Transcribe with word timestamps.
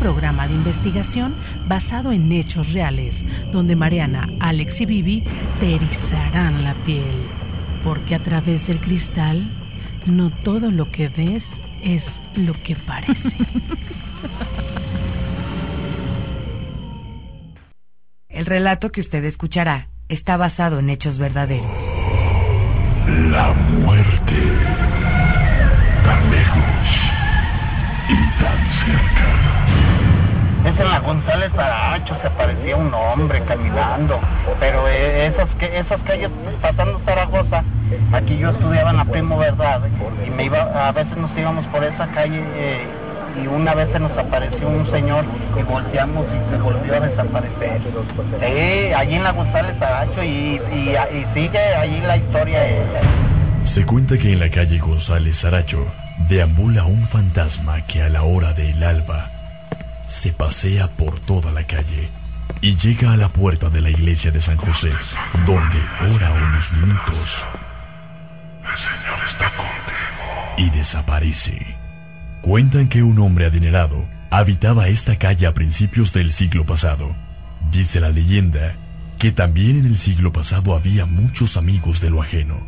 Programa 0.00 0.48
de 0.48 0.54
investigación 0.54 1.36
basado 1.68 2.10
en 2.10 2.32
hechos 2.32 2.72
reales, 2.72 3.14
donde 3.52 3.76
Mariana, 3.76 4.26
Alex 4.40 4.80
y 4.80 4.86
Vivi 4.86 5.22
te 5.60 5.76
erizarán 5.76 6.64
la 6.64 6.74
piel. 6.84 7.28
Porque 7.84 8.14
a 8.14 8.24
través 8.24 8.66
del 8.66 8.80
cristal, 8.80 9.46
no 10.06 10.30
todo 10.42 10.70
lo 10.70 10.90
que 10.90 11.08
ves 11.10 11.42
es 11.82 12.02
lo 12.34 12.54
que 12.62 12.74
parece. 12.76 13.12
El 18.28 18.46
relato 18.46 18.90
que 18.90 19.02
usted 19.02 19.22
escuchará 19.24 19.88
está 20.08 20.38
basado 20.38 20.78
en 20.78 20.88
hechos 20.88 21.18
verdaderos. 21.18 21.66
La 23.30 23.52
muerte. 23.52 24.32
Tan 26.04 26.30
lejos 26.30 26.64
y 28.08 28.42
tan 28.42 28.58
cerca. 28.86 29.89
Es 30.64 30.78
en 30.78 30.90
la 30.90 31.00
González 31.00 31.50
Aracho, 31.56 32.14
se 32.20 32.26
aparecía 32.26 32.76
un 32.76 32.92
hombre 32.92 33.42
caminando, 33.44 34.20
pero 34.58 34.86
eh, 34.88 35.28
esas, 35.28 35.48
esas 35.58 36.02
calles 36.02 36.28
pasando 36.60 37.00
Zaragoza, 37.06 37.64
aquí 38.12 38.36
yo 38.36 38.50
estudiaba 38.50 38.90
en 38.90 38.98
la 38.98 39.06
Primo 39.06 39.38
Verdad 39.38 39.80
y 40.26 40.30
me 40.30 40.44
iba, 40.44 40.88
a 40.88 40.92
veces 40.92 41.16
nos 41.16 41.30
íbamos 41.38 41.66
por 41.68 41.82
esa 41.82 42.06
calle 42.08 42.42
eh, 42.56 42.86
y 43.42 43.46
una 43.46 43.74
vez 43.74 43.88
se 43.90 44.00
nos 44.00 44.12
apareció 44.18 44.68
un 44.68 44.86
señor 44.90 45.24
y 45.58 45.62
volteamos 45.62 46.26
y 46.26 46.50
se 46.50 46.60
volvió 46.60 46.94
a 46.94 47.00
desaparecer. 47.00 47.80
Sí, 48.40 48.92
allí 48.92 49.14
en 49.14 49.24
la 49.24 49.32
González 49.32 49.80
Aracho 49.80 50.22
y, 50.22 50.60
y, 50.72 51.26
sigue 51.32 51.58
allí 51.58 52.00
la 52.02 52.18
historia. 52.18 52.60
Se 53.74 53.86
cuenta 53.86 54.18
que 54.18 54.34
en 54.34 54.40
la 54.40 54.50
calle 54.50 54.78
González 54.78 55.42
Aracho 55.42 55.86
deambula 56.28 56.84
un 56.84 57.08
fantasma 57.08 57.80
que 57.86 58.02
a 58.02 58.10
la 58.10 58.24
hora 58.24 58.52
del 58.52 58.82
alba 58.82 59.39
se 60.22 60.32
pasea 60.32 60.96
por 60.96 61.20
toda 61.20 61.52
la 61.52 61.66
calle 61.66 62.10
y 62.60 62.76
llega 62.76 63.12
a 63.12 63.16
la 63.16 63.30
puerta 63.30 63.70
de 63.70 63.80
la 63.80 63.90
iglesia 63.90 64.30
de 64.30 64.42
San 64.42 64.56
José, 64.56 64.92
donde 65.46 65.78
ora 66.14 66.32
unos 66.32 66.72
minutos. 66.72 67.28
El 68.62 68.76
Señor 68.76 69.28
está 69.30 69.56
contigo. 69.56 70.54
Y 70.58 70.70
desaparece. 70.70 71.76
Cuentan 72.42 72.88
que 72.88 73.02
un 73.02 73.18
hombre 73.18 73.46
adinerado 73.46 74.04
habitaba 74.30 74.88
esta 74.88 75.16
calle 75.16 75.46
a 75.46 75.54
principios 75.54 76.12
del 76.12 76.34
siglo 76.36 76.66
pasado. 76.66 77.14
Dice 77.70 78.00
la 78.00 78.10
leyenda 78.10 78.74
que 79.18 79.32
también 79.32 79.80
en 79.80 79.86
el 79.86 79.98
siglo 80.00 80.32
pasado 80.32 80.74
había 80.74 81.04
muchos 81.04 81.56
amigos 81.56 82.00
de 82.00 82.10
lo 82.10 82.22
ajeno, 82.22 82.58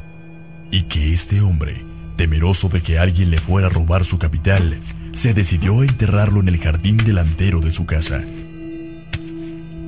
y 0.70 0.82
que 0.82 1.14
este 1.14 1.40
hombre, 1.40 1.82
temeroso 2.16 2.68
de 2.68 2.82
que 2.82 2.98
alguien 2.98 3.30
le 3.30 3.40
fuera 3.40 3.68
a 3.68 3.70
robar 3.70 4.04
su 4.04 4.18
capital, 4.18 4.78
se 5.22 5.32
decidió 5.34 5.80
a 5.80 5.84
enterrarlo 5.84 6.40
en 6.40 6.48
el 6.48 6.58
jardín 6.58 6.96
delantero 6.98 7.60
de 7.60 7.72
su 7.72 7.86
casa. 7.86 8.20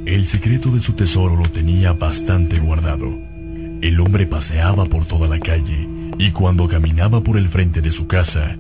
El 0.07 0.31
secreto 0.31 0.71
de 0.71 0.81
su 0.83 0.93
tesoro 0.95 1.37
lo 1.37 1.49
tenía 1.51 1.93
bastante 1.93 2.59
guardado. 2.59 3.07
El 3.83 3.99
hombre 4.01 4.27
paseaba 4.27 4.85
por 4.87 5.07
toda 5.07 5.27
la 5.29 5.39
calle 5.41 5.89
y 6.19 6.31
cuando 6.31 6.69
caminaba 6.69 7.21
por 7.21 7.37
el 7.37 7.49
frente 7.49 7.81
de 7.81 7.91
su 7.93 8.07
casa, 8.07 8.57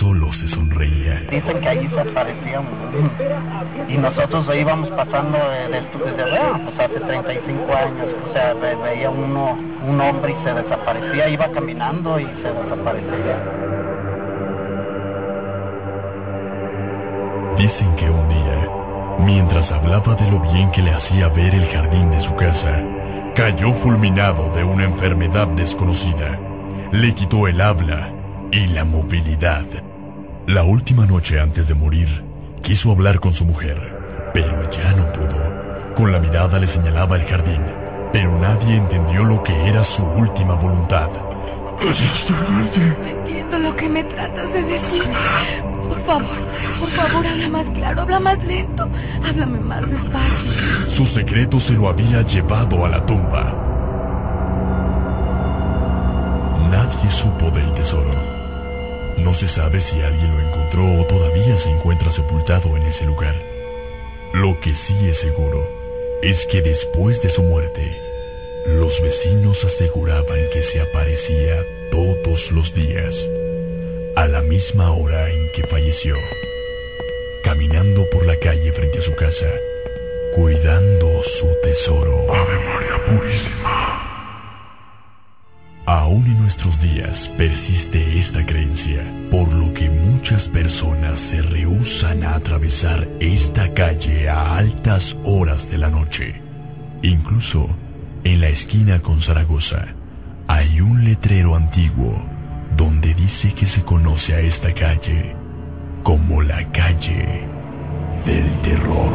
solo 0.00 0.32
se 0.32 0.48
sonreía. 0.48 1.20
Dicen 1.30 1.60
que 1.60 1.68
allí 1.68 1.88
se 1.88 2.00
aparecía 2.00 2.60
un- 2.60 3.88
y 3.88 3.96
nosotros 3.96 4.46
íbamos 4.58 4.88
pasando 4.90 5.38
desde 5.38 6.22
bueno, 6.30 6.60
pues 6.64 6.80
hace 6.80 7.00
35 7.00 7.72
años, 7.76 8.08
o 8.28 8.32
sea, 8.32 8.54
ve- 8.54 8.74
veía 8.82 9.08
uno, 9.10 9.56
un 9.86 10.00
hombre 10.00 10.32
y 10.32 10.44
se 10.44 10.54
desaparecía, 10.54 11.28
iba 11.28 11.48
caminando 11.52 12.18
y 12.18 12.24
se 12.24 12.50
desaparecía. 12.52 13.87
Dicen 17.58 17.96
que 17.96 18.08
un 18.08 18.28
día, 18.28 18.68
mientras 19.18 19.68
hablaba 19.72 20.14
de 20.14 20.30
lo 20.30 20.38
bien 20.52 20.70
que 20.70 20.80
le 20.80 20.92
hacía 20.92 21.26
ver 21.26 21.52
el 21.52 21.66
jardín 21.70 22.08
de 22.08 22.22
su 22.22 22.32
casa, 22.36 22.80
cayó 23.34 23.74
fulminado 23.82 24.54
de 24.54 24.62
una 24.62 24.84
enfermedad 24.84 25.48
desconocida. 25.48 26.38
Le 26.92 27.12
quitó 27.16 27.48
el 27.48 27.60
habla 27.60 28.10
y 28.52 28.64
la 28.68 28.84
movilidad. 28.84 29.64
La 30.46 30.62
última 30.62 31.04
noche 31.04 31.40
antes 31.40 31.66
de 31.66 31.74
morir, 31.74 32.08
quiso 32.62 32.92
hablar 32.92 33.18
con 33.18 33.34
su 33.34 33.44
mujer, 33.44 33.76
pero 34.32 34.70
ya 34.70 34.92
no 34.92 35.12
pudo. 35.12 35.94
Con 35.96 36.12
la 36.12 36.20
mirada 36.20 36.60
le 36.60 36.72
señalaba 36.72 37.16
el 37.16 37.26
jardín, 37.26 37.62
pero 38.12 38.38
nadie 38.38 38.76
entendió 38.76 39.24
lo 39.24 39.42
que 39.42 39.68
era 39.68 39.84
su 39.96 40.02
última 40.04 40.54
voluntad. 40.54 41.08
No 41.80 43.08
entiendo 43.08 43.58
lo 43.58 43.74
que 43.74 43.88
me 43.88 44.04
tratas 44.04 44.52
de 44.52 44.62
decir. 44.62 45.67
Por 45.88 46.04
favor, 46.04 46.36
por 46.80 46.90
favor, 46.90 47.26
habla 47.26 47.48
más 47.48 47.66
claro, 47.74 48.02
habla 48.02 48.20
más 48.20 48.44
lento, 48.44 48.88
háblame 49.24 49.60
más 49.60 49.90
despacio. 49.90 50.96
Su 50.96 51.06
secreto 51.14 51.60
se 51.60 51.72
lo 51.72 51.88
había 51.88 52.22
llevado 52.22 52.84
a 52.84 52.88
la 52.88 53.06
tumba. 53.06 53.44
Nadie 56.70 57.10
supo 57.22 57.50
del 57.50 57.72
tesoro. 57.74 58.14
No 59.18 59.34
se 59.34 59.48
sabe 59.48 59.82
si 59.90 60.00
alguien 60.00 60.30
lo 60.30 60.40
encontró 60.40 61.00
o 61.00 61.06
todavía 61.06 61.58
se 61.60 61.70
encuentra 61.70 62.12
sepultado 62.12 62.76
en 62.76 62.82
ese 62.84 63.04
lugar. 63.04 63.34
Lo 64.34 64.60
que 64.60 64.74
sí 64.86 65.08
es 65.08 65.18
seguro 65.20 65.66
es 66.22 66.36
que 66.50 66.62
después 66.62 67.20
de 67.22 67.30
su 67.30 67.42
muerte, 67.42 67.96
los 68.66 68.92
vecinos 69.00 69.56
aseguraban 69.64 70.40
que 70.52 70.62
se 70.72 70.80
aparecía 70.80 71.64
todos 71.90 72.52
los 72.52 72.74
días, 72.74 73.14
a 74.18 74.26
la 74.26 74.42
misma 74.42 74.90
hora 74.90 75.30
en 75.30 75.52
que 75.52 75.64
falleció, 75.68 76.16
caminando 77.44 78.04
por 78.10 78.26
la 78.26 78.36
calle 78.40 78.72
frente 78.72 78.98
a 78.98 79.02
su 79.02 79.14
casa, 79.14 79.46
cuidando 80.34 81.22
su 81.38 81.46
tesoro. 81.62 82.34
Ave 82.34 82.58
María 82.66 83.04
Purísima. 83.06 84.02
Aún 85.86 86.26
en 86.26 86.42
nuestros 86.42 86.80
días 86.80 87.16
persiste 87.36 88.18
esta 88.22 88.44
creencia, 88.44 89.04
por 89.30 89.52
lo 89.52 89.72
que 89.72 89.88
muchas 89.88 90.42
personas 90.48 91.16
se 91.30 91.40
rehúsan 91.40 92.24
a 92.24 92.34
atravesar 92.34 93.06
esta 93.20 93.72
calle 93.74 94.28
a 94.28 94.56
altas 94.56 95.04
horas 95.22 95.64
de 95.70 95.78
la 95.78 95.90
noche. 95.90 96.42
Incluso 97.02 97.68
en 98.24 98.40
la 98.40 98.48
esquina 98.48 99.00
con 99.00 99.22
Zaragoza 99.22 99.94
hay 100.48 100.80
un 100.80 101.04
letrero 101.04 101.54
antiguo 101.54 102.37
donde 102.76 103.14
dice 103.14 103.54
que 103.54 103.66
se 103.70 103.80
conoce 103.82 104.34
a 104.34 104.40
esta 104.40 104.74
calle 104.74 105.34
como 106.02 106.42
la 106.42 106.68
calle 106.72 107.46
del 108.24 108.62
terror. 108.62 109.12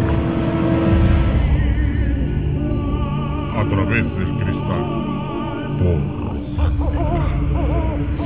a 3.55 3.63
través 3.69 4.03
del 4.03 4.37
cristal. 4.37 4.83
Por 5.79 5.99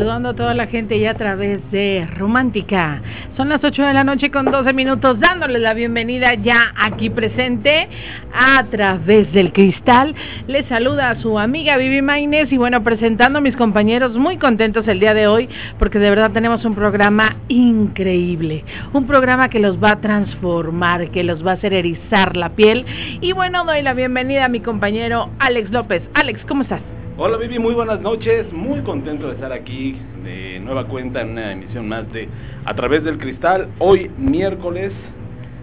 Saludando 0.02 0.30
a 0.30 0.34
toda 0.34 0.56
la 0.56 0.66
gente 0.66 1.00
ya 1.00 1.12
a 1.12 1.14
través 1.14 1.60
de 1.70 2.08
Romántica. 2.18 3.04
Son 3.38 3.50
las 3.50 3.64
8 3.64 3.84
de 3.84 3.94
la 3.94 4.04
noche 4.04 4.32
con 4.32 4.46
12 4.46 4.74
minutos, 4.74 5.20
dándoles 5.20 5.62
la 5.62 5.76
bienvenida 5.76 6.34
ya 6.34 6.74
aquí 6.76 7.12
presente 7.12 7.88
a 8.34 8.64
través 8.72 9.32
del 9.32 9.54
cristal. 9.54 10.16
Les 10.48 10.66
saluda 10.70 11.12
a 11.12 11.22
su 11.22 11.38
amiga 11.38 11.78
Vivi 11.78 12.02
Maines 12.02 12.52
y 12.52 12.58
bueno, 12.58 12.84
presentando 12.84 13.38
a 13.38 13.42
mis 13.44 13.56
compañeros 13.56 14.18
muy 14.18 14.38
contentos 14.38 14.88
el 14.88 15.00
día 15.00 15.14
de 15.14 15.28
hoy 15.28 15.48
porque 15.78 16.00
de 16.00 16.10
verdad 16.10 16.32
tenemos 16.32 16.66
un 16.66 16.74
programa 16.74 17.36
increíble. 17.48 18.66
Un 18.94 19.06
programa 19.06 19.50
que 19.50 19.60
los 19.60 19.78
va 19.78 19.92
a 19.92 20.02
transformar, 20.02 21.12
que 21.12 21.24
los 21.24 21.46
va 21.46 21.52
a 21.52 21.54
hacer 21.54 21.74
erizar 21.74 22.36
la 22.36 22.50
piel. 22.50 22.88
Y 23.22 23.34
bueno, 23.34 23.66
doy 23.66 23.84
la 23.84 23.94
bienvenida 23.94 24.46
a 24.46 24.50
mi 24.50 24.62
compañero 24.62 25.30
Alex 25.38 25.70
López. 25.70 26.02
Alex, 26.16 26.44
¿cómo 26.48 26.64
estás? 26.64 26.82
Hola 27.24 27.38
Vivi, 27.38 27.60
muy 27.60 27.76
buenas 27.76 28.02
noches, 28.02 28.52
muy 28.52 28.82
contento 28.82 29.28
de 29.28 29.36
estar 29.36 29.52
aquí 29.52 29.96
de 30.24 30.60
nueva 30.60 30.88
cuenta 30.88 31.22
en 31.22 31.34
una 31.34 31.52
emisión 31.52 31.88
más 31.88 32.12
de 32.12 32.28
A 32.66 32.74
través 32.74 33.04
del 33.04 33.20
cristal, 33.20 33.68
hoy 33.78 34.10
miércoles 34.18 34.92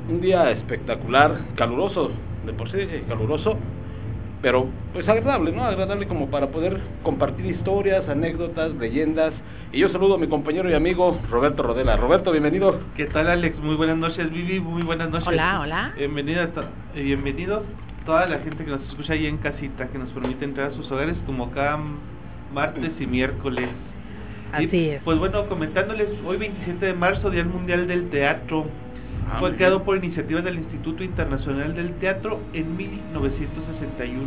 un 0.08 0.20
día 0.20 0.52
espectacular, 0.52 1.36
caluroso, 1.56 2.12
de 2.46 2.52
por 2.52 2.70
sí 2.70 2.78
caluroso, 3.08 3.58
pero 4.40 4.68
pues 4.92 5.08
agradable, 5.08 5.50
¿no? 5.50 5.64
Agradable 5.64 6.06
como 6.06 6.30
para 6.30 6.46
poder 6.46 6.78
compartir 7.02 7.46
historias, 7.46 8.08
anécdotas, 8.08 8.72
leyendas. 8.76 9.32
Y 9.72 9.80
yo 9.80 9.88
saludo 9.88 10.14
a 10.14 10.18
mi 10.18 10.28
compañero 10.28 10.70
y 10.70 10.74
amigo 10.74 11.18
Roberto 11.28 11.64
Rodela. 11.64 11.96
Roberto, 11.96 12.30
bienvenido. 12.30 12.78
¿Qué 12.96 13.06
tal 13.06 13.28
Alex? 13.28 13.58
Muy 13.58 13.74
buenas 13.74 13.98
noches, 13.98 14.30
Vivi, 14.30 14.60
muy 14.60 14.84
buenas 14.84 15.10
noches. 15.10 15.26
Hola, 15.26 15.58
hola. 15.58 15.92
Bienvenida, 15.96 16.50
eh, 16.94 17.02
bienvenidos 17.02 17.64
toda 18.08 18.26
la 18.26 18.38
gente 18.38 18.64
que 18.64 18.70
nos 18.70 18.80
escucha 18.88 19.12
ahí 19.12 19.26
en 19.26 19.36
casita, 19.36 19.86
que 19.88 19.98
nos 19.98 20.08
permite 20.12 20.42
entrar 20.42 20.70
a 20.70 20.74
sus 20.74 20.90
hogares 20.90 21.14
como 21.26 21.50
cada 21.50 21.78
martes 22.54 22.92
y 22.98 23.06
miércoles. 23.06 23.68
Así 24.50 24.88
es. 24.88 25.02
Pues 25.02 25.18
bueno, 25.18 25.46
comentándoles, 25.46 26.08
hoy 26.24 26.38
27 26.38 26.86
de 26.86 26.94
marzo, 26.94 27.28
Día 27.28 27.44
Mundial 27.44 27.86
del 27.86 28.08
Teatro. 28.08 28.64
Ah, 29.30 29.36
Fue 29.40 29.54
creado 29.56 29.82
por 29.84 29.98
iniciativa 29.98 30.40
del 30.40 30.54
Instituto 30.54 31.04
Internacional 31.04 31.74
del 31.74 31.92
Teatro 31.98 32.40
en 32.54 32.78
1961. 32.78 34.22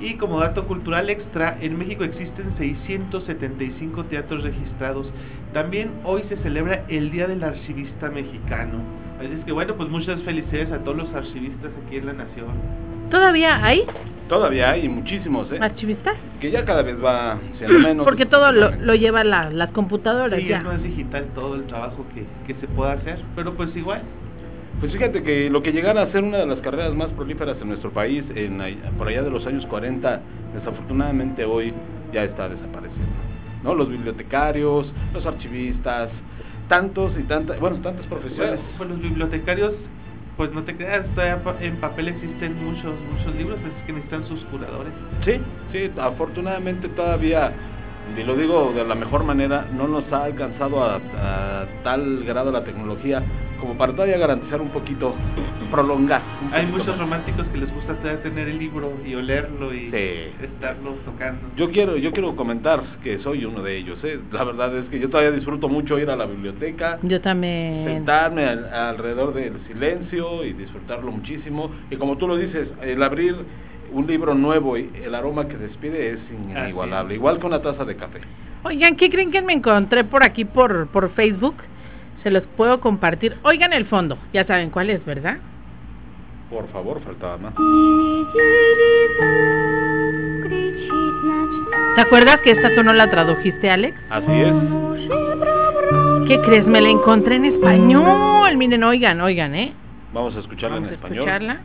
Y 0.00 0.14
como 0.14 0.40
dato 0.40 0.66
cultural 0.66 1.08
extra, 1.08 1.56
en 1.60 1.78
México 1.78 2.02
existen 2.02 2.52
675 2.58 4.06
teatros 4.06 4.42
registrados. 4.42 5.06
También 5.52 5.92
hoy 6.02 6.24
se 6.28 6.36
celebra 6.38 6.84
el 6.88 7.12
Día 7.12 7.28
del 7.28 7.44
Archivista 7.44 8.10
Mexicano. 8.10 8.80
Así 9.20 9.30
es 9.38 9.44
que 9.44 9.52
bueno, 9.52 9.76
pues 9.76 9.88
muchas 9.88 10.20
felicidades 10.22 10.72
a 10.72 10.78
todos 10.78 10.96
los 10.96 11.14
archivistas 11.14 11.70
aquí 11.86 11.98
en 11.98 12.06
la 12.06 12.12
nación. 12.14 12.89
¿Todavía 13.10 13.64
hay 13.64 13.84
Todavía 14.28 14.70
hay 14.70 14.88
muchísimos, 14.88 15.50
¿eh? 15.50 15.58
archivistas? 15.60 16.14
Que 16.40 16.52
ya 16.52 16.64
cada 16.64 16.82
vez 16.82 16.96
va 17.04 17.38
siendo 17.58 17.80
menos. 17.80 18.04
Porque 18.04 18.26
todo 18.26 18.52
lo, 18.52 18.70
lo 18.76 18.94
lleva 18.94 19.24
la- 19.24 19.50
las 19.50 19.70
computadoras 19.72 20.40
Sí, 20.40 20.46
ya. 20.46 20.62
es 20.72 20.82
digital 20.84 21.26
todo 21.34 21.56
el 21.56 21.64
trabajo 21.64 22.06
que, 22.14 22.24
que 22.46 22.58
se 22.60 22.68
pueda 22.68 22.92
hacer, 22.92 23.18
pero 23.34 23.54
pues 23.54 23.74
igual. 23.74 24.02
Pues 24.78 24.92
fíjate 24.92 25.24
que 25.24 25.50
lo 25.50 25.62
que 25.64 25.72
llegara 25.72 26.02
a 26.02 26.12
ser 26.12 26.22
una 26.22 26.38
de 26.38 26.46
las 26.46 26.60
carreras 26.60 26.94
más 26.94 27.08
prolíferas 27.08 27.56
en 27.60 27.68
nuestro 27.68 27.90
país, 27.90 28.22
en, 28.36 28.62
por 28.96 29.08
allá 29.08 29.22
de 29.24 29.30
los 29.30 29.44
años 29.46 29.66
40, 29.66 30.20
desafortunadamente 30.54 31.44
hoy 31.44 31.74
ya 32.12 32.22
está 32.22 32.48
desapareciendo. 32.48 33.10
¿No? 33.64 33.74
Los 33.74 33.90
bibliotecarios, 33.90 34.90
los 35.12 35.26
archivistas, 35.26 36.08
tantos 36.68 37.12
y 37.18 37.24
tantas, 37.24 37.58
bueno, 37.58 37.76
tantas 37.82 38.06
profesiones. 38.06 38.60
Pues, 38.60 38.74
pues 38.78 38.90
los 38.90 39.02
bibliotecarios, 39.02 39.72
pues 40.36 40.52
no 40.52 40.62
te 40.62 40.76
creas, 40.76 41.04
en 41.60 41.76
papel 41.76 42.08
existen 42.08 42.64
muchos 42.64 42.94
muchos 43.10 43.34
libros, 43.34 43.58
es 43.60 43.86
que 43.86 43.92
necesitan 43.92 44.26
sus 44.26 44.42
curadores. 44.44 44.92
Sí, 45.24 45.40
sí, 45.72 45.90
afortunadamente 46.00 46.88
todavía, 46.88 47.52
y 48.16 48.22
lo 48.22 48.36
digo 48.36 48.72
de 48.72 48.84
la 48.84 48.94
mejor 48.94 49.24
manera, 49.24 49.66
no 49.72 49.86
nos 49.86 50.10
ha 50.12 50.24
alcanzado 50.24 50.82
a 50.82 51.66
tal 51.84 52.24
grado 52.24 52.50
la 52.50 52.64
tecnología 52.64 53.22
como 53.60 53.76
para 53.76 53.92
todavía 53.92 54.16
garantizar 54.18 54.60
un 54.60 54.70
poquito, 54.70 55.14
prolongar. 55.70 56.22
un 56.42 56.52
Hay 56.54 56.66
muchos 56.66 56.88
más. 56.88 56.98
románticos 56.98 57.46
que 57.52 57.58
les 57.58 57.72
gusta 57.72 57.94
tener 58.22 58.48
el 58.48 58.58
libro 58.58 58.92
y 59.06 59.14
olerlo 59.14 59.72
y 59.74 59.90
Sí. 59.90 60.44
estarlo 60.44 60.94
tocando. 61.04 61.40
Yo 61.56 61.70
quiero, 61.70 61.96
yo 61.96 62.12
quiero 62.12 62.34
comentar 62.34 62.82
que 63.02 63.18
soy 63.18 63.44
uno 63.44 63.62
de 63.62 63.76
ellos. 63.76 63.98
¿eh? 64.02 64.18
La 64.32 64.44
verdad 64.44 64.76
es 64.76 64.86
que 64.86 64.98
yo 64.98 65.08
todavía 65.10 65.30
disfruto 65.32 65.68
mucho 65.68 65.98
ir 65.98 66.10
a 66.10 66.16
la 66.16 66.26
biblioteca, 66.26 66.98
Yo 67.02 67.20
también. 67.20 67.84
sentarme 67.84 68.44
al- 68.46 68.72
alrededor 68.72 69.34
del 69.34 69.54
silencio 69.68 70.44
y 70.44 70.52
disfrutarlo 70.54 71.10
muchísimo. 71.12 71.70
Y 71.90 71.96
como 71.96 72.16
tú 72.16 72.26
lo 72.26 72.36
dices, 72.36 72.68
el 72.82 73.02
abrir 73.02 73.34
un 73.92 74.06
libro 74.06 74.34
nuevo 74.34 74.76
y 74.78 74.90
el 75.04 75.14
aroma 75.14 75.46
que 75.48 75.56
despide 75.56 76.12
es 76.12 76.18
inigualable, 76.32 77.14
es. 77.14 77.18
igual 77.18 77.38
que 77.40 77.46
una 77.46 77.60
taza 77.60 77.84
de 77.84 77.96
café. 77.96 78.20
Oigan, 78.62 78.96
¿qué 78.96 79.08
creen 79.10 79.30
que 79.30 79.40
me 79.42 79.52
encontré 79.54 80.04
por 80.04 80.22
aquí 80.22 80.44
por, 80.44 80.88
por 80.88 81.10
Facebook? 81.10 81.54
Se 82.22 82.30
los 82.30 82.42
puedo 82.56 82.80
compartir. 82.80 83.36
Oigan 83.42 83.72
el 83.72 83.86
fondo, 83.86 84.18
ya 84.32 84.44
saben 84.44 84.70
cuál 84.70 84.90
es, 84.90 85.04
¿verdad? 85.04 85.38
Por 86.50 86.68
favor, 86.68 87.00
faltaba 87.02 87.36
más. 87.38 87.54
¿Te 91.94 92.00
acuerdas 92.02 92.40
que 92.40 92.52
esta 92.52 92.74
tú 92.74 92.82
no 92.82 92.92
la 92.92 93.10
tradujiste, 93.10 93.70
Alex? 93.70 93.96
Así 94.10 94.32
es. 94.32 94.52
¿Qué 96.28 96.40
crees? 96.42 96.66
Me 96.66 96.80
la 96.80 96.88
encontré 96.90 97.36
en 97.36 97.46
español. 97.46 98.56
Miren, 98.56 98.84
oigan, 98.84 99.20
oigan, 99.20 99.54
¿eh? 99.54 99.72
Vamos 100.12 100.34
a 100.36 100.40
escucharla 100.40 100.76
Vamos 100.76 100.88
en 100.88 100.92
a 100.92 100.96
español. 100.96 101.18
escucharla. 101.18 101.60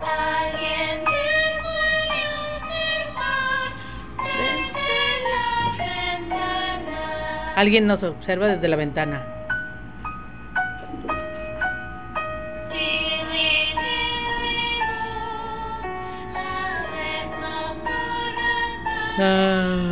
Alguien 0.00 0.93
nos 7.86 8.02
observa 8.02 8.48
desde 8.48 8.68
la 8.68 8.76
ventana. 8.76 9.22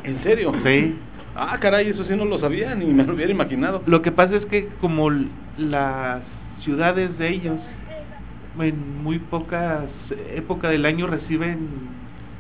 ¿En 0.04 0.22
serio? 0.24 0.52
Sí. 0.66 0.96
Ah, 1.36 1.58
caray, 1.62 1.88
eso 1.90 2.04
sí 2.04 2.14
no 2.16 2.26
lo 2.26 2.40
sabía, 2.40 2.76
ni 2.76 2.86
me 2.88 3.04
lo 3.06 3.14
hubiera 3.14 3.32
imaginado. 3.32 3.82
Lo 3.86 4.02
que 4.02 4.12
pasa 4.12 4.36
es 4.36 4.46
que 4.48 4.68
como 4.82 5.10
las 5.58 6.24
ciudades 6.62 7.18
de 7.18 7.30
ellos 7.30 7.60
en 8.60 9.02
muy 9.04 9.20
pocas 9.20 9.86
época 10.36 10.70
del 10.70 10.86
año 10.86 11.08
reciben 11.08 11.70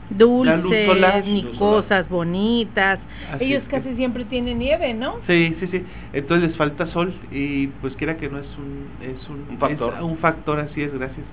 La 0.09 0.57
luz 0.57 0.63
Dulces, 0.63 0.85
solar. 0.87 1.23
ni 1.25 1.43
cosas 1.57 2.09
bonitas. 2.09 2.99
Así 3.31 3.45
Ellos 3.45 3.63
que- 3.63 3.77
casi 3.77 3.95
siempre 3.95 4.25
tienen 4.25 4.59
nieve, 4.59 4.93
¿no? 4.93 5.15
Sí, 5.25 5.55
sí, 5.61 5.67
sí. 5.67 5.85
Entonces 6.11 6.49
les 6.49 6.57
falta 6.57 6.85
sol 6.87 7.13
y 7.31 7.67
pues 7.67 7.95
quiera 7.95 8.17
que 8.17 8.27
no 8.27 8.39
es 8.39 8.57
un 8.57 8.87
es 9.01 9.29
un, 9.29 9.45
Un 9.51 9.57
factor. 9.57 9.93
es 9.95 10.01
un 10.01 10.17
factor 10.17 10.59
así 10.59 10.81
es, 10.81 10.93
gracias. 10.93 11.25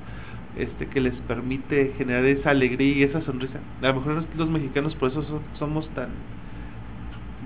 Este 0.56 0.86
que 0.86 1.00
les 1.00 1.14
permite 1.28 1.92
generar 1.98 2.24
esa 2.24 2.50
alegría 2.50 2.92
y 2.96 3.02
esa 3.04 3.20
sonrisa. 3.22 3.58
A 3.82 3.86
lo 3.88 3.94
mejor 3.94 4.14
los, 4.14 4.24
los 4.36 4.48
mexicanos 4.50 4.94
por 4.96 5.10
eso 5.10 5.22
so- 5.22 5.42
somos 5.58 5.88
tan 5.94 6.08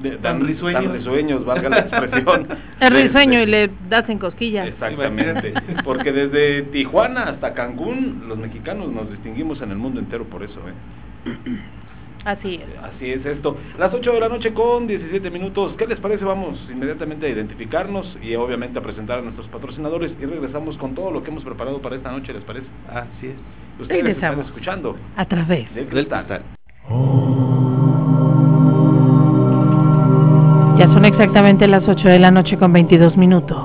de- 0.03 0.13
Tan 0.13 0.39
dan, 0.39 0.47
risueños. 0.47 0.85
dan 0.85 0.93
risueños, 0.95 1.45
valga 1.45 1.69
la 1.69 1.79
expresión. 1.81 2.47
Es 2.81 2.93
risueño 2.93 3.39
y 3.41 3.43
Este, 3.43 3.51
le 3.51 3.71
das 3.89 4.09
en 4.09 4.19
cosquillas. 4.19 4.67
Exactamente, 4.69 5.53
porque 5.85 6.11
desde 6.13 6.63
Tijuana 6.63 7.25
hasta 7.25 7.53
Cancún, 7.55 8.25
los 8.27 8.39
mexicanos 8.39 8.91
nos 8.91 9.11
distinguimos 9.11 9.61
en 9.63 9.71
el 9.71 9.77
mundo 9.77 10.01
entero 10.01 10.25
por 10.25 10.43
eso, 10.43 10.61
¿eh? 10.69 10.73
Así 12.25 12.55
es. 12.57 12.79
Así 12.83 13.11
es 13.11 13.25
esto. 13.27 13.57
Las 13.79 13.93
8 13.93 14.13
de 14.13 14.21
la 14.21 14.29
noche 14.29 14.53
con 14.55 14.87
17 14.87 15.31
minutos. 15.31 15.75
¿Qué 15.77 15.87
les 15.87 15.99
parece? 15.99 16.25
Vamos 16.25 16.59
inmediatamente 16.71 17.27
a 17.27 17.31
identificarnos 17.31 18.17
y 18.23 18.35
obviamente 18.37 18.79
a 18.79 18.83
presentar 18.83 19.19
a 19.19 19.23
nuestros 19.23 19.49
patrocinadores 19.49 20.13
y 20.21 20.25
regresamos 20.25 20.77
con 20.77 20.95
todo 20.95 21.11
lo 21.11 21.23
que 21.23 21.31
hemos 21.31 21.45
preparado 21.45 21.81
para 21.81 21.97
esta 21.97 22.13
noche, 22.13 22.33
¿les 22.33 22.43
parece? 22.45 22.67
Así 22.89 23.29
es. 23.29 23.35
Ustedes 23.81 24.07
están 24.07 24.39
escuchando. 24.41 24.97
A 25.17 25.25
través. 25.25 25.67
Del 25.75 25.87
Del 25.87 26.07
cristal. 26.07 26.27
cristal. 26.27 26.43
Ya 30.79 30.87
son 30.93 31.05
exactamente 31.05 31.67
las 31.69 31.87
8 31.89 32.09
de 32.09 32.19
la 32.19 32.31
noche 32.31 32.57
con 32.57 32.73
22 32.73 33.17
minutos. 33.17 33.59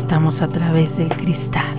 Estamos 0.00 0.40
a 0.40 0.48
través 0.48 0.94
del 0.96 1.08
cristal. 1.08 1.76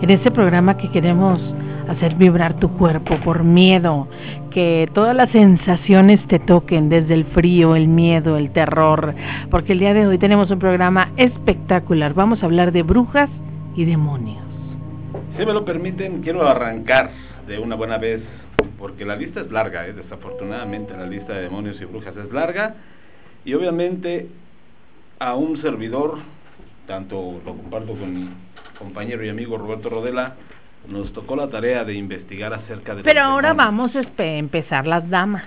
En 0.00 0.10
este 0.10 0.30
programa 0.30 0.76
que 0.76 0.90
queremos 0.90 1.40
hacer 1.88 2.14
vibrar 2.16 2.58
tu 2.58 2.70
cuerpo 2.76 3.16
por 3.24 3.44
miedo, 3.44 4.08
que 4.50 4.88
todas 4.94 5.14
las 5.14 5.30
sensaciones 5.30 6.26
te 6.28 6.38
toquen, 6.38 6.88
desde 6.88 7.14
el 7.14 7.24
frío, 7.26 7.76
el 7.76 7.88
miedo, 7.88 8.36
el 8.36 8.52
terror, 8.52 9.14
porque 9.50 9.72
el 9.72 9.80
día 9.80 9.94
de 9.94 10.06
hoy 10.06 10.18
tenemos 10.18 10.50
un 10.50 10.58
programa 10.58 11.12
espectacular. 11.16 12.14
Vamos 12.14 12.42
a 12.42 12.46
hablar 12.46 12.72
de 12.72 12.82
brujas 12.82 13.30
y 13.76 13.84
demonios. 13.84 14.42
Si 15.36 15.44
me 15.44 15.52
lo 15.52 15.64
permiten, 15.64 16.22
quiero 16.22 16.46
arrancar 16.46 17.10
de 17.46 17.58
una 17.58 17.74
buena 17.74 17.98
vez, 17.98 18.22
porque 18.78 19.04
la 19.04 19.16
lista 19.16 19.40
es 19.40 19.50
larga, 19.50 19.86
¿eh? 19.86 19.92
desafortunadamente 19.92 20.96
la 20.96 21.06
lista 21.06 21.32
de 21.34 21.42
demonios 21.42 21.80
y 21.80 21.84
brujas 21.84 22.16
es 22.16 22.32
larga, 22.32 22.76
y 23.44 23.54
obviamente 23.54 24.28
a 25.18 25.34
un 25.34 25.60
servidor, 25.60 26.18
tanto 26.86 27.40
lo 27.44 27.54
comparto 27.56 27.94
con 27.94 28.14
mi 28.14 28.28
compañero 28.78 29.24
y 29.24 29.28
amigo 29.28 29.58
Roberto 29.58 29.88
Rodela, 29.88 30.34
nos 30.88 31.12
tocó 31.12 31.36
la 31.36 31.48
tarea 31.48 31.84
de 31.84 31.94
investigar 31.94 32.52
acerca 32.54 32.94
de... 32.94 33.02
Pero 33.02 33.20
ahora 33.22 33.50
demonios. 33.50 33.66
vamos 33.66 33.96
a 33.96 34.00
espe- 34.02 34.38
empezar 34.38 34.86
las 34.86 35.08
damas. 35.08 35.44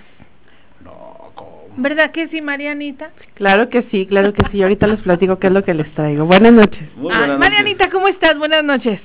No, 0.84 1.32
¿cómo? 1.36 1.68
¿Verdad 1.78 2.12
que 2.12 2.28
sí, 2.30 2.42
Marianita? 2.42 3.12
Claro 3.36 3.70
que 3.70 3.84
sí, 3.84 4.06
claro 4.08 4.34
que 4.34 4.44
sí. 4.52 4.62
Ahorita 4.64 4.88
les 4.88 5.00
platico 5.02 5.38
qué 5.40 5.48
es 5.48 5.54
lo 5.54 5.64
que 5.64 5.74
les 5.74 5.92
traigo. 5.94 6.26
Buenas 6.26 6.54
noches. 6.54 6.90
Muy 6.96 7.12
Ay, 7.12 7.18
buenas 7.20 7.40
Marianita, 7.40 7.90
¿cómo 7.90 8.08
estás? 8.08 8.38
Buenas 8.38 8.64
noches. 8.64 9.00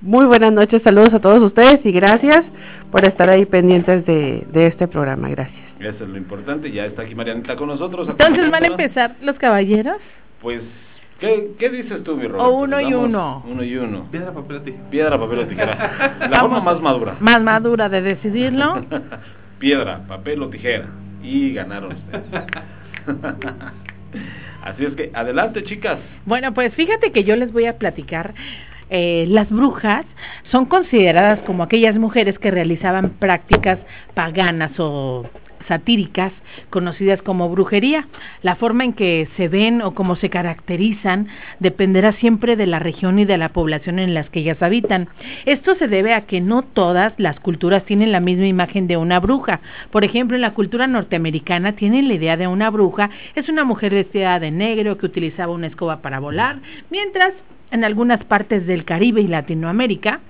Muy 0.00 0.26
buenas 0.26 0.52
noches. 0.52 0.82
Saludos 0.82 1.12
a 1.14 1.20
todos 1.20 1.42
ustedes 1.42 1.80
y 1.84 1.92
gracias 1.92 2.44
por 2.90 3.04
estar 3.04 3.28
ahí 3.30 3.44
pendientes 3.46 4.04
de, 4.06 4.46
de 4.52 4.66
este 4.66 4.86
programa. 4.88 5.28
Gracias. 5.28 5.56
noches. 5.78 5.94
Eso 5.94 6.04
es 6.04 6.10
lo 6.10 6.16
importante, 6.16 6.70
ya 6.70 6.86
está 6.86 7.02
aquí 7.02 7.14
Marianita 7.14 7.56
con 7.56 7.68
nosotros. 7.68 8.08
Entonces 8.08 8.50
van 8.50 8.64
a 8.64 8.68
empezar 8.68 9.16
los 9.22 9.36
caballeros. 9.36 9.96
Pues, 10.40 10.60
¿qué, 11.20 11.52
qué 11.58 11.68
dices 11.70 12.02
tú, 12.04 12.16
mi 12.16 12.26
Roberto? 12.26 12.44
O 12.46 12.62
uno 12.62 12.80
y 12.80 12.92
uno. 12.94 13.42
Uno 13.46 13.62
y 13.64 13.76
uno. 13.76 14.06
Piedra, 14.10 14.32
papel 14.32 14.56
o 14.56 14.60
tijera. 14.62 14.90
Piedra, 14.90 15.18
papel 15.18 15.38
o 15.38 15.46
tijera. 15.46 16.16
La 16.20 16.28
Vamos. 16.28 16.40
forma 16.58 16.60
más 16.72 16.80
madura. 16.80 17.16
Más 17.20 17.42
madura 17.42 17.88
de 17.88 18.02
decidirlo. 18.02 18.84
Piedra, 19.58 20.00
papel 20.08 20.42
o 20.42 20.48
tijera. 20.48 20.86
Y 21.22 21.54
ganaron 21.54 21.92
ustedes. 21.92 22.24
Así 24.62 24.84
es 24.84 24.94
que, 24.94 25.10
adelante, 25.14 25.62
chicas. 25.64 25.98
Bueno, 26.24 26.52
pues 26.54 26.74
fíjate 26.74 27.12
que 27.12 27.24
yo 27.24 27.36
les 27.36 27.52
voy 27.52 27.66
a 27.66 27.76
platicar. 27.78 28.34
eh, 28.90 29.24
las 29.28 29.48
brujas 29.50 30.04
son 30.50 30.66
consideradas 30.66 31.40
como 31.40 31.62
aquellas 31.62 31.96
mujeres 31.96 32.38
que 32.38 32.50
realizaban 32.50 33.10
prácticas 33.18 33.78
paganas 34.14 34.72
o 34.78 35.26
satíricas 35.68 36.32
conocidas 36.70 37.22
como 37.22 37.48
brujería. 37.48 38.06
La 38.42 38.56
forma 38.56 38.84
en 38.84 38.92
que 38.92 39.28
se 39.36 39.48
ven 39.48 39.82
o 39.82 39.94
cómo 39.94 40.16
se 40.16 40.30
caracterizan 40.30 41.28
dependerá 41.60 42.12
siempre 42.12 42.56
de 42.56 42.66
la 42.66 42.78
región 42.78 43.18
y 43.18 43.24
de 43.24 43.38
la 43.38 43.50
población 43.50 43.98
en 43.98 44.14
las 44.14 44.28
que 44.30 44.40
ellas 44.40 44.62
habitan. 44.62 45.08
Esto 45.46 45.74
se 45.76 45.88
debe 45.88 46.14
a 46.14 46.22
que 46.22 46.40
no 46.40 46.62
todas 46.62 47.12
las 47.18 47.40
culturas 47.40 47.84
tienen 47.84 48.12
la 48.12 48.20
misma 48.20 48.46
imagen 48.46 48.86
de 48.86 48.96
una 48.96 49.20
bruja. 49.20 49.60
Por 49.90 50.04
ejemplo, 50.04 50.36
en 50.36 50.42
la 50.42 50.54
cultura 50.54 50.86
norteamericana 50.86 51.72
tienen 51.72 52.08
la 52.08 52.14
idea 52.14 52.36
de 52.36 52.46
una 52.46 52.70
bruja 52.70 53.10
es 53.34 53.48
una 53.48 53.64
mujer 53.64 53.92
vestida 53.92 54.38
de 54.38 54.50
negro 54.50 54.98
que 54.98 55.06
utilizaba 55.06 55.52
una 55.52 55.66
escoba 55.66 56.02
para 56.02 56.20
volar, 56.20 56.58
mientras 56.90 57.32
en 57.70 57.84
algunas 57.84 58.24
partes 58.24 58.66
del 58.66 58.84
Caribe 58.84 59.20
y 59.20 59.26
Latinoamérica 59.26 60.20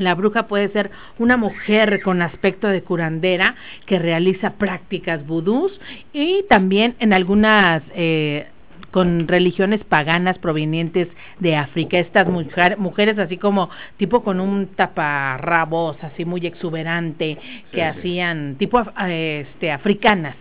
la 0.00 0.14
bruja 0.14 0.48
puede 0.48 0.68
ser 0.70 0.90
una 1.18 1.36
mujer 1.36 2.00
con 2.02 2.22
aspecto 2.22 2.66
de 2.68 2.82
curandera 2.82 3.54
que 3.86 3.98
realiza 3.98 4.54
prácticas 4.54 5.26
vudús 5.26 5.78
y 6.12 6.44
también 6.48 6.94
en 6.98 7.12
algunas 7.12 7.82
eh, 7.94 8.46
con 8.90 9.28
religiones 9.28 9.84
paganas 9.84 10.38
provenientes 10.38 11.06
de 11.38 11.54
África. 11.56 11.98
Estas 11.98 12.26
mujer- 12.26 12.76
mujeres 12.78 13.18
así 13.18 13.36
como 13.36 13.70
tipo 13.98 14.24
con 14.24 14.40
un 14.40 14.66
taparrabos 14.74 16.02
así 16.02 16.24
muy 16.24 16.44
exuberante 16.46 17.38
que 17.70 17.76
sí. 17.76 17.80
hacían 17.80 18.56
tipo 18.56 18.82
eh, 19.06 19.46
este 19.52 19.70
africanas. 19.70 20.34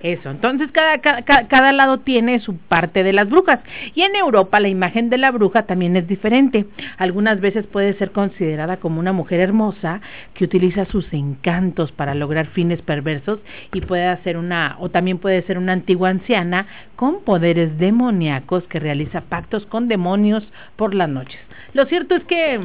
Eso, 0.00 0.30
entonces 0.30 0.70
cada, 0.70 0.98
ca- 0.98 1.22
ca- 1.22 1.48
cada 1.48 1.72
lado 1.72 1.98
tiene 1.98 2.38
su 2.38 2.56
parte 2.56 3.02
de 3.02 3.12
las 3.12 3.28
brujas. 3.28 3.58
Y 3.96 4.02
en 4.02 4.14
Europa 4.14 4.60
la 4.60 4.68
imagen 4.68 5.10
de 5.10 5.18
la 5.18 5.32
bruja 5.32 5.64
también 5.64 5.96
es 5.96 6.06
diferente. 6.06 6.66
Algunas 6.98 7.40
veces 7.40 7.66
puede 7.66 7.94
ser 7.94 8.12
considerada 8.12 8.76
como 8.76 9.00
una 9.00 9.12
mujer 9.12 9.40
hermosa 9.40 10.00
que 10.34 10.44
utiliza 10.44 10.84
sus 10.84 11.12
encantos 11.12 11.90
para 11.90 12.14
lograr 12.14 12.46
fines 12.46 12.80
perversos 12.82 13.40
y 13.72 13.80
puede 13.80 14.16
ser 14.22 14.36
una, 14.36 14.76
o 14.78 14.88
también 14.88 15.18
puede 15.18 15.42
ser 15.42 15.58
una 15.58 15.72
antigua 15.72 16.10
anciana 16.10 16.66
con 16.94 17.24
poderes 17.24 17.76
demoníacos 17.78 18.62
que 18.68 18.78
realiza 18.78 19.22
pactos 19.22 19.66
con 19.66 19.88
demonios 19.88 20.46
por 20.76 20.94
las 20.94 21.08
noches. 21.08 21.40
Lo 21.72 21.86
cierto 21.86 22.14
es 22.14 22.22
que 22.24 22.60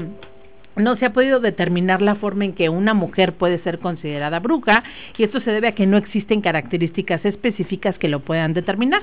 no 0.75 0.95
se 0.97 1.05
ha 1.05 1.13
podido 1.13 1.39
determinar 1.39 2.01
la 2.01 2.15
forma 2.15 2.45
en 2.45 2.53
que 2.53 2.69
una 2.69 2.93
mujer 2.93 3.33
puede 3.33 3.59
ser 3.59 3.79
considerada 3.79 4.39
bruja 4.39 4.83
y 5.17 5.23
esto 5.23 5.39
se 5.41 5.51
debe 5.51 5.67
a 5.67 5.75
que 5.75 5.85
no 5.85 5.97
existen 5.97 6.41
características 6.41 7.23
específicas 7.25 7.97
que 7.97 8.07
lo 8.07 8.21
puedan 8.21 8.53
determinar. 8.53 9.01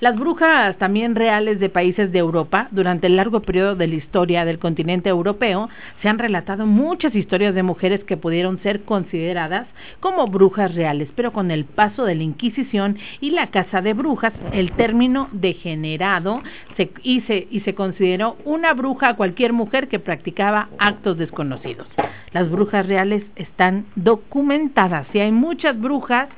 Las 0.00 0.18
brujas 0.18 0.76
también 0.78 1.14
reales 1.14 1.60
de 1.60 1.68
países 1.68 2.12
de 2.12 2.18
Europa, 2.18 2.68
durante 2.70 3.06
el 3.06 3.16
largo 3.16 3.40
periodo 3.40 3.76
de 3.76 3.86
la 3.86 3.94
historia 3.96 4.44
del 4.44 4.58
continente 4.58 5.08
europeo, 5.08 5.68
se 6.02 6.08
han 6.08 6.18
relatado 6.18 6.66
muchas 6.66 7.14
historias 7.14 7.54
de 7.54 7.62
mujeres 7.62 8.02
que 8.04 8.16
pudieron 8.16 8.62
ser 8.62 8.82
consideradas 8.82 9.66
como 10.00 10.26
brujas 10.26 10.74
reales, 10.74 11.08
pero 11.14 11.32
con 11.32 11.50
el 11.50 11.64
paso 11.64 12.04
de 12.04 12.14
la 12.14 12.22
Inquisición 12.22 12.98
y 13.20 13.30
la 13.30 13.48
Casa 13.48 13.82
de 13.82 13.92
Brujas, 13.92 14.32
el 14.52 14.72
término 14.72 15.28
degenerado 15.32 16.42
se, 16.76 16.90
y, 17.02 17.20
se, 17.22 17.46
y 17.50 17.60
se 17.60 17.74
consideró 17.74 18.36
una 18.44 18.72
bruja 18.74 19.10
a 19.10 19.16
cualquier 19.16 19.52
mujer 19.52 19.88
que 19.88 19.98
practicaba 19.98 20.68
actos 20.78 21.09
desconocidos. 21.18 21.86
Las 22.32 22.50
brujas 22.50 22.86
reales 22.86 23.24
están 23.36 23.86
documentadas 23.96 25.06
y 25.12 25.20
hay 25.20 25.32
muchas 25.32 25.78
brujas 25.78 26.28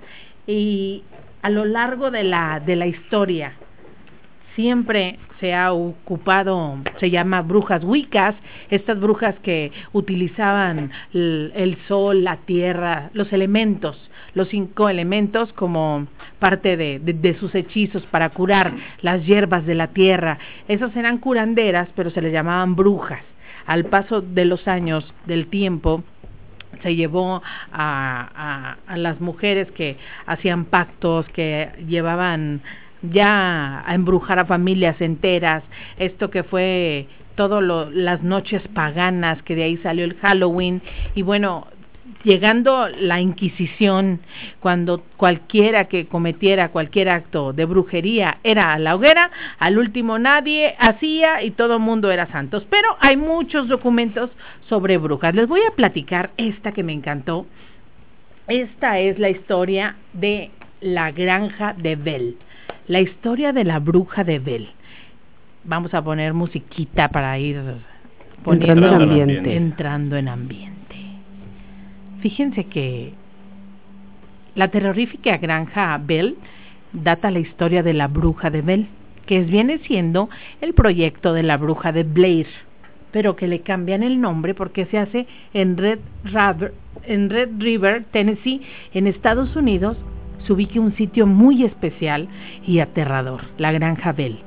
y 0.46 1.02
a 1.42 1.50
lo 1.50 1.64
largo 1.64 2.10
de 2.10 2.24
la, 2.24 2.60
de 2.60 2.76
la 2.76 2.86
historia 2.86 3.54
siempre 4.54 5.18
se 5.40 5.54
ha 5.54 5.72
ocupado, 5.72 6.78
se 7.00 7.10
llama 7.10 7.42
brujas 7.42 7.82
wicas, 7.82 8.34
estas 8.70 9.00
brujas 9.00 9.34
que 9.42 9.72
utilizaban 9.92 10.92
el, 11.12 11.76
sol, 11.88 12.22
la 12.22 12.36
tierra, 12.36 13.10
los 13.12 13.32
elementos, 13.32 14.10
los 14.34 14.48
cinco 14.48 14.88
elementos 14.88 15.52
como 15.54 16.06
parte 16.38 16.76
de, 16.76 17.00
de, 17.00 17.12
de 17.14 17.34
sus 17.38 17.54
hechizos 17.54 18.04
para 18.06 18.30
curar 18.30 18.72
las 19.00 19.24
hierbas 19.26 19.66
de 19.66 19.74
la 19.74 19.88
tierra. 19.88 20.38
Esas 20.68 20.94
eran 20.96 21.18
curanderas, 21.18 21.88
pero 21.96 22.10
se 22.10 22.22
les 22.22 22.32
llamaban 22.32 22.76
brujas. 22.76 23.31
Al 23.66 23.86
paso 23.86 24.20
de 24.20 24.44
los 24.44 24.66
años, 24.68 25.12
del 25.26 25.48
tiempo, 25.48 26.02
se 26.82 26.94
llevó 26.94 27.42
a, 27.72 28.76
las 28.96 29.20
mujeres 29.20 29.70
que 29.72 29.96
hacían 30.26 30.64
pactos, 30.66 31.26
que 31.28 31.70
llevaban 31.86 32.62
ya 33.02 33.82
a 33.86 33.94
embrujar 33.94 34.38
a 34.38 34.44
familias 34.44 35.00
enteras, 35.00 35.62
esto 35.98 36.30
que 36.30 36.44
fue 36.44 37.08
todo 37.34 37.60
lo, 37.60 37.90
las 37.90 38.22
noches 38.22 38.62
paganas, 38.74 39.42
que 39.42 39.56
de 39.56 39.64
ahí 39.64 39.76
salió 39.78 40.04
el 40.04 40.14
Halloween, 40.16 40.82
y 41.14 41.22
bueno, 41.22 41.66
llegando 42.24 42.88
la 42.88 43.20
Inquisición, 43.20 44.20
cuando 44.60 45.02
cualquiera 45.16 45.86
que 45.86 46.06
cometiera 46.06 46.70
cualquier 46.70 47.08
acto 47.08 47.52
de 47.52 47.64
brujería 47.64 48.38
era 48.42 48.72
a 48.72 48.78
la 48.78 48.94
hoguera, 48.94 49.30
al 49.58 49.78
último 49.78 50.18
nadie 50.18 50.74
hacía 50.78 51.42
y 51.42 51.52
todo 51.52 51.74
el 51.74 51.80
mundo 51.80 52.10
era 52.10 52.26
santos. 52.26 52.66
Pero 52.68 52.88
hay 53.00 53.16
muchos 53.16 53.68
documentos 53.68 54.30
sobre 54.68 54.98
brujas. 54.98 55.34
Les 55.34 55.48
voy 55.48 55.60
a 55.68 55.74
platicar 55.74 56.30
esta 56.36 56.72
que 56.72 56.82
me 56.82 56.92
encantó. 56.92 57.46
Esta 58.48 58.98
es 58.98 59.18
la 59.18 59.30
historia 59.30 59.96
de 60.12 60.50
la 60.80 61.12
granja 61.12 61.74
de 61.74 61.96
Bell. 61.96 62.36
La 62.88 63.00
historia 63.00 63.52
de 63.52 63.64
la 63.64 63.78
bruja 63.78 64.24
de 64.24 64.38
Bell. 64.38 64.68
Vamos 65.64 65.94
a 65.94 66.02
poner 66.02 66.34
musiquita 66.34 67.08
para 67.08 67.38
ir 67.38 67.60
Entrando 68.44 68.88
en 68.88 68.94
ambiente. 68.94 69.56
Entrando 69.56 70.16
en 70.16 70.28
ambiente. 70.28 70.81
Fíjense 72.22 72.64
que 72.64 73.12
La 74.54 74.68
terrorífica 74.68 75.38
granja 75.38 75.98
Bell 75.98 76.36
data 76.92 77.32
la 77.32 77.40
historia 77.40 77.82
de 77.82 77.94
la 77.94 78.06
bruja 78.06 78.48
de 78.48 78.62
Bell, 78.62 78.86
que 79.26 79.40
viene 79.40 79.78
siendo 79.78 80.28
el 80.60 80.72
proyecto 80.72 81.32
de 81.32 81.42
la 81.42 81.56
bruja 81.56 81.90
de 81.90 82.04
Blair, 82.04 82.46
pero 83.10 83.34
que 83.34 83.48
le 83.48 83.62
cambian 83.62 84.04
el 84.04 84.20
nombre 84.20 84.54
porque 84.54 84.86
se 84.86 84.98
hace 84.98 85.26
en 85.52 85.76
Red, 85.76 85.98
River, 86.22 86.74
en 87.04 87.28
Red 87.28 87.48
River, 87.58 88.04
Tennessee, 88.12 88.62
en 88.94 89.08
Estados 89.08 89.56
Unidos, 89.56 89.96
se 90.46 90.52
ubica 90.52 90.78
un 90.78 90.94
sitio 90.96 91.26
muy 91.26 91.64
especial 91.64 92.28
y 92.66 92.78
aterrador, 92.78 93.40
la 93.58 93.72
Granja 93.72 94.12
Bell. 94.12 94.38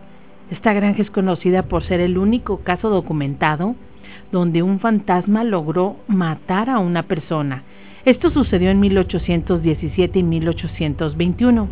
Esta 0.51 0.73
granja 0.73 1.01
es 1.01 1.09
conocida 1.09 1.63
por 1.63 1.83
ser 1.83 1.99
el 1.99 2.17
único 2.17 2.59
caso 2.59 2.89
documentado 2.89 3.75
donde 4.31 4.63
un 4.63 4.79
fantasma 4.79 5.43
logró 5.43 5.97
matar 6.07 6.69
a 6.69 6.79
una 6.79 7.03
persona. 7.03 7.63
Esto 8.05 8.29
sucedió 8.31 8.69
en 8.69 8.79
1817 8.79 10.19
y 10.19 10.23
1821, 10.23 11.67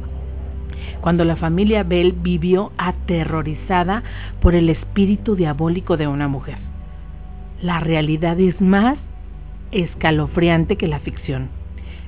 cuando 1.02 1.26
la 1.26 1.36
familia 1.36 1.84
Bell 1.84 2.14
vivió 2.14 2.72
aterrorizada 2.78 4.04
por 4.42 4.56
el 4.56 4.70
espíritu 4.70 5.36
diabólico 5.36 5.98
de 5.98 6.08
una 6.08 6.28
mujer. 6.28 6.58
La 7.62 7.80
realidad 7.80 8.40
es 8.40 8.60
más 8.60 8.98
escalofriante 9.72 10.76
que 10.76 10.88
la 10.88 11.00
ficción. 11.00 11.50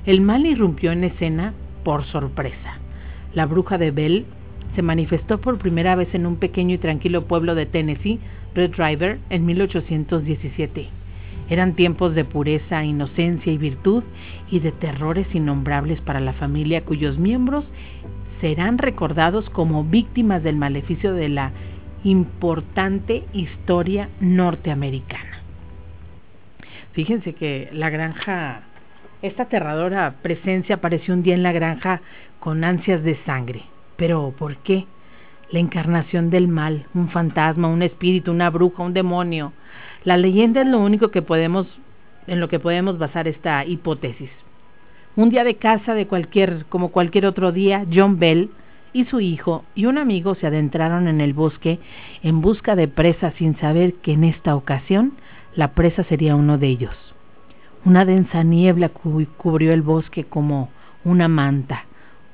El 0.06 0.20
mal 0.20 0.46
irrumpió 0.46 0.92
en 0.92 1.04
escena 1.04 1.52
por 1.84 2.04
sorpresa. 2.04 2.78
La 3.34 3.46
bruja 3.46 3.78
de 3.78 3.90
Bell 3.90 4.26
se 4.74 4.82
manifestó 4.82 5.40
por 5.40 5.58
primera 5.58 5.94
vez 5.94 6.14
en 6.14 6.26
un 6.26 6.36
pequeño 6.36 6.74
y 6.74 6.78
tranquilo 6.78 7.26
pueblo 7.26 7.54
de 7.54 7.66
Tennessee, 7.66 8.20
Red 8.56 8.72
River, 8.76 9.18
en 9.28 9.44
1817. 9.44 10.88
Eran 11.50 11.74
tiempos 11.74 12.14
de 12.14 12.24
pureza, 12.24 12.82
inocencia 12.82 13.52
y 13.52 13.58
virtud 13.58 14.02
y 14.50 14.60
de 14.60 14.72
terrores 14.72 15.26
innombrables 15.34 16.00
para 16.00 16.20
la 16.20 16.32
familia 16.32 16.84
cuyos 16.84 17.18
miembros 17.18 17.64
serán 18.40 18.78
recordados 18.78 19.48
como 19.50 19.84
víctimas 19.84 20.42
del 20.42 20.56
maleficio 20.56 21.12
de 21.12 21.28
la 21.28 21.52
importante 22.02 23.24
historia 23.32 24.08
norteamericana. 24.20 25.42
Fíjense 26.92 27.34
que 27.34 27.68
la 27.72 27.90
granja, 27.90 28.62
esta 29.20 29.44
aterradora 29.44 30.16
presencia 30.22 30.76
apareció 30.76 31.12
un 31.12 31.22
día 31.22 31.34
en 31.34 31.42
la 31.42 31.52
granja 31.52 32.00
con 32.40 32.64
ansias 32.64 33.02
de 33.02 33.16
sangre. 33.24 33.64
Pero 33.96 34.34
¿por 34.38 34.56
qué? 34.58 34.86
La 35.50 35.60
encarnación 35.60 36.30
del 36.30 36.48
mal, 36.48 36.86
un 36.92 37.08
fantasma, 37.08 37.68
un 37.68 37.82
espíritu, 37.82 38.32
una 38.32 38.50
bruja, 38.50 38.82
un 38.82 38.92
demonio. 38.92 39.52
La 40.02 40.16
leyenda 40.16 40.62
es 40.62 40.66
lo 40.66 40.80
único 40.80 41.10
que 41.10 41.22
podemos 41.22 41.66
en 42.26 42.40
lo 42.40 42.48
que 42.48 42.58
podemos 42.58 42.98
basar 42.98 43.28
esta 43.28 43.64
hipótesis. 43.64 44.30
Un 45.14 45.30
día 45.30 45.44
de 45.44 45.54
casa 45.54 45.94
de 45.94 46.08
cualquier 46.08 46.66
como 46.68 46.90
cualquier 46.90 47.26
otro 47.26 47.52
día, 47.52 47.86
John 47.92 48.18
Bell 48.18 48.50
y 48.92 49.04
su 49.04 49.20
hijo 49.20 49.64
y 49.74 49.86
un 49.86 49.98
amigo 49.98 50.34
se 50.34 50.48
adentraron 50.48 51.06
en 51.06 51.20
el 51.20 51.32
bosque 51.32 51.78
en 52.22 52.40
busca 52.40 52.74
de 52.74 52.88
presa 52.88 53.30
sin 53.38 53.56
saber 53.58 53.94
que 53.94 54.12
en 54.12 54.24
esta 54.24 54.56
ocasión 54.56 55.12
la 55.54 55.72
presa 55.74 56.02
sería 56.04 56.34
uno 56.34 56.58
de 56.58 56.66
ellos. 56.66 56.96
Una 57.84 58.04
densa 58.04 58.42
niebla 58.42 58.88
cubrió 58.88 59.72
el 59.72 59.82
bosque 59.82 60.24
como 60.24 60.70
una 61.04 61.28
manta 61.28 61.84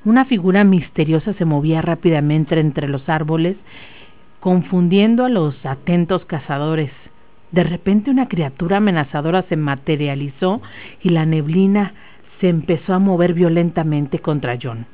una 0.05 0.25
figura 0.25 0.63
misteriosa 0.63 1.33
se 1.33 1.45
movía 1.45 1.81
rápidamente 1.81 2.59
entre 2.59 2.87
los 2.87 3.07
árboles, 3.07 3.55
confundiendo 4.39 5.23
a 5.23 5.29
los 5.29 5.65
atentos 5.65 6.25
cazadores. 6.25 6.91
De 7.51 7.63
repente 7.63 8.11
una 8.11 8.27
criatura 8.27 8.77
amenazadora 8.77 9.43
se 9.43 9.55
materializó 9.55 10.61
y 11.01 11.09
la 11.09 11.25
neblina 11.25 11.93
se 12.41 12.49
empezó 12.49 12.93
a 12.93 12.99
mover 12.99 13.33
violentamente 13.33 14.19
contra 14.19 14.57
John. 14.61 14.85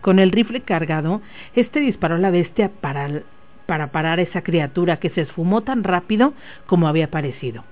Con 0.00 0.18
el 0.18 0.30
rifle 0.30 0.60
cargado, 0.60 1.22
este 1.54 1.80
disparó 1.80 2.16
a 2.16 2.18
la 2.18 2.30
bestia 2.30 2.70
para, 2.80 3.22
para 3.66 3.90
parar 3.90 4.18
a 4.18 4.22
esa 4.22 4.42
criatura 4.42 4.98
que 4.98 5.10
se 5.10 5.22
esfumó 5.22 5.62
tan 5.62 5.82
rápido 5.82 6.34
como 6.66 6.86
había 6.86 7.10
parecido. 7.10 7.64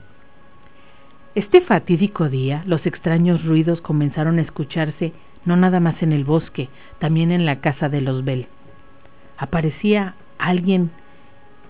Este 1.36 1.60
fatídico 1.60 2.28
día, 2.28 2.64
los 2.66 2.84
extraños 2.86 3.44
ruidos 3.44 3.80
comenzaron 3.80 4.38
a 4.38 4.42
escucharse 4.42 5.12
no 5.44 5.56
nada 5.56 5.80
más 5.80 6.02
en 6.02 6.12
el 6.12 6.24
bosque, 6.24 6.68
también 6.98 7.32
en 7.32 7.46
la 7.46 7.60
casa 7.60 7.88
de 7.88 8.00
los 8.00 8.24
Bell. 8.24 8.46
Aparecía 9.38 10.14
alguien 10.38 10.90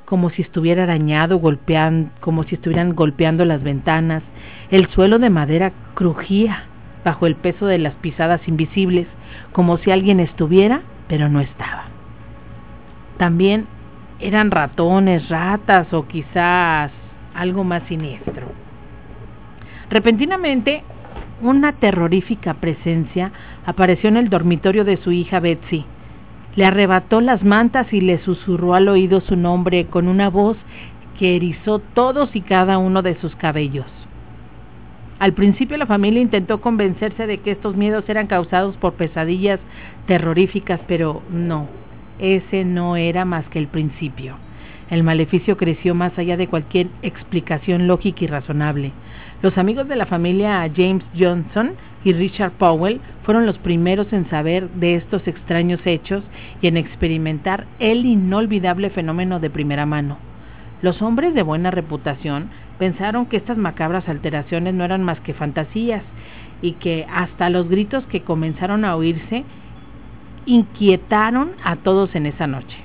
como 0.04 0.30
si 0.30 0.42
estuviera 0.42 0.82
arañado, 0.82 1.38
golpeando, 1.38 2.10
como 2.20 2.42
si 2.42 2.56
estuvieran 2.56 2.94
golpeando 2.94 3.44
las 3.44 3.62
ventanas. 3.62 4.24
El 4.70 4.88
suelo 4.88 5.20
de 5.20 5.30
madera 5.30 5.72
crujía 5.94 6.64
bajo 7.04 7.26
el 7.26 7.36
peso 7.36 7.66
de 7.66 7.78
las 7.78 7.94
pisadas 7.94 8.46
invisibles, 8.48 9.06
como 9.52 9.78
si 9.78 9.90
alguien 9.92 10.18
estuviera, 10.18 10.82
pero 11.08 11.28
no 11.28 11.40
estaba. 11.40 11.84
También 13.18 13.66
eran 14.18 14.50
ratones, 14.50 15.28
ratas 15.28 15.92
o 15.92 16.06
quizás 16.08 16.90
algo 17.34 17.64
más 17.64 17.84
siniestro. 17.84 18.48
Repentinamente 19.90 20.82
una 21.42 21.72
terrorífica 21.72 22.54
presencia 22.54 23.32
apareció 23.66 24.08
en 24.08 24.16
el 24.16 24.30
dormitorio 24.30 24.84
de 24.84 24.96
su 24.96 25.12
hija 25.12 25.40
Betsy. 25.40 25.84
Le 26.56 26.64
arrebató 26.64 27.20
las 27.20 27.44
mantas 27.44 27.92
y 27.92 28.00
le 28.00 28.18
susurró 28.18 28.74
al 28.74 28.88
oído 28.88 29.20
su 29.20 29.36
nombre 29.36 29.86
con 29.86 30.08
una 30.08 30.28
voz 30.30 30.56
que 31.18 31.36
erizó 31.36 31.78
todos 31.78 32.34
y 32.34 32.40
cada 32.40 32.78
uno 32.78 33.02
de 33.02 33.14
sus 33.20 33.36
cabellos. 33.36 33.86
Al 35.18 35.34
principio 35.34 35.76
la 35.76 35.86
familia 35.86 36.22
intentó 36.22 36.62
convencerse 36.62 37.26
de 37.26 37.38
que 37.38 37.50
estos 37.50 37.76
miedos 37.76 38.08
eran 38.08 38.26
causados 38.26 38.74
por 38.78 38.94
pesadillas 38.94 39.60
terroríficas, 40.06 40.80
pero 40.88 41.22
no, 41.30 41.68
ese 42.18 42.64
no 42.64 42.96
era 42.96 43.26
más 43.26 43.46
que 43.48 43.58
el 43.58 43.66
principio. 43.66 44.36
El 44.88 45.04
maleficio 45.04 45.56
creció 45.56 45.94
más 45.94 46.18
allá 46.18 46.36
de 46.36 46.48
cualquier 46.48 46.88
explicación 47.02 47.86
lógica 47.86 48.24
y 48.24 48.28
razonable. 48.28 48.92
Los 49.42 49.56
amigos 49.58 49.88
de 49.88 49.96
la 49.96 50.06
familia 50.06 50.68
James 50.74 51.04
Johnson 51.16 51.72
y 52.04 52.12
Richard 52.12 52.52
Powell 52.52 53.00
fueron 53.24 53.46
los 53.46 53.58
primeros 53.58 54.12
en 54.12 54.28
saber 54.30 54.70
de 54.70 54.96
estos 54.96 55.26
extraños 55.26 55.80
hechos 55.84 56.22
y 56.62 56.66
en 56.66 56.76
experimentar 56.76 57.66
el 57.78 58.06
inolvidable 58.06 58.90
fenómeno 58.90 59.40
de 59.40 59.50
primera 59.50 59.86
mano. 59.86 60.18
Los 60.82 61.02
hombres 61.02 61.34
de 61.34 61.42
buena 61.42 61.70
reputación 61.70 62.48
pensaron 62.78 63.26
que 63.26 63.36
estas 63.36 63.58
macabras 63.58 64.08
alteraciones 64.08 64.72
no 64.72 64.84
eran 64.84 65.04
más 65.04 65.20
que 65.20 65.34
fantasías 65.34 66.02
y 66.62 66.72
que 66.72 67.06
hasta 67.12 67.50
los 67.50 67.68
gritos 67.68 68.04
que 68.06 68.22
comenzaron 68.22 68.84
a 68.84 68.96
oírse 68.96 69.44
inquietaron 70.46 71.50
a 71.62 71.76
todos 71.76 72.14
en 72.14 72.26
esa 72.26 72.46
noche. 72.46 72.76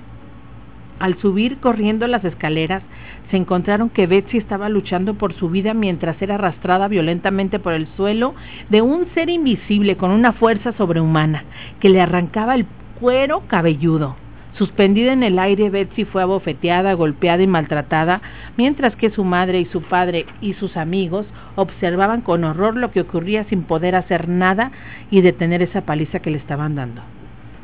Al 1.00 1.18
subir 1.20 1.58
corriendo 1.58 2.08
las 2.08 2.24
escaleras, 2.26 2.84
se 3.32 3.38
encontraron 3.38 3.90
que 3.90 4.08
Betsy 4.08 4.38
estaba 4.38 4.70
luchando 4.70 5.16
por 5.16 5.34
su 5.34 5.50
vida 5.50 5.74
mientras 5.74 6.22
era 6.22 6.36
arrastrada 6.36 6.88
violentamente 6.88 7.60
por 7.60 7.74
el 7.74 7.88
suelo 7.96 8.36
de 8.70 8.82
un 8.82 9.08
ser 9.14 9.30
invisible 9.30 9.98
con 9.98 10.12
una 10.12 10.34
fuerza 10.34 10.74
sobrehumana 10.74 11.44
que 11.80 11.90
le 11.90 12.02
arrancaba 12.02 12.56
el 12.56 12.66
cuero 13.00 13.44
cabelludo. 13.48 14.16
Suspendida 14.58 15.12
en 15.12 15.24
el 15.24 15.38
aire, 15.38 15.70
Betsy 15.70 16.06
fue 16.06 16.22
abofeteada, 16.22 16.94
golpeada 16.94 17.44
y 17.44 17.48
maltratada, 17.48 18.22
mientras 18.56 18.96
que 18.96 19.10
su 19.10 19.26
madre 19.26 19.60
y 19.60 19.66
su 19.66 19.82
padre 19.82 20.26
y 20.40 20.54
sus 20.54 20.78
amigos 20.78 21.26
observaban 21.56 22.22
con 22.22 22.46
horror 22.46 22.78
lo 22.78 22.92
que 22.92 23.02
ocurría 23.02 23.44
sin 23.46 23.64
poder 23.64 23.96
hacer 23.96 24.30
nada 24.30 24.72
y 25.12 25.20
detener 25.20 25.62
esa 25.62 25.82
paliza 25.82 26.20
que 26.20 26.32
le 26.32 26.38
estaban 26.38 26.76
dando. 26.76 27.02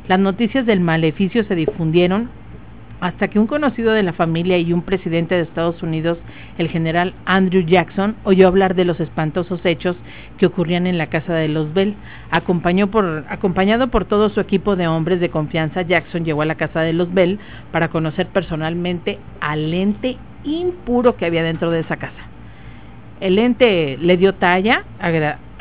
Las 0.09 0.19
noticias 0.19 0.65
del 0.65 0.81
maleficio 0.81 1.45
se 1.45 1.55
difundieron 1.55 2.29
hasta 3.01 3.27
que 3.27 3.39
un 3.39 3.47
conocido 3.47 3.91
de 3.91 4.03
la 4.03 4.13
familia 4.13 4.59
y 4.59 4.71
un 4.71 4.83
presidente 4.83 5.35
de 5.35 5.41
Estados 5.41 5.81
Unidos, 5.81 6.19
el 6.59 6.69
general 6.69 7.13
Andrew 7.25 7.63
Jackson, 7.63 8.15
oyó 8.23 8.47
hablar 8.47 8.75
de 8.75 8.85
los 8.85 8.99
espantosos 8.99 9.59
hechos 9.65 9.97
que 10.37 10.45
ocurrían 10.45 10.85
en 10.85 10.99
la 10.99 11.07
casa 11.07 11.33
de 11.33 11.47
los 11.47 11.73
Bell. 11.73 11.95
acompañado 12.29 13.87
por 13.87 14.05
todo 14.05 14.29
su 14.29 14.39
equipo 14.39 14.75
de 14.75 14.87
hombres 14.87 15.19
de 15.19 15.29
confianza, 15.29 15.81
Jackson 15.81 16.23
llegó 16.23 16.43
a 16.43 16.45
la 16.45 16.55
casa 16.55 16.81
de 16.81 16.93
los 16.93 17.11
Bell 17.11 17.39
para 17.71 17.89
conocer 17.89 18.27
personalmente 18.27 19.17
al 19.39 19.73
ente 19.73 20.17
impuro 20.43 21.17
que 21.17 21.25
había 21.25 21.43
dentro 21.43 21.71
de 21.71 21.79
esa 21.79 21.97
casa. 21.97 22.27
El 23.19 23.37
ente 23.39 23.97
le 23.99 24.17
dio 24.17 24.33
talla, 24.35 24.83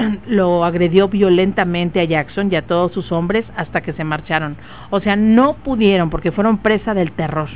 lo 0.27 0.65
agredió 0.65 1.09
violentamente 1.09 2.01
a 2.01 2.05
Jackson 2.05 2.49
y 2.51 2.57
a 2.57 2.67
todos 2.67 2.93
sus 2.93 3.13
hombres 3.13 3.45
hasta 3.57 3.81
que 3.81 3.93
se 3.93 4.05
marcharon. 4.05 4.57
O 4.91 5.01
sea, 5.01 5.17
no 5.17 5.55
pudieron 5.55 6.11
porque 6.11 6.33
fueron 6.33 6.59
presa 6.59 6.95
del 6.95 7.13
terror. 7.13 7.49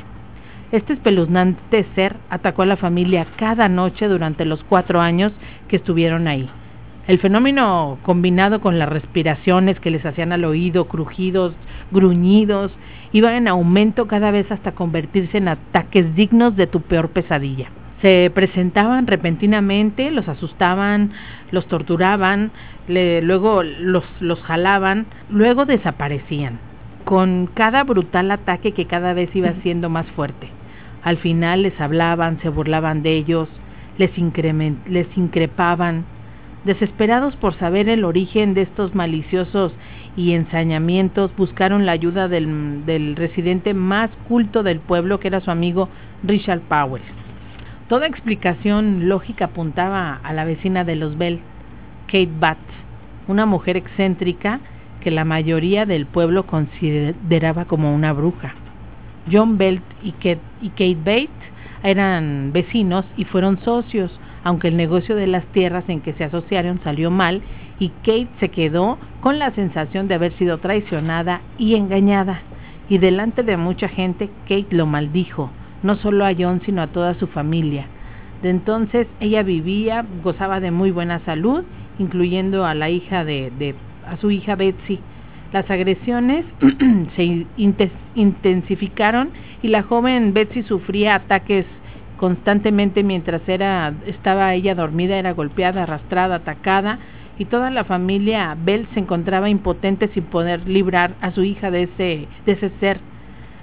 Este 0.71 0.93
espeluznante 0.93 1.85
ser 1.95 2.17
atacó 2.29 2.63
a 2.63 2.65
la 2.65 2.77
familia 2.77 3.27
cada 3.37 3.69
noche 3.69 4.07
durante 4.07 4.45
los 4.45 4.63
cuatro 4.63 4.99
años 4.99 5.31
que 5.67 5.77
estuvieron 5.77 6.27
ahí. 6.27 6.49
El 7.07 7.19
fenómeno 7.19 7.99
combinado 8.01 8.61
con 8.61 8.79
las 8.79 8.89
respiraciones 8.89 9.79
que 9.79 9.91
les 9.91 10.03
hacían 10.05 10.31
al 10.31 10.43
oído, 10.43 10.85
crujidos, 10.85 11.53
gruñidos, 11.91 12.71
iba 13.11 13.37
en 13.37 13.47
aumento 13.47 14.07
cada 14.07 14.31
vez 14.31 14.51
hasta 14.51 14.71
convertirse 14.71 15.37
en 15.37 15.49
ataques 15.49 16.15
dignos 16.15 16.55
de 16.55 16.65
tu 16.65 16.81
peor 16.81 17.09
pesadilla. 17.09 17.69
Se 18.01 18.31
presentaban 18.33 19.07
repentinamente, 19.07 20.11
los 20.11 20.27
asustaban, 20.27 21.11
los 21.51 21.65
torturaban, 21.67 22.51
le- 22.87 23.21
luego 23.21 23.63
los, 23.63 24.03
los 24.19 24.41
jalaban, 24.43 25.05
luego 25.29 25.65
desaparecían, 25.65 26.59
con 27.05 27.47
cada 27.53 27.83
brutal 27.83 28.31
ataque 28.31 28.73
que 28.73 28.85
cada 28.85 29.13
vez 29.13 29.33
iba 29.35 29.53
siendo 29.63 29.89
más 29.89 30.05
fuerte. 30.11 30.49
Al 31.03 31.17
final 31.17 31.61
les 31.61 31.79
hablaban, 31.79 32.39
se 32.41 32.49
burlaban 32.49 33.01
de 33.01 33.15
ellos, 33.15 33.47
les 33.97 34.11
increpaban, 35.17 36.05
Desesperados 36.65 37.35
por 37.35 37.53
saber 37.53 37.89
el 37.89 38.03
origen 38.03 38.55
de 38.55 38.63
estos 38.63 38.95
maliciosos 38.95 39.71
y 40.17 40.31
ensañamientos, 40.33 41.29
buscaron 41.37 41.85
la 41.85 41.91
ayuda 41.91 42.27
del, 42.27 42.83
del 42.87 43.15
residente 43.15 43.75
más 43.75 44.09
culto 44.27 44.63
del 44.63 44.79
pueblo, 44.79 45.19
que 45.19 45.27
era 45.27 45.41
su 45.41 45.51
amigo 45.51 45.89
Richard 46.23 46.61
Powell. 46.61 47.03
Toda 47.87 48.07
explicación 48.07 49.07
lógica 49.07 49.45
apuntaba 49.45 50.19
a 50.23 50.33
la 50.33 50.43
vecina 50.43 50.83
de 50.83 50.95
los 50.95 51.19
Bell, 51.19 51.39
Kate 52.07 52.31
Batts, 52.39 52.59
una 53.27 53.45
mujer 53.45 53.77
excéntrica 53.77 54.59
que 55.01 55.11
la 55.11 55.23
mayoría 55.23 55.85
del 55.85 56.07
pueblo 56.07 56.47
consideraba 56.47 57.65
como 57.65 57.93
una 57.93 58.11
bruja. 58.11 58.55
John 59.31 59.59
Belt 59.59 59.83
y 60.01 60.13
Kate, 60.13 60.41
y 60.63 60.69
Kate 60.69 60.97
Bates 60.97 61.29
eran 61.83 62.49
vecinos 62.51 63.05
y 63.17 63.25
fueron 63.25 63.59
socios, 63.59 64.19
aunque 64.43 64.69
el 64.69 64.77
negocio 64.77 65.15
de 65.15 65.27
las 65.27 65.45
tierras 65.47 65.87
en 65.87 66.01
que 66.01 66.13
se 66.13 66.23
asociaron 66.23 66.79
salió 66.83 67.11
mal 67.11 67.43
y 67.77 67.89
Kate 68.01 68.29
se 68.39 68.49
quedó 68.49 68.97
con 69.21 69.37
la 69.37 69.51
sensación 69.51 70.07
de 70.07 70.15
haber 70.15 70.33
sido 70.37 70.57
traicionada 70.57 71.41
y 71.59 71.75
engañada. 71.75 72.41
Y 72.89 72.97
delante 72.97 73.43
de 73.43 73.57
mucha 73.57 73.87
gente, 73.89 74.31
Kate 74.47 74.67
lo 74.71 74.87
maldijo, 74.87 75.51
no 75.85 75.95
solo 75.97 76.25
a 76.25 76.33
John, 76.37 76.61
sino 76.65 76.81
a 76.81 76.87
toda 76.87 77.13
su 77.13 77.27
familia. 77.27 77.85
De 78.41 78.49
entonces 78.49 79.07
ella 79.19 79.43
vivía, 79.43 80.03
gozaba 80.23 80.59
de 80.59 80.71
muy 80.71 80.89
buena 80.89 81.19
salud, 81.25 81.63
incluyendo 81.99 82.65
a 82.65 82.73
la 82.73 82.89
hija 82.89 83.23
de, 83.23 83.51
de 83.57 83.75
a 84.07 84.17
su 84.17 84.31
hija 84.31 84.55
Betsy. 84.55 84.99
Las 85.53 85.69
agresiones 85.69 86.43
se 87.15 87.45
intensificaron 88.15 89.29
y 89.61 89.67
la 89.67 89.83
joven 89.83 90.33
Betsy 90.33 90.63
sufría 90.63 91.15
ataques 91.15 91.65
constantemente 92.17 93.03
mientras 93.03 93.47
era 93.47 93.93
estaba 94.07 94.53
ella 94.55 94.73
dormida, 94.73 95.17
era 95.17 95.33
golpeada, 95.33 95.83
arrastrada, 95.83 96.35
atacada 96.37 96.97
y 97.37 97.45
toda 97.45 97.69
la 97.69 97.83
familia 97.83 98.57
Bell 98.57 98.87
se 98.93 99.01
encontraba 99.01 99.49
impotente 99.49 100.07
sin 100.09 100.23
poder 100.23 100.67
librar 100.67 101.13
a 101.21 101.31
su 101.31 101.43
hija 101.43 101.69
de 101.69 101.83
ese 101.83 102.27
de 102.45 102.51
ese 102.51 102.71
ser, 102.79 102.99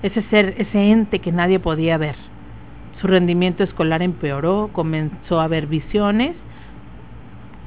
ese 0.02 0.22
ser, 0.30 0.54
ese 0.58 0.90
ente 0.90 1.20
que 1.20 1.32
nadie 1.32 1.60
podía 1.60 1.96
ver. 1.96 2.16
Su 3.00 3.06
rendimiento 3.06 3.64
escolar 3.64 4.02
empeoró, 4.02 4.70
comenzó 4.72 5.40
a 5.40 5.48
ver 5.48 5.66
visiones. 5.66 6.36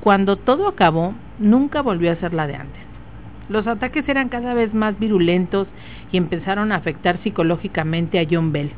Cuando 0.02 0.38
todo 0.38 0.68
acabó, 0.68 1.14
nunca 1.40 1.82
volvió 1.82 2.12
a 2.12 2.16
ser 2.16 2.34
la 2.34 2.48
de 2.48 2.56
antes. 2.56 2.82
Los 3.50 3.68
ataques 3.68 4.08
eran 4.10 4.30
cada 4.30 4.54
vez 4.54 4.74
más 4.74 4.98
virulentos 5.00 5.68
y 6.12 6.18
empezaron 6.18 6.72
a 6.72 6.78
afectar 6.78 7.18
psicológicamente 7.24 8.20
a 8.20 8.26
John 8.30 8.52
Bell. 8.52 8.72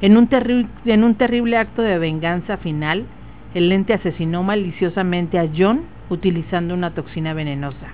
En 0.00 0.16
un, 0.16 0.28
en 0.84 1.04
un 1.04 1.14
terrible 1.14 1.56
acto 1.56 1.82
de 1.82 1.98
venganza 1.98 2.58
final, 2.58 3.06
el 3.54 3.72
ente 3.72 3.94
asesinó 3.94 4.42
maliciosamente 4.42 5.38
a 5.38 5.48
John 5.56 5.82
utilizando 6.10 6.74
una 6.74 6.90
toxina 6.90 7.32
venenosa. 7.32 7.86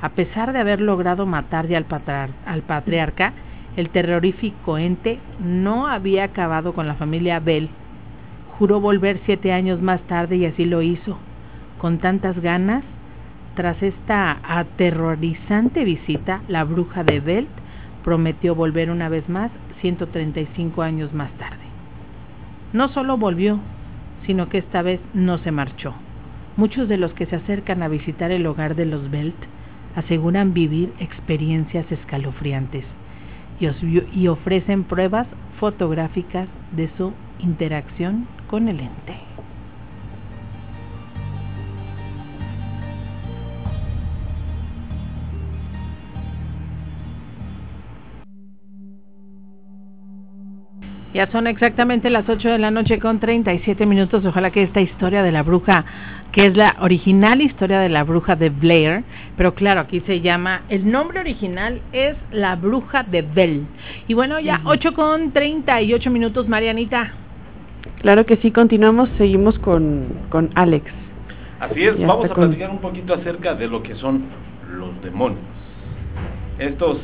A 0.00 0.10
pesar 0.10 0.52
de 0.52 0.60
haber 0.60 0.80
logrado 0.80 1.26
matar 1.26 1.66
al 1.74 2.62
patriarca, 2.62 3.32
el 3.76 3.90
terrorífico 3.90 4.78
ente 4.78 5.18
no 5.38 5.86
había 5.86 6.24
acabado 6.24 6.72
con 6.72 6.88
la 6.88 6.94
familia 6.94 7.40
Bell. 7.40 7.68
Juró 8.58 8.80
volver 8.80 9.20
siete 9.26 9.52
años 9.52 9.82
más 9.82 10.00
tarde 10.02 10.36
y 10.36 10.46
así 10.46 10.64
lo 10.64 10.80
hizo, 10.80 11.18
con 11.78 11.98
tantas 11.98 12.40
ganas. 12.40 12.82
Tras 13.54 13.82
esta 13.82 14.38
aterrorizante 14.42 15.84
visita, 15.84 16.40
la 16.48 16.64
bruja 16.64 17.04
de 17.04 17.20
Belt 17.20 17.50
prometió 18.02 18.54
volver 18.54 18.90
una 18.90 19.10
vez 19.10 19.28
más 19.28 19.50
135 19.82 20.82
años 20.82 21.12
más 21.12 21.30
tarde. 21.32 21.64
No 22.72 22.88
solo 22.88 23.18
volvió, 23.18 23.60
sino 24.24 24.48
que 24.48 24.58
esta 24.58 24.80
vez 24.80 25.00
no 25.12 25.38
se 25.38 25.50
marchó. 25.50 25.94
Muchos 26.56 26.88
de 26.88 26.96
los 26.96 27.12
que 27.12 27.26
se 27.26 27.36
acercan 27.36 27.82
a 27.82 27.88
visitar 27.88 28.30
el 28.30 28.46
hogar 28.46 28.74
de 28.74 28.86
los 28.86 29.10
Belt 29.10 29.36
aseguran 29.94 30.54
vivir 30.54 30.92
experiencias 30.98 31.90
escalofriantes 31.92 32.84
y, 33.58 33.66
os- 33.66 33.82
y 33.82 34.28
ofrecen 34.28 34.84
pruebas 34.84 35.28
fotográficas 35.58 36.48
de 36.70 36.88
su 36.96 37.16
interacción 37.38 38.28
con 38.46 38.68
el 38.68 38.80
ente. 38.80 39.25
Ya 51.16 51.26
son 51.28 51.46
exactamente 51.46 52.10
las 52.10 52.28
8 52.28 52.46
de 52.50 52.58
la 52.58 52.70
noche 52.70 52.98
con 52.98 53.20
37 53.20 53.86
minutos. 53.86 54.22
Ojalá 54.26 54.50
que 54.50 54.62
esta 54.62 54.82
historia 54.82 55.22
de 55.22 55.32
la 55.32 55.42
bruja, 55.42 55.82
que 56.30 56.44
es 56.44 56.54
la 56.54 56.76
original 56.80 57.40
historia 57.40 57.80
de 57.80 57.88
la 57.88 58.04
bruja 58.04 58.36
de 58.36 58.50
Blair, 58.50 59.02
pero 59.34 59.54
claro, 59.54 59.80
aquí 59.80 60.00
se 60.00 60.20
llama, 60.20 60.64
el 60.68 60.90
nombre 60.90 61.20
original 61.20 61.80
es 61.94 62.16
La 62.32 62.54
bruja 62.56 63.02
de 63.02 63.22
Bell. 63.22 63.62
Y 64.06 64.12
bueno, 64.12 64.38
ya 64.40 64.60
8 64.64 64.92
con 64.92 65.32
38 65.32 66.10
minutos, 66.10 66.48
Marianita. 66.48 67.14
Claro 68.02 68.26
que 68.26 68.36
sí, 68.36 68.50
continuamos, 68.50 69.08
seguimos 69.16 69.58
con, 69.60 70.08
con 70.28 70.50
Alex. 70.54 70.84
Así 71.60 71.82
es, 71.82 71.98
vamos 71.98 72.26
a 72.26 72.28
con- 72.28 72.48
platicar 72.48 72.68
un 72.68 72.80
poquito 72.80 73.14
acerca 73.14 73.54
de 73.54 73.68
lo 73.68 73.82
que 73.82 73.94
son 73.94 74.24
los 74.70 75.02
demonios. 75.02 75.40
Estos 76.58 76.98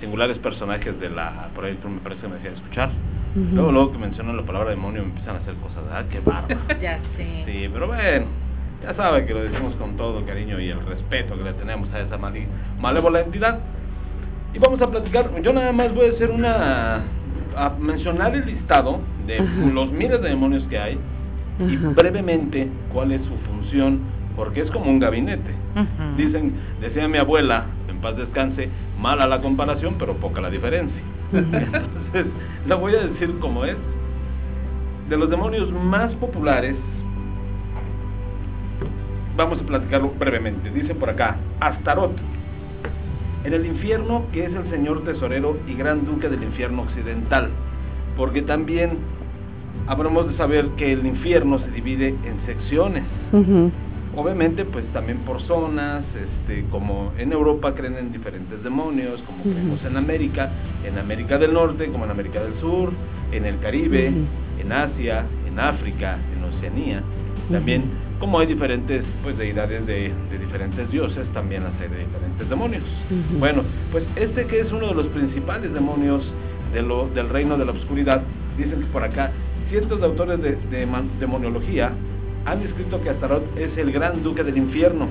singulares 0.00 0.38
personajes 0.38 0.98
de 1.00 1.10
la... 1.10 1.48
Tú 1.82 1.88
me 1.88 2.00
parece 2.00 2.22
que 2.22 2.28
me 2.28 2.34
decían 2.36 2.54
escuchar. 2.54 2.90
Luego, 3.34 3.70
luego 3.70 3.92
que 3.92 3.98
mencionan 3.98 4.36
la 4.36 4.42
palabra 4.42 4.70
demonio 4.70 5.02
me 5.02 5.08
empiezan 5.08 5.36
a 5.36 5.38
hacer 5.38 5.54
cosas. 5.54 5.84
Ah, 5.92 6.02
qué 6.10 6.20
bárbaro. 6.20 6.58
Ya 6.82 6.98
sé. 7.16 7.44
Sí, 7.46 7.70
pero 7.72 7.86
bueno, 7.86 8.26
ya 8.82 8.94
sabe 8.94 9.24
que 9.24 9.34
lo 9.34 9.44
decimos 9.44 9.74
con 9.76 9.96
todo 9.96 10.24
cariño 10.26 10.58
y 10.58 10.70
el 10.70 10.84
respeto 10.84 11.36
que 11.36 11.44
le 11.44 11.52
tenemos 11.52 11.92
a 11.92 12.00
esa 12.00 12.18
malévola 12.80 13.20
entidad. 13.20 13.60
Y 14.52 14.58
vamos 14.58 14.82
a 14.82 14.90
platicar, 14.90 15.30
yo 15.42 15.52
nada 15.52 15.70
más 15.70 15.94
voy 15.94 16.06
a 16.06 16.10
hacer 16.10 16.30
una... 16.30 17.02
a 17.56 17.70
mencionar 17.78 18.34
el 18.34 18.46
listado 18.46 19.00
de 19.26 19.38
los 19.72 19.92
miles 19.92 20.20
de 20.22 20.28
demonios 20.30 20.64
que 20.64 20.78
hay 20.78 20.98
y 21.60 21.76
brevemente 21.76 22.68
cuál 22.92 23.12
es 23.12 23.20
su 23.22 23.36
función, 23.46 24.00
porque 24.34 24.62
es 24.62 24.70
como 24.70 24.90
un 24.90 24.98
gabinete. 24.98 25.54
Dicen, 26.16 26.54
decía 26.80 27.06
mi 27.06 27.18
abuela, 27.18 27.66
paz 28.00 28.16
descanse, 28.16 28.68
mala 28.98 29.26
la 29.26 29.40
comparación, 29.40 29.96
pero 29.98 30.14
poca 30.16 30.40
la 30.40 30.50
diferencia. 30.50 31.02
Entonces, 31.32 32.26
la 32.66 32.74
voy 32.74 32.94
a 32.94 33.06
decir 33.06 33.38
como 33.38 33.64
es. 33.64 33.76
De 35.08 35.16
los 35.16 35.28
demonios 35.28 35.72
más 35.72 36.12
populares, 36.14 36.76
vamos 39.36 39.60
a 39.60 39.62
platicarlo 39.62 40.12
brevemente. 40.18 40.70
Dice 40.70 40.94
por 40.94 41.10
acá, 41.10 41.36
Astaroth. 41.60 42.16
En 43.42 43.54
el 43.54 43.66
infierno, 43.66 44.24
que 44.32 44.44
es 44.44 44.52
el 44.52 44.70
señor 44.70 45.02
tesorero 45.04 45.56
y 45.66 45.74
gran 45.74 46.04
duque 46.04 46.28
del 46.28 46.42
infierno 46.42 46.82
occidental. 46.82 47.50
Porque 48.16 48.42
también 48.42 48.98
habremos 49.86 50.28
de 50.28 50.36
saber 50.36 50.68
que 50.76 50.92
el 50.92 51.06
infierno 51.06 51.58
se 51.58 51.70
divide 51.70 52.08
en 52.08 52.46
secciones. 52.46 53.04
Obviamente 54.16 54.64
pues 54.64 54.84
también 54.92 55.18
por 55.18 55.40
zonas 55.42 56.02
este 56.14 56.64
como 56.70 57.12
en 57.18 57.32
Europa 57.32 57.74
creen 57.74 57.96
en 57.96 58.12
diferentes 58.12 58.62
demonios 58.62 59.22
como 59.22 59.40
Ujú. 59.40 59.50
creemos 59.50 59.84
en 59.84 59.96
América 59.96 60.50
en 60.84 60.98
América 60.98 61.38
del 61.38 61.52
Norte 61.52 61.86
como 61.86 62.04
en 62.04 62.10
América 62.10 62.42
del 62.42 62.54
Sur 62.60 62.92
en 63.32 63.44
el 63.44 63.58
Caribe 63.60 64.12
en 64.60 64.72
Asia 64.72 65.24
en 65.46 65.58
África 65.58 66.18
en 66.36 66.44
Oceanía. 66.44 67.02
También 67.50 67.82
como 68.18 68.38
hay 68.38 68.46
diferentes 68.46 69.02
pues 69.22 69.36
deidades 69.38 69.86
de, 69.86 70.12
de 70.30 70.38
diferentes 70.38 70.90
dioses 70.90 71.26
también 71.32 71.64
las 71.64 71.72
hay 71.80 71.88
de 71.88 71.98
diferentes 72.00 72.48
demonios. 72.48 72.84
Bueno 73.38 73.62
pues 73.92 74.04
este 74.16 74.46
que 74.46 74.60
es 74.60 74.72
uno 74.72 74.88
de 74.88 74.94
los 74.94 75.06
principales 75.08 75.72
demonios 75.72 76.22
de 76.74 76.82
lo, 76.82 77.08
del 77.08 77.28
reino 77.28 77.56
de 77.56 77.64
la 77.64 77.72
oscuridad 77.72 78.22
dicen 78.56 78.80
que 78.80 78.86
por 78.86 79.02
acá 79.04 79.30
ciertos 79.68 80.02
autores 80.02 80.40
de, 80.42 80.56
de 80.70 80.86
demoniología 81.20 81.92
han 82.50 82.62
escrito 82.62 83.00
que 83.00 83.10
Astaroth 83.10 83.56
es 83.56 83.76
el 83.78 83.92
gran 83.92 84.22
duque 84.22 84.42
del 84.42 84.58
infierno. 84.58 85.08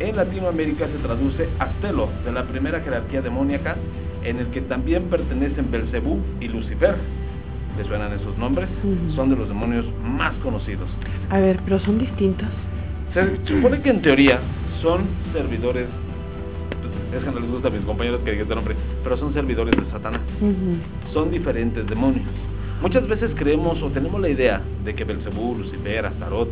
En 0.00 0.16
Latinoamérica 0.16 0.86
se 0.88 0.98
traduce 0.98 1.48
Astelo, 1.58 2.08
de 2.24 2.32
la 2.32 2.44
primera 2.44 2.80
jerarquía 2.80 3.22
demoníaca, 3.22 3.76
en 4.24 4.38
el 4.38 4.46
que 4.48 4.62
también 4.62 5.04
pertenecen 5.04 5.70
Belcebú 5.70 6.18
y 6.40 6.48
Lucifer. 6.48 6.96
¿Les 7.76 7.86
suenan 7.86 8.12
esos 8.12 8.36
nombres? 8.36 8.68
Son 9.14 9.30
de 9.30 9.36
los 9.36 9.48
demonios 9.48 9.86
más 10.02 10.34
conocidos. 10.42 10.88
A 11.30 11.38
ver, 11.38 11.60
pero 11.64 11.78
son 11.80 11.98
distintos. 11.98 12.48
Se 13.14 13.46
supone 13.46 13.80
que 13.80 13.90
en 13.90 14.02
teoría 14.02 14.40
son 14.82 15.06
servidores, 15.32 15.86
es 17.14 17.24
que 17.24 17.30
no 17.30 17.40
les 17.40 17.50
gusta 17.50 17.68
a 17.68 17.70
mis 17.70 17.82
compañeros 17.82 18.20
que 18.24 18.32
digan 18.32 18.44
este 18.44 18.54
nombre, 18.54 18.76
pero 19.04 19.16
son 19.16 19.32
servidores 19.34 19.74
de 19.76 19.90
Satanás 19.90 20.20
son 21.12 21.30
diferentes 21.30 21.86
demonios. 21.86 22.26
Muchas 22.82 23.06
veces 23.06 23.30
creemos 23.36 23.80
o 23.80 23.90
tenemos 23.90 24.20
la 24.20 24.28
idea 24.28 24.60
de 24.84 24.92
que 24.96 25.04
Belcebú, 25.04 25.54
Lucifer, 25.54 26.04
Astaroth 26.04 26.48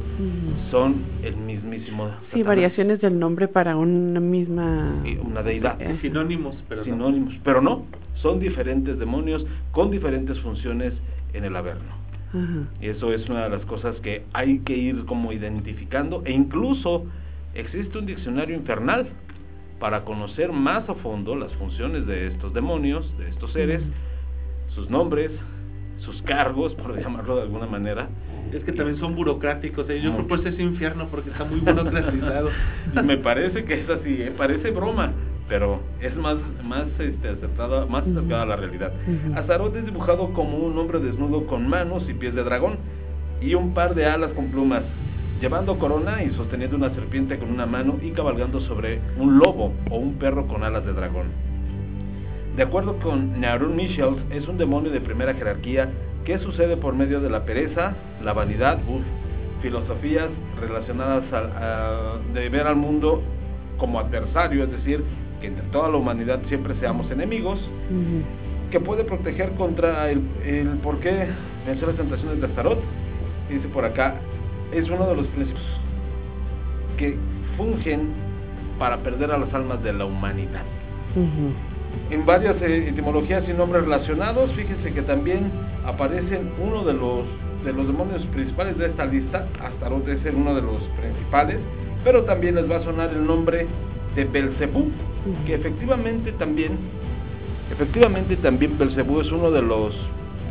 son 0.71 1.03
el 1.25 1.37
mismísimo. 1.37 2.09
Sí, 2.33 2.45
variaciones 2.45 3.01
del 3.01 3.19
nombre 3.19 3.49
para 3.49 3.77
una 3.77 4.21
misma... 4.21 5.03
Una 5.25 5.43
deidad. 5.43 5.83
Eh, 5.83 5.99
Sinónimos, 6.01 6.55
pero 6.69 6.83
no. 6.83 6.85
Sinónimos. 6.85 7.35
Pero 7.43 7.61
no, 7.61 7.85
son 8.23 8.38
diferentes 8.38 8.97
demonios 8.97 9.45
con 9.73 9.90
diferentes 9.90 10.38
funciones 10.38 10.95
en 11.33 11.45
el 11.45 11.57
Averno. 11.57 11.95
Ajá. 12.29 12.69
Y 12.81 12.87
eso 12.87 13.12
es 13.12 13.29
una 13.29 13.45
de 13.45 13.51
las 13.51 13.64
cosas 13.64 13.97
que 13.97 14.23
hay 14.33 14.61
que 14.61 14.77
ir 14.77 15.05
como 15.07 15.33
identificando 15.33 16.23
e 16.25 16.31
incluso 16.31 17.07
existe 17.55 17.99
un 17.99 18.07
diccionario 18.07 18.55
infernal 18.55 19.09
para 19.81 20.05
conocer 20.05 20.53
más 20.53 20.88
a 20.88 20.95
fondo 20.95 21.35
las 21.35 21.53
funciones 21.55 22.07
de 22.07 22.29
estos 22.29 22.55
demonios, 22.55 23.05
de 23.19 23.31
estos 23.31 23.53
seres, 23.53 23.83
sus 24.77 24.88
nombres, 24.88 25.33
sus 26.01 26.21
cargos, 26.23 26.75
por 26.75 26.99
llamarlo 26.99 27.37
de 27.37 27.43
alguna 27.43 27.67
manera. 27.67 28.09
Es 28.53 28.65
que 28.65 28.73
también 28.73 28.99
son 28.99 29.15
burocráticos. 29.15 29.89
¿eh? 29.91 30.01
Yo 30.01 30.13
Mucho. 30.13 30.27
por 30.27 30.41
eso 30.41 30.49
es 30.49 30.59
infierno, 30.59 31.09
porque 31.11 31.31
está 31.31 31.45
muy 31.45 31.61
burocratizado. 31.61 32.51
Me 33.05 33.17
parece 33.19 33.65
que 33.65 33.81
es 33.83 33.89
así, 33.89 34.23
¿eh? 34.23 34.33
parece 34.37 34.71
broma, 34.71 35.13
pero 35.49 35.81
es 36.01 36.17
más, 36.17 36.37
más 36.65 36.87
este, 36.99 37.29
acertada, 37.29 37.87
más 37.87 38.07
acercada 38.07 38.43
a 38.43 38.47
la 38.47 38.57
realidad. 38.57 38.93
Ujú. 39.07 39.39
Astaroth 39.39 39.77
es 39.77 39.85
dibujado 39.85 40.33
como 40.33 40.59
un 40.59 40.77
hombre 40.79 41.01
desnudo 41.01 41.47
con 41.47 41.69
manos 41.69 42.05
y 42.09 42.15
pies 42.15 42.35
de 42.35 42.43
dragón 42.43 42.79
y 43.41 43.55
un 43.55 43.73
par 43.75 43.95
de 43.95 44.07
alas 44.07 44.33
con 44.33 44.51
plumas, 44.51 44.83
llevando 45.41 45.79
corona 45.79 46.23
y 46.23 46.31
sosteniendo 46.35 46.77
una 46.77 46.91
serpiente 46.95 47.39
con 47.39 47.51
una 47.51 47.67
mano 47.67 47.99
y 48.03 48.11
cabalgando 48.11 48.61
sobre 48.63 49.01
un 49.19 49.39
lobo 49.39 49.73
o 49.91 49.99
un 49.99 50.15
perro 50.15 50.47
con 50.47 50.63
alas 50.63 50.85
de 50.85 50.93
dragón. 50.93 51.50
De 52.61 52.66
acuerdo 52.66 52.99
con 52.99 53.40
Narun 53.40 53.75
Michels, 53.75 54.18
es 54.31 54.46
un 54.46 54.59
demonio 54.59 54.90
de 54.90 55.01
primera 55.01 55.33
jerarquía 55.33 55.88
que 56.27 56.38
sucede 56.40 56.77
por 56.77 56.94
medio 56.94 57.18
de 57.23 57.31
la 57.31 57.46
pereza, 57.46 57.94
la 58.23 58.35
vanidad, 58.35 58.81
uf, 58.87 59.01
filosofías 59.62 60.29
relacionadas 60.61 61.25
al- 61.33 61.53
a- 61.57 62.18
de 62.35 62.51
ver 62.51 62.66
al 62.66 62.77
mundo 62.77 63.23
como 63.79 63.99
adversario, 63.99 64.64
es 64.64 64.73
decir, 64.73 65.03
que 65.40 65.46
entre 65.46 65.64
toda 65.68 65.88
la 65.88 65.96
humanidad 65.96 66.38
siempre 66.49 66.75
seamos 66.81 67.11
enemigos, 67.11 67.59
que 68.70 68.79
puede 68.79 69.05
proteger 69.05 69.53
contra 69.53 70.11
el, 70.11 70.20
el 70.44 70.68
por 70.83 71.01
qué 71.01 71.29
vencer 71.66 71.88
las 71.88 71.96
tentaciones 71.96 72.42
de 72.42 72.46
Astaroth. 72.46 72.81
Dice 73.49 73.68
por 73.68 73.87
acá, 73.87 74.16
es 74.70 74.87
uno 74.90 75.07
de 75.09 75.16
los 75.16 75.27
principios 75.29 75.64
que 76.99 77.16
fungen 77.57 78.11
para 78.79 78.99
perder 78.99 79.31
a 79.33 79.38
las 79.38 79.55
almas 79.55 79.83
de 79.83 79.94
la 79.94 80.05
humanidad. 80.05 80.64
En 82.11 82.26
varias 82.26 82.61
eh, 82.62 82.88
etimologías 82.88 83.44
y 83.48 83.53
nombres 83.53 83.85
relacionados, 83.85 84.53
fíjense 84.53 84.92
que 84.92 85.03
también 85.03 85.50
aparecen 85.85 86.50
uno 86.61 86.85
de 86.85 86.94
los 86.94 87.26
de 87.64 87.72
los 87.72 87.87
demonios 87.87 88.24
principales 88.26 88.79
de 88.79 88.87
esta 88.87 89.05
lista, 89.05 89.46
Astaroth 89.62 90.09
es 90.09 90.20
uno 90.35 90.55
de 90.55 90.62
los 90.62 90.83
principales, 90.98 91.59
pero 92.05 92.24
también 92.24 92.55
les 92.55 92.70
va 92.70 92.76
a 92.76 92.83
sonar 92.83 93.11
el 93.11 93.26
nombre 93.26 93.66
de 94.14 94.24
Belcebú, 94.24 94.90
que 95.46 95.55
efectivamente 95.55 96.33
también 96.33 96.79
efectivamente 97.70 98.37
también 98.37 98.79
Belcebú 98.79 99.20
es 99.20 99.31
uno 99.31 99.50
de 99.50 99.62
los 99.62 99.94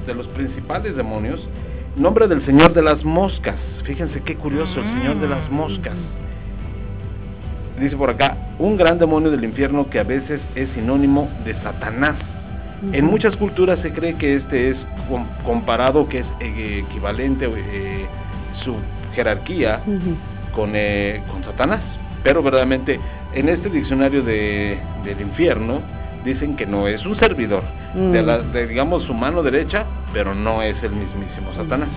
de 0.05 0.13
los 0.13 0.27
principales 0.27 0.95
demonios, 0.95 1.39
nombre 1.95 2.27
del 2.27 2.45
señor 2.45 2.73
de 2.73 2.81
las 2.81 3.03
moscas. 3.03 3.57
Fíjense 3.83 4.21
qué 4.21 4.35
curioso, 4.35 4.79
el 4.79 4.99
señor 4.99 5.19
de 5.19 5.27
las 5.27 5.49
moscas. 5.51 5.95
Dice 7.79 7.95
por 7.95 8.09
acá, 8.09 8.35
un 8.57 8.75
gran 8.77 8.97
demonio 8.99 9.31
del 9.31 9.43
infierno 9.43 9.89
que 9.89 9.99
a 9.99 10.03
veces 10.03 10.41
es 10.55 10.69
sinónimo 10.75 11.29
de 11.45 11.53
Satanás. 11.61 12.15
En 12.93 13.05
muchas 13.05 13.35
culturas 13.37 13.79
se 13.79 13.91
cree 13.91 14.15
que 14.15 14.35
este 14.37 14.69
es 14.71 14.77
com- 15.09 15.27
comparado, 15.43 16.07
que 16.07 16.19
es 16.19 16.25
eh, 16.39 16.83
equivalente 16.87 17.45
eh, 17.45 18.05
su 18.63 18.75
jerarquía 19.15 19.81
con, 20.53 20.71
eh, 20.73 21.21
con 21.31 21.43
Satanás. 21.43 21.81
Pero 22.23 22.41
verdaderamente 22.43 22.99
en 23.33 23.49
este 23.49 23.69
diccionario 23.69 24.23
de, 24.23 24.77
del 25.05 25.21
infierno 25.21 25.81
dicen 26.25 26.55
que 26.57 26.65
no 26.65 26.87
es 26.87 27.05
un 27.05 27.15
servidor 27.17 27.63
de, 27.93 28.21
Mm. 28.21 28.25
la, 28.25 28.37
de, 28.39 28.67
digamos 28.67 29.03
su 29.03 29.13
mano 29.13 29.41
derecha, 29.41 29.85
pero 30.13 30.35
no 30.35 30.61
es 30.61 30.75
el 30.83 30.91
mismísimo 30.91 31.53
Satanás, 31.55 31.89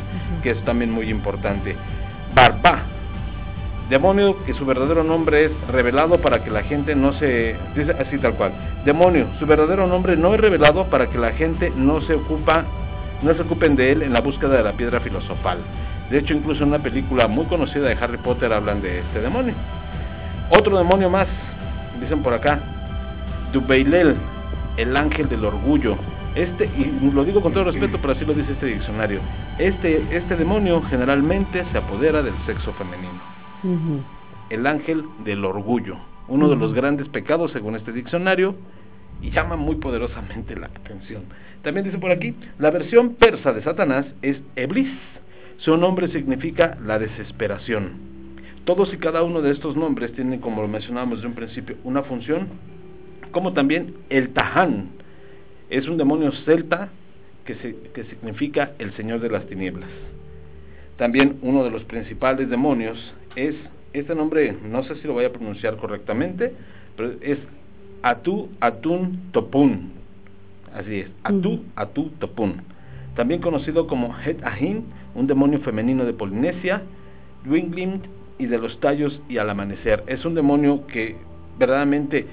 que 0.42 0.50
es 0.50 0.64
también 0.64 0.90
muy 0.92 1.08
importante. 1.10 1.76
Barba, 2.34 2.82
demonio 3.92 4.42
que 4.46 4.54
su 4.54 4.64
verdadero 4.64 5.04
nombre 5.04 5.44
es 5.44 5.52
revelado 5.68 6.18
para 6.18 6.42
que 6.42 6.50
la 6.50 6.62
gente 6.62 6.94
no 6.94 7.12
se 7.12 7.54
dice 7.76 7.92
así 8.00 8.16
tal 8.16 8.34
cual. 8.36 8.52
Demonio, 8.86 9.26
su 9.38 9.44
verdadero 9.44 9.86
nombre 9.86 10.16
no 10.16 10.32
es 10.34 10.40
revelado 10.40 10.86
para 10.86 11.10
que 11.10 11.18
la 11.18 11.32
gente 11.32 11.70
no 11.76 12.00
se 12.00 12.14
ocupa 12.14 12.64
no 13.20 13.34
se 13.34 13.42
ocupen 13.42 13.76
de 13.76 13.92
él 13.92 14.02
en 14.02 14.14
la 14.14 14.20
búsqueda 14.20 14.56
de 14.56 14.64
la 14.64 14.72
piedra 14.72 14.98
filosofal. 15.00 15.58
De 16.10 16.18
hecho, 16.18 16.32
incluso 16.32 16.62
en 16.62 16.70
una 16.70 16.82
película 16.82 17.28
muy 17.28 17.44
conocida 17.46 17.86
de 17.86 17.94
Harry 18.00 18.16
Potter 18.16 18.52
hablan 18.52 18.80
de 18.80 19.00
este 19.00 19.20
demonio. 19.20 19.54
Otro 20.50 20.76
demonio 20.76 21.08
más, 21.08 21.28
dicen 22.00 22.22
por 22.22 22.32
acá, 22.32 22.60
Dubeilel, 23.52 24.16
el 24.78 24.96
ángel 24.96 25.28
del 25.28 25.44
orgullo. 25.44 25.96
Este, 26.34 26.64
y 26.64 27.10
lo 27.12 27.24
digo 27.24 27.42
con 27.42 27.52
todo 27.52 27.64
respeto, 27.64 27.98
pero 28.00 28.14
así 28.14 28.24
lo 28.24 28.32
dice 28.32 28.52
este 28.52 28.66
diccionario. 28.66 29.20
Este, 29.58 30.04
este 30.10 30.34
demonio 30.34 30.82
generalmente 30.88 31.64
se 31.70 31.78
apodera 31.78 32.22
del 32.22 32.34
sexo 32.46 32.72
femenino. 32.72 33.31
El 34.50 34.66
ángel 34.66 35.04
del 35.24 35.44
orgullo, 35.44 35.96
uno 36.28 36.48
de 36.48 36.56
los 36.56 36.72
grandes 36.74 37.08
pecados 37.08 37.52
según 37.52 37.76
este 37.76 37.92
diccionario, 37.92 38.54
y 39.20 39.30
llama 39.30 39.56
muy 39.56 39.76
poderosamente 39.76 40.56
la 40.56 40.66
atención. 40.66 41.22
También 41.62 41.84
dice 41.86 41.98
por 41.98 42.10
aquí, 42.10 42.34
la 42.58 42.70
versión 42.70 43.14
persa 43.14 43.52
de 43.52 43.62
Satanás 43.62 44.04
es 44.20 44.38
Eblis. 44.56 44.90
Su 45.58 45.76
nombre 45.76 46.08
significa 46.08 46.76
la 46.84 46.98
desesperación. 46.98 47.92
Todos 48.64 48.92
y 48.92 48.96
cada 48.96 49.22
uno 49.22 49.40
de 49.40 49.52
estos 49.52 49.76
nombres 49.76 50.12
tienen, 50.12 50.40
como 50.40 50.60
lo 50.62 50.68
mencionábamos 50.68 51.20
de 51.20 51.28
un 51.28 51.34
principio, 51.34 51.76
una 51.84 52.02
función, 52.02 52.48
como 53.30 53.52
también 53.52 53.94
el 54.10 54.30
Tahán. 54.30 54.88
Es 55.70 55.86
un 55.88 55.98
demonio 55.98 56.32
celta 56.44 56.88
que, 57.44 57.54
se- 57.56 57.76
que 57.94 58.04
significa 58.04 58.72
el 58.78 58.92
Señor 58.94 59.20
de 59.20 59.30
las 59.30 59.46
Tinieblas. 59.46 59.88
También 60.96 61.38
uno 61.42 61.64
de 61.64 61.70
los 61.70 61.84
principales 61.84 62.50
demonios 62.50 62.98
es, 63.36 63.54
este 63.92 64.14
nombre 64.14 64.56
no 64.68 64.82
sé 64.84 64.96
si 64.96 65.06
lo 65.06 65.14
voy 65.14 65.24
a 65.24 65.32
pronunciar 65.32 65.76
correctamente, 65.76 66.52
pero 66.96 67.12
es 67.20 67.38
Atu 68.02 68.48
Atun 68.60 69.30
Topun. 69.32 69.92
Así 70.74 71.00
es, 71.00 71.10
Atu. 71.22 71.64
Atu 71.76 72.10
Topun. 72.18 72.62
También 73.14 73.40
conocido 73.40 73.86
como 73.86 74.14
Het 74.18 74.42
Ahin, 74.44 74.84
un 75.14 75.26
demonio 75.26 75.60
femenino 75.60 76.04
de 76.04 76.14
Polinesia, 76.14 76.82
Dwinglim 77.44 78.00
y 78.38 78.46
de 78.46 78.58
los 78.58 78.80
tallos 78.80 79.20
y 79.28 79.38
al 79.38 79.50
amanecer. 79.50 80.02
Es 80.06 80.24
un 80.24 80.34
demonio 80.34 80.86
que 80.86 81.16
verdaderamente 81.58 82.26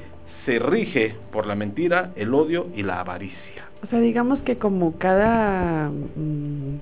se 0.46 0.60
rige 0.60 1.16
por 1.32 1.46
la 1.46 1.56
mentira, 1.56 2.12
el 2.16 2.34
odio 2.34 2.68
y 2.76 2.84
la 2.84 3.02
avaricia. 3.02 3.38
O 3.84 3.88
sea, 3.88 4.00
digamos 4.00 4.40
que 4.40 4.58
como 4.58 4.98
cada 4.98 5.90
mm, 5.90 6.80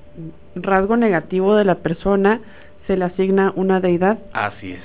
rasgo 0.55 0.97
negativo 0.97 1.55
de 1.55 1.65
la 1.65 1.75
persona 1.75 2.41
se 2.87 2.97
le 2.97 3.05
asigna 3.05 3.51
una 3.55 3.79
deidad 3.79 4.17
Así 4.33 4.71
es. 4.71 4.81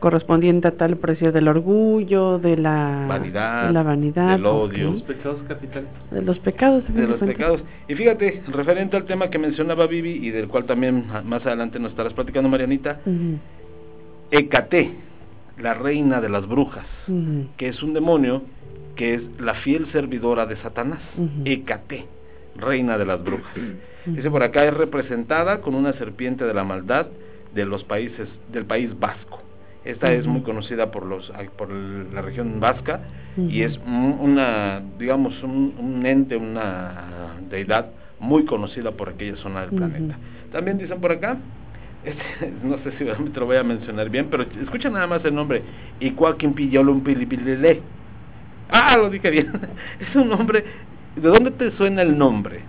correspondiente 0.00 0.68
a 0.68 0.72
tal 0.72 0.96
precio 0.98 1.32
del 1.32 1.48
orgullo, 1.48 2.38
de 2.38 2.56
la 2.58 3.06
Vanidad, 3.08 3.66
de 3.68 3.72
la 3.72 3.82
vanidad, 3.82 4.32
del 4.36 4.44
odio. 4.46 4.90
Los 4.92 5.02
ok, 5.02 5.06
pecados 5.08 5.38
capitales. 5.48 5.88
de 6.10 6.22
los 6.22 6.38
pecados, 6.40 6.84
fin 6.84 6.96
de 6.96 7.06
los 7.06 7.18
pecados. 7.20 7.62
Y 7.88 7.94
fíjate, 7.94 8.42
referente 8.48 8.96
al 8.96 9.04
tema 9.04 9.30
que 9.30 9.38
mencionaba 9.38 9.86
Vivi 9.86 10.10
y 10.26 10.30
del 10.30 10.48
cual 10.48 10.64
también 10.64 11.06
más 11.24 11.46
adelante 11.46 11.78
nos 11.78 11.92
estarás 11.92 12.12
platicando, 12.12 12.48
Marianita, 12.50 13.00
Ujú, 13.06 13.38
Hecate, 14.30 14.90
la 15.58 15.74
reina 15.74 16.20
de 16.20 16.28
las 16.28 16.46
brujas, 16.48 16.86
que 17.56 17.68
es 17.68 17.82
un 17.82 17.94
demonio 17.94 18.42
que 18.96 19.14
es 19.14 19.22
la 19.40 19.54
fiel 19.54 19.90
servidora 19.92 20.46
de 20.46 20.56
Satanás. 20.56 21.00
Ujú. 21.16 21.42
Hecate, 21.44 22.06
reina 22.56 22.98
de 22.98 23.04
las 23.06 23.22
brujas. 23.22 23.54
Dice 24.06 24.30
por 24.30 24.42
acá 24.42 24.64
es 24.64 24.74
representada 24.74 25.60
con 25.60 25.74
una 25.74 25.92
serpiente 25.94 26.44
de 26.44 26.52
la 26.54 26.62
maldad 26.64 27.06
de 27.54 27.64
los 27.64 27.84
países 27.84 28.28
del 28.52 28.64
país 28.66 28.90
vasco. 28.98 29.40
Esta 29.84 30.12
es 30.12 30.26
muy 30.26 30.40
conocida 30.42 30.90
por 30.90 31.04
los 31.06 31.30
por 31.58 31.70
la 31.70 32.22
región 32.22 32.58
vasca 32.58 33.00
y 33.36 33.62
es 33.62 33.78
un- 33.86 34.16
una 34.20 34.80
digamos 34.98 35.42
un, 35.42 35.74
un 35.78 36.06
ente, 36.06 36.36
una 36.36 37.34
deidad 37.50 37.90
muy 38.18 38.44
conocida 38.46 38.92
por 38.92 39.10
aquella 39.10 39.36
zona 39.36 39.60
del 39.66 39.70
planeta. 39.76 40.18
También 40.52 40.78
dicen 40.78 41.00
por 41.00 41.12
acá 41.12 41.36
este, 42.04 42.52
no 42.64 42.78
sé 42.78 42.92
si 42.92 43.04
te 43.32 43.40
lo 43.40 43.46
voy 43.46 43.56
a 43.56 43.62
mencionar 43.62 44.08
bien, 44.10 44.28
pero 44.30 44.44
escucha 44.62 44.88
nada 44.88 45.06
más 45.06 45.24
el 45.24 45.34
nombre. 45.34 45.62
Icuaquin 46.00 46.54
Pillolum 46.54 47.02
Pilipilele. 47.02 47.82
Ah, 48.70 48.96
lo 48.96 49.10
dije 49.10 49.30
bien. 49.30 49.50
Es 50.00 50.14
un 50.16 50.28
nombre. 50.30 50.64
¿De 51.16 51.28
dónde 51.28 51.50
te 51.52 51.70
suena 51.72 52.02
el 52.02 52.16
nombre? 52.16 52.60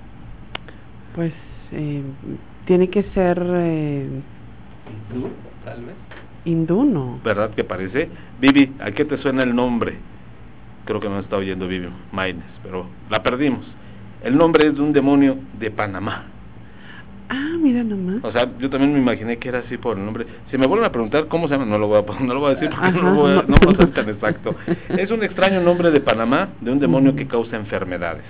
Pues 1.15 1.31
eh, 1.71 2.03
tiene 2.65 2.89
que 2.89 3.03
ser 3.13 3.41
eh, 3.41 4.21
¿Tú? 5.13 5.29
Tal 5.63 5.81
vez. 5.85 5.95
hindú, 6.45 6.83
¿no? 6.83 7.19
¿Verdad 7.23 7.51
que 7.51 7.63
parece? 7.63 8.09
Vivi, 8.39 8.73
¿a 8.79 8.91
qué 8.91 9.05
te 9.05 9.17
suena 9.17 9.43
el 9.43 9.55
nombre? 9.55 9.97
Creo 10.85 10.99
que 10.99 11.09
no 11.09 11.19
está 11.19 11.37
oyendo 11.37 11.67
Vivi 11.67 11.89
Maines, 12.11 12.43
pero 12.61 12.85
la 13.09 13.23
perdimos. 13.23 13.65
El 14.23 14.37
nombre 14.37 14.67
es 14.67 14.75
de 14.75 14.81
un 14.81 14.93
demonio 14.93 15.37
de 15.59 15.71
Panamá. 15.71 16.25
Ah, 17.29 17.55
mira 17.59 17.83
nomás. 17.83 18.23
O 18.23 18.31
sea, 18.31 18.47
yo 18.59 18.69
también 18.69 18.93
me 18.93 18.99
imaginé 18.99 19.37
que 19.37 19.49
era 19.49 19.59
así 19.59 19.77
por 19.77 19.97
el 19.97 20.05
nombre. 20.05 20.27
Si 20.51 20.57
me 20.59 20.67
vuelven 20.67 20.85
a 20.85 20.91
preguntar 20.91 21.27
cómo 21.27 21.47
se 21.47 21.55
llama, 21.55 21.65
no 21.65 21.79
lo 21.79 21.87
voy 21.87 22.03
a, 22.07 22.19
no 22.23 22.33
lo 22.35 22.39
voy 22.39 22.51
a 22.51 22.55
decir 22.55 22.69
porque 22.69 22.91
no, 22.91 23.01
lo 23.01 23.15
voy 23.15 23.31
a, 23.31 23.39
Ajá, 23.39 23.45
no 23.47 23.57
no. 23.57 23.75
sé 23.77 23.87
tan 23.87 24.09
exacto. 24.09 24.55
Es 24.89 25.09
un 25.09 25.23
extraño 25.23 25.59
nombre 25.61 25.89
de 25.89 26.01
Panamá 26.01 26.49
de 26.61 26.71
un 26.71 26.79
demonio 26.79 27.15
que 27.15 27.25
causa 27.27 27.55
enfermedades. 27.55 28.23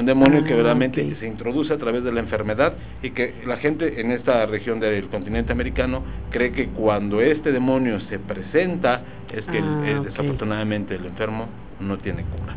Un 0.00 0.06
demonio 0.06 0.42
que 0.44 0.52
Ah, 0.52 0.56
verdaderamente 0.56 1.02
ok. 1.02 1.18
se 1.18 1.26
introduce 1.26 1.72
a 1.72 1.78
través 1.78 2.02
de 2.02 2.10
la 2.12 2.20
enfermedad 2.20 2.72
y 3.02 3.10
que 3.10 3.34
la 3.46 3.56
gente 3.58 4.00
en 4.00 4.10
esta 4.10 4.46
región 4.46 4.80
del 4.80 5.06
continente 5.08 5.52
americano 5.52 6.02
cree 6.30 6.52
que 6.52 6.68
cuando 6.68 7.20
este 7.20 7.52
demonio 7.52 8.00
se 8.08 8.18
presenta 8.18 9.02
es 9.34 9.44
que 9.44 9.58
Ah, 9.58 9.82
eh, 9.86 10.00
desafortunadamente 10.04 10.94
el 10.94 11.04
enfermo 11.06 11.46
no 11.80 11.98
tiene 11.98 12.22
cura. 12.24 12.54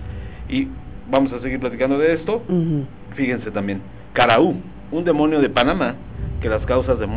Y 0.50 0.68
vamos 1.10 1.32
a 1.34 1.40
seguir 1.42 1.60
platicando 1.60 1.98
de 1.98 2.14
esto. 2.14 2.42
Fíjense 3.16 3.52
también, 3.52 3.82
Caraú, 4.14 4.56
un 4.92 5.04
demonio 5.04 5.40
de 5.42 5.50
Panamá 5.50 5.96
que 6.42 6.50
las 6.50 6.64
causas 6.66 6.98
de 7.00 7.08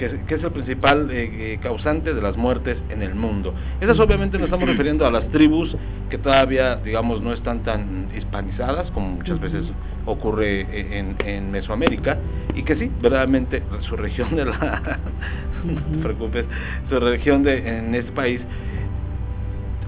que, 0.00 0.06
es- 0.06 0.24
que 0.26 0.34
es 0.36 0.42
el 0.42 0.50
principal 0.50 1.10
eh, 1.10 1.28
eh, 1.54 1.58
causante 1.62 2.14
de 2.14 2.22
las 2.22 2.34
muertes 2.38 2.78
en 2.88 3.02
el 3.02 3.14
mundo. 3.14 3.54
Esas 3.82 4.00
obviamente 4.00 4.38
nos 4.38 4.46
estamos 4.46 4.66
refiriendo 4.66 5.06
a 5.06 5.10
las 5.10 5.28
tribus 5.28 5.76
que 6.08 6.16
todavía, 6.16 6.76
digamos, 6.76 7.20
no 7.20 7.34
están 7.34 7.62
tan 7.62 8.08
hispanizadas 8.16 8.90
como 8.92 9.10
muchas 9.10 9.38
veces 9.38 9.66
ocurre 10.06 10.62
eh, 10.62 10.98
en, 10.98 11.16
en 11.28 11.50
Mesoamérica 11.50 12.16
y 12.54 12.62
que 12.62 12.76
sí, 12.76 12.90
verdaderamente 13.02 13.62
su 13.80 13.94
región 13.96 14.34
de 14.34 14.46
la 14.46 14.98
no 15.64 15.80
te 15.82 16.02
preocupes, 16.02 16.46
su 16.88 16.98
región 16.98 17.42
de 17.42 17.58
en 17.78 17.94
este 17.94 18.10
país 18.12 18.40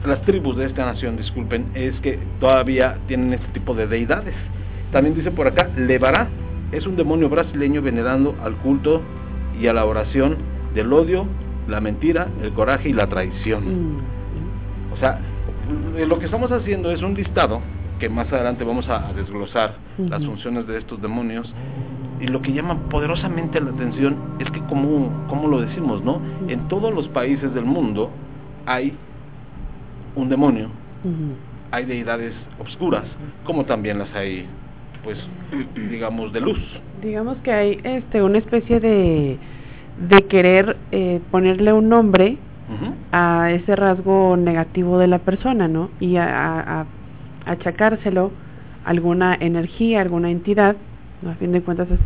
las 0.04 0.20
tribus 0.22 0.56
de 0.56 0.66
esta 0.66 0.84
nación, 0.84 1.16
disculpen, 1.16 1.70
es 1.74 1.98
que 2.00 2.18
todavía 2.40 2.98
tienen 3.06 3.32
este 3.32 3.46
tipo 3.52 3.72
de 3.74 3.86
deidades. 3.86 4.34
También 4.90 5.14
dice 5.14 5.30
por 5.30 5.46
acá, 5.46 5.70
Levará, 5.76 6.28
es 6.72 6.86
un 6.86 6.96
demonio 6.96 7.28
brasileño 7.30 7.80
venerando 7.80 8.34
al 8.44 8.56
culto 8.56 9.00
y 9.62 9.68
a 9.68 9.72
la 9.72 9.84
oración 9.84 10.38
del 10.74 10.92
odio, 10.92 11.24
la 11.68 11.80
mentira, 11.80 12.26
el 12.42 12.52
coraje 12.52 12.88
y 12.88 12.92
la 12.92 13.06
traición. 13.06 13.94
Mm. 13.94 14.00
O 14.92 14.96
sea, 14.96 15.20
eh, 15.96 16.04
lo 16.04 16.18
que 16.18 16.24
estamos 16.24 16.50
haciendo 16.50 16.90
es 16.90 17.00
un 17.00 17.14
listado 17.14 17.60
que 18.00 18.08
más 18.08 18.30
adelante 18.32 18.64
vamos 18.64 18.88
a, 18.88 19.12
desglosar 19.12 19.76
las 19.96 20.24
funciones 20.24 20.66
de 20.66 20.78
estos 20.78 21.00
demonios 21.00 21.52
y 22.20 22.26
lo 22.26 22.42
que 22.42 22.52
llama 22.52 22.76
poderosamente 22.90 23.60
la 23.60 23.70
atención 23.70 24.16
es 24.40 24.50
que 24.50 24.60
como, 24.62 25.26
como 25.28 25.46
lo 25.46 25.60
decimos, 25.60 26.02
¿no? 26.02 26.20
En 26.48 26.66
todos 26.66 26.92
los 26.92 27.06
países 27.08 27.54
del 27.54 27.64
mundo 27.64 28.10
hay 28.66 28.92
un 30.16 30.28
demonio, 30.28 30.68
hay 31.70 31.84
deidades 31.84 32.34
obscuras, 32.58 33.04
como 33.44 33.64
también 33.66 34.00
las 34.00 34.12
hay, 34.16 34.46
pues, 35.02 35.18
digamos, 35.90 36.32
de 36.32 36.40
luz. 36.40 36.58
Digamos 37.02 37.38
que 37.38 37.52
hay 37.52 37.80
este 37.84 38.22
una 38.22 38.38
especie 38.38 38.80
de 38.80 39.38
de 40.08 40.22
querer 40.26 40.76
eh, 40.90 41.20
ponerle 41.30 41.72
un 41.72 41.88
nombre 41.88 42.36
a 43.12 43.50
ese 43.52 43.76
rasgo 43.76 44.36
negativo 44.38 44.98
de 44.98 45.06
la 45.06 45.18
persona, 45.18 45.68
¿no? 45.68 45.90
Y 46.00 46.16
a, 46.16 46.24
a- 46.24 46.80
a- 46.80 46.86
achacárselo 47.44 48.30
a 48.84 48.90
alguna 48.90 49.36
energía, 49.38 50.00
alguna 50.00 50.30
entidad, 50.30 50.76
¿no? 51.20 51.30
a 51.30 51.34
fin 51.34 51.52
de 51.52 51.60
cuentas 51.60 51.90
es 51.90 51.98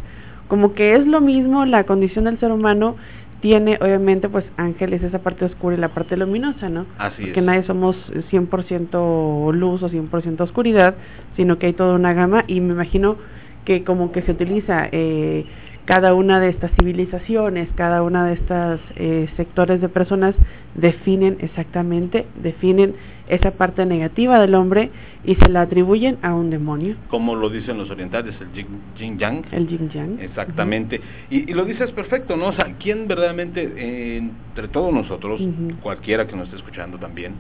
como 0.49 0.75
que 0.75 0.95
es 0.95 1.07
lo 1.07 1.21
mismo, 1.21 1.65
la 1.65 1.85
condición 1.85 2.25
del 2.25 2.39
ser 2.41 2.51
humano 2.53 2.97
tiene 3.41 3.79
obviamente 3.81 4.29
pues 4.29 4.45
ángeles, 4.57 5.03
esa 5.03 5.19
parte 5.21 5.45
oscura 5.45 5.77
y 5.77 5.79
la 5.79 5.89
parte 5.89 6.17
luminosa, 6.17 6.69
¿no? 6.69 6.87
Así 6.99 7.23
Porque 7.23 7.41
es. 7.41 7.47
nadie 7.47 7.65
somos 7.65 7.97
100% 8.31 9.53
luz 9.53 9.83
o 9.83 9.91
100% 9.91 10.41
oscuridad, 10.41 10.95
sino 11.37 11.59
que 11.59 11.67
hay 11.67 11.73
toda 11.73 11.95
una 11.95 12.15
gama 12.15 12.45
y 12.47 12.61
me 12.61 12.73
imagino 12.73 13.17
que 13.65 13.85
como 13.85 14.13
que 14.13 14.23
se 14.23 14.33
utiliza 14.33 14.89
eh, 14.93 15.45
cada 15.85 16.15
una 16.15 16.41
de 16.41 16.49
estas 16.49 16.71
civilizaciones, 16.79 17.69
cada 17.77 18.03
una 18.03 18.27
de 18.27 18.35
estas 18.35 18.81
eh, 18.97 19.29
sectores 19.37 19.81
de 19.81 19.89
personas 19.89 20.35
definen 20.75 21.37
exactamente, 21.41 22.27
definen 22.43 22.95
esa 23.29 23.51
parte 23.53 23.85
negativa 23.87 24.41
del 24.41 24.55
hombre 24.55 24.91
y 25.25 25.35
se 25.35 25.49
la 25.49 25.63
atribuyen 25.63 26.19
a 26.23 26.35
un 26.35 26.51
demonio, 26.51 26.95
Como 27.09 27.35
lo 27.35 27.51
dicen 27.51 27.77
los 27.79 27.91
orientales, 27.91 28.35
el 28.41 28.53
yin, 28.53 28.67
yin 28.99 29.19
yang. 29.19 29.45
el 29.51 29.67
yin 29.67 29.91
yang. 29.91 30.21
Exactamente. 30.21 31.01
Y, 31.31 31.51
y 31.51 31.55
lo 31.55 31.65
dices 31.65 31.91
perfecto, 31.93 32.37
¿no? 32.37 32.47
O 32.49 32.53
sea, 32.53 32.75
¿quién 32.79 33.09
verdaderamente, 33.09 33.73
eh, 33.77 34.19
entre 34.19 34.69
todos 34.69 34.93
nosotros, 34.93 35.41
cualquiera 35.83 36.27
que 36.27 36.37
nos 36.37 36.45
esté 36.45 36.57
escuchando 36.59 36.99
también, 36.99 37.35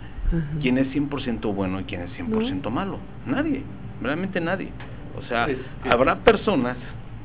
quién 0.61 0.79
es 0.79 0.89
100% 0.93 1.55
bueno 1.55 1.81
y 1.81 1.85
quién 1.85 2.03
es 2.03 2.11
100% 2.19 2.69
malo? 2.71 2.99
Nadie, 3.27 3.63
realmente 4.03 4.41
nadie. 4.41 4.69
O 5.17 5.23
sea, 5.23 5.47
Es 5.47 5.57
que- 5.83 5.89
habrá 5.89 6.17
personas... 6.17 6.77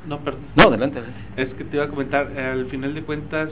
No, 0.07 0.19
perdón. 0.19 0.41
No, 0.55 0.63
adelante, 0.63 0.97
adelante. 0.99 1.21
Es 1.37 1.49
que 1.55 1.63
te 1.63 1.75
iba 1.77 1.85
a 1.85 1.89
comentar, 1.89 2.27
al 2.37 2.65
final 2.67 2.93
de 2.95 3.03
cuentas, 3.03 3.49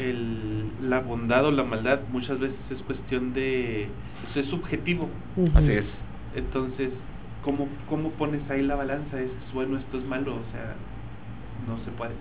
el, 0.00 0.70
la 0.88 1.00
bondad 1.00 1.46
o 1.46 1.50
la 1.50 1.64
maldad 1.64 2.00
muchas 2.10 2.38
veces 2.38 2.58
es 2.70 2.82
cuestión 2.82 3.32
de... 3.34 3.84
Eso 4.30 4.40
es 4.40 4.46
subjetivo. 4.46 5.08
Así 5.54 5.72
es. 5.72 5.84
Entonces, 6.34 6.90
¿cómo, 7.42 7.68
¿cómo 7.88 8.10
pones 8.10 8.40
ahí 8.50 8.62
la 8.62 8.76
balanza? 8.76 9.20
¿Esto 9.20 9.36
es 9.46 9.54
bueno, 9.54 9.78
esto 9.78 9.98
es 9.98 10.04
malo? 10.04 10.32
O 10.32 10.52
sea, 10.52 10.74
no 11.68 11.82
se 11.84 11.90
puede. 11.92 12.12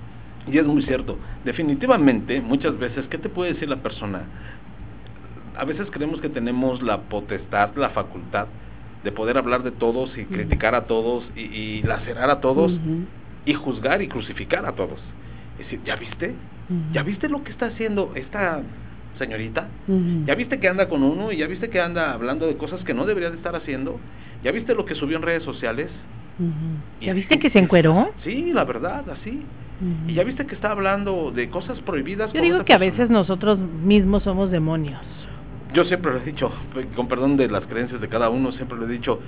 Y 0.51 0.57
es 0.57 0.65
muy 0.65 0.81
cierto. 0.83 1.17
Definitivamente, 1.45 2.41
muchas 2.41 2.77
veces, 2.77 3.05
¿qué 3.09 3.17
te 3.17 3.29
puede 3.29 3.53
decir 3.53 3.69
la 3.69 3.77
persona? 3.77 4.23
A 5.57 5.65
veces 5.65 5.87
creemos 5.91 6.21
que 6.21 6.29
tenemos 6.29 6.81
la 6.81 7.01
potestad, 7.01 7.75
la 7.75 7.89
facultad 7.89 8.47
de 9.03 9.11
poder 9.11 9.37
hablar 9.37 9.63
de 9.63 9.71
todos 9.71 10.17
y 10.17 10.25
criticar 10.25 10.75
a 10.75 10.85
todos 10.85 11.25
y, 11.35 11.41
y 11.41 11.83
lacerar 11.83 12.29
a 12.29 12.41
todos 12.41 12.71
y 13.45 13.53
juzgar 13.53 14.01
y 14.01 14.07
crucificar 14.07 14.65
a 14.65 14.73
todos. 14.73 14.99
Es 15.59 15.65
decir, 15.65 15.81
¿ya 15.83 15.95
viste? 15.97 16.35
¿Ya 16.93 17.03
viste 17.03 17.27
lo 17.27 17.43
que 17.43 17.51
está 17.51 17.67
haciendo 17.67 18.13
esta 18.15 18.61
señorita? 19.17 19.67
¿Ya 20.25 20.35
viste 20.35 20.59
que 20.59 20.69
anda 20.69 20.87
con 20.87 21.03
uno 21.03 21.31
y 21.31 21.37
ya 21.37 21.47
viste 21.47 21.69
que 21.69 21.81
anda 21.81 22.13
hablando 22.13 22.47
de 22.47 22.55
cosas 22.55 22.81
que 22.83 22.93
no 22.93 23.05
debería 23.05 23.29
de 23.29 23.37
estar 23.37 23.55
haciendo? 23.55 23.99
¿Ya 24.43 24.51
viste 24.51 24.73
lo 24.73 24.85
que 24.85 24.95
subió 24.95 25.17
en 25.17 25.23
redes 25.23 25.43
sociales? 25.43 25.91
¿Ya 27.01 27.13
viste 27.13 27.39
que 27.39 27.49
se 27.49 27.59
encueró? 27.59 28.09
Sí, 28.23 28.51
la 28.53 28.63
verdad, 28.63 29.09
así. 29.09 29.43
¿Y 30.07 30.13
ya 30.13 30.23
viste 30.23 30.45
que 30.45 30.55
está 30.55 30.71
hablando 30.71 31.31
de 31.31 31.49
cosas 31.49 31.79
prohibidas? 31.81 32.31
Yo 32.33 32.41
digo 32.41 32.63
que 32.63 32.73
a 32.73 32.77
veces 32.77 33.09
nosotros 33.09 33.59
mismos 33.59 34.23
somos 34.23 34.51
demonios. 34.51 34.99
Yo 35.73 35.85
siempre 35.85 36.11
lo 36.11 36.19
he 36.19 36.25
dicho, 36.25 36.51
con 36.95 37.07
perdón 37.07 37.37
de 37.37 37.47
las 37.49 37.65
creencias 37.65 38.01
de 38.01 38.09
cada 38.09 38.29
uno, 38.29 38.51
siempre 38.53 38.77
lo 38.77 38.85
he 38.85 38.89
dicho, 38.89 39.19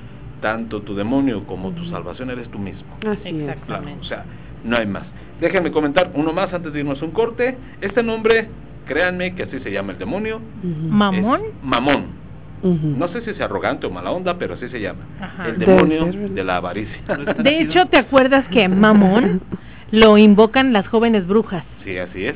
tanto 0.41 0.81
tu 0.81 0.95
demonio 0.95 1.45
como 1.45 1.71
tu 1.71 1.85
salvación 1.85 2.29
eres 2.31 2.49
tú 2.49 2.59
mismo. 2.59 2.97
Así 3.05 3.29
es. 3.29 3.41
Exacto. 3.41 3.65
Claro, 3.67 3.87
o 3.99 4.03
sea, 4.03 4.25
no 4.63 4.77
hay 4.77 4.87
más. 4.87 5.05
Déjenme 5.41 5.71
comentar 5.71 6.11
uno 6.13 6.31
más 6.31 6.53
antes 6.53 6.71
de 6.71 6.79
irnos 6.79 7.01
a 7.01 7.05
un 7.05 7.11
corte. 7.11 7.57
Este 7.81 8.03
nombre, 8.03 8.47
créanme 8.85 9.33
que 9.33 9.43
así 9.43 9.59
se 9.59 9.71
llama 9.71 9.93
el 9.93 9.97
demonio. 9.97 10.39
¿Mamón? 10.63 11.41
es 11.41 11.63
mamón. 11.63 12.21
No 12.63 13.07
sé 13.07 13.21
si 13.21 13.31
es 13.31 13.41
arrogante 13.41 13.87
o 13.87 13.89
mala 13.89 14.11
onda, 14.11 14.37
pero 14.37 14.53
así 14.53 14.69
se 14.69 14.79
llama. 14.79 14.99
Ajá. 15.19 15.47
El 15.47 15.57
demonio 15.57 16.05
¿verdad? 16.05 16.29
de 16.29 16.43
la 16.43 16.57
avaricia. 16.57 17.17
De 17.43 17.59
hecho, 17.59 17.87
¿te 17.87 17.97
acuerdas 17.97 18.47
que 18.49 18.69
mamón 18.69 19.41
lo 19.91 20.19
invocan 20.19 20.73
las 20.73 20.87
jóvenes 20.87 21.25
brujas? 21.25 21.65
Sí, 21.83 21.97
así 21.97 22.27
es. 22.27 22.35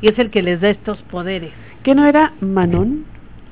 Y 0.00 0.08
es 0.08 0.18
el 0.18 0.30
que 0.30 0.42
les 0.42 0.62
da 0.62 0.70
estos 0.70 0.96
poderes. 1.02 1.52
¿Qué 1.82 1.94
no 1.94 2.06
era 2.06 2.32
Manon? 2.40 3.04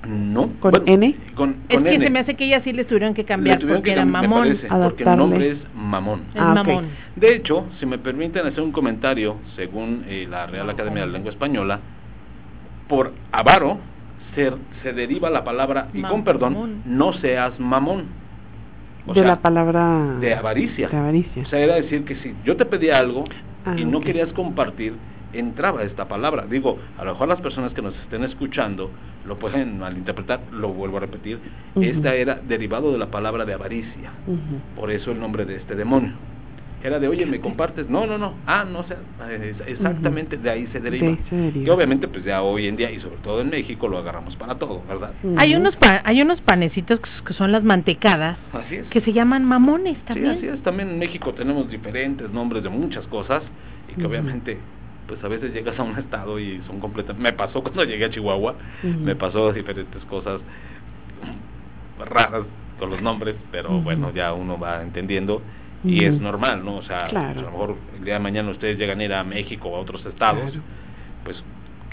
No. 0.07 0.49
¿Con 0.61 0.83
N? 0.87 1.17
Con, 1.35 1.57
Es 1.69 1.77
con 1.77 1.85
que 1.85 1.95
N. 1.95 2.05
se 2.05 2.11
me 2.11 2.19
hace 2.21 2.35
que 2.35 2.45
ellas 2.47 2.63
sí 2.65 2.73
les 2.73 2.87
tuvieron 2.87 3.15
que 3.15 3.25
cambiar 3.25 3.59
tuvieron 3.59 3.81
porque 3.81 3.91
que 3.91 3.93
era 3.93 4.03
cam- 4.03 4.07
me 4.07 4.13
mamón. 4.13 4.39
parece, 4.41 4.69
porque 4.69 5.03
el 5.05 5.17
nombre 5.17 5.51
es 5.53 5.59
mamón. 5.75 6.21
Es 6.35 6.41
Ah, 6.41 6.55
mamón. 6.55 6.87
De 7.17 7.35
hecho, 7.35 7.67
si 7.81 7.87
me 7.87 7.99
permiten 7.99 8.47
hacer 8.47 8.61
un 8.63 8.73
comentario, 8.73 9.37
según 9.57 10.05
eh, 10.09 10.27
la 10.29 10.47
Real 10.47 10.69
Academia 10.71 11.01
de 11.03 11.07
la 11.09 11.13
Lengua 11.13 11.31
Española, 11.33 11.81
por 12.89 13.13
avaro 13.33 13.79
se, 14.35 14.53
se 14.83 14.93
deriva 14.93 15.31
la 15.31 15.45
palabra, 15.45 15.89
y 15.93 16.01
con 16.03 16.03
Mamón. 16.03 16.25
perdón, 16.25 16.83
no 16.85 17.13
seas 17.15 17.59
mamón. 17.61 18.07
O 19.07 19.13
de 19.15 19.21
sea, 19.21 19.29
la 19.29 19.37
palabra 19.41 20.17
de 20.21 20.35
avaricia. 20.35 20.89
de 20.89 20.97
avaricia. 20.97 21.43
O 21.43 21.47
sea, 21.47 21.59
era 21.61 21.75
decir 21.77 22.05
que 22.05 22.17
si 22.17 22.35
yo 22.45 22.57
te 22.57 22.65
pedía 22.65 22.99
algo 22.99 23.25
Ah, 23.67 23.75
y 23.79 23.85
no 23.85 23.99
ok. 23.99 24.05
querías 24.05 24.31
compartir, 24.35 24.95
entraba 25.39 25.83
esta 25.83 26.07
palabra. 26.09 26.47
Digo, 26.49 26.79
a 26.99 27.05
lo 27.05 27.13
mejor 27.13 27.29
las 27.29 27.41
personas 27.41 27.73
que 27.73 27.83
nos 27.83 27.95
estén 27.97 28.25
escuchando 28.25 28.91
lo 29.27 29.39
pueden 29.39 29.79
malinterpretar, 29.79 30.41
lo 30.53 30.69
vuelvo 30.69 30.99
a 30.99 31.01
repetir. 31.01 31.39
Ujú. 31.75 31.85
Esta 31.85 32.15
era 32.15 32.41
derivado 32.47 32.93
de 32.93 32.99
la 32.99 33.07
palabra 33.07 33.45
de 33.45 33.55
avaricia. 33.55 34.11
Ujú. 34.27 34.81
Por 34.81 34.91
eso 34.91 35.13
el 35.13 35.21
nombre 35.21 35.45
de 35.45 35.57
este 35.57 35.75
demonio. 35.75 36.13
Era 36.83 36.99
de, 36.99 37.09
oye, 37.09 37.25
¿me 37.25 37.41
compartes? 37.41 37.89
No, 37.89 38.05
no, 38.05 38.19
no. 38.19 38.35
Ah, 38.47 38.67
no, 38.71 38.81
o 38.81 38.85
sea, 38.85 38.99
es- 39.33 39.57
exactamente 39.67 40.37
de 40.37 40.51
ahí 40.51 40.67
se 40.67 40.81
deriva. 40.81 41.07
De 41.07 41.13
ahí 41.13 41.19
se 41.31 41.35
deriva. 41.37 41.65
Que 41.65 41.71
obviamente, 41.71 42.07
pues 42.09 42.23
ya 42.25 42.43
hoy 42.43 42.67
en 42.67 42.77
día, 42.77 42.91
y 42.91 43.01
sobre 43.01 43.17
todo 43.23 43.41
en 43.41 43.49
México, 43.49 43.89
lo 43.89 43.97
agarramos 43.97 44.37
para 44.37 44.57
todo, 44.57 44.83
¿verdad? 44.87 45.13
Hay 45.39 45.55
unos 45.55 45.75
pa- 45.77 46.03
hay 46.05 46.21
unos 46.21 46.43
panecitos 46.43 47.01
que 47.27 47.33
son 47.33 47.53
las 47.53 47.65
mantecadas 47.65 48.37
Así 48.53 48.75
es. 48.75 48.85
que 48.89 49.01
se 49.01 49.15
llaman 49.15 49.47
mamones 49.47 49.97
Sí, 49.97 50.03
también. 50.05 50.31
así 50.33 50.47
es. 50.47 50.63
También 50.63 50.91
en 50.91 50.99
México 50.99 51.33
tenemos 51.33 51.71
diferentes 51.71 52.31
nombres 52.31 52.63
de 52.63 52.69
muchas 52.69 53.07
cosas 53.07 53.43
y 53.91 53.99
que 53.99 54.05
obviamente, 54.07 54.59
pues 55.07 55.23
a 55.23 55.29
veces 55.29 55.53
llegas 55.53 55.79
a 55.79 55.83
un 55.83 55.99
estado 55.99 56.39
y 56.39 56.63
son 56.67 56.81
completas. 56.81 57.17
Me 57.17 57.33
pasó 57.33 57.63
cuando 57.63 57.85
llegué 57.85 58.07
a 58.07 58.11
Chihuahua, 58.11 58.57
me 58.83 59.15
pasó 59.17 59.53
diferentes 59.53 60.03
cosas 60.05 60.41
raras 61.99 62.45
con 62.79 62.91
los 62.91 63.01
nombres, 63.03 63.37
pero 63.51 63.81
bueno, 63.81 64.13
ya 64.13 64.33
uno 64.33 64.59
va 64.59 64.83
entendiendo 64.83 65.43
y 65.85 66.05
es 66.05 66.19
normal, 66.21 66.65
¿no? 66.65 66.77
O 66.77 66.83
sea, 66.83 67.09
Claro. 67.09 67.35
pues, 67.35 67.39
a 67.39 67.43
lo 67.43 67.51
mejor 67.51 67.77
el 67.97 68.05
día 68.05 68.15
de 68.15 68.21
mañana 68.21 68.51
ustedes 68.51 68.79
llegan 68.79 69.01
a 69.01 69.05
ir 69.05 69.13
a 69.13 69.23
México 69.25 69.69
o 69.69 69.77
a 69.77 69.81
otros 69.81 70.05
estados, 70.07 70.51
Claro. 70.51 70.65
pues 71.25 71.43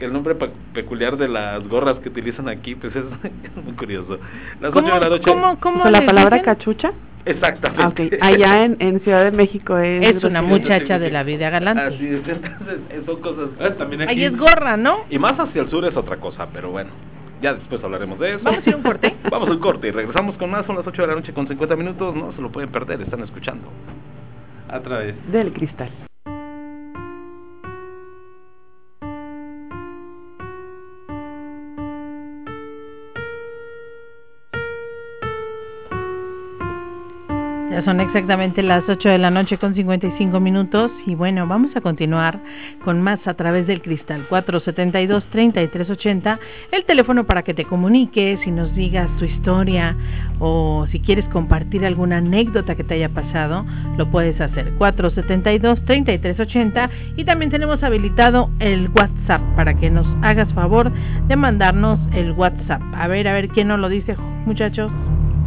el 0.06 0.14
nombre 0.14 0.36
pe- 0.36 0.49
peculiar 0.74 1.18
de 1.18 1.28
las 1.28 1.68
gorras 1.68 1.95
que 1.99 2.10
utilizan 2.10 2.47
aquí, 2.49 2.76
pues 2.76 2.95
es, 2.95 3.04
es 3.43 3.56
muy 3.64 3.74
curioso. 3.74 4.20
Las 4.60 4.72
¿Cómo, 4.72 4.88
8 4.88 4.95
de 4.95 5.02
la 5.02 5.10
noche. 5.10 5.24
cómo, 5.26 5.60
cómo 5.60 5.80
O 5.80 5.82
sea, 5.84 5.91
la 5.91 6.06
palabra 6.06 6.38
dicen? 6.38 6.54
cachucha. 6.56 6.91
Exactamente. 7.24 8.18
Ah. 8.20 8.28
Allá 8.28 8.66
en, 8.66 8.78
en 8.80 8.99
Ciudad 9.02 9.24
de 9.24 9.32
México 9.32 9.78
es. 9.78 10.16
Es 10.18 10.24
una 10.24 10.41
muchacha 10.41 10.97
de 10.97 11.12
la 11.12 11.22
vida 11.24 11.49
galante. 11.52 11.84
Así 11.84 12.08
es, 12.08 12.28
entonces 12.28 12.80
eh, 12.89 13.02
son 13.06 13.22
cosas... 13.22 13.78
También 13.78 14.02
aquí. 14.02 14.12
Ahí 14.12 14.24
es 14.26 14.36
gorra, 14.38 14.76
¿no? 14.76 15.06
Y 15.10 15.20
más 15.20 15.39
hacia 15.39 15.62
el 15.62 15.70
sur 15.70 15.86
es 15.86 15.95
otra 15.95 16.18
cosa, 16.18 16.47
pero 16.52 16.72
bueno, 16.72 16.89
ya 17.39 17.54
después 17.54 17.84
hablaremos 17.84 18.18
de 18.18 18.30
eso. 18.36 18.39
Vamos 18.43 18.66
a 18.66 18.70
ir 18.70 18.74
a 18.74 18.78
un 18.78 18.84
corte. 18.84 19.16
Vamos 19.32 19.49
a 19.49 19.52
un 19.52 19.60
corte 19.60 19.88
y 19.89 19.91
regresamos 19.91 20.36
con 20.38 20.49
más, 20.49 20.66
son 20.66 20.78
las 20.78 20.88
8 20.88 20.99
de 21.04 21.08
la 21.10 21.14
noche 21.16 21.32
con 21.32 21.47
50 21.47 21.76
minutos, 21.76 22.16
no 22.16 22.34
se 22.34 22.41
lo 22.41 22.52
pueden 22.52 22.72
perder, 22.72 22.99
están 23.02 23.22
escuchando. 23.22 23.68
A 24.68 24.80
través. 24.80 25.14
Del 25.32 25.54
cristal. 25.54 25.89
Ya 37.72 37.84
son 37.86 38.02
exactamente 38.02 38.62
las 38.64 38.84
8 38.90 39.08
de 39.08 39.18
la 39.18 39.32
noche 39.32 39.58
con 39.58 39.74
55 39.74 40.42
minutos 40.42 40.92
y 41.06 41.16
bueno, 41.16 41.48
vamos 41.48 41.74
a 41.74 41.80
continuar 41.80 42.38
con 42.84 43.02
más 43.02 43.26
a 43.26 43.36
través 43.36 43.66
del 43.66 43.82
cristal 43.82 44.28
472-3380, 44.30 46.38
el 46.74 46.84
teléfono 46.84 47.26
para 47.26 47.44
que 47.44 47.54
te 47.54 47.64
comuniques 47.64 48.46
y 48.46 48.52
nos 48.52 48.76
digas 48.76 49.10
tu 49.18 49.24
historia 49.24 49.96
o 50.40 50.86
si 50.92 51.00
quieres 51.00 51.24
compartir 51.28 51.86
alguna 51.86 52.18
anécdota 52.18 52.76
que 52.76 52.84
te 52.84 52.96
haya 52.96 53.08
pasado, 53.08 53.66
lo 53.98 54.12
puedes 54.12 54.42
hacer 54.42 54.78
472-3380 54.78 56.90
y 57.16 57.24
también 57.24 57.52
tenemos 57.52 57.82
habilitado 57.84 58.50
el 58.60 58.90
WhatsApp 58.90 59.42
para 59.56 59.76
que 59.76 59.90
nos 59.90 60.06
hagas 60.24 60.54
favor 60.54 60.92
de 61.30 61.38
mandarnos 61.38 62.02
el 62.14 62.34
WhatsApp. 62.34 62.82
A 62.94 63.08
ver, 63.08 63.30
a 63.30 63.34
ver 63.34 63.48
quién 63.48 63.70
nos 63.70 63.80
lo 63.80 63.88
dice, 63.88 64.18
muchachos. 64.46 64.92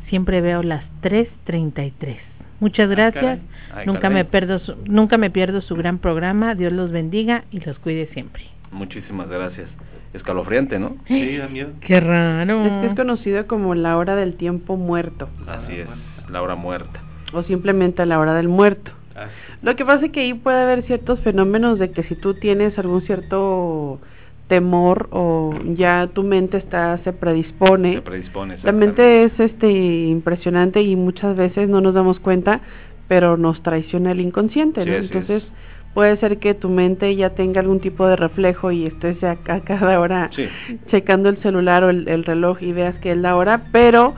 siempre 0.08 0.40
veo 0.40 0.62
las 0.62 0.84
3.33. 1.02 2.18
Muchas 2.60 2.88
gracias. 2.88 3.22
caray. 3.22 3.40
Ay, 3.74 3.86
nunca 3.86 4.02
caray. 4.02 4.14
me 4.18 4.24
pierdo 4.24 4.58
su, 4.60 4.76
nunca 4.86 5.18
me 5.18 5.30
pierdo 5.30 5.60
su 5.62 5.74
gran 5.74 5.98
programa. 5.98 6.54
Dios 6.54 6.72
los 6.72 6.92
bendiga 6.92 7.44
y 7.50 7.60
los 7.60 7.78
cuide 7.78 8.06
siempre. 8.12 8.44
Muchísimas 8.70 9.28
gracias. 9.28 9.68
Escalofriante, 10.14 10.78
¿no? 10.78 10.96
Sí, 11.06 11.36
da 11.38 11.48
miedo. 11.48 11.70
Qué 11.80 11.98
raro. 12.00 12.64
Es 12.64 12.80
que 12.82 12.86
es 12.88 12.94
conocido 12.96 13.46
como 13.46 13.74
la 13.74 13.96
hora 13.96 14.14
del 14.16 14.34
tiempo 14.36 14.76
muerto 14.76 15.28
Así 15.46 15.74
es, 15.80 15.88
la 16.30 16.42
hora 16.42 16.54
muerta. 16.54 17.00
o 17.32 17.42
simplemente 17.44 18.04
la 18.06 18.18
hora 18.18 18.34
del 18.34 18.48
muerto. 18.48 18.90
Ah, 19.16 19.26
Lo 19.62 19.74
que 19.76 19.84
pasa 19.84 20.06
es 20.06 20.12
que 20.12 20.20
ahí 20.20 20.34
puede 20.34 20.62
haber 20.62 20.82
ciertos 20.84 21.20
fenómenos 21.20 21.78
de 21.78 21.90
que 21.92 22.02
si 22.04 22.14
tú 22.14 22.34
tienes 22.34 22.78
algún 22.78 23.02
cierto 23.02 24.00
temor 24.48 25.08
o 25.12 25.54
ya 25.76 26.08
tu 26.12 26.22
mente 26.24 26.58
está 26.58 26.98
se 27.04 27.12
predispone, 27.12 27.94
Se 27.94 28.02
predispone. 28.02 28.58
la 28.62 28.72
mente 28.72 29.24
es 29.24 29.40
este 29.40 29.70
impresionante 29.70 30.82
y 30.82 30.94
muchas 30.96 31.36
veces 31.36 31.68
no 31.70 31.80
nos 31.80 31.94
damos 31.94 32.18
cuenta, 32.20 32.60
pero 33.08 33.36
nos 33.38 33.62
traiciona 33.62 34.12
el 34.12 34.20
inconsciente, 34.20 34.84
Sí, 34.84 34.90
¿no? 34.90 34.96
así 34.96 35.06
Entonces 35.06 35.42
es. 35.42 35.48
Puede 35.94 36.16
ser 36.18 36.38
que 36.38 36.54
tu 36.54 36.68
mente 36.68 37.14
ya 37.16 37.30
tenga 37.30 37.60
algún 37.60 37.80
tipo 37.80 38.06
de 38.06 38.16
reflejo 38.16 38.70
y 38.72 38.86
estés 38.86 39.20
ya 39.20 39.36
a 39.48 39.60
cada 39.60 40.00
hora 40.00 40.30
Sí. 40.34 40.48
checando 40.90 41.28
el 41.28 41.36
celular 41.38 41.84
o 41.84 41.90
el, 41.90 42.08
el 42.08 42.24
reloj 42.24 42.62
y 42.62 42.72
veas 42.72 42.96
que 42.98 43.12
es 43.12 43.18
la 43.18 43.36
hora, 43.36 43.64
pero 43.72 44.14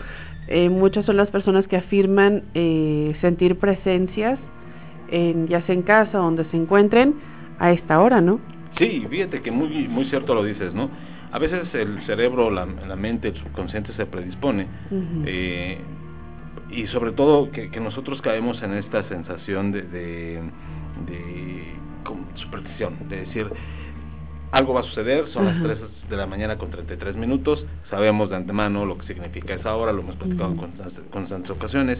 eh, 0.49 0.69
muchas 0.69 1.05
son 1.07 1.17
las 1.17 1.29
personas 1.31 1.67
que 1.67 1.77
afirman 1.77 2.43
eh, 2.55 3.17
sentir 3.21 3.59
presencias, 3.59 4.39
en, 5.11 5.49
ya 5.49 5.63
sea 5.63 5.75
en 5.75 5.83
casa 5.83 6.21
o 6.21 6.25
donde 6.25 6.45
se 6.47 6.57
encuentren, 6.57 7.15
a 7.59 7.73
esta 7.73 8.01
hora, 8.01 8.21
¿no? 8.21 8.41
Sí, 8.79 9.07
fíjate 9.09 9.41
que 9.43 9.51
muy, 9.51 9.87
muy 9.89 10.05
cierto 10.07 10.35
lo 10.35 10.45
dices, 10.45 10.75
¿no? 10.75 10.91
A 11.33 11.39
veces 11.39 11.73
el 11.75 12.01
cerebro, 12.07 12.51
la, 12.51 12.67
la 12.67 12.97
mente, 12.97 13.29
el 13.29 13.35
subconsciente 13.35 13.93
se 13.95 14.07
predispone 14.07 14.67
eh, 15.25 15.79
y 16.71 16.87
sobre 16.89 17.13
todo 17.13 17.51
que, 17.51 17.71
que 17.71 17.81
nosotros 17.81 18.21
caemos 18.21 18.63
en 18.63 18.75
esta 18.75 19.03
sensación 19.09 19.73
de, 19.73 19.83
de, 19.83 20.43
superstición, 22.37 23.09
de 23.09 23.21
decir 23.27 23.49
algo 24.53 24.73
va 24.75 24.81
a 24.81 24.85
suceder, 24.85 25.29
son 25.33 25.49
Ajá. 25.49 25.59
las 25.67 25.79
3 25.79 26.09
de 26.09 26.17
la 26.17 26.27
mañana 26.27 26.57
con 26.59 26.71
33 26.71 27.17
minutos, 27.17 27.65
sabemos 27.91 28.31
de 28.31 28.37
antemano 28.37 28.85
lo 28.87 28.97
que 28.99 29.07
significa 29.07 29.55
esa 29.55 29.75
hora, 29.75 29.93
lo 29.93 30.01
hemos 30.03 30.17
platicado 30.17 30.51
en 30.53 30.57
constantes, 30.57 31.05
constantes 31.11 31.51
ocasiones, 31.51 31.99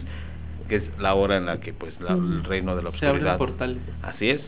que 0.69 0.77
es 0.77 0.83
la 0.99 1.13
hora 1.15 1.35
en 1.37 1.45
la 1.45 1.59
que 1.59 1.73
pues 1.73 1.99
la- 1.99 2.13
el 2.13 2.43
reino 2.45 2.75
de 2.75 2.81
la 2.83 2.91
portales. 3.37 3.77
Así 4.01 4.29
es, 4.29 4.41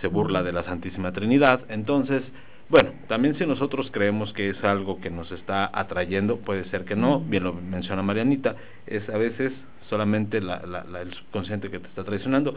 se 0.00 0.08
burla 0.08 0.42
de 0.42 0.52
la 0.52 0.64
Santísima 0.64 1.12
Trinidad. 1.12 1.60
Entonces, 1.68 2.22
bueno, 2.68 2.90
también 3.06 3.36
si 3.38 3.46
nosotros 3.46 3.90
creemos 3.92 4.32
que 4.32 4.50
es 4.50 4.64
algo 4.64 5.00
que 5.00 5.10
nos 5.10 5.30
está 5.30 5.70
atrayendo, 5.72 6.38
puede 6.38 6.64
ser 6.64 6.84
que 6.84 6.96
no, 6.96 7.20
bien 7.20 7.44
lo 7.44 7.52
menciona 7.52 8.02
Marianita, 8.02 8.56
es 8.88 9.08
a 9.08 9.16
veces 9.18 9.52
solamente 9.88 10.40
la, 10.40 10.62
la- 10.66 10.84
la- 10.84 11.02
el 11.02 11.14
subconsciente 11.14 11.70
que 11.70 11.78
te 11.78 11.86
está 11.86 12.02
traicionando. 12.02 12.54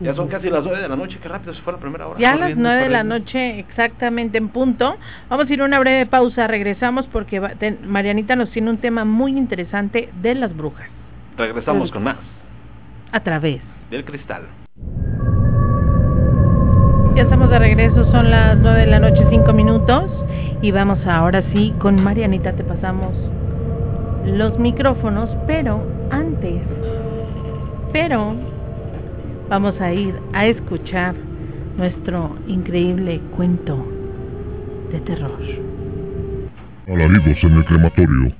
Ya 0.00 0.14
son 0.14 0.26
casi 0.28 0.50
las 0.50 0.64
9 0.64 0.80
de 0.80 0.88
la 0.88 0.96
noche, 0.96 1.18
qué 1.22 1.28
rápido 1.28 1.54
se 1.54 1.62
fue 1.62 1.72
la 1.72 1.78
primera 1.78 2.08
hora. 2.08 2.18
Ya 2.18 2.30
a 2.30 2.34
las 2.34 2.40
corriendo, 2.40 2.62
nueve 2.68 2.82
de 2.84 2.88
la 2.90 3.04
noche 3.04 3.58
exactamente 3.60 4.36
en 4.38 4.48
punto. 4.48 4.96
Vamos 5.30 5.48
a 5.48 5.52
ir 5.52 5.60
a 5.60 5.64
una 5.64 5.78
breve 5.78 6.06
pausa, 6.06 6.46
regresamos 6.48 7.06
porque 7.06 7.38
va- 7.38 7.52
Marianita 7.84 8.34
nos 8.34 8.50
tiene 8.50 8.70
un 8.70 8.78
tema 8.78 9.04
muy 9.04 9.36
interesante 9.38 10.08
de 10.22 10.34
las 10.34 10.56
brujas 10.56 10.88
Regresamos 11.36 11.92
con 11.92 12.02
más 12.02 12.16
a 13.12 13.20
través. 13.20 13.60
del 13.90 14.04
cristal. 14.04 14.42
Ya 17.14 17.22
estamos 17.24 17.50
de 17.50 17.58
regreso, 17.58 18.10
son 18.10 18.30
las 18.30 18.58
nueve 18.58 18.80
de 18.80 18.86
la 18.86 18.98
noche, 18.98 19.24
cinco 19.30 19.52
minutos 19.52 20.04
y 20.62 20.70
vamos 20.72 20.98
ahora 21.06 21.42
sí 21.52 21.74
con 21.78 22.02
Marianita, 22.02 22.54
te 22.54 22.64
pasamos 22.64 23.14
los 24.24 24.58
micrófonos, 24.58 25.28
pero 25.46 25.82
antes, 26.10 26.62
pero 27.92 28.34
vamos 29.52 29.78
a 29.82 29.92
ir 29.92 30.14
a 30.32 30.46
escuchar 30.46 31.14
nuestro 31.76 32.38
increíble 32.46 33.20
cuento 33.36 33.86
de 34.90 34.98
terror. 35.00 35.38
Alaridos 36.88 37.44
en 37.44 37.56
el 37.58 37.64
crematorio. 37.66 38.32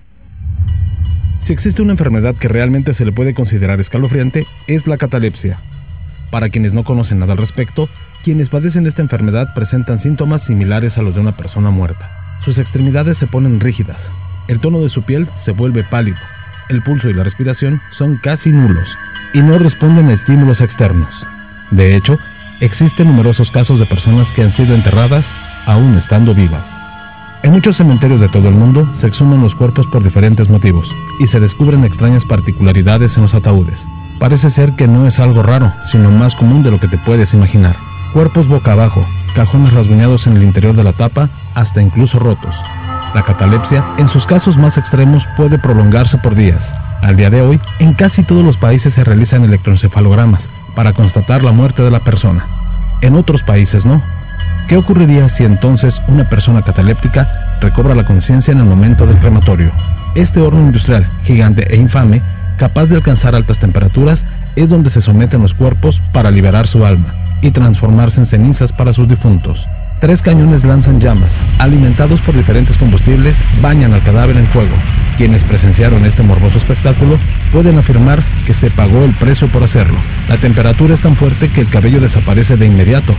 Si 1.47 1.53
existe 1.53 1.83
una 1.83 1.93
enfermedad 1.93 2.35
que 2.37 2.49
realmente 2.49 2.95
se 2.95 3.05
le 3.05 3.13
puede 3.13 3.35
considerar 3.35 3.79
escalofriante, 3.79 4.47
es 4.69 4.87
la 4.87 4.97
catalepsia. 4.97 5.61
Para 6.31 6.49
quienes 6.49 6.73
no 6.73 6.83
conocen 6.83 7.19
nada 7.19 7.33
al 7.33 7.41
respecto, 7.41 7.91
quienes 8.25 8.49
padecen 8.49 8.87
esta 8.87 9.03
enfermedad 9.03 9.53
presentan 9.55 10.03
síntomas 10.03 10.43
similares 10.47 10.97
a 10.97 11.03
los 11.03 11.15
de 11.15 11.21
una 11.21 11.37
persona 11.37 11.69
muerta. 11.69 12.41
Sus 12.43 12.57
extremidades 12.57 13.19
se 13.19 13.27
ponen 13.27 13.61
rígidas, 13.61 13.99
el 14.49 14.61
tono 14.61 14.81
de 14.81 14.89
su 14.89 15.03
piel 15.03 15.29
se 15.45 15.51
vuelve 15.51 15.85
pálido, 15.85 16.17
el 16.71 16.83
pulso 16.83 17.11
y 17.11 17.13
la 17.13 17.25
respiración 17.25 17.83
son 17.99 18.17
casi 18.23 18.49
nulos 18.49 18.89
y 19.35 19.41
no 19.41 19.59
responden 19.59 20.09
a 20.09 20.15
estímulos 20.15 20.61
externos. 20.61 21.09
De 21.71 21.97
hecho, 21.97 22.19
existen 22.61 23.09
numerosos 23.09 23.51
casos 23.51 23.79
de 23.79 23.87
personas 23.87 24.27
que 24.35 24.43
han 24.43 24.55
sido 24.57 24.75
enterradas 24.75 25.25
aún 25.67 25.97
estando 25.97 26.35
vivas. 26.35 26.65
En 27.43 27.53
muchos 27.53 27.77
cementerios 27.77 28.21
de 28.21 28.29
todo 28.29 28.49
el 28.49 28.55
mundo 28.55 28.89
se 29.01 29.09
exhuman 29.09 29.43
los 29.43 29.55
cuerpos 29.57 29.87
por 29.89 30.05
diferentes 30.05 30.49
motivos 30.49 30.89
y 31.19 31.27
se 31.27 31.41
descubren 31.41 31.85
extrañas 31.85 32.25
particularidades 32.27 33.11
en 33.17 33.23
los 33.23 33.35
ataúdes. 33.35 33.79
Parece 34.21 34.53
ser 34.53 34.77
que 34.77 34.87
no 34.87 35.09
es 35.09 35.19
algo 35.19 35.43
raro, 35.43 35.73
sino 35.91 36.11
más 36.13 36.35
común 36.37 36.63
de 36.63 36.71
lo 36.71 36.79
que 36.79 36.87
te 36.87 36.99
puedes 36.99 37.33
imaginar. 37.35 37.75
Cuerpos 38.13 38.47
boca 38.47 38.73
abajo, 38.73 39.05
cajones 39.35 39.73
rasguñados 39.73 40.25
en 40.27 40.37
el 40.37 40.45
interior 40.45 40.77
de 40.77 40.85
la 40.85 40.93
tapa, 40.93 41.31
hasta 41.55 41.83
incluso 41.83 42.19
rotos. 42.21 42.55
La 43.15 43.25
catalepsia, 43.25 43.85
en 43.99 44.09
sus 44.11 44.25
casos 44.27 44.57
más 44.57 44.77
extremos, 44.79 45.25
puede 45.37 45.59
prolongarse 45.59 46.19
por 46.19 46.37
días. 46.37 46.63
Al 47.03 47.17
día 47.17 47.31
de 47.31 47.43
hoy, 47.43 47.61
en 47.81 47.95
casi 47.95 48.23
todos 48.23 48.45
los 48.45 48.57
países 48.59 48.95
se 48.95 49.03
realizan 49.03 49.43
electroencefalogramas 49.43 50.41
para 50.77 50.93
constatar 50.93 51.43
la 51.43 51.51
muerte 51.51 51.83
de 51.83 51.91
la 51.91 51.99
persona. 51.99 52.47
En 53.01 53.17
otros 53.17 53.43
países 53.43 53.85
no. 53.85 54.01
¿Qué 54.69 54.77
ocurriría 54.77 55.29
si 55.37 55.43
entonces 55.43 55.93
una 56.07 56.29
persona 56.29 56.63
cataléptica 56.63 57.59
recobra 57.61 57.97
la 57.97 58.07
conciencia 58.07 58.53
en 58.53 58.61
el 58.61 58.67
momento 58.67 59.05
del 59.05 59.19
crematorio? 59.19 59.73
Este 60.15 60.41
horno 60.41 60.61
industrial, 60.61 61.05
gigante 61.25 61.67
e 61.75 61.77
infame, 61.77 62.23
capaz 62.57 62.87
de 62.87 62.95
alcanzar 62.95 63.35
altas 63.35 63.59
temperaturas, 63.59 64.21
es 64.55 64.69
donde 64.69 64.93
se 64.93 65.03
someten 65.03 65.43
los 65.43 65.53
cuerpos 65.55 66.01
para 66.13 66.31
liberar 66.31 66.69
su 66.69 66.87
alma 66.87 67.41
y 67.43 67.51
transformarse 67.51 68.21
en 68.21 68.29
cenizas 68.29 68.71
para 68.73 68.95
sus 68.95 69.09
difuntos. 69.09 69.59
Tres 70.03 70.21
cañones 70.23 70.65
lanzan 70.65 70.99
llamas, 70.99 71.31
alimentados 71.59 72.21
por 72.23 72.35
diferentes 72.35 72.77
combustibles, 72.79 73.37
bañan 73.61 73.95
al 73.95 74.03
cadáver 74.03 74.37
en 74.37 74.49
fuego. 74.49 74.75
Quienes 75.17 75.45
presenciaron 75.45 76.05
este 76.05 76.25
morboso 76.25 76.59
espectáculo 76.59 77.21
pueden 77.53 77.79
afirmar 77.79 78.21
que 78.45 78.53
se 78.55 78.73
pagó 78.73 79.05
el 79.05 79.15
precio 79.15 79.47
por 79.53 79.63
hacerlo. 79.63 80.01
La 80.29 80.39
temperatura 80.39 80.97
es 80.97 81.01
tan 81.03 81.15
fuerte 81.15 81.49
que 81.53 81.61
el 81.61 81.71
cabello 81.71 82.01
desaparece 82.01 82.57
de 82.57 82.67
inmediato. 82.67 83.15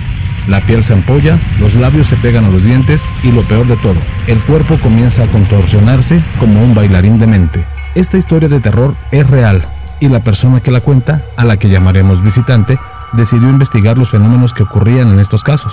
La 0.49 0.59
piel 0.65 0.85
se 0.85 0.91
ampolla, 0.91 1.39
los 1.57 1.73
labios 1.73 2.05
se 2.07 2.17
pegan 2.17 2.43
a 2.43 2.49
los 2.49 2.61
dientes 2.61 2.99
y 3.23 3.31
lo 3.31 3.47
peor 3.47 3.65
de 3.65 3.77
todo, 3.77 4.01
el 4.27 4.41
cuerpo 4.41 4.77
comienza 4.79 5.23
a 5.23 5.27
contorsionarse 5.27 6.21
como 6.37 6.61
un 6.61 6.75
bailarín 6.75 7.17
demente. 7.17 7.63
Esta 7.95 8.17
historia 8.17 8.49
de 8.49 8.59
terror 8.59 8.93
es 9.13 9.25
real 9.29 9.65
y 10.01 10.09
la 10.09 10.19
persona 10.19 10.59
que 10.59 10.69
la 10.69 10.81
cuenta, 10.81 11.21
a 11.37 11.45
la 11.45 11.55
que 11.55 11.69
llamaremos 11.69 12.21
visitante, 12.21 12.77
decidió 13.13 13.47
investigar 13.47 13.97
los 13.97 14.09
fenómenos 14.09 14.53
que 14.53 14.63
ocurrían 14.63 15.13
en 15.13 15.19
estos 15.19 15.41
casos, 15.43 15.71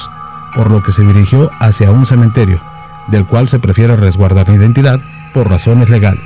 por 0.54 0.70
lo 0.70 0.82
que 0.82 0.92
se 0.92 1.02
dirigió 1.02 1.50
hacia 1.60 1.90
un 1.90 2.06
cementerio, 2.06 2.60
del 3.08 3.26
cual 3.26 3.48
se 3.48 3.58
prefiere 3.58 3.96
resguardar 3.96 4.48
la 4.48 4.56
identidad 4.56 5.00
por 5.34 5.48
razones 5.48 5.88
legales. 5.88 6.22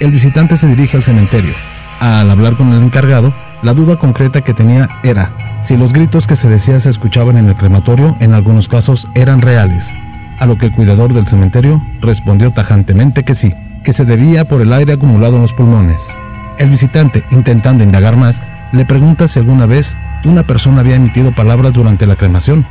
El 0.00 0.10
visitante 0.10 0.58
se 0.58 0.66
dirige 0.66 0.96
al 0.96 1.04
cementerio. 1.04 1.54
Al 2.00 2.30
hablar 2.30 2.56
con 2.56 2.72
el 2.72 2.82
encargado, 2.82 3.32
la 3.62 3.74
duda 3.74 3.96
concreta 3.96 4.42
que 4.42 4.54
tenía 4.54 4.88
era 5.02 5.30
si 5.68 5.76
los 5.76 5.92
gritos 5.92 6.26
que 6.26 6.36
se 6.36 6.48
decía 6.48 6.80
se 6.80 6.88
escuchaban 6.88 7.36
en 7.36 7.48
el 7.48 7.56
crematorio 7.56 8.16
en 8.20 8.32
algunos 8.32 8.66
casos 8.68 9.06
eran 9.14 9.42
reales, 9.42 9.84
a 10.38 10.46
lo 10.46 10.56
que 10.56 10.66
el 10.66 10.72
cuidador 10.72 11.12
del 11.12 11.28
cementerio 11.28 11.82
respondió 12.00 12.50
tajantemente 12.52 13.22
que 13.22 13.34
sí, 13.34 13.52
que 13.84 13.92
se 13.92 14.06
debía 14.06 14.46
por 14.46 14.62
el 14.62 14.72
aire 14.72 14.94
acumulado 14.94 15.36
en 15.36 15.42
los 15.42 15.52
pulmones. 15.52 15.98
El 16.58 16.70
visitante, 16.70 17.22
intentando 17.30 17.84
indagar 17.84 18.16
más, 18.16 18.34
le 18.72 18.86
pregunta 18.86 19.28
si 19.28 19.38
alguna 19.38 19.66
vez 19.66 19.86
una 20.24 20.42
persona 20.44 20.80
había 20.80 20.96
emitido 20.96 21.34
palabras 21.34 21.74
durante 21.74 22.06
la 22.06 22.16
cremación. 22.16 22.66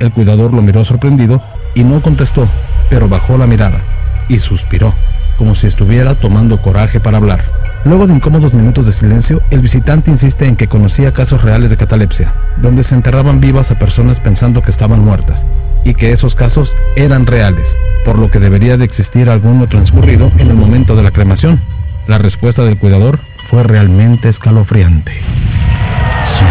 El 0.00 0.12
cuidador 0.12 0.54
lo 0.54 0.62
miró 0.62 0.84
sorprendido 0.84 1.42
y 1.74 1.82
no 1.82 2.00
contestó, 2.00 2.48
pero 2.88 3.08
bajó 3.08 3.36
la 3.36 3.46
mirada 3.46 3.80
y 4.28 4.38
suspiró, 4.40 4.94
como 5.36 5.54
si 5.56 5.66
estuviera 5.66 6.14
tomando 6.16 6.60
coraje 6.60 7.00
para 7.00 7.16
hablar. 7.16 7.44
Luego 7.84 8.06
de 8.06 8.14
incómodos 8.14 8.52
minutos 8.52 8.86
de 8.86 8.92
silencio, 8.94 9.40
el 9.50 9.60
visitante 9.60 10.10
insiste 10.10 10.46
en 10.46 10.56
que 10.56 10.68
conocía 10.68 11.12
casos 11.12 11.42
reales 11.42 11.70
de 11.70 11.76
catalepsia, 11.76 12.32
donde 12.58 12.84
se 12.84 12.94
enterraban 12.94 13.40
vivas 13.40 13.70
a 13.70 13.78
personas 13.78 14.18
pensando 14.20 14.62
que 14.62 14.70
estaban 14.70 15.04
muertas, 15.04 15.40
y 15.84 15.94
que 15.94 16.12
esos 16.12 16.34
casos 16.34 16.70
eran 16.96 17.26
reales, 17.26 17.64
por 18.04 18.18
lo 18.18 18.30
que 18.30 18.40
debería 18.40 18.76
de 18.76 18.84
existir 18.84 19.30
alguno 19.30 19.68
transcurrido 19.68 20.30
en 20.38 20.48
el 20.48 20.56
momento 20.56 20.96
de 20.96 21.02
la 21.02 21.12
cremación. 21.12 21.60
La 22.08 22.18
respuesta 22.18 22.62
del 22.64 22.78
cuidador 22.78 23.20
fue 23.48 23.62
realmente 23.62 24.28
escalofriante. 24.28 25.12
Sí, 25.12 26.44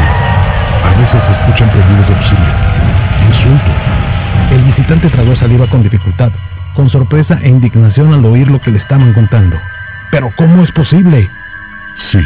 a 0.83 0.89
veces 0.97 1.21
se 1.23 1.31
escuchan 1.33 1.69
pedidos 1.71 2.07
de 2.07 2.15
auxilio, 2.15 2.53
El 4.51 4.63
visitante 4.63 5.09
tragó 5.09 5.35
saliva 5.35 5.67
con 5.67 5.83
dificultad, 5.83 6.31
con 6.73 6.89
sorpresa 6.89 7.39
e 7.41 7.49
indignación 7.49 8.13
al 8.13 8.25
oír 8.25 8.49
lo 8.49 8.61
que 8.61 8.71
le 8.71 8.79
estaban 8.79 9.13
contando. 9.13 9.57
¿Pero 10.11 10.31
cómo 10.37 10.63
es 10.63 10.71
posible? 10.71 11.29
Sí, 12.11 12.19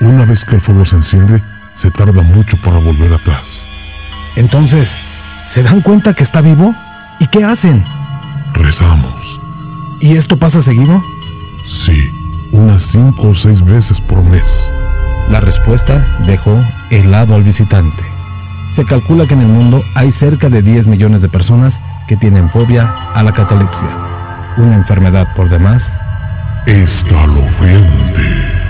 una 0.00 0.24
vez 0.24 0.42
que 0.44 0.56
el 0.56 0.60
fuego 0.62 0.84
se 0.86 0.96
enciende, 0.96 1.42
se 1.82 1.90
tarda 1.92 2.22
mucho 2.22 2.56
para 2.58 2.78
volver 2.78 3.12
atrás. 3.12 3.42
Entonces, 4.36 4.88
¿se 5.54 5.62
dan 5.62 5.80
cuenta 5.80 6.14
que 6.14 6.24
está 6.24 6.40
vivo? 6.40 6.74
¿Y 7.18 7.26
qué 7.28 7.44
hacen? 7.44 7.84
Rezamos. 8.52 9.14
¿Y 10.00 10.16
esto 10.16 10.38
pasa 10.38 10.62
seguido? 10.62 11.02
Sí, 11.84 12.10
unas 12.52 12.82
cinco 12.92 13.30
o 13.30 13.34
seis 13.34 13.60
veces 13.64 14.00
por 14.02 14.22
mes. 14.22 14.44
La 15.28 15.40
respuesta 15.40 16.06
dejó 16.26 16.62
helado 16.90 17.34
al 17.34 17.42
visitante. 17.42 18.17
Se 18.78 18.84
calcula 18.84 19.26
que 19.26 19.34
en 19.34 19.40
el 19.40 19.48
mundo 19.48 19.82
hay 19.96 20.12
cerca 20.20 20.48
de 20.48 20.62
10 20.62 20.86
millones 20.86 21.20
de 21.20 21.28
personas 21.28 21.74
que 22.06 22.16
tienen 22.16 22.48
fobia 22.50 22.88
a 23.12 23.24
la 23.24 23.32
catalepsia, 23.32 24.54
una 24.56 24.76
enfermedad 24.76 25.26
por 25.34 25.50
demás 25.50 25.82
Escalofriante. 26.64 28.67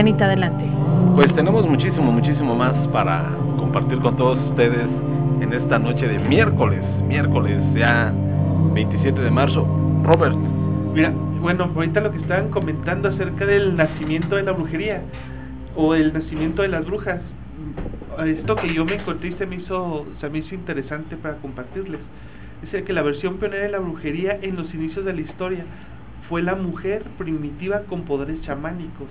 Marianita, 0.00 0.24
adelante. 0.24 0.64
Pues 1.14 1.34
tenemos 1.36 1.68
muchísimo, 1.68 2.10
muchísimo 2.10 2.56
más 2.56 2.72
para 2.88 3.36
compartir 3.58 3.98
con 3.98 4.16
todos 4.16 4.38
ustedes 4.48 4.86
en 5.42 5.52
esta 5.52 5.78
noche 5.78 6.08
de 6.08 6.18
miércoles, 6.20 6.80
miércoles 7.06 7.58
ya 7.74 8.10
27 8.72 9.20
de 9.20 9.30
marzo. 9.30 9.66
Robert. 10.02 10.36
Mira, 10.94 11.10
bueno, 11.42 11.70
ahorita 11.76 12.00
lo 12.00 12.12
que 12.12 12.16
estaban 12.16 12.48
comentando 12.48 13.10
acerca 13.10 13.44
del 13.44 13.76
nacimiento 13.76 14.36
de 14.36 14.44
la 14.44 14.52
brujería 14.52 15.02
o 15.76 15.94
el 15.94 16.14
nacimiento 16.14 16.62
de 16.62 16.68
las 16.68 16.86
brujas, 16.86 17.20
esto 18.24 18.56
que 18.56 18.72
yo 18.72 18.86
me 18.86 18.94
encontré 18.94 19.28
y 19.28 19.32
se 19.34 19.44
me 19.44 19.56
hizo, 19.56 20.06
se 20.18 20.30
me 20.30 20.38
hizo 20.38 20.54
interesante 20.54 21.14
para 21.18 21.36
compartirles. 21.36 22.00
Dice 22.62 22.84
que 22.84 22.94
la 22.94 23.02
versión 23.02 23.36
pionera 23.36 23.64
de 23.64 23.70
la 23.72 23.80
brujería 23.80 24.38
en 24.40 24.56
los 24.56 24.72
inicios 24.72 25.04
de 25.04 25.12
la 25.12 25.20
historia 25.20 25.66
fue 26.30 26.40
la 26.40 26.54
mujer 26.54 27.02
primitiva 27.18 27.80
con 27.80 28.04
poderes 28.04 28.40
chamánicos, 28.42 29.08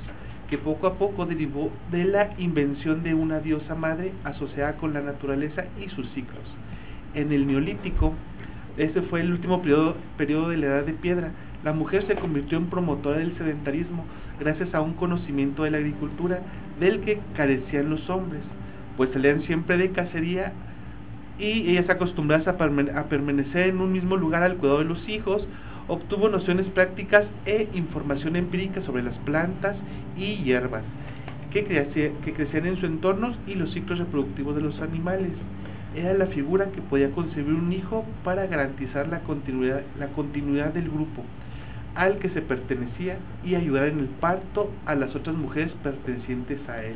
que 0.50 0.58
poco 0.58 0.88
a 0.88 0.96
poco 0.96 1.26
derivó 1.26 1.72
de 1.92 2.06
la 2.06 2.32
invención 2.38 3.04
de 3.04 3.14
una 3.14 3.40
diosa 3.40 3.76
madre 3.76 4.14
asociada 4.24 4.78
con 4.78 4.94
la 4.94 5.02
naturaleza 5.02 5.66
y 5.80 5.90
sus 5.90 6.10
ciclos. 6.14 6.44
En 7.14 7.32
el 7.32 7.46
neolítico, 7.46 8.14
ese 8.78 9.02
fue 9.04 9.22
el 9.22 9.32
último 9.32 9.62
periodo, 9.62 10.50
de 10.50 10.58
la 10.58 10.66
edad 10.66 10.86
de 10.86 10.94
piedra, 10.94 11.32
la 11.64 11.74
mujer 11.74 12.06
se 12.08 12.16
convirtió 12.16 12.58
en 12.58 12.68
promotora 12.68 13.20
del 13.20 13.38
sedentarismo 13.38 14.06
gracias 14.40 14.74
a 14.74 14.82
un 14.82 14.94
conocimiento 14.94 15.64
de 15.64 15.72
la 15.72 15.78
agricultura 15.78 16.40
del 16.80 17.02
que 17.02 17.20
carecían 17.36 17.90
los 17.90 18.10
hombres, 18.10 18.42
pues 18.96 19.12
salían 19.12 19.44
siempre 19.44 19.78
de 19.78 19.92
cacería 19.92 20.54
y 21.38 21.70
ellas 21.72 21.90
acostumbradas 21.90 22.48
a 22.48 22.58
permanecer 23.10 23.68
en 23.68 23.82
un 23.82 23.92
mismo 23.92 24.16
lugar 24.16 24.44
al 24.44 24.56
cuidado 24.56 24.80
de 24.80 24.86
los 24.86 25.10
hijos, 25.10 25.46
obtuvo 25.90 26.30
nociones 26.30 26.68
prácticas 26.68 27.26
e 27.46 27.68
información 27.74 28.36
empírica 28.36 28.82
sobre 28.84 29.04
las 29.04 29.16
plantas 29.26 29.76
y 30.16 30.38
hierbas 30.38 30.84
que, 31.52 31.64
crecían 31.66 32.68
en 32.68 32.80
su 32.80 32.86
entorno 32.86 33.36
y 33.48 33.56
los 33.56 33.74
ciclos 33.74 34.00
reproductivos 34.00 34.56
de 34.56 34.62
los 34.62 34.80
animales. 34.82 35.32
Era 35.96 36.14
la 36.14 36.28
figura 36.28 36.68
que 36.72 36.82
podía 36.82 37.12
concebir 37.12 37.54
un 37.54 37.74
hijo 37.74 38.06
para 38.24 38.46
garantizar 38.46 39.08
la 39.08 39.22
continuidad, 39.22 39.82
la 39.98 40.08
continuidad 40.10 40.74
del 40.74 40.90
grupo 40.90 41.24
al 41.96 42.20
que 42.20 42.30
se 42.30 42.42
pertenecía 42.42 43.18
y 43.44 43.56
ayudar 43.56 43.88
en 43.88 44.00
el 44.00 44.06
parto 44.06 44.72
a 44.86 44.94
las 44.94 45.16
otras 45.16 45.36
mujeres 45.36 45.72
pertenecientes 45.84 46.60
a 46.70 46.84
él. 46.84 46.96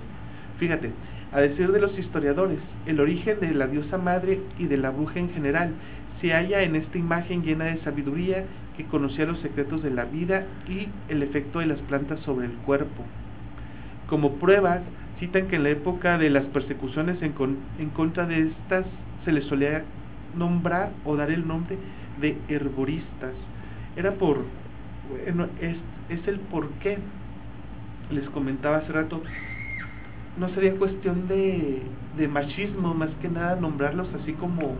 Fíjate, 0.60 0.92
a 1.32 1.42
decir 1.42 1.72
de 1.72 1.82
los 1.82 1.98
historiadores, 1.98 2.60
el 2.86 3.00
origen 3.00 3.40
de 3.40 3.56
la 3.56 3.66
diosa 3.66 3.98
madre 3.98 4.40
y 4.60 4.68
de 4.68 4.78
la 4.78 4.92
bruja 4.92 5.20
en 5.20 5.34
general 5.34 5.74
se 6.24 6.32
halla 6.32 6.62
en 6.62 6.78
esta 6.78 6.98
imagen 6.98 7.44
llena 7.44 7.66
de 7.66 7.84
sabiduría 7.84 8.46
que 8.78 8.86
conocía 8.86 9.26
los 9.26 9.40
secretos 9.40 9.84
de 9.84 9.90
la 9.90 10.06
vida 10.06 10.46
y 10.70 10.88
el 11.10 11.22
efecto 11.22 11.60
de 11.60 11.66
las 11.66 11.80
plantas 11.80 12.18
sobre 12.22 12.46
el 12.46 12.54
cuerpo. 12.60 13.04
Como 14.08 14.36
pruebas, 14.36 14.80
citan 15.20 15.50
que 15.50 15.58
en 15.58 15.64
la 15.64 15.72
época 15.72 16.18
de 16.18 16.30
las 16.30 16.46
persecuciones 16.46 17.22
en, 17.22 17.34
en 17.78 17.90
contra 17.90 18.26
de 18.26 18.44
estas 18.44 18.86
se 19.26 19.34
les 19.34 19.44
solía 19.48 19.84
nombrar 20.38 20.92
o 21.04 21.18
dar 21.18 21.30
el 21.30 21.46
nombre 21.46 21.78
de 22.22 22.38
herboristas. 22.48 23.34
Era 23.98 24.14
por 24.14 24.46
bueno, 25.10 25.48
es, 25.60 25.76
es 26.08 26.26
el 26.30 26.40
por 26.40 26.70
qué. 26.82 27.00
Les 28.12 28.30
comentaba 28.30 28.78
hace 28.78 28.94
rato, 28.94 29.22
no 30.38 30.48
sería 30.54 30.74
cuestión 30.76 31.28
de, 31.28 31.82
de 32.18 32.28
machismo, 32.30 32.94
más 32.94 33.10
que 33.22 33.28
nada 33.28 33.58
nombrarlos 33.58 34.08
así 34.22 34.32
como, 34.34 34.78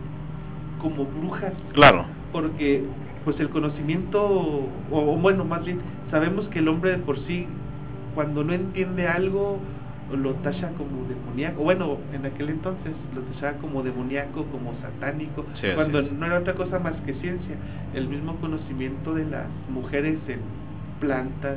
como 0.84 1.06
brujas. 1.06 1.54
Claro. 1.72 2.04
Porque 2.30 2.84
pues 3.24 3.40
el 3.40 3.48
conocimiento, 3.48 4.22
o, 4.22 4.68
o, 4.90 5.16
bueno, 5.16 5.46
más 5.46 5.64
bien, 5.64 5.80
sabemos 6.10 6.46
que 6.48 6.58
el 6.58 6.68
hombre 6.68 6.90
de 6.90 6.98
por 6.98 7.18
sí, 7.20 7.46
cuando 8.14 8.44
no 8.44 8.52
entiende 8.52 9.08
algo, 9.08 9.58
lo 10.14 10.34
tacha 10.34 10.68
como 10.76 11.08
demoníaco, 11.08 11.62
bueno, 11.62 11.96
en 12.12 12.26
aquel 12.26 12.50
entonces 12.50 12.92
lo 13.14 13.22
tachaba 13.22 13.54
como 13.62 13.82
demoníaco, 13.82 14.44
como 14.52 14.74
satánico, 14.82 15.46
cuando 15.74 16.02
no 16.02 16.26
era 16.26 16.40
otra 16.40 16.52
cosa 16.52 16.78
más 16.78 16.92
que 17.06 17.14
ciencia, 17.14 17.56
el 17.94 18.08
mismo 18.08 18.36
conocimiento 18.36 19.14
de 19.14 19.24
las 19.24 19.48
mujeres 19.70 20.18
en 20.28 20.40
plantas 21.00 21.56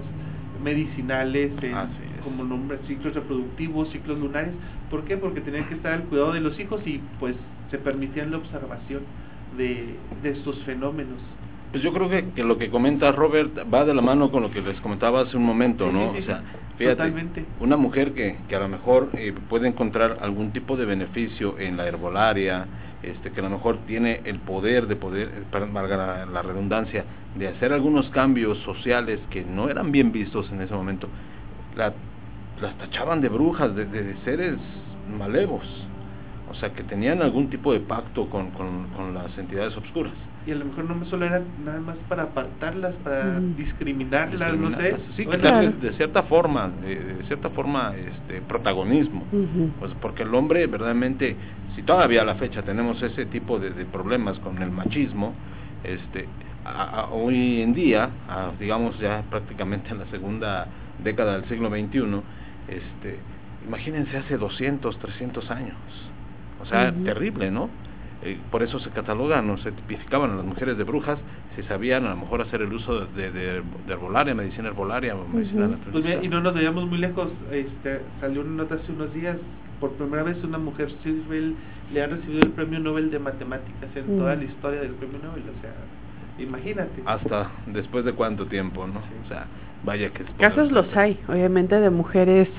medicinales, 0.63 1.51
en, 1.61 1.75
como 2.23 2.45
nombre, 2.45 2.79
ciclos 2.87 3.13
reproductivos, 3.13 3.89
ciclos 3.89 4.17
lunares, 4.17 4.53
¿por 4.89 5.03
qué? 5.03 5.17
Porque 5.17 5.41
tenían 5.41 5.67
que 5.67 5.75
estar 5.75 5.91
al 5.91 6.03
cuidado 6.03 6.31
de 6.31 6.39
los 6.39 6.57
hijos 6.57 6.81
y 6.87 7.01
pues 7.19 7.35
se 7.71 7.77
permitían 7.77 8.31
la 8.31 8.37
observación 8.37 9.01
de, 9.57 9.95
de 10.21 10.29
estos 10.31 10.57
fenómenos. 10.63 11.19
Pues 11.71 11.83
yo 11.83 11.91
creo 11.91 12.09
que, 12.09 12.29
que, 12.29 12.43
lo 12.43 12.57
que 12.57 12.69
comenta 12.69 13.11
Robert 13.11 13.51
va 13.71 13.83
de 13.83 13.93
la 13.93 14.01
mano 14.01 14.31
con 14.31 14.41
lo 14.41 14.51
que 14.51 14.61
les 14.61 14.79
comentaba 14.79 15.21
hace 15.21 15.35
un 15.35 15.43
momento, 15.43 15.91
¿no? 15.91 16.11
o 16.11 16.21
sea, 16.21 16.41
fíjate, 16.77 17.11
una 17.59 17.75
mujer 17.75 18.13
que, 18.13 18.37
que 18.47 18.55
a 18.55 18.59
lo 18.59 18.69
mejor 18.69 19.09
eh, 19.13 19.33
puede 19.49 19.67
encontrar 19.67 20.19
algún 20.21 20.51
tipo 20.53 20.77
de 20.77 20.85
beneficio 20.85 21.59
en 21.59 21.75
la 21.75 21.85
herbolaria, 21.85 22.67
este, 23.03 23.31
que 23.31 23.41
a 23.41 23.43
lo 23.43 23.49
mejor 23.49 23.79
tiene 23.85 24.21
el 24.23 24.39
poder 24.39 24.87
de 24.87 24.95
poder, 24.95 25.29
para 25.51 25.65
valga 25.65 26.25
la, 26.25 26.41
redundancia, 26.41 27.03
de 27.37 27.49
hacer 27.49 27.73
algunos 27.73 28.09
cambios 28.11 28.57
sociales 28.59 29.19
que 29.29 29.43
no 29.43 29.69
eran 29.69 29.91
bien 29.91 30.13
vistos 30.13 30.49
en 30.51 30.61
ese 30.61 30.73
momento, 30.73 31.09
la, 31.75 31.91
las 32.61 32.77
tachaban 32.77 33.19
de 33.19 33.27
brujas, 33.27 33.75
de, 33.75 33.85
de 33.85 34.15
seres 34.23 34.55
malevos, 35.17 35.65
o 36.49 36.55
sea, 36.55 36.71
que 36.71 36.83
tenían 36.83 37.21
algún 37.21 37.49
tipo 37.49 37.73
de 37.73 37.79
pacto 37.79 38.29
con, 38.29 38.51
con, 38.51 38.87
con 38.95 39.13
las 39.13 39.37
entidades 39.37 39.75
obscuras. 39.77 40.13
Y 40.47 40.51
a 40.51 40.55
lo 40.55 40.63
mejor 40.63 40.85
no 40.85 41.05
solo 41.07 41.25
era 41.25 41.41
nada 41.65 41.81
más 41.81 41.97
para 42.07 42.23
apartarlas, 42.23 42.95
para 43.03 43.37
discriminarlas, 43.57 44.55
no 44.55 44.77
sé. 44.77 44.95
Sí, 45.17 45.25
de, 45.25 45.93
cierta 45.97 46.23
forma, 46.23 46.69
de, 46.69 47.21
cierta 47.27 47.49
forma, 47.49 47.93
este 47.97 48.39
protagonismo, 48.47 49.25
pues 49.77 49.91
porque 50.01 50.23
el 50.23 50.33
hombre 50.33 50.65
verdaderamente, 50.67 51.35
si 51.75 51.83
todavía 51.83 52.21
a 52.21 52.25
la 52.25 52.35
fecha 52.35 52.61
tenemos 52.61 53.03
ese 53.03 53.25
tipo 53.25 53.59
de, 53.59 53.71
problemas 53.91 54.39
con 54.39 54.61
el 54.61 54.71
machismo, 54.71 55.33
este, 55.83 56.29
hoy 57.11 57.61
en 57.61 57.73
día, 57.73 58.09
digamos 58.57 58.97
ya 58.99 59.23
prácticamente 59.29 59.89
en 59.89 59.99
la 59.99 60.05
segunda 60.05 60.67
década 61.03 61.39
del 61.39 61.49
siglo 61.49 61.69
XXI, 61.69 62.21
este, 62.69 63.19
imagínense 63.65 64.15
hace 64.15 64.37
200, 64.37 64.97
300 64.97 65.51
años, 65.51 65.75
o 66.61 66.65
sea, 66.65 66.91
terrible, 66.91 67.51
¿no? 67.51 67.69
Eh, 68.23 68.37
por 68.49 68.63
eso 68.63 68.79
se 68.79 68.89
catalogan 68.89 69.47
o 69.49 69.57
se 69.59 69.71
tipificaban 69.71 70.31
a 70.31 70.35
las 70.37 70.45
mujeres 70.45 70.75
de 70.77 70.83
brujas 70.83 71.19
si 71.55 71.63
sabían 71.63 72.05
a 72.05 72.11
lo 72.11 72.17
mejor 72.17 72.41
hacer 72.41 72.61
el 72.61 72.73
uso 72.73 73.05
de, 73.05 73.31
de, 73.31 73.61
de 73.61 73.93
herbolaria, 73.93 74.35
medicina 74.35 74.69
herbolaria 74.69 75.15
o 75.15 75.27
medicina 75.27 75.69
pues 75.91 76.23
y 76.23 76.27
no 76.27 76.41
nos 76.41 76.53
veíamos 76.53 76.87
muy 76.87 76.99
lejos, 76.99 77.29
este, 77.51 78.01
salió 78.21 78.41
una 78.41 78.63
nota 78.63 78.75
hace 78.75 78.91
unos 78.91 79.13
días, 79.13 79.37
por 79.79 79.91
primera 79.93 80.23
vez 80.23 80.43
una 80.43 80.57
mujer 80.57 80.89
le 81.93 82.03
ha 82.03 82.07
recibido 82.07 82.41
el 82.41 82.51
premio 82.51 82.79
Nobel 82.79 83.09
de 83.09 83.19
Matemáticas 83.19 83.89
en 83.95 84.17
toda 84.17 84.35
la 84.35 84.43
historia 84.43 84.81
del 84.81 84.91
premio 84.91 85.19
Nobel, 85.23 85.43
o 85.57 85.61
sea, 85.61 85.73
imagínate. 86.37 87.01
Hasta 87.05 87.49
después 87.67 88.05
de 88.05 88.13
cuánto 88.13 88.45
tiempo, 88.45 88.85
¿no? 88.85 88.99
O 88.99 89.27
sea, 89.27 89.47
vaya 89.83 90.09
que... 90.09 90.25
Casos 90.39 90.71
los 90.71 90.95
hay, 90.95 91.19
obviamente, 91.27 91.79
de 91.79 91.89
mujeres 91.89 92.49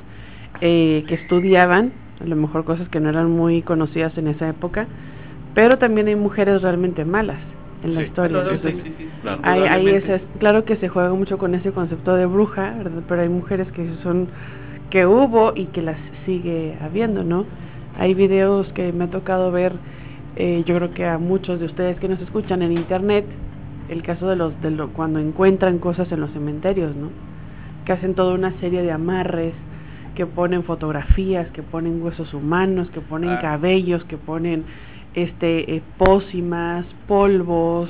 eh, 0.60 1.04
que 1.06 1.14
estudiaban, 1.14 1.92
a 2.20 2.24
lo 2.24 2.36
mejor 2.36 2.64
cosas 2.64 2.88
que 2.88 3.00
no 3.00 3.08
eran 3.08 3.30
muy 3.30 3.62
conocidas 3.62 4.16
en 4.18 4.28
esa 4.28 4.48
época, 4.48 4.86
pero 5.54 5.78
también 5.78 6.08
hay 6.08 6.16
mujeres 6.16 6.62
realmente 6.62 7.04
malas 7.04 7.40
en 7.82 7.94
la 7.94 8.02
historia. 8.02 8.42
claro, 9.22 9.40
hay, 9.42 9.88
es, 9.88 10.22
claro 10.38 10.64
que 10.64 10.76
se 10.76 10.88
juega 10.88 11.12
mucho 11.14 11.38
con 11.38 11.54
ese 11.54 11.72
concepto 11.72 12.14
de 12.16 12.26
bruja, 12.26 12.74
pero 13.08 13.22
hay 13.22 13.28
mujeres 13.28 13.70
que 13.72 13.88
son 14.02 14.28
que 14.90 15.06
hubo 15.06 15.52
y 15.54 15.66
que 15.66 15.82
las 15.82 15.98
sigue 16.24 16.76
habiendo, 16.80 17.22
¿no? 17.22 17.44
Hay 17.98 18.14
videos 18.14 18.66
que 18.72 18.92
me 18.92 19.04
ha 19.04 19.10
tocado 19.10 19.50
ver, 19.50 19.72
eh, 20.36 20.62
yo 20.66 20.76
creo 20.76 20.94
que 20.94 21.04
a 21.04 21.18
muchos 21.18 21.60
de 21.60 21.66
ustedes 21.66 21.98
que 21.98 22.08
nos 22.08 22.20
escuchan 22.20 22.62
en 22.62 22.72
internet, 22.72 23.26
el 23.88 24.02
caso 24.02 24.28
de 24.28 24.36
los 24.36 24.60
de 24.62 24.70
lo, 24.70 24.88
cuando 24.90 25.18
encuentran 25.18 25.78
cosas 25.78 26.10
en 26.12 26.20
los 26.20 26.30
cementerios, 26.30 26.94
¿no? 26.96 27.10
Que 27.84 27.92
hacen 27.92 28.14
toda 28.14 28.34
una 28.34 28.52
serie 28.60 28.82
de 28.82 28.92
amarres, 28.92 29.54
que 30.18 30.26
ponen 30.26 30.64
fotografías, 30.64 31.46
que 31.52 31.62
ponen 31.62 32.02
huesos 32.02 32.34
humanos, 32.34 32.90
que 32.90 33.00
ponen 33.00 33.30
ah. 33.30 33.40
cabellos, 33.40 34.02
que 34.06 34.16
ponen 34.16 34.64
este 35.14 35.76
eh, 35.76 35.82
pócimas, 35.96 36.84
polvos, 37.06 37.88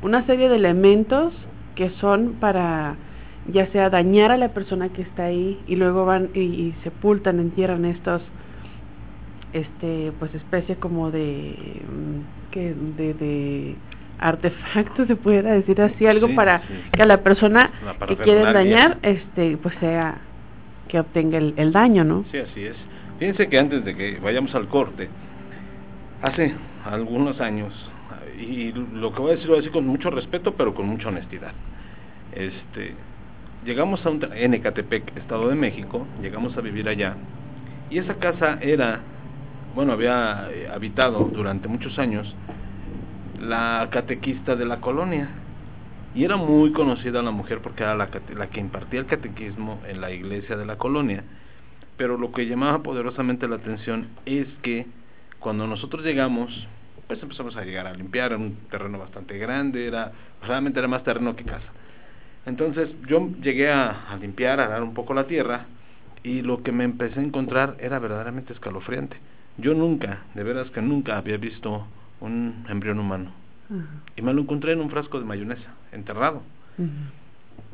una 0.00 0.24
serie 0.24 0.48
de 0.48 0.56
elementos 0.56 1.34
que 1.74 1.90
son 2.00 2.36
para 2.40 2.96
ya 3.52 3.66
sea 3.72 3.90
dañar 3.90 4.32
a 4.32 4.38
la 4.38 4.54
persona 4.54 4.88
que 4.88 5.02
está 5.02 5.24
ahí 5.26 5.60
y 5.66 5.76
luego 5.76 6.06
van 6.06 6.30
y, 6.32 6.72
sepultan, 6.82 7.40
entierran 7.40 7.84
estos 7.84 8.22
este 9.52 10.12
pues 10.18 10.34
especie 10.34 10.76
como 10.76 11.10
de 11.10 11.82
mm, 11.92 12.52
que 12.52 12.74
de, 12.96 13.12
de 13.12 13.74
artefactos 14.18 15.08
se 15.08 15.16
pudiera 15.16 15.52
decir 15.52 15.78
así 15.82 16.06
algo 16.06 16.34
para 16.34 16.62
que 16.90 17.02
a 17.02 17.06
la 17.06 17.18
persona 17.18 17.70
que 18.08 18.16
quieren 18.16 18.54
dañar 18.54 18.96
este 19.02 19.58
pues 19.58 19.74
sea 19.78 20.22
que 20.88 21.00
obtenga 21.00 21.38
el, 21.38 21.54
el 21.56 21.72
daño 21.72 22.04
no 22.04 22.24
sí 22.30 22.38
así 22.38 22.64
es. 22.64 22.76
Fíjense 23.18 23.48
que 23.48 23.58
antes 23.58 23.84
de 23.84 23.96
que 23.96 24.18
vayamos 24.18 24.54
al 24.54 24.68
corte 24.68 25.08
hace 26.22 26.54
algunos 26.84 27.40
años, 27.40 27.72
y 28.38 28.72
lo 28.72 29.12
que 29.12 29.20
voy 29.20 29.32
a 29.32 29.34
decir 29.34 29.46
lo 29.46 29.54
voy 29.54 29.58
a 29.58 29.62
decir 29.62 29.72
con 29.72 29.86
mucho 29.86 30.10
respeto, 30.10 30.54
pero 30.54 30.74
con 30.74 30.86
mucha 30.86 31.08
honestidad. 31.08 31.52
Este, 32.32 32.94
llegamos 33.64 34.04
a 34.04 34.10
un 34.10 34.26
en 34.34 34.54
Ecatepec, 34.54 35.16
Estado 35.16 35.48
de 35.48 35.54
México, 35.54 36.06
llegamos 36.20 36.56
a 36.56 36.60
vivir 36.60 36.88
allá 36.88 37.16
y 37.88 37.98
esa 37.98 38.14
casa 38.14 38.58
era, 38.60 39.00
bueno, 39.74 39.92
había 39.92 40.48
eh, 40.50 40.68
habitado 40.72 41.30
durante 41.32 41.68
muchos 41.68 41.98
años 41.98 42.34
la 43.40 43.88
catequista 43.90 44.56
de 44.56 44.66
la 44.66 44.80
colonia 44.80 45.28
y 46.14 46.24
era 46.24 46.36
muy 46.36 46.72
conocida 46.72 47.22
la 47.22 47.30
mujer 47.30 47.60
porque 47.60 47.82
era 47.82 47.94
la, 47.94 48.08
la 48.34 48.46
que 48.48 48.60
impartía 48.60 49.00
el 49.00 49.06
catequismo 49.06 49.80
en 49.86 50.00
la 50.00 50.10
iglesia 50.10 50.56
de 50.56 50.64
la 50.64 50.76
colonia. 50.76 51.24
Pero 51.96 52.18
lo 52.18 52.32
que 52.32 52.46
llamaba 52.46 52.82
poderosamente 52.82 53.48
la 53.48 53.56
atención 53.56 54.08
es 54.24 54.46
que 54.62 54.86
cuando 55.38 55.66
nosotros 55.66 56.04
llegamos, 56.04 56.66
pues 57.06 57.22
empezamos 57.22 57.56
a 57.56 57.64
llegar 57.64 57.86
a 57.86 57.94
limpiar, 57.94 58.32
era 58.32 58.36
un 58.36 58.56
terreno 58.70 58.98
bastante 58.98 59.38
grande, 59.38 59.86
era 59.86 60.12
realmente 60.42 60.78
era 60.78 60.88
más 60.88 61.04
terreno 61.04 61.36
que 61.36 61.44
casa. 61.44 61.68
Entonces 62.46 62.90
yo 63.08 63.28
llegué 63.42 63.70
a, 63.70 64.10
a, 64.10 64.16
limpiar, 64.16 64.60
a 64.60 64.68
dar 64.68 64.82
un 64.82 64.94
poco 64.94 65.14
la 65.14 65.26
tierra 65.26 65.66
y 66.22 66.42
lo 66.42 66.62
que 66.62 66.72
me 66.72 66.84
empecé 66.84 67.20
a 67.20 67.24
encontrar 67.24 67.76
era 67.80 67.98
verdaderamente 67.98 68.52
escalofriante. 68.52 69.16
Yo 69.58 69.74
nunca, 69.74 70.24
de 70.34 70.42
veras 70.42 70.70
que 70.70 70.82
nunca 70.82 71.16
había 71.16 71.38
visto 71.38 71.86
un 72.20 72.64
embrión 72.68 72.98
humano. 72.98 73.45
Y 74.16 74.22
me 74.22 74.32
lo 74.32 74.42
encontré 74.42 74.72
en 74.72 74.80
un 74.80 74.90
frasco 74.90 75.18
de 75.18 75.24
mayonesa, 75.24 75.74
enterrado. 75.92 76.42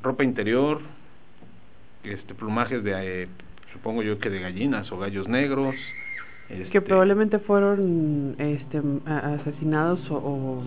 Ropa 0.02 0.24
interior, 0.24 0.80
este 2.04 2.34
plumajes 2.34 2.82
de, 2.82 3.22
eh, 3.24 3.28
supongo 3.72 4.02
yo 4.02 4.18
que 4.18 4.30
de 4.30 4.40
gallinas 4.40 4.90
o 4.92 4.98
gallos 4.98 5.28
negros. 5.28 5.74
que 6.48 6.62
este 6.62 6.80
probablemente 6.80 7.38
fueron 7.38 8.34
este, 8.38 8.80
asesinados 9.06 10.00
o, 10.10 10.62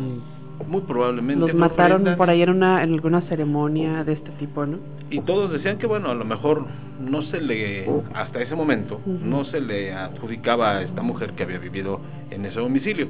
muy 0.68 0.82
probablemente 0.82 1.48
los 1.48 1.54
mataron 1.54 2.16
por 2.16 2.30
ahí 2.30 2.42
en 2.42 2.50
una 2.50 2.82
en 2.82 2.94
alguna 2.94 3.22
ceremonia 3.24 4.06
de 4.06 4.14
este 4.14 4.30
tipo 4.40 4.66
no 4.66 4.78
y 5.10 5.20
todos 5.20 5.52
decían 5.52 5.78
que 5.78 5.86
bueno 5.86 6.10
a 6.10 6.16
lo 6.16 6.24
mejor 6.24 6.66
no 7.02 7.24
se 7.24 7.42
le 7.42 7.86
hasta 8.14 8.42
ese 8.42 8.56
momento 8.56 9.02
no 9.06 9.44
se 9.44 9.60
le 9.60 9.94
adjudicaba 9.94 10.78
a 10.78 10.82
esta 10.84 11.02
mujer 11.02 11.34
que 11.34 11.44
había 11.44 11.60
vivido 11.60 12.00
en 12.32 12.46
ese 12.46 12.60
domicilio. 12.60 13.08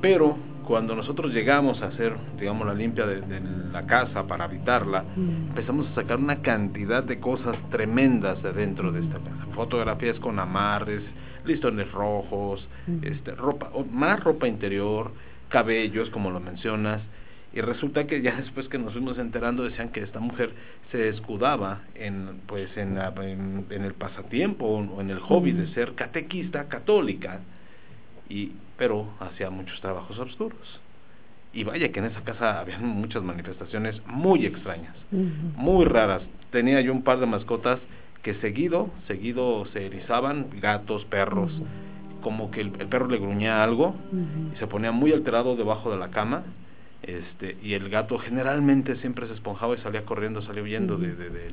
Pero 0.00 0.36
cuando 0.66 0.96
nosotros 0.96 1.32
llegamos 1.32 1.80
a 1.80 1.86
hacer, 1.86 2.14
digamos, 2.38 2.66
la 2.66 2.74
limpia 2.74 3.06
de, 3.06 3.22
la 3.72 3.86
casa 3.86 4.26
para 4.26 4.44
habitarla, 4.44 5.04
mm. 5.14 5.48
empezamos 5.48 5.86
a 5.88 5.94
sacar 5.94 6.18
una 6.18 6.42
cantidad 6.42 7.02
de 7.04 7.20
cosas 7.20 7.56
tremendas 7.70 8.42
de 8.42 8.52
dentro 8.52 8.90
de 8.92 9.00
esta 9.00 9.18
casa. 9.18 9.46
Fotografías 9.54 10.18
con 10.18 10.38
amarres, 10.38 11.02
listones 11.44 11.90
rojos, 11.92 12.66
mm. 12.86 12.98
este, 13.02 13.34
ropa, 13.36 13.70
más 13.90 14.22
ropa 14.22 14.48
interior, 14.48 15.12
cabellos, 15.48 16.10
como 16.10 16.30
lo 16.30 16.40
mencionas. 16.40 17.00
Y 17.54 17.60
resulta 17.60 18.06
que 18.06 18.20
ya 18.20 18.36
después 18.40 18.68
que 18.68 18.78
nos 18.78 18.92
fuimos 18.92 19.18
enterando 19.18 19.62
decían 19.62 19.90
que 19.90 20.02
esta 20.02 20.18
mujer 20.18 20.50
se 20.90 21.08
escudaba 21.08 21.82
en 21.94 22.40
pues 22.46 22.76
en, 22.76 22.98
en, 22.98 23.84
el 23.84 23.94
pasatiempo 23.94 24.66
o 24.66 25.00
en 25.00 25.10
el 25.10 25.20
hobby 25.20 25.52
de 25.52 25.64
mm. 25.64 25.74
ser 25.74 25.94
catequista 25.94 26.68
católica 26.68 27.40
y 28.28 28.52
pero 28.76 29.08
hacía 29.20 29.50
muchos 29.50 29.80
trabajos 29.80 30.18
oscuros. 30.18 30.80
Y 31.52 31.64
vaya 31.64 31.90
que 31.90 32.00
en 32.00 32.06
esa 32.06 32.22
casa 32.22 32.60
había 32.60 32.78
muchas 32.78 33.22
manifestaciones 33.22 34.00
muy 34.06 34.44
extrañas, 34.44 34.94
muy 35.10 35.86
raras. 35.86 36.22
Tenía 36.50 36.80
yo 36.82 36.92
un 36.92 37.02
par 37.02 37.18
de 37.18 37.26
mascotas 37.26 37.80
que 38.22 38.34
seguido, 38.34 38.90
seguido 39.06 39.64
se 39.72 39.86
erizaban, 39.86 40.48
gatos, 40.60 41.04
perros, 41.06 41.50
como 42.22 42.50
que 42.50 42.60
el, 42.60 42.72
perro 42.72 43.06
le 43.06 43.18
gruñía 43.18 43.62
algo 43.62 43.94
y 44.52 44.58
se 44.58 44.66
ponía 44.66 44.92
muy 44.92 45.12
alterado 45.12 45.56
debajo 45.56 45.90
de 45.90 45.96
la 45.96 46.08
cama. 46.08 46.42
Este, 47.02 47.56
y 47.62 47.74
el 47.74 47.88
gato 47.88 48.18
generalmente 48.18 48.96
siempre 48.96 49.28
se 49.28 49.34
esponjaba 49.34 49.76
y 49.76 49.78
salía 49.78 50.04
corriendo, 50.04 50.42
salía 50.42 50.62
huyendo 50.62 50.96
de, 50.98 51.14
de, 51.14 51.30
de, 51.30 51.52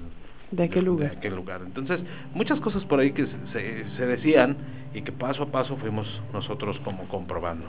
aquel 0.64 0.86
lugar. 0.86 1.12
de 1.12 1.18
aquel 1.18 1.36
lugar. 1.36 1.62
Entonces, 1.66 2.00
muchas 2.34 2.60
cosas 2.60 2.84
por 2.86 3.00
ahí 3.00 3.12
que 3.12 3.26
se, 3.52 3.86
se 3.98 4.06
decían 4.06 4.58
y 4.94 5.02
que 5.02 5.12
paso 5.12 5.44
a 5.44 5.46
paso 5.48 5.76
fuimos 5.78 6.08
nosotros 6.32 6.80
como 6.84 7.08
comprobando. 7.08 7.66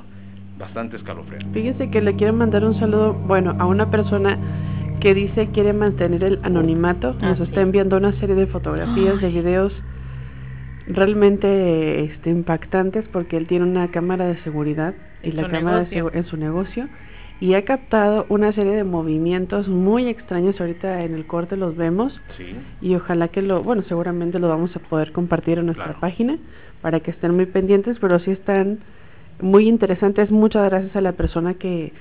Bastante 0.59 0.97
escalofriante. 0.97 1.47
Fíjese 1.53 1.91
que 1.91 2.01
le 2.01 2.15
quiero 2.15 2.33
mandar 2.33 2.65
un 2.65 2.79
saludo, 2.79 3.15
bueno, 3.15 3.57
a 3.59 3.67
una 3.67 3.91
persona 3.91 4.39
que 5.01 5.13
dice 5.13 5.49
quiere 5.49 5.73
mantener 5.73 6.23
el 6.23 6.39
anonimato. 6.45 7.15
Nos 7.15 7.41
ah, 7.41 7.45
está 7.45 7.61
enviando 7.61 7.97
una 7.97 8.13
serie 8.21 8.37
de 8.37 8.47
fotografías, 8.47 9.21
de 9.21 9.29
videos 9.29 9.73
realmente 10.87 12.05
este, 12.05 12.31
impactantes 12.31 13.05
porque 13.13 13.37
él 13.37 13.47
tiene 13.47 13.65
una 13.65 13.91
cámara 13.91 14.27
de 14.27 14.37
seguridad 14.43 14.95
y 15.23 15.33
la 15.33 15.49
cámara 15.49 15.85
de 15.85 16.11
en 16.13 16.27
su 16.27 16.37
negocio 16.37 16.89
y 17.45 17.55
ha 17.55 17.65
captado 17.67 18.25
una 18.31 18.53
serie 18.53 18.73
de 18.73 18.85
movimientos 18.85 19.69
muy 19.69 20.09
extraños 20.09 20.59
ahorita 20.59 21.03
en 21.03 21.15
el 21.15 21.27
corte 21.27 21.59
los 21.59 21.77
vemos 21.77 22.19
sí. 22.39 22.57
y 22.81 22.95
ojalá 22.95 23.29
que 23.29 23.43
lo 23.43 23.63
bueno 23.63 23.83
seguramente 23.83 24.39
lo 24.39 24.49
vamos 24.49 24.75
a 24.75 24.79
poder 24.79 25.13
compartir 25.13 25.59
en 25.59 25.67
nuestra 25.67 26.01
página 26.01 26.39
para 26.81 27.01
que 27.01 27.11
estén 27.11 27.35
muy 27.35 27.45
pendientes, 27.45 27.99
pero 28.01 28.19
sí 28.19 28.31
están 28.31 28.79
muy 29.41 29.69
interesantes. 29.69 30.31
Muchas 30.31 30.71
gracias 30.71 30.97
a 30.97 31.01
la 31.03 31.13
persona 31.13 31.55
que, 31.55 31.93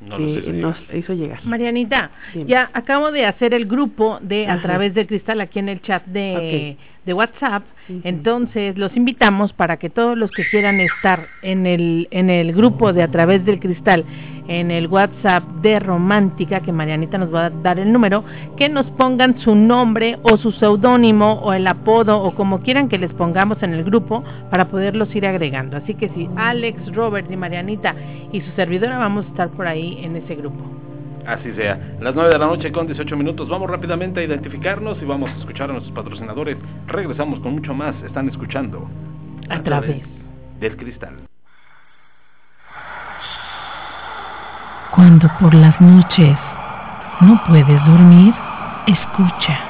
nos 0.00 0.76
hizo 0.94 1.12
llegar. 1.12 1.44
Marianita, 1.44 2.12
ya 2.46 2.70
acabo 2.72 3.10
de 3.10 3.26
hacer 3.26 3.52
el 3.52 3.66
grupo 3.66 4.18
de 4.20 4.46
A 4.46 4.62
través 4.62 4.94
del 4.94 5.08
cristal 5.08 5.40
aquí 5.40 5.58
en 5.58 5.68
el 5.68 5.82
chat 5.82 6.04
de, 6.06 6.76
de 7.08 7.14
WhatsApp. 7.14 7.64
Entonces, 8.04 8.76
los 8.76 8.94
invitamos 8.94 9.54
para 9.54 9.78
que 9.78 9.88
todos 9.88 10.16
los 10.16 10.30
que 10.30 10.44
quieran 10.50 10.78
estar 10.78 11.26
en 11.40 11.66
el, 11.66 12.06
en 12.10 12.28
el 12.28 12.52
grupo 12.52 12.92
de 12.92 13.02
A 13.02 13.08
través 13.08 13.44
del 13.46 13.58
cristal 13.58 14.04
en 14.46 14.70
el 14.70 14.86
WhatsApp 14.86 15.44
de 15.62 15.78
Romántica, 15.78 16.60
que 16.60 16.72
Marianita 16.72 17.18
nos 17.18 17.32
va 17.32 17.46
a 17.46 17.50
dar 17.50 17.78
el 17.78 17.92
número, 17.92 18.24
que 18.56 18.68
nos 18.68 18.86
pongan 18.92 19.38
su 19.40 19.54
nombre 19.54 20.18
o 20.22 20.38
su 20.38 20.52
seudónimo 20.52 21.34
o 21.42 21.52
el 21.52 21.66
apodo 21.66 22.22
o 22.22 22.34
como 22.34 22.62
quieran 22.62 22.88
que 22.88 22.98
les 22.98 23.12
pongamos 23.12 23.62
en 23.62 23.74
el 23.74 23.84
grupo 23.84 24.24
para 24.50 24.68
poderlos 24.68 25.14
ir 25.14 25.26
agregando. 25.26 25.76
Así 25.76 25.94
que 25.94 26.08
si 26.10 26.28
Alex, 26.36 26.94
Robert 26.94 27.30
y 27.30 27.36
Marianita 27.36 27.94
y 28.32 28.40
su 28.40 28.50
servidora 28.52 28.98
vamos 28.98 29.26
a 29.26 29.28
estar 29.28 29.48
por 29.50 29.66
ahí 29.66 29.98
en 30.02 30.16
ese 30.16 30.34
grupo. 30.34 30.77
Así 31.28 31.52
sea. 31.52 31.78
Las 32.00 32.14
9 32.14 32.30
de 32.30 32.38
la 32.38 32.46
noche 32.46 32.72
con 32.72 32.86
18 32.86 33.14
minutos. 33.14 33.50
Vamos 33.50 33.68
rápidamente 33.68 34.20
a 34.20 34.24
identificarnos 34.24 34.96
y 35.02 35.04
vamos 35.04 35.30
a 35.30 35.36
escuchar 35.36 35.68
a 35.68 35.74
nuestros 35.74 35.94
patrocinadores. 35.94 36.56
Regresamos 36.86 37.38
con 37.40 37.52
mucho 37.52 37.74
más. 37.74 37.94
Están 38.02 38.30
escuchando. 38.30 38.88
A, 39.50 39.62
través 39.62 40.02
del 40.58 40.74
cristal. 40.78 41.16
Cuando 44.94 45.28
por 45.38 45.52
las 45.52 45.78
noches 45.82 46.38
no 47.20 47.38
puedes 47.46 47.84
dormir, 47.84 48.32
escucha 48.86 49.67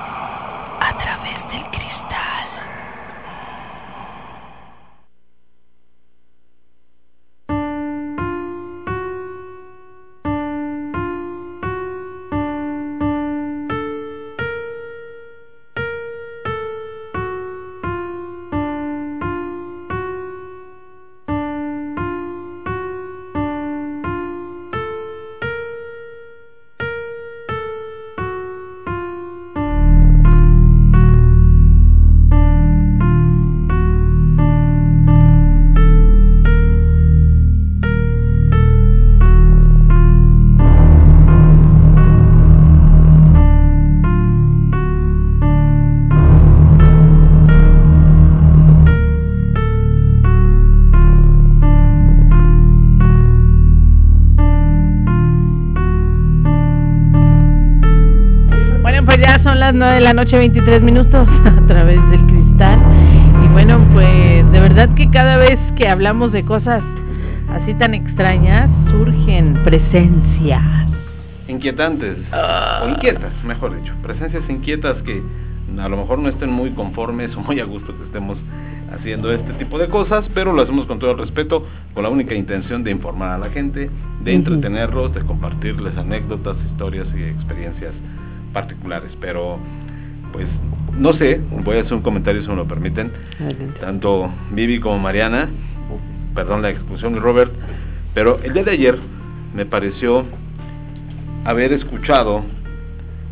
de 59.87 60.01
la 60.01 60.13
noche, 60.13 60.37
23 60.37 60.83
minutos 60.83 61.29
a 61.45 61.67
través 61.69 62.01
del 62.11 62.21
cristal. 62.27 62.81
Y 63.45 63.49
bueno, 63.53 63.81
pues 63.93 64.51
de 64.51 64.61
verdad 64.61 64.93
que 64.97 65.09
cada 65.11 65.37
vez 65.37 65.59
que 65.77 65.87
hablamos 65.87 66.33
de 66.33 66.45
cosas 66.45 66.83
así 67.51 67.75
tan 67.75 67.95
extrañas, 67.95 68.69
surgen 68.91 69.63
presencias. 69.63 70.63
Inquietantes, 71.47 72.19
o 72.19 72.35
ah. 72.35 72.87
inquietas, 72.89 73.33
mejor 73.45 73.81
dicho. 73.81 73.95
Presencias 74.03 74.43
inquietas 74.51 74.97
que 75.03 75.23
a 75.79 75.89
lo 75.89 75.97
mejor 75.97 76.19
no 76.19 76.29
estén 76.29 76.51
muy 76.51 76.71
conformes 76.73 77.35
o 77.37 77.41
muy 77.41 77.61
a 77.61 77.65
gusto 77.65 77.97
que 77.97 78.05
estemos 78.05 78.37
haciendo 78.93 79.31
este 79.31 79.53
tipo 79.55 79.79
de 79.79 79.89
cosas, 79.89 80.25
pero 80.35 80.53
lo 80.53 80.63
hacemos 80.63 80.87
con 80.87 80.99
todo 80.99 81.13
el 81.13 81.19
respeto, 81.19 81.65
con 81.95 82.03
la 82.03 82.09
única 82.09 82.35
intención 82.35 82.83
de 82.83 82.91
informar 82.91 83.31
a 83.31 83.39
la 83.39 83.51
gente, 83.51 83.89
de 84.25 84.35
entretenerlos, 84.35 85.15
de 85.15 85.21
compartirles 85.21 85.97
anécdotas, 85.97 86.57
historias 86.73 87.07
y 87.17 87.23
experiencias 87.23 87.93
particulares, 88.53 89.11
pero 89.21 89.59
pues 90.33 90.47
no 90.99 91.13
sé, 91.15 91.41
voy 91.65 91.77
a 91.79 91.81
hacer 91.83 91.95
un 91.95 92.03
comentario 92.03 92.43
si 92.43 92.49
me 92.49 92.57
lo 92.57 92.67
permiten. 92.67 93.13
Adelante. 93.41 93.81
Tanto 93.81 94.31
Vivi 94.53 94.81
como 94.81 94.99
Mariana, 94.99 95.49
perdón 96.35 96.63
la 96.63 96.71
exclusión 96.71 97.13
de 97.15 97.21
Robert, 97.21 97.53
pero 98.15 98.41
el 98.43 98.53
día 98.53 98.65
de 98.65 98.73
ayer 98.73 98.99
me 99.55 99.65
pareció 99.65 100.25
haber 101.45 101.73
escuchado 101.73 102.43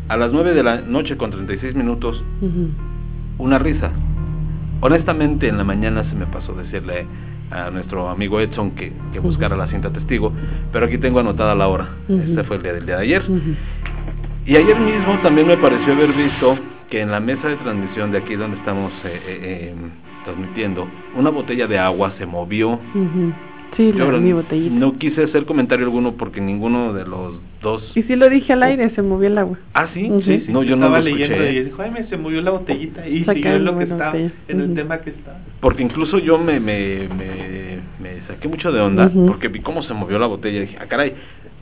a 0.07 0.17
las 0.17 0.31
9 0.31 0.53
de 0.53 0.63
la 0.63 0.81
noche 0.81 1.17
con 1.17 1.31
36 1.31 1.75
minutos 1.75 2.21
Ujú. 2.41 2.69
una 3.37 3.59
risa. 3.59 3.91
Honestamente, 4.79 5.47
en 5.47 5.57
la 5.57 5.63
mañana 5.63 6.03
se 6.05 6.15
me 6.15 6.25
pasó 6.27 6.53
decirle 6.53 7.05
a 7.49 7.71
nuestro 7.71 8.09
amigo 8.09 8.39
Edson 8.39 8.71
que, 8.71 8.91
que 9.13 9.19
buscara 9.19 9.55
la 9.55 9.67
cinta 9.67 9.89
testigo, 9.89 10.31
pero 10.71 10.85
aquí 10.85 10.97
tengo 10.97 11.19
anotada 11.19 11.55
la 11.55 11.67
hora. 11.67 11.87
Ujú. 12.07 12.21
Ese 12.33 12.43
fue 12.43 12.57
el 12.57 12.63
día 12.63 12.73
del 12.73 12.85
día 12.85 12.97
de 12.97 13.03
ayer. 13.03 13.23
Y 14.47 14.55
ayer 14.55 14.79
mismo 14.79 15.19
también 15.21 15.45
me 15.47 15.57
pareció 15.57 15.91
haber 15.93 16.13
visto 16.13 16.57
que 16.89 17.01
en 17.01 17.11
la 17.11 17.19
mesa 17.19 17.49
de 17.49 17.57
transmisión 17.57 18.11
de 18.13 18.19
aquí 18.19 18.35
donde 18.35 18.55
estamos 18.57 18.93
eh, 19.03 19.07
eh, 19.27 19.39
eh, 19.71 19.75
transmitiendo, 20.23 20.87
una 21.15 21.29
botella 21.29 21.67
de 21.67 21.77
agua 21.77 22.13
se 22.17 22.25
movió. 22.25 22.69
Ujú. 22.95 23.33
Sí, 23.75 23.91
la- 23.91 24.05
Yo 24.05 24.11
mi 24.19 24.31
botellita. 24.31 24.73
no 24.73 24.97
quise 24.97 25.23
hacer 25.23 25.45
comentario 25.45 25.85
alguno 25.85 26.13
porque 26.13 26.39
ninguno 26.39 26.93
de 26.93 27.05
los 27.05 27.35
dos... 27.61 27.91
Y 27.95 28.03
sí 28.03 28.15
lo 28.15 28.29
dije 28.29 28.53
al 28.53 28.63
aire, 28.63 28.89
se 28.91 29.01
movió 29.01 29.27
el 29.27 29.37
agua. 29.37 29.57
Ah, 29.73 29.89
sí, 29.93 30.09
sí, 30.23 30.43
sí. 30.45 30.51
No, 30.51 30.63
yo 30.63 30.77
no 30.77 30.85
estaba 30.85 30.99
lo 30.99 31.03
leyendo 31.05 31.35
escuché. 31.35 31.51
y 31.59 31.63
dijo, 31.65 31.81
ay, 31.81 31.91
me 31.91 32.03
se 32.07 32.17
movió 32.17 32.41
la 32.41 32.51
botellita 32.51 33.05
y 33.05 33.19
Sacando 33.25 33.33
siguió 33.33 33.55
en 33.57 33.65
lo 33.65 33.77
que 33.77 33.83
estaba, 33.83 34.05
botella. 34.11 34.31
en 34.47 34.61
el 34.61 34.73
tema 34.73 34.97
que 35.01 35.09
estaba. 35.09 35.37
Porque 35.59 35.83
incluso 35.83 36.17
yo 36.19 36.39
me, 36.39 36.61
me, 36.61 37.09
me, 37.09 37.79
me 38.01 38.21
saqué 38.27 38.47
mucho 38.47 38.71
de 38.71 38.79
onda 38.79 39.11
porque 39.27 39.49
vi 39.49 39.59
cómo 39.59 39.83
se 39.83 39.93
movió 39.93 40.17
la 40.17 40.27
botella 40.27 40.59
y 40.59 40.61
dije, 40.61 40.77
ah, 40.79 40.85
caray. 40.87 41.13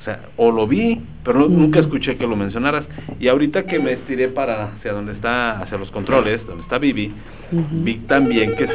O 0.05 0.07
sea, 0.07 0.19
o 0.37 0.51
lo 0.51 0.67
vi, 0.67 1.01
pero 1.23 1.39
no- 1.39 1.47
nunca 1.47 1.79
escuché 1.79 2.15
que 2.15 2.27
lo 2.27 2.35
mencionaras. 2.35 2.83
Y 3.19 3.27
ahorita 3.27 3.63
que 3.63 3.79
me 3.79 3.93
estiré 3.93 4.27
para 4.27 4.65
hacia 4.65 4.93
donde 4.93 5.13
está, 5.13 5.61
hacia 5.61 5.79
los 5.79 5.89
controles, 5.89 6.45
donde 6.45 6.61
está 6.61 6.77
Vivi, 6.77 7.11
vi 7.51 7.95
también 8.07 8.55
que 8.55 8.67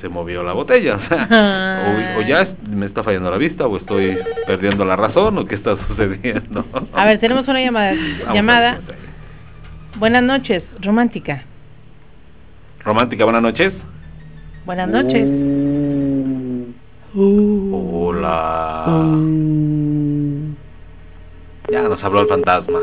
se, 0.00 0.08
movió 0.10 0.42
la 0.42 0.52
botella. 0.52 0.96
O 0.96 1.08
sea, 1.08 2.14
o, 2.16 2.18
o 2.18 2.22
ya 2.22 2.42
es- 2.42 2.68
me 2.68 2.84
está 2.84 3.02
fallando 3.02 3.30
la 3.30 3.38
vista, 3.38 3.66
o 3.66 3.78
estoy 3.78 4.18
perdiendo 4.46 4.84
la 4.84 4.94
razón, 4.96 5.38
o 5.38 5.46
qué 5.46 5.54
está 5.54 5.74
sucediendo. 5.88 6.66
A 6.92 7.06
ver, 7.06 7.18
tenemos 7.18 7.48
una 7.48 7.62
llamada. 7.62 7.94
Llamada. 8.34 8.80
Buenas 9.96 10.22
noches, 10.22 10.62
romántica. 10.82 11.44
Romántica, 12.84 13.24
buenas 13.24 13.40
noches. 13.40 13.72
Buenas 14.66 14.88
noches. 14.90 15.26
Hola. 17.16 18.84
Mm, 18.88 19.83
Ya 21.70 21.82
nos 21.82 22.02
habló 22.04 22.22
el 22.22 22.28
fantasma. 22.28 22.78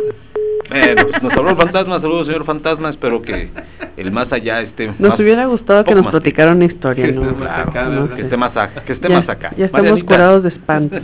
Bueno, 0.70 1.08
pues 1.10 1.24
nos 1.24 1.34
habló 1.34 1.50
el 1.52 1.58
fantasma. 1.58 2.00
Saludos, 2.02 2.28
señor 2.28 2.46
fantasma. 2.46 2.90
Espero 2.90 3.22
que 3.22 3.50
el 3.98 4.12
más 4.12 4.32
allá 4.32 4.62
esté 4.62 4.88
Nos 4.88 5.00
más- 5.12 5.20
hubiera 5.20 5.46
gustado 5.46 5.84
que 5.84 5.94
nos 5.96 6.08
platicara 6.08 6.52
una 6.54 6.66
historia, 6.66 7.06
Que 7.06 7.12
¿no? 7.12 7.24
esté 7.24 7.36
más 7.36 7.68
acá. 7.68 7.90
Que 8.16 8.22
esté 8.22 8.38
más 8.38 8.58
acá. 8.58 8.82
Que 8.86 8.94
esté 8.94 9.10
ya, 9.10 9.16
más 9.16 9.30
acá. 9.30 9.54
ya 9.58 9.66
estamos 9.66 9.84
Marianita. 9.90 10.08
curados 10.16 10.44
de 10.44 10.50
espanto. 10.50 10.96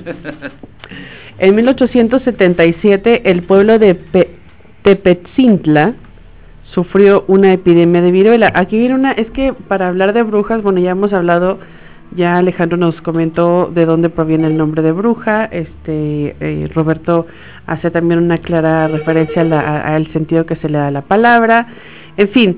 En 1.40 1.56
1877, 1.56 3.30
el 3.30 3.44
pueblo 3.44 3.78
de 3.78 3.94
Pe- 3.96 4.30
Tepetzintla 4.84 5.94
sufrió 6.74 7.26
una 7.28 7.54
epidemia 7.54 8.02
de 8.02 8.12
viruela. 8.12 8.52
Aquí 8.56 8.78
viene 8.78 8.96
una, 8.96 9.12
es 9.12 9.30
que 9.32 9.54
para 9.54 9.88
hablar 9.90 10.14
de 10.14 10.24
brujas, 10.24 10.64
bueno, 10.64 10.80
ya 10.80 10.92
hemos 10.92 11.14
hablado, 11.14 11.60
ya 12.18 12.38
Alejandro 12.38 12.78
nos 12.78 13.00
comentó 13.02 13.72
de 13.74 13.86
dónde 13.86 14.10
proviene 14.10 14.48
el 14.48 14.58
nombre 14.58 14.82
de 14.82 14.92
bruja, 14.92 15.46
este 15.46 16.36
eh, 16.40 16.70
Roberto 16.74 17.26
hace 17.68 17.92
también 17.92 18.20
una 18.22 18.40
clara 18.40 18.88
referencia 18.88 19.42
a 19.44 19.46
la- 19.46 19.60
a- 19.62 19.96
al 19.96 20.12
sentido 20.12 20.46
que 20.46 20.56
se 20.58 20.68
le 20.68 20.78
da 20.78 20.88
a 20.88 20.92
la 20.92 21.04
palabra, 21.04 21.68
en 22.18 22.30
fin. 22.30 22.58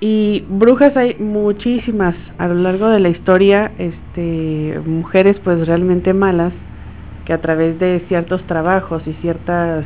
Y 0.00 0.44
brujas 0.48 0.96
hay 0.96 1.16
muchísimas 1.18 2.14
a 2.38 2.46
lo 2.46 2.54
largo 2.54 2.88
de 2.88 3.00
la 3.00 3.08
historia, 3.08 3.72
este, 3.78 4.78
mujeres 4.86 5.36
pues 5.42 5.66
realmente 5.66 6.12
malas 6.12 6.52
que 7.24 7.32
a 7.32 7.40
través 7.40 7.78
de 7.80 8.04
ciertos 8.08 8.42
trabajos 8.46 9.02
y 9.06 9.12
ciertas 9.14 9.84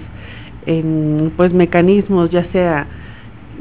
em, 0.66 1.30
pues 1.36 1.52
mecanismos, 1.54 2.30
ya 2.30 2.44
sea 2.52 2.86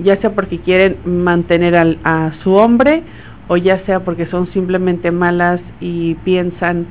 ya 0.03 0.15
sea 0.21 0.31
porque 0.33 0.59
quieren 0.59 0.97
mantener 1.05 1.75
al, 1.75 1.97
a 2.03 2.31
su 2.43 2.53
hombre 2.53 3.03
o 3.47 3.57
ya 3.57 3.79
sea 3.85 4.01
porque 4.01 4.25
son 4.27 4.47
simplemente 4.53 5.11
malas 5.11 5.59
y 5.79 6.15
piensan 6.23 6.85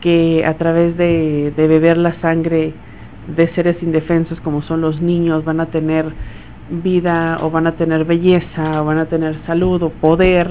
que 0.00 0.44
a 0.46 0.54
través 0.54 0.96
de, 0.96 1.52
beber 1.56 1.98
la 1.98 2.14
sangre 2.20 2.72
de 3.36 3.48
seres 3.54 3.76
indefensos 3.82 4.40
como 4.40 4.62
son 4.62 4.80
los 4.80 5.00
niños 5.00 5.44
van 5.44 5.60
a 5.60 5.66
tener 5.66 6.06
vida 6.82 7.38
o 7.42 7.50
van 7.50 7.66
a 7.66 7.72
tener 7.72 8.04
belleza 8.04 8.82
o 8.82 8.84
van 8.86 8.98
a 8.98 9.06
tener 9.06 9.36
salud 9.46 9.82
o 9.82 9.90
poder. 9.90 10.48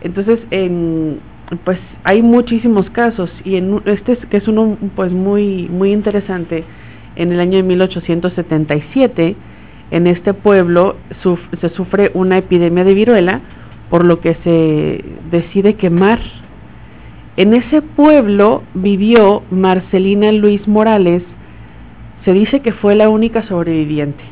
Entonces, 0.00 0.38
en, 0.50 1.18
pues 1.64 1.78
hay 2.04 2.22
muchísimos 2.22 2.88
casos 2.90 3.30
y 3.44 3.56
en 3.56 3.80
este 3.84 4.12
es, 4.12 4.26
que 4.26 4.36
es 4.38 4.48
uno 4.48 4.76
pues 4.96 5.12
muy 5.12 5.68
muy 5.70 5.92
interesante 5.92 6.64
en 7.16 7.32
el 7.32 7.40
año 7.40 7.56
de 7.56 7.62
1877 7.64 9.36
en 9.90 10.06
este 10.06 10.34
pueblo 10.34 10.96
suf- 11.22 11.58
se 11.60 11.68
sufre 11.70 12.10
una 12.14 12.38
epidemia 12.38 12.84
de 12.84 12.94
viruela 12.94 13.40
por 13.90 14.04
lo 14.04 14.20
que 14.20 14.34
se 14.44 15.04
decide 15.30 15.74
quemar. 15.74 16.20
En 17.36 17.54
ese 17.54 17.82
pueblo 17.82 18.62
vivió 18.74 19.42
Marcelina 19.50 20.32
Luis 20.32 20.66
Morales. 20.66 21.22
Se 22.24 22.32
dice 22.32 22.60
que 22.60 22.72
fue 22.72 22.94
la 22.94 23.08
única 23.08 23.42
sobreviviente. 23.44 24.24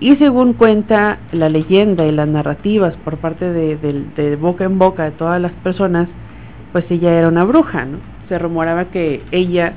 Y 0.00 0.16
según 0.16 0.54
cuenta 0.54 1.18
la 1.32 1.48
leyenda 1.50 2.06
y 2.06 2.12
las 2.12 2.26
narrativas 2.26 2.94
por 3.04 3.18
parte 3.18 3.52
de, 3.52 4.36
boca 4.40 4.64
en 4.64 4.78
boca 4.78 5.04
de 5.04 5.10
todas 5.12 5.40
las 5.40 5.52
personas, 5.52 6.08
pues 6.72 6.84
ella 6.90 7.12
era 7.18 7.28
una 7.28 7.44
bruja, 7.44 7.84
¿no? 7.84 7.98
Se 8.28 8.38
rumoraba 8.38 8.86
que 8.86 9.22
ella 9.30 9.74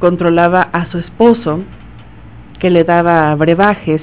controlaba 0.00 0.62
a 0.62 0.86
su 0.86 0.98
esposo, 0.98 1.60
que 2.58 2.70
le 2.70 2.82
daba 2.82 3.32
brebajes, 3.36 4.02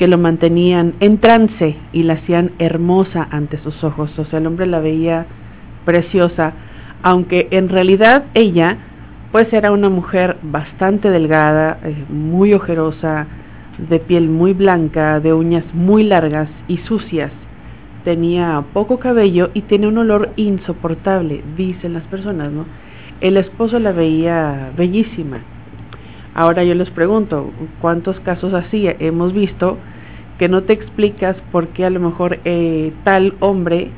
que 0.00 0.08
lo 0.08 0.16
mantenían 0.16 0.94
en 1.00 1.18
trance 1.18 1.76
y 1.92 2.04
la 2.04 2.14
hacían 2.14 2.52
hermosa 2.58 3.28
ante 3.30 3.58
sus 3.58 3.84
ojos. 3.84 4.18
O 4.18 4.24
sea, 4.24 4.38
el 4.38 4.46
hombre 4.46 4.64
la 4.64 4.80
veía 4.80 5.26
preciosa, 5.84 6.54
aunque 7.02 7.48
en 7.50 7.68
realidad 7.68 8.24
ella, 8.32 8.78
pues 9.30 9.52
era 9.52 9.72
una 9.72 9.90
mujer 9.90 10.38
bastante 10.40 11.10
delgada, 11.10 11.80
eh, 11.84 12.06
muy 12.08 12.54
ojerosa, 12.54 13.26
de 13.76 13.98
piel 13.98 14.30
muy 14.30 14.54
blanca, 14.54 15.20
de 15.20 15.34
uñas 15.34 15.64
muy 15.74 16.02
largas 16.02 16.48
y 16.66 16.78
sucias. 16.78 17.30
Tenía 18.02 18.64
poco 18.72 19.00
cabello 19.00 19.50
y 19.52 19.60
tenía 19.60 19.88
un 19.88 19.98
olor 19.98 20.30
insoportable, 20.36 21.44
dicen 21.58 21.92
las 21.92 22.04
personas, 22.04 22.50
¿no? 22.50 22.64
El 23.20 23.36
esposo 23.36 23.78
la 23.78 23.92
veía 23.92 24.72
bellísima. 24.78 25.40
Ahora 26.34 26.64
yo 26.64 26.74
les 26.74 26.90
pregunto, 26.90 27.50
¿cuántos 27.80 28.18
casos 28.20 28.54
así 28.54 28.88
hemos 28.98 29.32
visto 29.32 29.78
que 30.38 30.48
no 30.48 30.62
te 30.62 30.72
explicas 30.72 31.36
por 31.52 31.68
qué 31.68 31.84
a 31.84 31.90
lo 31.90 32.00
mejor 32.00 32.38
eh, 32.44 32.92
tal 33.04 33.34
hombre 33.40 33.90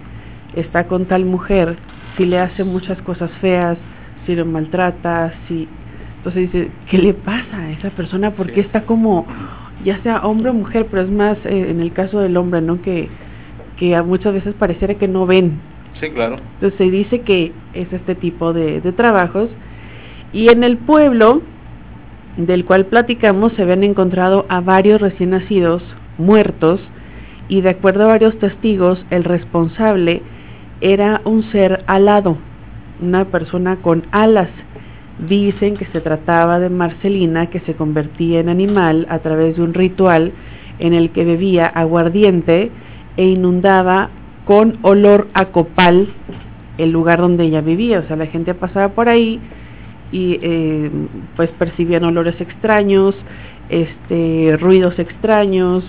está 0.57 0.89
con 0.89 1.05
tal 1.05 1.25
mujer, 1.25 1.77
si 2.17 2.25
le 2.25 2.39
hace 2.39 2.65
muchas 2.65 3.01
cosas 3.03 3.31
feas, 3.41 3.79
si 4.27 4.35
lo 4.35 4.45
maltrata, 4.45 5.33
si... 5.47 5.69
Entonces 6.17 6.53
dice, 6.53 6.71
¿qué 6.91 6.99
le 6.99 7.15
pasa 7.15 7.59
a 7.59 7.71
esa 7.71 7.91
persona? 7.91 8.33
¿Por 8.33 8.51
qué 8.53 8.61
está 8.61 8.83
como, 8.83 9.27
ya 9.85 10.01
sea 10.03 10.19
hombre 10.27 10.51
o 10.51 10.55
mujer, 10.55 10.87
pero 10.91 11.03
es 11.03 11.11
más 11.11 11.37
eh, 11.45 11.71
en 11.71 11.81
el 11.81 11.93
caso 11.93 12.21
del 12.21 12.37
hombre, 12.37 12.61
¿no? 12.61 12.81
Que, 12.81 13.09
que 13.77 13.95
a 13.95 14.03
muchas 14.03 14.33
veces 14.33 14.55
pareciera 14.55 14.95
que 14.95 15.09
no 15.09 15.27
ven. 15.27 15.61
Sí, 16.01 16.11
claro. 16.11 16.37
Entonces 16.55 16.79
se 16.79 16.91
dice 16.91 17.21
que 17.21 17.53
es 17.75 17.93
este 17.93 18.15
tipo 18.15 18.53
de, 18.53 18.81
de 18.81 18.93
trabajos. 18.93 19.49
Y 20.33 20.49
en 20.49 20.65
el 20.65 20.79
pueblo 20.79 21.43
del 22.37 22.65
cual 22.65 22.87
platicamos 22.87 23.53
se 23.53 23.63
habían 23.63 23.85
encontrado 23.85 24.47
a 24.49 24.61
varios 24.61 25.01
recién 25.01 25.31
nacidos 25.31 25.83
muertos 26.19 26.81
y 27.49 27.61
de 27.61 27.71
acuerdo 27.71 28.05
a 28.05 28.09
varios 28.09 28.39
testigos 28.39 29.05
el 29.11 29.25
responsable 29.25 30.23
era 30.81 31.21
un 31.25 31.43
ser 31.53 31.85
alado, 31.87 32.39
una 33.01 33.27
persona 33.27 33.77
con 33.77 34.05
alas. 34.11 34.49
Dicen 35.29 35.77
que 35.77 35.85
se 35.87 36.01
trataba 36.01 36.59
de 36.59 36.71
Marcelina 36.71 37.51
que 37.51 37.61
se 37.61 37.75
convertía 37.75 38.41
en 38.41 38.49
animal 38.49 39.07
a 39.11 39.19
través 39.19 39.57
de 39.57 39.63
un 39.63 39.75
ritual 39.75 40.33
en 40.79 40.95
el 40.95 41.11
que 41.11 41.25
bebía 41.25 41.67
aguardiente 41.67 42.71
e 43.17 43.27
inundaba 43.27 44.09
con 44.47 44.79
olor 44.83 45.29
a 45.35 45.47
copal 45.47 46.09
el 46.79 46.91
lugar 46.91 47.21
donde 47.21 47.45
ella 47.45 47.61
vivía. 47.61 48.01
O 48.01 48.03
sea, 48.05 48.17
la 48.17 48.27
gente 48.27 48.55
pasaba 48.55 48.89
por 48.89 49.09
ahí 49.09 49.41
y 50.13 50.39
eh, 50.43 50.91
pues 51.35 51.51
percibían 51.59 52.05
olores 52.05 52.41
extraños, 52.41 53.17
este, 53.69 54.57
ruidos 54.61 54.99
extraños, 54.99 55.85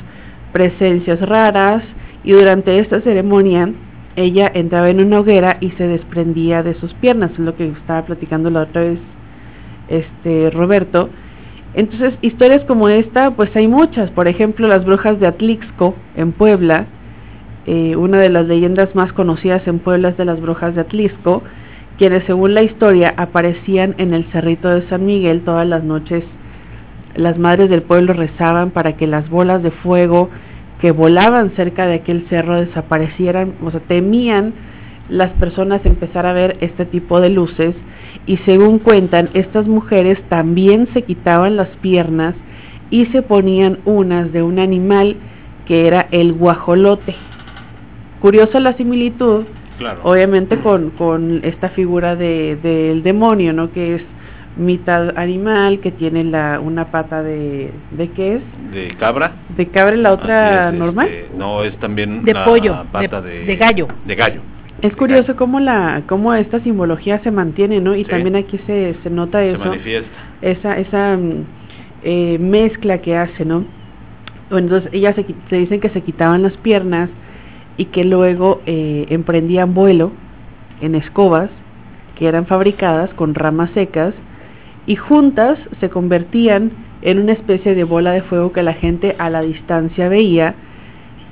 presencias 0.52 1.20
raras 1.22 1.84
y 2.24 2.32
durante 2.32 2.80
esta 2.80 3.02
ceremonia 3.02 3.70
ella 4.16 4.50
entraba 4.54 4.90
en 4.90 5.02
una 5.02 5.20
hoguera 5.20 5.58
y 5.60 5.72
se 5.72 5.88
desprendía 5.88 6.64
de 6.64 6.76
sus 6.76 6.94
piernas, 6.96 7.32
es 7.32 7.40
lo 7.40 7.56
que 7.56 7.68
estaba 7.68 8.06
platicando 8.06 8.50
la 8.50 8.62
otra 8.62 8.82
vez 8.82 9.00
este 9.88 10.50
Roberto 10.52 11.10
Entonces, 11.74 12.14
historias 12.22 12.64
como 12.66 12.88
esta, 12.88 13.32
pues 13.32 13.54
hay 13.56 13.68
muchas. 13.68 14.12
Por 14.12 14.28
ejemplo, 14.28 14.68
las 14.68 14.86
brujas 14.86 15.20
de 15.20 15.28
Atlixco, 15.28 15.96
en 16.16 16.32
Puebla. 16.32 16.86
Eh, 17.66 17.96
una 17.96 18.20
de 18.20 18.30
las 18.30 18.46
leyendas 18.46 18.94
más 18.94 19.12
conocidas 19.14 19.66
en 19.68 19.80
Puebla 19.80 20.10
es 20.10 20.18
de 20.18 20.26
las 20.26 20.40
brujas 20.40 20.76
de 20.76 20.82
Atlixco, 20.82 21.44
quienes 21.98 22.24
según 22.26 22.54
la 22.54 22.64
historia 22.64 23.14
aparecían 23.18 23.96
en 23.98 24.14
el 24.14 24.26
cerrito 24.32 24.70
de 24.70 24.88
San 24.90 25.06
Miguel 25.06 25.42
todas 25.44 25.68
las 25.68 25.84
noches. 25.84 26.24
Las 27.16 27.38
madres 27.38 27.70
del 27.70 27.84
pueblo 27.84 28.14
rezaban 28.14 28.72
para 28.72 28.98
que 28.98 29.08
las 29.08 29.30
bolas 29.30 29.62
de 29.62 29.72
fuego 29.72 30.30
que 30.82 30.92
volaban 30.92 31.52
cerca 31.56 31.86
de 31.86 31.96
aquel 31.96 32.26
cerro 32.30 32.60
desaparecieran, 32.60 33.54
o 33.64 33.72
sea, 33.72 33.80
temían 33.82 34.54
las 35.10 35.32
personas 35.34 35.86
empezar 35.86 36.26
a 36.26 36.34
ver 36.34 36.58
este 36.62 36.86
tipo 36.86 37.20
de 37.22 37.30
luces 37.30 37.76
y 38.26 38.38
según 38.38 38.80
cuentan, 38.80 39.30
estas 39.34 39.68
mujeres 39.68 40.18
también 40.30 40.88
se 40.94 41.02
quitaban 41.02 41.58
las 41.58 41.70
piernas 41.82 42.36
y 42.90 43.06
se 43.08 43.22
ponían 43.22 43.80
unas 43.86 44.32
de 44.32 44.44
un 44.44 44.60
animal 44.60 45.18
que 45.66 45.88
era 45.88 46.08
el 46.12 46.34
guajolote. 46.34 47.16
Curiosa 48.22 48.60
la 48.60 48.74
similitud, 48.74 49.44
obviamente 50.04 50.60
con, 50.60 50.92
con 50.92 51.42
esta 51.44 51.70
figura 51.70 52.16
de, 52.16 52.58
del 52.58 53.04
demonio, 53.04 53.54
¿no? 53.54 53.72
Que 53.72 53.96
es 53.96 54.02
mitad 54.56 55.18
animal, 55.18 55.80
que 55.80 55.92
tiene 55.92 56.24
la, 56.24 56.60
una 56.60 56.86
pata 56.92 57.24
de, 57.24 57.72
¿de 57.92 58.10
qué 58.10 58.36
es? 58.36 58.42
De 58.72 58.96
cabra. 58.98 59.34
De 59.58 59.68
cabra 59.68 59.96
y 59.96 60.02
la 60.02 60.14
otra 60.14 60.72
normal. 60.72 61.08
Este, 61.08 61.38
no, 61.38 61.64
es 61.64 61.76
también 61.78 62.24
de 62.24 62.36
pollo, 62.46 62.86
pata 62.92 63.22
de, 63.22 63.46
de 63.46 63.56
gallo. 63.56 63.88
De 64.06 64.16
gallo. 64.16 64.42
Es 64.82 64.94
curioso 64.96 65.36
cómo 65.38 65.60
la 65.60 66.04
cómo 66.08 66.34
esta 66.34 66.60
simbología 66.60 67.20
se 67.20 67.32
mantiene, 67.32 67.80
¿no? 67.80 67.96
Y 67.96 68.04
también 68.04 68.36
aquí 68.36 68.60
se, 68.68 68.96
se 69.02 69.10
nota 69.10 69.44
eso. 69.44 69.64
Se 69.64 69.70
manifiesta. 69.70 70.10
Esa 70.42 70.78
esa 70.78 71.18
mm, 71.18 71.46
eh, 72.04 72.38
mezcla 72.40 72.98
que 72.98 73.16
hace, 73.16 73.46
¿no? 73.46 73.64
Bueno, 74.50 74.68
entonces 74.68 74.94
ellas 74.94 75.16
se, 75.16 75.26
se, 75.50 75.56
dicen 75.56 75.80
que 75.80 75.90
se 75.90 76.02
quitaban 76.02 76.44
las 76.44 76.56
piernas 76.58 77.10
y 77.78 77.86
que 77.86 78.04
luego 78.04 78.62
eh, 78.66 79.06
emprendían 79.10 79.74
vuelo 79.74 80.12
en 80.82 80.96
escobas 80.96 81.50
que 82.16 82.28
eran 82.28 82.46
fabricadas 82.46 83.12
con 83.14 83.36
ramas 83.36 83.72
secas 83.72 84.14
y 84.86 84.96
juntas 84.96 85.58
se 85.80 85.90
convertían 85.90 86.72
en 87.02 87.20
una 87.20 87.34
especie 87.34 87.76
de 87.76 87.84
bola 87.84 88.12
de 88.12 88.22
fuego 88.22 88.52
que 88.52 88.64
la 88.64 88.74
gente 88.74 89.16
a 89.18 89.30
la 89.30 89.42
distancia 89.42 90.10
veía 90.10 90.56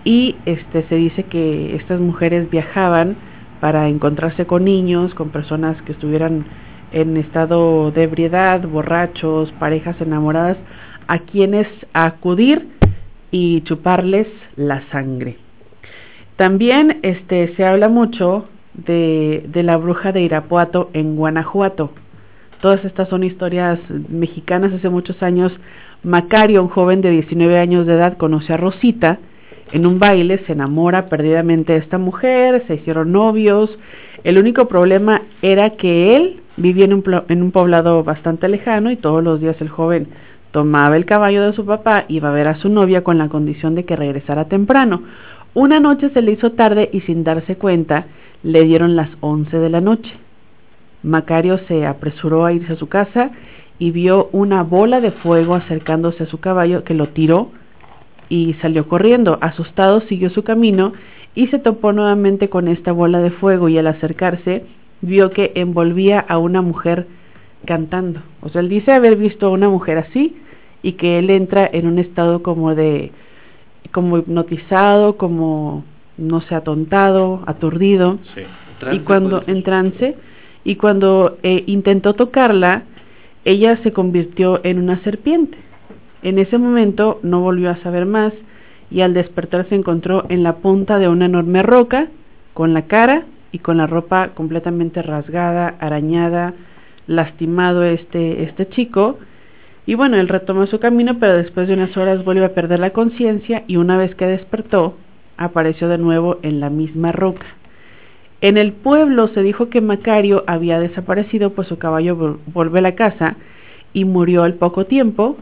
y 0.04 0.36
este 0.46 0.84
se 0.84 0.96
dice 0.96 1.24
que 1.24 1.76
estas 1.76 2.00
mujeres 2.00 2.50
viajaban 2.50 3.16
para 3.60 3.88
encontrarse 3.88 4.46
con 4.46 4.66
niños, 4.66 5.14
con 5.14 5.30
personas 5.30 5.80
que 5.84 5.92
estuvieran 5.92 6.46
en 6.92 7.16
estado 7.16 7.92
de 7.92 8.04
ebriedad, 8.04 8.68
borrachos, 8.68 9.52
parejas 9.54 9.96
enamoradas, 10.02 10.58
a 11.08 11.20
quienes 11.20 11.68
acudir 11.94 12.68
y 13.30 13.62
chuparles 13.62 14.28
la 14.56 14.82
sangre. 14.92 15.38
También 16.42 17.02
este, 17.04 17.54
se 17.56 17.64
habla 17.64 17.88
mucho 17.88 18.46
de, 18.74 19.48
la 19.54 19.78
bruja 19.78 20.12
de 20.12 20.22
Irapuato 20.22 20.89
en 20.94 21.16
Guanajuato. 21.16 21.92
Todas 22.62 22.84
estas 22.84 23.10
son 23.10 23.24
historias 23.24 23.78
mexicanas. 24.10 24.74
Hace 24.74 24.89
muchos 24.89 25.22
años, 25.22 25.52
Macario, 26.02 26.64
un 26.64 26.70
joven 26.70 27.02
de 27.02 27.12
19 27.12 27.60
años 27.60 27.86
de 27.86 27.94
edad, 27.94 28.18
conoce 28.18 28.54
a 28.54 28.58
Rosita, 28.58 29.20
en 29.72 29.86
un 29.86 30.00
baile 30.00 30.39
se 30.48 30.54
enamora 30.54 31.10
perdidamente 31.10 31.74
de 31.74 31.78
esta 31.78 32.00
mujer, 32.00 32.64
se 32.66 32.74
hicieron 32.74 33.12
novios. 33.12 33.70
El 34.24 34.39
único 34.39 34.68
problema 34.68 35.22
era 35.44 35.76
que 35.78 36.16
él 36.16 36.42
vivía 36.58 36.86
en 36.86 36.94
un, 36.94 37.04
en 37.30 37.44
un 37.44 37.52
poblado 37.52 38.04
bastante 38.04 38.48
lejano 38.48 38.89
y 38.89 38.96
todos 38.96 39.24
los 39.24 39.42
días 39.42 39.62
el 39.62 39.70
joven 39.70 40.08
tomaba 40.50 40.98
el 40.98 41.06
caballo 41.06 41.44
de 41.44 41.54
su 41.54 41.68
papá, 41.68 42.06
iba 42.08 42.30
a 42.30 42.34
ver 42.34 42.48
a 42.48 42.56
su 42.56 42.68
novia 42.68 43.04
con 43.04 43.20
la 43.20 43.30
condición 43.30 43.76
de 43.76 43.86
que 43.86 43.96
regresara 43.96 44.46
temprano. 44.46 45.04
Una 45.54 45.82
noche 45.82 46.10
se 46.12 46.22
le 46.22 46.32
hizo 46.32 46.54
tarde 46.54 46.89
y 46.93 47.02
sin 47.02 47.26
darse 47.26 47.58
cuenta 47.58 48.06
le 48.41 48.64
dieron 48.64 48.95
las 48.95 49.10
once 49.20 49.58
de 49.58 49.70
la 49.70 49.82
noche. 49.82 50.14
Macario 51.04 51.58
se 51.68 51.86
apresuró 51.86 52.45
a 52.45 52.54
irse 52.54 52.74
a 52.74 52.78
su 52.78 52.88
casa 52.88 53.32
y 53.78 53.91
vio 53.91 54.30
una 54.32 54.64
bola 54.64 55.02
de 55.02 55.12
fuego 55.12 55.56
acercándose 55.56 56.24
a 56.24 56.28
su 56.28 56.39
caballo 56.39 56.86
que 56.86 56.93
lo 56.93 57.10
tiró 57.10 57.52
y 58.30 58.54
salió 58.62 58.88
corriendo. 58.88 59.39
Asustado 59.41 59.99
siguió 60.02 60.30
su 60.30 60.43
camino 60.43 60.93
y 61.36 61.47
se 61.47 61.60
topó 61.60 61.91
nuevamente 61.91 62.49
con 62.49 62.70
esta 62.70 62.93
bola 62.93 63.20
de 63.20 63.32
fuego 63.32 63.68
y 63.68 63.78
al 63.78 63.88
acercarse 63.88 64.64
vio 65.02 65.32
que 65.32 65.52
envolvía 65.56 66.20
a 66.20 66.38
una 66.38 66.62
mujer 66.62 67.08
cantando. 67.66 68.22
O 68.41 68.47
sea, 68.47 68.62
él 68.62 68.70
dice 68.70 68.93
haber 68.93 69.18
visto 69.18 69.47
a 69.47 69.52
una 69.52 69.68
mujer 69.68 69.97
así 69.97 70.38
y 70.82 70.93
que 70.93 71.20
él 71.20 71.30
entra 71.30 71.70
en 71.72 71.88
un 71.88 71.99
estado 71.99 72.41
como 72.41 72.74
de 72.74 73.12
como 73.92 74.18
hipnotizado, 74.18 75.18
como 75.18 75.84
no 76.18 76.42
sé, 76.42 76.56
atontado, 76.56 77.42
aturdido. 77.46 78.20
Sí. 78.36 78.42
y 78.92 79.00
cuando 79.00 79.44
en 79.48 79.64
trance 79.64 80.16
y 80.64 80.76
cuando 80.76 81.38
eh, 81.44 81.64
intentó 81.68 82.14
tocarla, 82.14 82.84
ella 83.46 83.78
se 83.84 83.92
convirtió 83.92 84.62
en 84.64 84.80
una 84.80 85.02
serpiente. 85.04 85.58
En 86.22 86.38
ese 86.38 86.58
momento 86.58 87.20
no 87.24 87.42
volvió 87.42 87.72
a 87.72 87.78
saber 87.78 88.06
más 88.06 88.34
y 88.92 89.02
al 89.02 89.14
despertar 89.14 89.68
se 89.70 89.76
encontró 89.76 90.26
en 90.30 90.44
la 90.44 90.58
punta 90.58 91.00
de 91.00 91.08
una 91.08 91.26
enorme 91.26 91.64
roca, 91.64 92.10
con 92.54 92.74
la 92.74 92.84
cara 92.84 93.26
y 93.52 93.60
con 93.60 93.78
la 93.78 93.88
ropa 93.88 94.30
completamente 94.36 95.02
rasgada, 95.02 95.76
arañada, 95.80 96.54
lastimado 97.08 97.84
este, 97.84 98.44
este 98.44 98.68
chico. 98.68 99.18
Y 99.92 99.96
bueno, 99.96 100.16
él 100.16 100.30
retomó 100.30 100.68
su 100.68 100.80
camino, 100.80 101.18
pero 101.20 101.36
después 101.36 101.68
de 101.68 101.74
unas 101.74 101.98
horas 101.98 102.24
volvió 102.24 102.46
a 102.46 102.54
perder 102.54 102.80
la 102.80 102.92
conciencia 102.92 103.66
y 103.68 103.76
una 103.76 103.98
vez 103.98 104.16
que 104.16 104.26
despertó, 104.26 104.96
apareció 105.36 105.89
de 105.89 105.98
nuevo 105.98 106.38
en 106.44 106.62
la 106.62 106.70
misma 106.70 107.12
roca. 107.12 107.46
En 108.39 108.56
el 108.56 108.72
pueblo 108.72 109.28
se 109.34 109.44
dijo 109.44 109.68
que 109.68 109.82
Macario 109.82 110.46
había 110.48 110.80
desaparecido, 110.80 111.50
pues 111.50 111.68
su 111.68 111.78
caballo 111.78 112.39
volvió 112.46 112.78
a 112.78 112.82
la 112.82 112.96
casa 112.96 113.36
y 113.92 114.06
murió 114.06 114.44
al 114.44 114.54
poco 114.54 114.86
tiempo, 114.86 115.36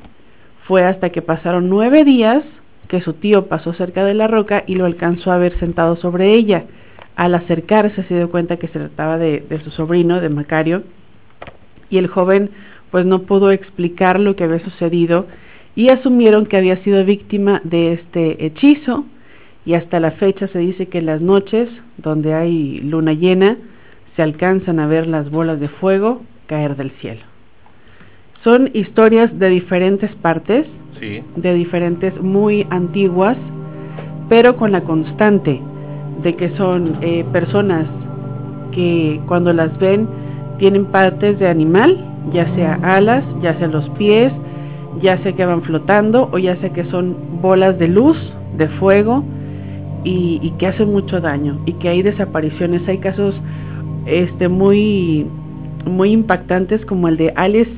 fue 0.66 0.84
hasta 0.84 1.12
que 1.12 1.22
pasaron 1.22 1.70
nueve 1.70 2.04
días 2.04 2.44
que 2.88 3.02
su 3.02 3.14
tío 3.14 3.50
pasó 3.50 3.74
cerca 3.74 4.04
de 4.04 4.16
la 4.16 4.26
roca 4.26 4.64
y 4.66 4.74
lo 4.74 4.86
alcanzó 4.86 5.32
a 5.32 5.38
ver 5.38 5.60
sentado 5.60 5.96
sobre 5.96 6.34
ella. 6.34 6.64
Al 7.16 7.36
acercarse 7.36 8.02
se 8.02 8.16
dio 8.16 8.32
cuenta 8.32 8.58
que 8.58 8.68
se 8.70 8.80
trataba 8.80 9.20
de 9.20 9.62
su 9.64 9.70
sobrino, 9.70 10.20
de 10.20 10.30
Macario, 10.30 10.82
y 11.92 12.00
el 12.00 12.08
joven 12.08 12.50
pues 12.92 13.06
no 13.06 13.24
pudo 13.24 13.52
explicar 13.52 14.20
lo 14.20 14.36
que 14.36 14.44
había 14.44 14.60
sucedido 14.60 15.28
y 15.76 15.90
asumieron 15.90 16.46
que 16.46 16.58
había 16.58 16.78
sido 16.84 17.04
víctima 17.06 17.62
de 17.64 17.94
este 17.94 18.46
hechizo 18.46 19.06
y 19.66 19.74
hasta 19.76 20.00
la 20.00 20.12
fecha 20.12 20.48
se 20.48 20.60
dice 20.60 20.88
que 20.88 20.98
en 21.00 21.06
las 21.06 21.22
noches 21.22 21.70
donde 21.98 22.34
hay 22.34 22.80
luna 22.82 23.14
llena 23.14 23.58
se 24.16 24.24
alcanzan 24.24 24.80
a 24.80 24.88
ver 24.88 25.08
las 25.08 25.30
bolas 25.30 25.60
de 25.60 25.68
fuego 25.68 26.22
caer 26.48 26.76
del 26.76 26.92
cielo. 27.00 27.22
Son 28.44 28.70
historias 28.74 29.38
de 29.38 29.50
diferentes 29.50 30.14
partes, 30.16 30.66
Sí. 31.00 31.22
de 31.36 31.54
diferentes 31.54 32.20
muy 32.22 32.66
antiguas, 32.70 33.38
pero 34.28 34.58
con 34.58 34.72
la 34.72 34.82
constante 34.82 35.62
de 36.24 36.36
que 36.36 36.50
son 36.58 36.98
eh, 37.02 37.24
personas 37.32 37.86
que 38.74 39.22
cuando 39.28 39.54
las 39.54 39.78
ven 39.80 40.08
tienen 40.58 40.86
partes 40.86 41.40
de 41.40 41.48
animal, 41.48 42.04
ya 42.34 42.54
sea 42.56 42.80
alas, 42.84 43.24
ya 43.42 43.58
sea 43.58 43.68
los 43.68 43.90
pies, 43.92 44.32
ya 45.02 45.18
sea 45.20 45.34
que 45.34 45.46
van 45.46 45.62
flotando 45.64 46.30
o 46.32 46.38
ya 46.38 46.56
sea 46.58 46.70
que 46.72 46.84
son 46.86 47.42
bolas 47.42 47.78
de 47.80 47.88
luz, 47.88 48.18
de 48.58 48.68
fuego 48.68 49.24
y, 50.04 50.54
que 50.58 50.68
hacen 50.68 50.92
mucho 50.92 51.20
daño 51.20 51.60
y 51.66 51.74
que 51.74 51.90
hay 51.90 52.02
desapariciones, 52.02 52.88
hay 52.88 53.00
casos 53.00 53.36
este 54.06 54.48
muy 54.48 55.28
muy 55.86 56.12
impactantes 56.12 56.86
como 56.86 57.08
el 57.08 57.18
de 57.18 57.34
Alice 57.36 57.72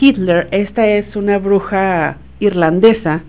Hitler, 0.00 0.48
esta 0.50 0.86
es 0.86 1.14
una 1.14 1.38
bruja 1.38 2.16
irlandesa, 2.40 3.22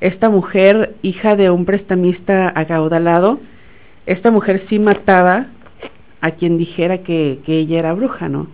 esta 0.00 0.28
mujer, 0.28 0.94
hija 1.02 1.36
de 1.36 1.50
un 1.50 1.64
prestamista 1.64 2.52
acaudalado, 2.54 3.38
esta 4.06 4.30
mujer 4.30 4.64
sí 4.68 4.78
mataba 4.78 5.46
a 6.20 6.32
quien 6.32 6.58
dijera 6.58 6.98
que, 6.98 7.40
que 7.46 7.58
ella 7.58 7.78
era 7.78 7.92
bruja, 7.92 8.28
¿no? 8.28 8.48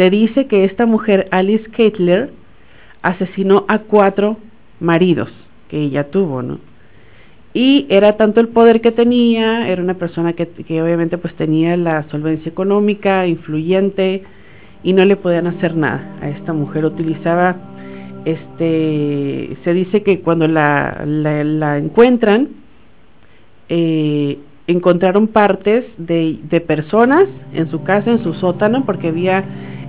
Se 0.00 0.08
dice 0.08 0.46
que 0.46 0.64
esta 0.64 0.86
mujer, 0.86 1.28
Alice 1.30 1.68
Hitler, 1.76 2.30
asesinó 3.02 3.66
a 3.68 3.80
cuatro 3.80 4.38
maridos 4.80 5.30
que 5.68 5.78
ella 5.78 6.10
tuvo, 6.10 6.40
¿no? 6.40 6.58
Y 7.52 7.84
era 7.90 8.16
tanto 8.16 8.40
el 8.40 8.48
poder 8.48 8.80
que 8.80 8.92
tenía, 8.92 9.68
era 9.68 9.82
una 9.82 9.98
persona 9.98 10.32
que, 10.32 10.48
que 10.48 10.80
obviamente 10.80 11.18
pues 11.18 11.34
tenía 11.34 11.76
la 11.76 12.04
solvencia 12.04 12.48
económica, 12.48 13.26
influyente, 13.26 14.22
y 14.82 14.94
no 14.94 15.04
le 15.04 15.16
podían 15.16 15.46
hacer 15.46 15.76
nada 15.76 16.16
a 16.22 16.30
esta 16.30 16.54
mujer 16.54 16.86
utilizaba 16.86 17.56
este 18.24 19.58
se 19.64 19.74
dice 19.74 20.02
que 20.02 20.20
cuando 20.20 20.48
la, 20.48 21.02
la, 21.04 21.44
la 21.44 21.76
encuentran 21.76 22.48
eh, 23.68 24.38
encontraron 24.66 25.28
partes 25.28 25.84
de, 25.98 26.38
de 26.44 26.60
personas 26.62 27.28
en 27.52 27.70
su 27.70 27.82
casa 27.82 28.10
en 28.10 28.22
su 28.22 28.32
sótano 28.32 28.86
porque 28.86 29.08
había 29.08 29.44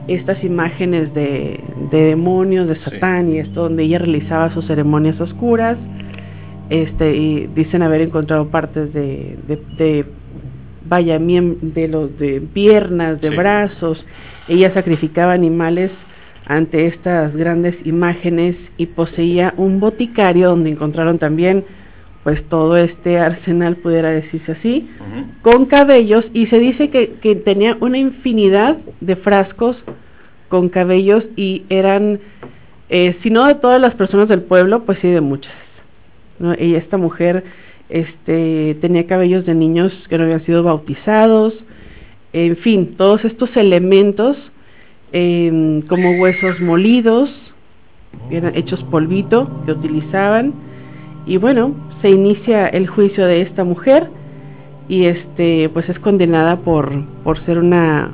estas 0.08 0.44
imágenes 0.44 1.14
de, 1.14 1.60
de 1.92 2.02
demonios, 2.02 2.68
de 2.68 2.76
Satán 2.78 3.34
y 3.34 3.40
esto 3.40 3.64
donde 3.64 3.84
ella 3.84 4.00
realizaba 4.00 4.54
sus 4.54 4.66
ceremonias 4.68 5.20
oscuras. 5.20 5.78
Este, 6.70 7.16
y 7.16 7.48
dicen 7.48 7.82
haber 7.82 8.02
encontrado 8.02 8.48
partes 8.50 8.94
de, 8.94 9.38
de, 9.48 9.62
de 9.78 10.06
vaya, 10.86 11.20
de 11.20 11.88
los 11.88 12.18
de 12.18 12.42
piernas, 12.54 13.20
de 13.22 13.30
brazos. 13.30 14.04
Ella 14.48 14.74
sacrificaba 14.74 15.34
animales 15.34 15.92
ante 16.46 16.88
estas 16.88 17.36
grandes 17.36 17.76
imágenes 17.86 18.56
y 18.78 18.88
poseía 18.88 19.54
un 19.58 19.80
boticario 19.80 20.50
donde 20.50 20.72
encontraron 20.72 21.20
también 21.20 21.66
pues 22.24 22.44
todo 22.50 22.78
este 22.78 23.18
arsenal, 23.18 23.78
pudiera 23.78 24.12
decirse 24.12 24.52
así, 24.52 24.90
con 25.42 25.66
cabellos 25.66 26.26
y 26.34 26.46
se 26.48 26.60
dice 26.60 26.90
que, 26.90 27.14
que 27.22 27.36
tenía 27.36 27.78
una 27.80 27.98
infinidad 27.98 28.78
de 29.00 29.16
frascos 29.16 29.76
con 30.50 30.70
cabellos 30.70 31.24
y 31.36 31.64
eran, 31.70 32.20
eh, 32.90 33.18
si 33.24 33.32
no 33.32 33.46
de 33.46 33.56
todas 33.56 33.82
las 33.82 33.96
personas 33.96 34.28
del 34.28 34.44
pueblo, 34.44 34.84
pues 34.84 35.00
sí 35.00 35.08
de 35.08 35.22
muchas. 35.22 35.54
¿no? 36.38 36.54
Y 36.54 36.76
esta 36.76 36.98
mujer 36.98 37.44
este, 37.90 38.78
tenía 38.82 39.08
cabellos 39.08 39.46
de 39.46 39.56
niños 39.56 39.92
que 40.08 40.18
no 40.18 40.26
habían 40.26 40.46
sido 40.46 40.62
bautizados, 40.62 41.56
en 42.34 42.56
fin, 42.58 42.96
todos 42.98 43.26
estos 43.26 43.56
elementos 43.58 44.38
eh, 45.12 45.84
como 45.90 46.12
huesos 46.22 46.60
molidos, 46.62 47.30
eran 48.30 48.56
hechos 48.56 48.84
polvito 48.86 49.50
que 49.66 49.72
utilizaban 49.72 50.54
y 51.26 51.38
bueno, 51.38 51.76
se 52.02 52.10
inicia 52.10 52.68
el 52.68 52.88
juicio 52.88 53.26
de 53.26 53.42
esta 53.42 53.64
mujer 53.64 54.10
y 54.88 55.06
este 55.06 55.70
pues 55.70 55.88
es 55.90 56.00
condenada 56.00 56.58
por 56.58 57.06
por 57.24 57.38
ser 57.46 57.60
una 57.60 58.12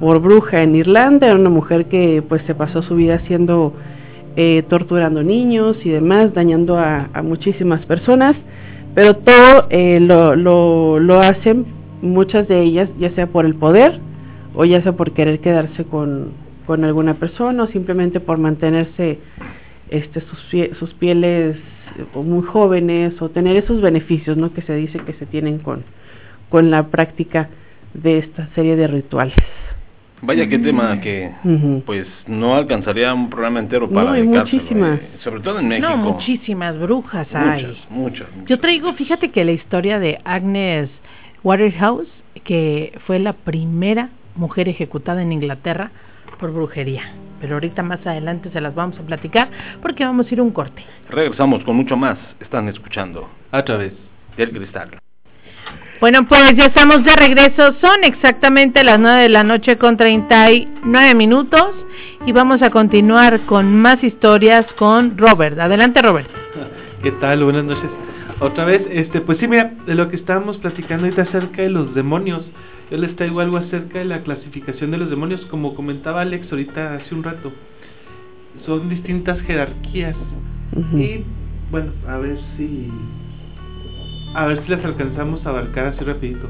por 0.00 0.20
bruja 0.20 0.62
en 0.62 0.76
Irlanda, 0.76 1.34
una 1.34 1.50
mujer 1.50 1.86
que 1.86 2.22
pues 2.28 2.42
se 2.46 2.54
pasó 2.54 2.82
su 2.82 2.96
vida 2.96 3.14
haciendo 3.14 3.72
eh, 4.36 4.62
torturando 4.68 5.22
niños 5.22 5.78
y 5.84 5.88
demás, 5.88 6.34
dañando 6.34 6.76
a, 6.76 7.08
a 7.14 7.22
muchísimas 7.22 7.84
personas, 7.86 8.36
pero 8.94 9.16
todo 9.16 9.66
eh, 9.70 9.98
lo, 10.00 10.36
lo, 10.36 10.98
lo 10.98 11.20
hacen 11.20 11.64
muchas 12.02 12.46
de 12.46 12.60
ellas 12.62 12.90
ya 12.98 13.10
sea 13.12 13.26
por 13.26 13.46
el 13.46 13.54
poder 13.54 13.98
o 14.54 14.64
ya 14.66 14.82
sea 14.82 14.92
por 14.92 15.12
querer 15.12 15.40
quedarse 15.40 15.84
con, 15.84 16.32
con 16.66 16.84
alguna 16.84 17.14
persona 17.14 17.64
o 17.64 17.66
simplemente 17.68 18.20
por 18.20 18.38
mantenerse 18.38 19.18
este 19.88 20.20
sus, 20.20 20.78
sus 20.78 20.92
pieles 20.94 21.56
muy 22.14 22.44
jóvenes 22.44 23.20
o 23.20 23.28
tener 23.28 23.56
esos 23.56 23.80
beneficios 23.80 24.36
¿no? 24.36 24.52
que 24.52 24.62
se 24.62 24.74
dice 24.74 24.98
que 25.00 25.12
se 25.14 25.26
tienen 25.26 25.58
con, 25.58 25.84
con 26.48 26.70
la 26.70 26.88
práctica 26.88 27.48
de 27.94 28.18
esta 28.18 28.48
serie 28.54 28.76
de 28.76 28.86
rituales. 28.86 29.36
Vaya 30.22 30.48
qué 30.48 30.58
tema 30.58 30.98
que 31.00 31.30
pues 31.84 32.06
no 32.26 32.56
alcanzaría 32.56 33.12
un 33.12 33.28
programa 33.28 33.58
entero 33.58 33.88
para 33.88 34.10
no, 34.10 34.12
hay 34.12 34.22
muchísimas. 34.22 34.98
sobre 35.22 35.40
todo 35.40 35.60
en 35.60 35.68
México. 35.68 35.88
No, 35.88 35.96
muchísimas 35.98 36.78
brujas 36.78 37.28
hay. 37.34 37.66
Muchas, 37.66 37.90
muchas, 37.90 38.26
Yo 38.46 38.58
traigo, 38.58 38.94
fíjate 38.94 39.30
que 39.30 39.44
la 39.44 39.52
historia 39.52 39.98
de 39.98 40.18
Agnes 40.24 40.88
Waterhouse, 41.44 42.08
que 42.44 42.98
fue 43.06 43.18
la 43.18 43.34
primera 43.34 44.08
mujer 44.36 44.68
ejecutada 44.68 45.20
en 45.20 45.32
Inglaterra 45.32 45.90
por 46.38 46.52
brujería. 46.52 47.02
Pero 47.40 47.54
ahorita 47.54 47.82
más 47.82 48.06
adelante 48.06 48.50
se 48.50 48.60
las 48.60 48.74
vamos 48.74 48.98
a 48.98 49.02
platicar 49.02 49.48
porque 49.82 50.04
vamos 50.04 50.26
a 50.26 50.34
ir 50.34 50.40
a 50.40 50.42
un 50.42 50.52
corte. 50.52 50.82
Regresamos 51.10 51.62
con 51.64 51.76
mucho 51.76 51.96
más. 51.96 52.18
Están 52.40 52.68
escuchando 52.68 53.28
a 53.52 53.62
través 53.62 53.92
del 54.36 54.50
cristal. 54.50 54.90
Bueno, 56.00 56.26
pues 56.28 56.54
ya 56.56 56.66
estamos 56.66 57.04
de 57.04 57.16
regreso. 57.16 57.74
Son 57.80 58.04
exactamente 58.04 58.84
las 58.84 59.00
9 59.00 59.22
de 59.22 59.28
la 59.30 59.44
noche 59.44 59.78
con 59.78 59.96
39 59.96 61.14
minutos 61.14 61.70
y 62.26 62.32
vamos 62.32 62.60
a 62.62 62.70
continuar 62.70 63.40
con 63.46 63.74
más 63.80 64.02
historias 64.04 64.66
con 64.74 65.16
Robert. 65.16 65.58
Adelante, 65.58 66.02
Robert. 66.02 66.28
¿Qué 67.02 67.12
tal? 67.12 67.44
Buenas 67.44 67.64
noches. 67.64 67.90
Otra 68.40 68.66
vez, 68.66 68.82
este, 68.90 69.22
pues 69.22 69.38
sí, 69.38 69.48
mira, 69.48 69.72
de 69.86 69.94
lo 69.94 70.10
que 70.10 70.16
estábamos 70.16 70.58
platicando 70.58 71.04
ahorita 71.04 71.22
acerca 71.22 71.62
de 71.62 71.70
los 71.70 71.94
demonios. 71.94 72.42
Yo 72.90 72.98
les 72.98 73.16
traigo 73.16 73.40
algo 73.40 73.56
acerca 73.56 73.98
de 73.98 74.04
la 74.04 74.22
clasificación 74.22 74.92
de 74.92 74.98
los 74.98 75.10
demonios, 75.10 75.44
como 75.46 75.74
comentaba 75.74 76.20
Alex 76.20 76.50
ahorita 76.50 76.94
hace 76.94 77.14
un 77.14 77.24
rato. 77.24 77.52
Son 78.64 78.88
distintas 78.88 79.40
jerarquías. 79.42 80.14
Y 80.94 81.24
bueno, 81.70 81.92
a 82.06 82.18
ver 82.18 82.38
si 82.56 82.90
a 84.34 84.46
ver 84.46 84.62
si 84.62 84.70
las 84.70 84.84
alcanzamos 84.84 85.44
a 85.44 85.48
abarcar 85.48 85.86
así 85.86 86.04
rapidito. 86.04 86.48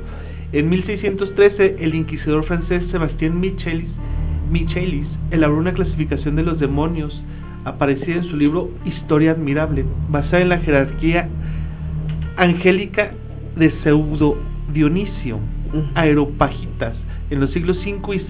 En 0.53 0.69
1613, 0.69 1.77
el 1.79 1.95
inquisidor 1.95 2.45
francés 2.45 2.83
Sebastián 2.91 3.41
Michelis, 3.41 3.91
Michelis 4.51 5.07
elaboró 5.31 5.61
una 5.61 5.73
clasificación 5.73 6.37
de 6.37 6.43
los 6.43 6.59
demonios 6.59 7.21
aparecida 7.65 8.17
en 8.17 8.25
su 8.25 8.37
libro 8.37 8.71
Historia 8.85 9.33
Admirable, 9.33 9.85
basada 10.09 10.41
en 10.41 10.51
la 10.51 10.59
jerarquía 10.59 11.29
angélica 12.37 13.13
de 13.57 13.71
Pseudo 13.83 14.37
Dionisio, 14.73 15.41
Aeropagitas. 15.95 16.95
En 17.31 17.41
los 17.41 17.51
siglos 17.51 17.79
5 17.83 18.15
y 18.15 18.27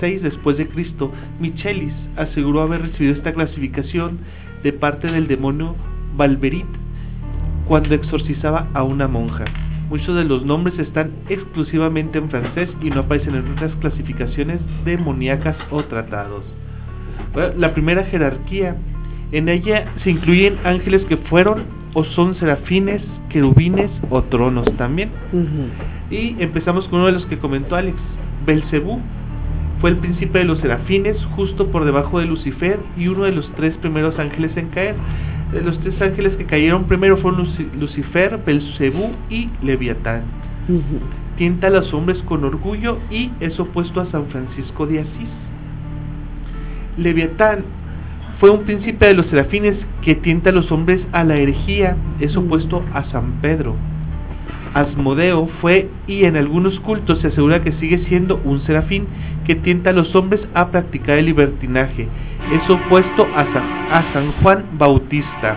6 0.00 0.22
después 0.22 0.58
de 0.58 0.68
Cristo, 0.68 1.10
Michelis 1.40 1.94
aseguró 2.16 2.62
haber 2.62 2.82
recibido 2.82 3.14
esta 3.14 3.32
clasificación 3.32 4.18
de 4.62 4.72
parte 4.72 5.10
del 5.10 5.28
demonio 5.28 5.76
Valverit 6.16 6.66
cuando 7.66 7.94
exorcizaba 7.94 8.68
a 8.74 8.82
una 8.82 9.08
monja. 9.08 9.44
Muchos 9.88 10.16
de 10.16 10.24
los 10.24 10.44
nombres 10.44 10.78
están 10.78 11.12
exclusivamente 11.28 12.18
en 12.18 12.30
francés 12.30 12.68
y 12.82 12.90
no 12.90 13.00
aparecen 13.00 13.34
en 13.34 13.52
otras 13.52 13.72
clasificaciones 13.80 14.60
demoníacas 14.84 15.56
o 15.70 15.82
tratados. 15.84 16.42
la 17.56 17.72
primera 17.74 18.04
jerarquía, 18.04 18.76
en 19.32 19.48
ella 19.48 19.92
se 20.02 20.10
incluyen 20.10 20.58
ángeles 20.64 21.02
que 21.04 21.16
fueron 21.16 21.64
o 21.94 22.04
son 22.04 22.34
serafines, 22.36 23.02
querubines 23.30 23.90
o 24.10 24.22
tronos 24.24 24.66
también. 24.76 25.10
Y 26.10 26.36
empezamos 26.42 26.86
con 26.88 27.00
uno 27.00 27.06
de 27.06 27.12
los 27.12 27.26
que 27.26 27.38
comentó 27.38 27.76
Alex, 27.76 27.96
Belcebú. 28.44 29.00
Fue 29.80 29.90
el 29.90 29.96
príncipe 29.96 30.38
de 30.38 30.44
los 30.44 30.58
serafines, 30.58 31.16
justo 31.36 31.68
por 31.70 31.84
debajo 31.84 32.18
de 32.18 32.26
Lucifer 32.26 32.78
y 32.96 33.08
uno 33.08 33.24
de 33.24 33.32
los 33.32 33.50
tres 33.56 33.74
primeros 33.76 34.18
ángeles 34.18 34.56
en 34.56 34.68
caer. 34.68 34.96
De 35.52 35.62
los 35.62 35.78
tres 35.80 36.00
ángeles 36.02 36.34
que 36.36 36.46
cayeron 36.46 36.84
primero 36.84 37.16
fueron 37.18 37.48
Lucifer, 37.78 38.40
Belcebú 38.44 39.12
y 39.30 39.48
Leviatán. 39.62 40.22
Tienta 41.36 41.66
a 41.68 41.70
los 41.70 41.92
hombres 41.92 42.18
con 42.22 42.44
orgullo 42.44 42.98
y 43.10 43.30
es 43.40 43.58
opuesto 43.60 44.00
a 44.00 44.10
San 44.10 44.26
Francisco 44.26 44.86
de 44.86 45.00
Asís. 45.00 45.28
Leviatán 46.96 47.64
fue 48.40 48.50
un 48.50 48.64
príncipe 48.64 49.06
de 49.06 49.14
los 49.14 49.26
serafines 49.26 49.76
que 50.02 50.14
tienta 50.16 50.50
a 50.50 50.52
los 50.52 50.70
hombres 50.72 51.00
a 51.12 51.24
la 51.24 51.36
herejía, 51.36 51.96
es 52.20 52.36
opuesto 52.36 52.82
a 52.92 53.04
San 53.10 53.40
Pedro. 53.40 53.74
Asmodeo 54.74 55.48
fue 55.60 55.88
y 56.08 56.24
en 56.24 56.36
algunos 56.36 56.80
cultos 56.80 57.20
se 57.20 57.28
asegura 57.28 57.62
que 57.62 57.72
sigue 57.72 57.98
siendo 58.08 58.40
un 58.44 58.60
serafín 58.66 59.06
que 59.46 59.54
tienta 59.54 59.90
a 59.90 59.92
los 59.92 60.14
hombres 60.16 60.40
a 60.52 60.68
practicar 60.68 61.18
el 61.18 61.26
libertinaje. 61.26 62.08
Es 62.52 62.68
opuesto 62.68 63.26
a 63.36 63.44
San, 63.44 63.62
a 63.92 64.12
San 64.12 64.32
Juan 64.42 64.64
Bautista. 64.76 65.56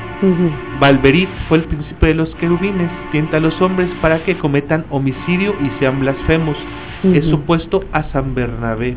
Valverit 0.80 1.30
fue 1.50 1.58
el 1.58 1.64
príncipe 1.64 2.08
de 2.08 2.14
los 2.14 2.34
querubines, 2.36 2.92
tienta 3.12 3.38
a 3.38 3.40
los 3.40 3.60
hombres 3.60 3.90
para 4.02 4.24
que 4.24 4.38
cometan 4.38 4.86
homicidio 4.92 5.56
y 5.62 5.80
sean 5.80 6.00
blasfemos. 6.00 6.58
Es 7.04 7.32
opuesto 7.34 7.84
a 7.92 8.04
San 8.12 8.36
Bernabé. 8.36 8.96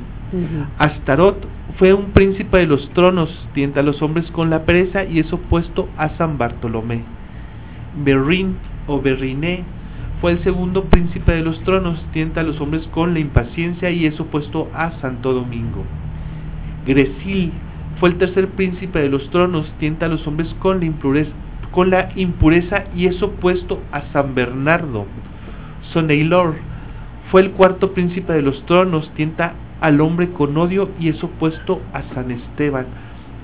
Astarot 0.78 1.36
fue 1.78 1.92
un 1.92 2.10
príncipe 2.12 2.58
de 2.58 2.66
los 2.66 2.88
tronos, 2.90 3.30
tienta 3.54 3.80
a 3.80 3.82
los 3.82 4.00
hombres 4.02 4.30
con 4.30 4.50
la 4.50 4.64
pereza 4.64 5.04
y 5.04 5.20
es 5.20 5.32
opuesto 5.32 5.88
a 5.96 6.10
San 6.16 6.38
Bartolomé. 6.38 7.02
Berrin 8.04 8.56
o 8.86 9.00
Berriné 9.00 9.64
fue 10.20 10.32
el 10.32 10.42
segundo 10.42 10.84
príncipe 10.84 11.32
de 11.32 11.42
los 11.42 11.60
tronos, 11.64 12.04
tienta 12.12 12.40
a 12.40 12.44
los 12.44 12.60
hombres 12.60 12.86
con 12.88 13.14
la 13.14 13.20
impaciencia 13.20 13.90
y 13.90 14.06
es 14.06 14.18
opuesto 14.20 14.68
a 14.74 14.92
Santo 15.00 15.32
Domingo. 15.32 15.84
Gresil 16.86 17.52
fue 17.98 18.10
el 18.10 18.18
tercer 18.18 18.48
príncipe 18.48 18.98
de 18.98 19.08
los 19.08 19.28
tronos, 19.30 19.70
tienta 19.78 20.06
a 20.06 20.08
los 20.08 20.26
hombres 20.26 20.54
con 20.58 20.80
la 20.80 20.86
impureza, 20.86 21.32
con 21.70 21.90
la 21.90 22.10
impureza 22.16 22.84
y 22.96 23.06
es 23.06 23.22
opuesto 23.22 23.80
a 23.92 24.02
San 24.12 24.34
Bernardo. 24.34 25.06
Soneilor 25.92 26.56
fue 27.30 27.42
el 27.42 27.52
cuarto 27.52 27.92
príncipe 27.92 28.32
de 28.32 28.42
los 28.42 28.64
tronos, 28.66 29.10
tienta 29.14 29.54
al 29.80 30.00
hombre 30.00 30.30
con 30.30 30.56
odio 30.56 30.90
y 30.98 31.08
es 31.08 31.22
opuesto 31.22 31.80
a 31.92 32.02
San 32.14 32.30
Esteban. 32.30 32.86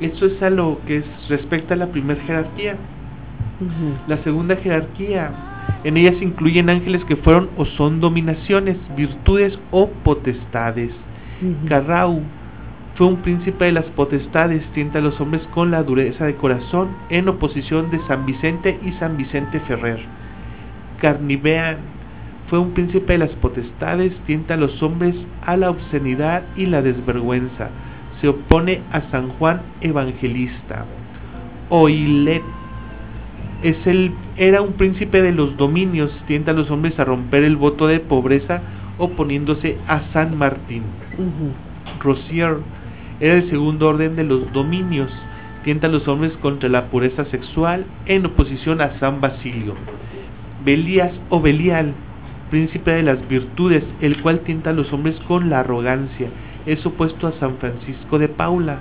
Eso 0.01 0.27
es 0.27 0.43
a 0.43 0.51
lo 0.51 0.79
que 0.87 1.03
respecta 1.29 1.75
a 1.75 1.79
la 1.79 1.87
primera 1.89 2.21
jerarquía. 2.23 2.77
La 4.07 4.19
segunda 4.19 4.57
jerarquía, 4.57 5.31
en 5.85 5.97
ella 5.97 6.13
se 6.19 6.25
incluyen 6.25 6.69
ángeles 6.69 7.05
que 7.05 7.17
fueron 7.17 7.49
o 7.57 7.65
son 7.65 8.01
dominaciones, 8.01 8.77
virtudes 8.97 9.59
o 9.71 9.89
potestades. 9.89 10.93
Carrau 11.69 12.21
fue 12.97 13.07
un 13.07 13.17
príncipe 13.17 13.67
de 13.67 13.73
las 13.73 13.85
potestades, 13.87 14.65
tienta 14.73 14.99
a 14.99 15.03
los 15.03 15.21
hombres 15.21 15.43
con 15.55 15.71
la 15.71 15.83
dureza 15.83 16.25
de 16.27 16.35
corazón, 16.37 16.89
en 17.11 17.29
oposición 17.29 17.91
de 17.91 18.01
San 18.07 18.25
Vicente 18.27 18.79
y 18.83 18.93
San 18.93 19.17
Vicente 19.17 19.61
Ferrer. 19.61 20.01
Carnivean 21.01 21.96
fue 22.49 22.59
un 22.59 22.73
príncipe 22.73 23.15
de 23.15 23.19
las 23.19 23.31
potestades, 23.31 24.13
tienta 24.27 24.55
a 24.55 24.57
los 24.57 24.83
hombres 24.83 25.17
a 25.43 25.57
la 25.57 25.71
obscenidad 25.71 26.45
y 26.57 26.67
la 26.67 26.83
desvergüenza. 26.83 27.71
Se 28.21 28.29
opone 28.29 28.83
a 28.93 29.03
San 29.11 29.31
Juan 29.31 29.63
Evangelista. 29.81 30.87
Oilet 31.69 32.43
es 33.63 33.87
el, 33.87 34.13
era 34.37 34.63
un 34.63 34.75
príncipe 34.75 35.23
de 35.23 35.33
los 35.33 35.57
dominios, 35.57 36.11
tienta 36.27 36.53
a 36.53 36.55
los 36.55 36.71
hombres 36.71 36.99
a 37.01 37.05
romper 37.05 37.43
el 37.43 37.57
voto 37.57 37.87
de 37.87 38.01
pobreza 38.01 38.63
oponiéndose 38.99 39.79
a 39.89 40.03
San 40.13 40.39
Martín. 40.39 40.83
Rosier 42.01 42.59
era 43.21 43.35
el 43.35 43.51
segundo 43.51 43.89
orden 43.89 44.15
de 44.17 44.25
los 44.25 44.53
dominios, 44.53 45.11
tienta 45.65 45.89
a 45.89 45.91
los 45.91 46.07
hombres 46.07 46.33
contra 46.43 46.69
la 46.69 46.91
pureza 46.91 47.25
sexual 47.27 47.87
en 48.07 48.27
oposición 48.27 48.81
a 48.81 48.99
San 49.01 49.21
Basilio. 49.21 49.75
Belías 50.65 51.13
o 51.29 51.41
Belial, 51.41 51.95
príncipe 52.51 52.93
de 52.93 53.03
las 53.03 53.27
virtudes, 53.29 53.85
el 54.01 54.21
cual 54.23 54.41
tienta 54.41 54.71
a 54.71 54.73
los 54.73 54.93
hombres 54.93 55.17
con 55.27 55.51
la 55.51 55.61
arrogancia, 55.61 56.29
es 56.67 56.85
opuesto 56.85 57.27
a 57.27 57.33
San 57.33 57.57
Francisco 57.59 58.19
de 58.19 58.29
Paula. 58.29 58.81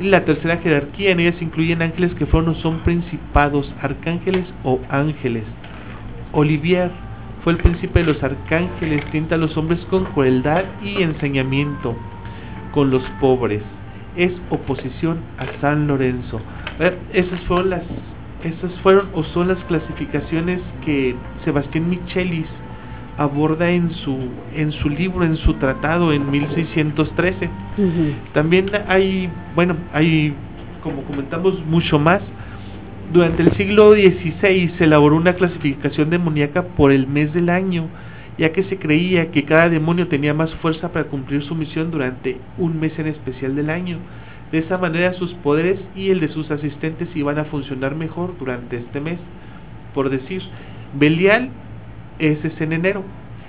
La 0.00 0.24
tercera 0.24 0.58
jerarquía 0.58 1.10
en 1.10 1.20
ella 1.20 1.36
se 1.38 1.44
incluyen 1.44 1.82
ángeles 1.82 2.14
que 2.14 2.26
fueron 2.26 2.50
o 2.50 2.54
son 2.56 2.80
principados, 2.80 3.72
arcángeles 3.80 4.46
o 4.64 4.80
ángeles. 4.88 5.44
Olivier 6.32 6.90
fue 7.44 7.52
el 7.52 7.58
príncipe 7.58 8.00
de 8.00 8.12
los 8.12 8.22
arcángeles, 8.22 9.04
tienta 9.10 9.34
a 9.34 9.38
los 9.38 9.56
hombres 9.56 9.80
con 9.90 10.04
crueldad 10.06 10.64
y 10.82 11.02
enseñamiento, 11.02 11.96
con 12.72 12.90
los 12.90 13.02
pobres. 13.20 13.62
Es 14.16 14.32
oposición 14.50 15.18
a 15.38 15.46
San 15.60 15.86
Lorenzo. 15.86 16.40
Esas 17.12 17.40
fueron 17.42 17.70
las 17.70 17.82
esas 18.44 18.72
fueron 18.80 19.08
o 19.14 19.22
son 19.22 19.48
las 19.48 19.58
clasificaciones 19.66 20.60
que 20.84 21.14
Sebastián 21.44 21.88
Michelis 21.88 22.48
aborda 23.18 23.70
en 23.70 23.90
su 23.90 24.16
en 24.54 24.72
su 24.72 24.88
libro, 24.88 25.24
en 25.24 25.36
su 25.36 25.54
tratado 25.54 26.12
en 26.12 26.30
1613. 26.30 27.50
También 28.32 28.70
hay, 28.88 29.30
bueno, 29.54 29.76
hay 29.92 30.34
como 30.82 31.02
comentamos 31.02 31.64
mucho 31.66 31.98
más. 31.98 32.22
Durante 33.12 33.42
el 33.42 33.52
siglo 33.56 33.92
XVI 33.92 34.72
se 34.78 34.84
elaboró 34.84 35.16
una 35.16 35.34
clasificación 35.34 36.08
demoníaca 36.08 36.62
por 36.62 36.92
el 36.92 37.06
mes 37.06 37.32
del 37.34 37.50
año, 37.50 37.88
ya 38.38 38.52
que 38.52 38.62
se 38.64 38.78
creía 38.78 39.30
que 39.30 39.44
cada 39.44 39.68
demonio 39.68 40.08
tenía 40.08 40.32
más 40.32 40.54
fuerza 40.56 40.90
para 40.92 41.06
cumplir 41.06 41.42
su 41.42 41.54
misión 41.54 41.90
durante 41.90 42.38
un 42.56 42.80
mes 42.80 42.98
en 42.98 43.08
especial 43.08 43.54
del 43.54 43.68
año. 43.68 43.98
De 44.50 44.58
esa 44.58 44.78
manera 44.78 45.14
sus 45.14 45.32
poderes 45.34 45.78
y 45.94 46.10
el 46.10 46.20
de 46.20 46.28
sus 46.28 46.50
asistentes 46.50 47.08
iban 47.14 47.38
a 47.38 47.44
funcionar 47.44 47.94
mejor 47.94 48.34
durante 48.38 48.78
este 48.78 49.00
mes. 49.00 49.18
Por 49.94 50.08
decir, 50.08 50.42
Belial 50.94 51.50
ese 52.18 52.48
es 52.48 52.60
en 52.60 52.72
enero, 52.72 53.02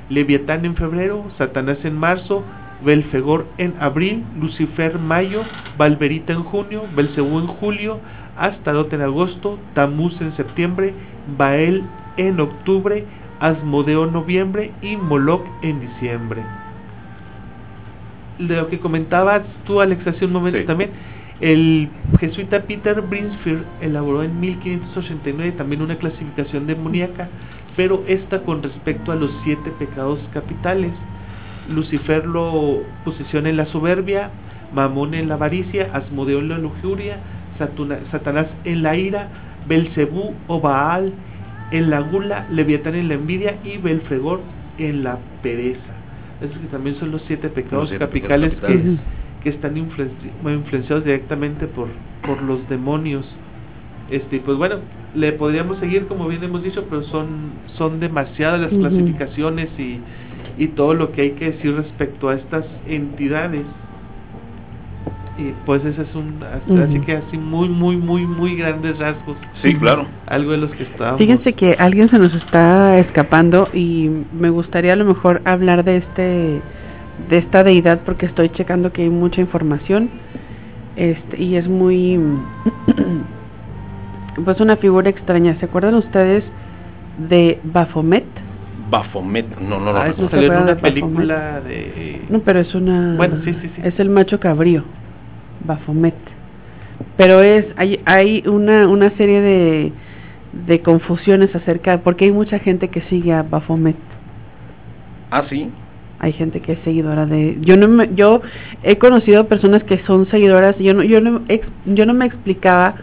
Leviatán 0.10 0.66
en 0.66 0.76
febrero, 0.76 1.26
Satanás 1.38 1.78
en 1.84 1.98
marzo, 1.98 2.44
Belfegor 2.84 3.48
en 3.58 3.74
abril, 3.80 4.24
Lucifer 4.40 5.00
mayo, 5.00 5.44
Valverita 5.78 6.34
en 6.34 6.44
junio, 6.44 6.84
Belcebú 6.96 7.40
en 7.40 7.48
julio, 7.48 8.00
Astarot 8.38 8.92
en 8.94 9.02
agosto, 9.02 9.60
Tamuz 9.74 10.20
en 10.22 10.36
septiembre, 10.36 10.94
Bael 11.38 11.84
en 12.18 12.40
octubre, 12.40 13.06
Asmodeo 13.40 14.06
en 14.06 14.14
noviembre 14.14 14.72
y 14.82 14.98
Moloch 14.98 15.46
en 15.62 15.80
diciembre. 15.80 16.44
De 18.40 18.56
lo 18.58 18.68
que 18.68 18.80
comentabas 18.80 19.44
tú, 19.66 19.80
Alex, 19.80 20.06
hace 20.08 20.26
un 20.26 20.34
momento 20.34 20.64
también, 20.66 20.92
el 21.40 21.90
jesuita 22.20 22.62
Peter 22.64 23.02
Brinsfield 23.02 23.66
elaboró 23.82 24.24
en 24.24 24.40
1589 24.40 25.54
también 25.54 25.82
una 25.82 25.96
clasificación 25.98 26.68
demoníaca 26.68 27.30
pero 27.76 28.04
esta 28.08 28.44
con 28.44 28.62
respecto 28.62 29.12
a 29.12 29.16
los 29.16 29.32
siete 29.44 29.72
pecados 29.80 30.20
capitales. 30.34 30.92
Lucifer 31.70 32.26
lo 32.26 32.82
posiciona 33.06 33.50
en 33.50 33.58
la 33.58 33.66
soberbia, 33.68 34.32
Mamón 34.74 35.14
en 35.14 35.30
la 35.30 35.36
avaricia, 35.36 35.90
Asmodeo 35.94 36.40
en 36.40 36.50
la 36.50 36.58
lujuria, 36.58 37.18
Satanás 38.12 38.48
en 38.64 38.84
la 38.84 38.96
ira, 38.96 39.30
Belcebú 39.68 40.34
o 40.48 40.60
Baal 40.60 41.14
en 41.72 41.90
la 41.90 42.02
gula, 42.02 42.48
Leviatán 42.52 42.96
en 42.96 43.08
la 43.08 43.16
envidia 43.16 43.58
y 43.64 43.78
Belfregor 43.78 44.42
en 44.78 45.04
la 45.04 45.18
pereza. 45.42 45.80
Esos 46.42 46.58
que 46.58 46.68
también 46.68 46.96
son 46.98 47.12
los 47.12 47.22
siete 47.24 47.50
pecados 47.50 47.92
capitales, 47.98 48.54
Que, 48.56 48.98
que, 49.44 49.50
están 49.50 49.78
influenciados 49.78 51.06
directamente 51.06 51.68
por, 51.68 51.88
por 52.26 52.42
los 52.42 52.68
demonios. 52.70 53.26
Este, 54.10 54.40
pues 54.40 54.58
bueno, 54.58 54.76
le 55.16 55.32
podríamos 55.34 55.78
seguir 55.80 56.08
como 56.08 56.28
bien 56.28 56.44
hemos 56.44 56.64
dicho, 56.64 56.86
pero 56.90 57.04
son, 57.04 57.54
son 57.78 58.00
demasiadas 58.00 58.62
las 58.62 58.70
clasificaciones 58.70 59.70
y, 59.78 60.00
y 60.58 60.68
todo 60.68 60.94
lo 60.94 61.12
que 61.12 61.22
hay 61.22 61.32
que 61.32 61.52
decir 61.52 61.76
respecto 61.76 62.30
a 62.30 62.36
estas 62.36 62.66
entidades. 62.88 63.64
Y 65.38 65.52
pues 65.66 65.84
ese 65.84 66.04
es 66.04 66.16
un, 66.16 66.44
así 66.44 67.00
que 67.00 67.16
así 67.16 67.38
muy, 67.38 67.68
muy, 67.68 67.98
muy, 67.98 68.26
muy 68.26 68.56
grandes 68.56 69.00
rasgos. 69.00 69.36
Sí, 69.64 69.74
claro. 69.76 70.06
Algo 70.28 70.52
de 70.52 70.58
los 70.58 70.72
que 70.72 70.84
estábamos. 70.84 71.18
Fíjense 71.18 71.54
que 71.54 71.76
alguien 71.80 72.08
se 72.10 72.20
nos 72.20 72.34
está 72.36 73.00
escapando 73.00 73.68
y 73.74 74.12
me 74.32 74.52
gustaría 74.52 74.94
a 74.94 74.96
lo 74.96 75.06
mejor 75.06 75.42
hablar 75.46 75.84
de 75.84 75.98
este 75.98 76.62
de 77.30 77.38
esta 77.38 77.64
deidad 77.64 78.02
porque 78.06 78.26
estoy 78.26 78.50
checando 78.50 78.92
que 78.92 79.04
hay 79.04 79.10
mucha 79.10 79.40
información 79.40 80.10
este 80.96 81.42
y 81.42 81.56
es 81.56 81.68
muy 81.68 82.20
pues 84.44 84.60
una 84.60 84.78
figura 84.78 85.10
extraña. 85.10 85.56
¿Se 85.60 85.66
acuerdan 85.66 85.96
ustedes 85.96 86.44
de 87.30 87.60
Baphomet? 87.64 88.26
Baphomet, 88.90 89.48
no, 89.60 89.80
no, 89.80 89.94
no. 89.94 89.98
Ah, 89.98 90.08
eso 90.10 90.30
salió 90.30 90.54
en 90.54 90.64
una 90.64 90.76
película 90.76 91.62
de... 91.62 92.22
No, 92.30 92.40
pero 92.40 92.60
es 92.60 92.76
una... 92.76 93.16
Bueno, 93.16 93.38
sí, 93.44 93.56
sí, 93.62 93.72
sí. 93.76 93.82
Es 93.84 94.00
el 94.00 94.10
macho 94.10 94.40
cabrío, 94.40 94.84
Baphomet. 95.66 96.14
Pero 97.18 97.42
es, 97.42 97.66
hay, 97.76 98.00
hay 98.06 98.44
una, 98.46 98.88
una 98.88 99.10
serie 99.12 99.42
de, 99.42 99.94
de 100.68 100.82
confusiones 100.82 101.56
acerca, 101.56 102.00
porque 102.00 102.26
hay 102.26 102.32
mucha 102.32 102.60
gente 102.60 102.90
que 102.90 103.02
sigue 103.04 103.34
a 103.34 103.44
Baphomet. 103.44 103.96
Ah, 105.32 105.44
sí. 105.50 105.72
Hay 106.20 106.34
gente 106.34 106.62
que 106.62 106.74
es 106.74 106.80
seguidora 106.84 107.26
de, 107.26 107.58
yo 107.62 107.76
no 107.76 107.88
me, 107.88 108.14
yo 108.14 108.42
he 108.84 108.98
conocido 108.98 109.48
personas 109.48 109.84
que 109.84 109.98
son 110.06 110.28
seguidoras, 110.28 110.78
yo 110.78 110.94
no, 110.94 111.04
yo 111.04 111.20
no, 111.20 111.42
yo 111.86 112.06
no 112.06 112.14
me 112.14 112.26
explicaba 112.26 112.96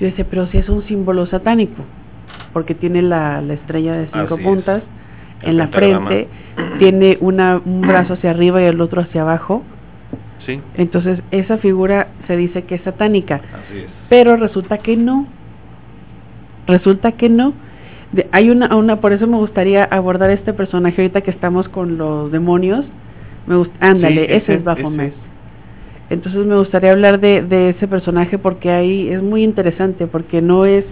yo 0.00 0.06
decía, 0.06 0.26
pero 0.28 0.46
si 0.48 0.58
es 0.58 0.68
un 0.68 0.82
símbolo 0.84 1.26
satánico, 1.26 1.84
porque 2.52 2.74
tiene 2.74 3.02
la, 3.02 3.40
la 3.42 3.54
estrella 3.54 3.94
de 3.94 4.08
cinco 4.12 4.38
puntas 4.38 4.82
en 5.42 5.56
la 5.56 5.68
frente, 5.68 6.28
tiene 6.78 7.18
una, 7.20 7.60
un 7.64 7.82
brazo 7.82 8.14
hacia 8.14 8.30
arriba 8.30 8.62
y 8.62 8.66
el 8.66 8.80
otro 8.80 9.02
hacia 9.02 9.22
abajo. 9.22 9.62
Sí. 10.46 10.60
Entonces, 10.76 11.20
esa 11.30 11.58
figura 11.58 12.08
se 12.26 12.36
dice 12.36 12.62
que 12.62 12.76
es 12.76 12.82
satánica. 12.82 13.36
Así 13.36 13.78
es. 13.78 13.86
Pero 14.08 14.36
resulta 14.36 14.78
que 14.78 14.96
no. 14.96 15.26
Resulta 16.66 17.12
que 17.12 17.28
no. 17.28 17.52
hay 18.32 18.50
una, 18.50 18.74
una, 18.76 19.00
por 19.00 19.12
eso 19.12 19.26
me 19.26 19.36
gustaría 19.36 19.84
abordar 19.84 20.30
este 20.30 20.52
personaje 20.52 21.02
ahorita 21.02 21.22
que 21.22 21.30
estamos 21.30 21.68
con 21.68 21.98
los 21.98 22.30
demonios. 22.30 22.84
Me 23.46 23.56
gusta, 23.56 23.74
ándale, 23.80 24.36
ese, 24.36 24.54
es 24.54 24.64
Baphomet. 24.64 25.14
Entonces 26.10 26.46
me 26.46 26.56
gustaría 26.56 26.92
hablar 26.92 27.20
de, 27.20 27.42
de 27.42 27.70
ese 27.70 27.86
personaje 27.86 28.38
porque 28.38 28.70
ahí 28.70 29.08
es 29.08 29.22
muy 29.22 29.42
interesante, 29.42 30.06
porque 30.06 30.40
no 30.40 30.64
es 30.64 30.84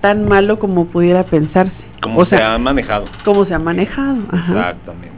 tan 0.00 0.26
malo 0.26 0.58
como 0.58 0.86
pudiera 0.86 1.24
pensarse. 1.24 1.72
Como 2.02 2.24
se 2.24 2.36
ha 2.36 2.58
manejado. 2.58 3.06
Como 3.24 3.44
se 3.44 3.54
ha 3.54 3.58
manejado. 3.58 4.18
Exactamente. 4.32 5.11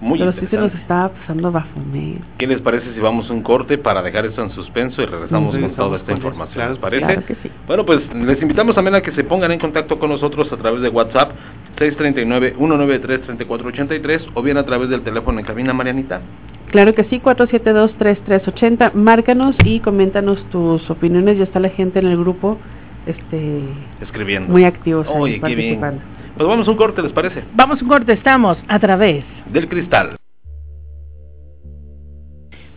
Muy 0.00 0.18
Pero 0.18 0.32
sí 0.32 0.46
se 0.46 0.56
nos 0.56 0.72
estaba 0.74 1.08
pasando 1.08 1.50
Baphomet. 1.50 2.20
¿Qué 2.38 2.46
les 2.46 2.60
parece 2.60 2.94
si 2.94 3.00
vamos 3.00 3.28
un 3.30 3.42
corte 3.42 3.78
para 3.78 4.00
dejar 4.00 4.26
esto 4.26 4.42
en 4.42 4.50
suspenso 4.50 5.02
y 5.02 5.06
regresamos, 5.06 5.56
con 5.56 5.74
toda 5.74 5.96
esta 5.96 6.12
información? 6.12 6.70
¿Les 6.70 6.78
parece? 6.78 7.04
Claro 7.04 7.26
que 7.26 7.34
sí. 7.36 7.50
Bueno, 7.66 7.84
pues 7.84 8.02
les 8.14 8.40
invitamos 8.40 8.76
también 8.76 8.94
a 8.94 9.00
que 9.00 9.10
se 9.12 9.24
pongan 9.24 9.50
en 9.50 9.58
contacto 9.58 9.98
con 9.98 10.10
nosotros 10.10 10.52
a 10.52 10.56
través 10.56 10.82
de 10.82 10.88
WhatsApp 10.88 11.32
639-193-3483 11.78 14.30
o 14.34 14.42
bien 14.42 14.56
a 14.56 14.64
través 14.64 14.88
del 14.88 15.02
teléfono 15.02 15.40
en 15.40 15.44
cabina 15.44 15.72
Marianita. 15.72 16.20
Claro 16.70 16.94
que 16.94 17.04
sí, 17.04 17.20
472-3380. 17.20 18.92
Márcanos 18.92 19.56
y 19.64 19.80
coméntanos 19.80 20.44
tus 20.50 20.88
opiniones. 20.90 21.38
Ya 21.38 21.44
está 21.44 21.60
la 21.60 21.70
gente 21.70 21.98
en 21.98 22.06
el 22.06 22.18
grupo 22.18 22.58
este 23.06 23.62
escribiendo. 24.00 24.52
Muy 24.52 24.64
activos. 24.64 25.06
Oye, 25.08 25.40
qué 25.40 25.54
bien. 25.54 25.80
Pues 26.38 26.48
vamos 26.48 26.68
a 26.68 26.70
un 26.70 26.76
corte, 26.76 27.02
¿les 27.02 27.12
parece? 27.12 27.42
Vamos 27.54 27.80
a 27.80 27.82
un 27.82 27.88
corte, 27.88 28.12
estamos 28.12 28.56
a 28.68 28.78
través 28.78 29.24
del 29.46 29.68
cristal. 29.68 30.16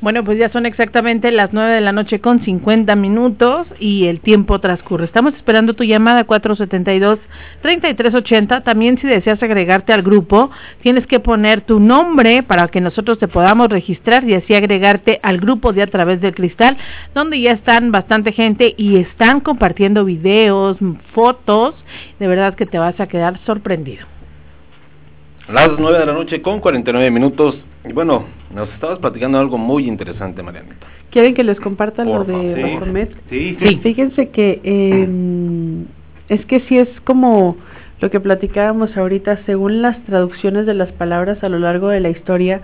Bueno, 0.01 0.23
pues 0.23 0.37
ya 0.39 0.49
son 0.49 0.65
exactamente 0.65 1.31
las 1.31 1.53
9 1.53 1.75
de 1.75 1.81
la 1.81 1.91
noche 1.91 2.19
con 2.19 2.43
50 2.43 2.95
minutos 2.95 3.67
y 3.79 4.07
el 4.07 4.19
tiempo 4.19 4.57
transcurre. 4.57 5.05
Estamos 5.05 5.35
esperando 5.35 5.75
tu 5.75 5.83
llamada 5.83 6.25
472-3380. 6.25 8.63
También 8.63 8.97
si 8.97 9.05
deseas 9.05 9.43
agregarte 9.43 9.93
al 9.93 10.01
grupo, 10.01 10.49
tienes 10.81 11.05
que 11.05 11.19
poner 11.19 11.61
tu 11.61 11.79
nombre 11.79 12.41
para 12.41 12.67
que 12.69 12.81
nosotros 12.81 13.19
te 13.19 13.27
podamos 13.27 13.69
registrar 13.69 14.27
y 14.27 14.33
así 14.33 14.55
agregarte 14.55 15.19
al 15.21 15.39
grupo 15.39 15.71
de 15.71 15.83
A 15.83 15.87
través 15.87 16.19
del 16.19 16.33
cristal, 16.33 16.77
donde 17.13 17.39
ya 17.39 17.51
están 17.51 17.91
bastante 17.91 18.31
gente 18.31 18.73
y 18.75 18.97
están 18.97 19.39
compartiendo 19.39 20.03
videos, 20.03 20.77
fotos. 21.13 21.75
De 22.17 22.27
verdad 22.27 22.55
que 22.55 22.65
te 22.65 22.79
vas 22.79 22.99
a 22.99 23.05
quedar 23.05 23.37
sorprendido. 23.45 24.07
Las 25.49 25.71
9 25.77 25.99
de 25.99 26.05
la 26.05 26.13
noche 26.13 26.41
con 26.41 26.59
49 26.59 27.11
minutos. 27.11 27.57
Y 27.87 27.93
bueno, 27.93 28.25
nos 28.53 28.69
estabas 28.73 28.99
platicando 28.99 29.39
algo 29.39 29.57
muy 29.57 29.87
interesante, 29.87 30.43
Marianita. 30.43 30.87
¿Quieren 31.09 31.33
que 31.33 31.43
les 31.43 31.59
comparta 31.59 32.05
lo 32.05 32.23
de 32.23 32.55
sí. 32.55 32.61
Baphomet? 32.61 33.11
Sí, 33.29 33.57
Sí. 33.59 33.79
Fíjense 33.83 34.29
que 34.29 34.61
eh, 34.63 35.85
es 36.29 36.45
que 36.45 36.61
sí 36.61 36.77
es 36.77 36.87
como 37.03 37.57
lo 37.99 38.09
que 38.09 38.19
platicábamos 38.19 38.95
ahorita, 38.97 39.41
según 39.45 39.81
las 39.81 40.01
traducciones 40.05 40.65
de 40.65 40.73
las 40.73 40.91
palabras 40.93 41.43
a 41.43 41.49
lo 41.49 41.59
largo 41.59 41.89
de 41.89 41.99
la 41.99 42.09
historia, 42.09 42.61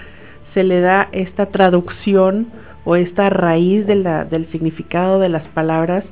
se 0.54 0.64
le 0.64 0.80
da 0.80 1.10
esta 1.12 1.48
traducción 1.48 2.48
o 2.86 2.96
esta 2.96 3.30
raíz 3.30 3.86
de 3.86 3.96
la, 3.96 4.26
del 4.26 4.50
significado 4.52 5.20
de 5.20 5.30
las 5.30 5.44
palabras, 5.50 6.06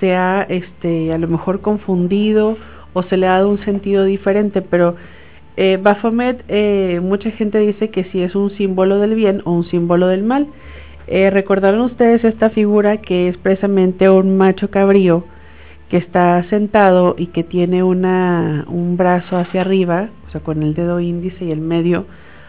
se 0.00 0.14
ha 0.14 0.42
este, 0.48 1.12
a 1.12 1.18
lo 1.18 1.28
mejor 1.28 1.60
confundido 1.60 2.56
o 2.94 3.02
se 3.02 3.16
le 3.16 3.26
ha 3.26 3.32
dado 3.32 3.50
un 3.50 3.62
sentido 3.64 4.04
diferente, 4.04 4.62
pero 4.62 4.96
eh, 5.60 5.76
Baphomet, 5.82 6.44
eh, 6.46 7.00
mucha 7.02 7.32
gente 7.32 7.58
dice 7.58 7.90
que 7.90 8.04
sí 8.04 8.22
es 8.22 8.36
un 8.36 8.50
símbolo 8.50 8.98
del 9.00 9.16
bien 9.16 9.42
o 9.44 9.50
un 9.50 9.64
símbolo 9.64 10.06
del 10.06 10.22
mal. 10.22 10.46
Eh, 11.08 11.30
Recordaron 11.30 11.80
ustedes 11.80 12.22
esta 12.24 12.50
figura 12.50 12.98
que 12.98 13.26
es 13.28 13.36
precisamente 13.38 14.08
un 14.08 14.36
macho 14.36 14.70
cabrío 14.70 15.24
que 15.90 15.96
está 15.96 16.44
sentado 16.48 17.16
y 17.18 17.26
que 17.28 17.42
tiene 17.42 17.82
una, 17.82 18.66
un 18.68 18.96
brazo 18.96 19.36
hacia 19.36 19.62
arriba, 19.62 20.10
o 20.28 20.30
sea, 20.30 20.42
con 20.42 20.62
el 20.62 20.74
dedo 20.74 21.00
índice 21.00 21.46
y 21.46 21.50
el 21.50 21.60
medio 21.60 22.06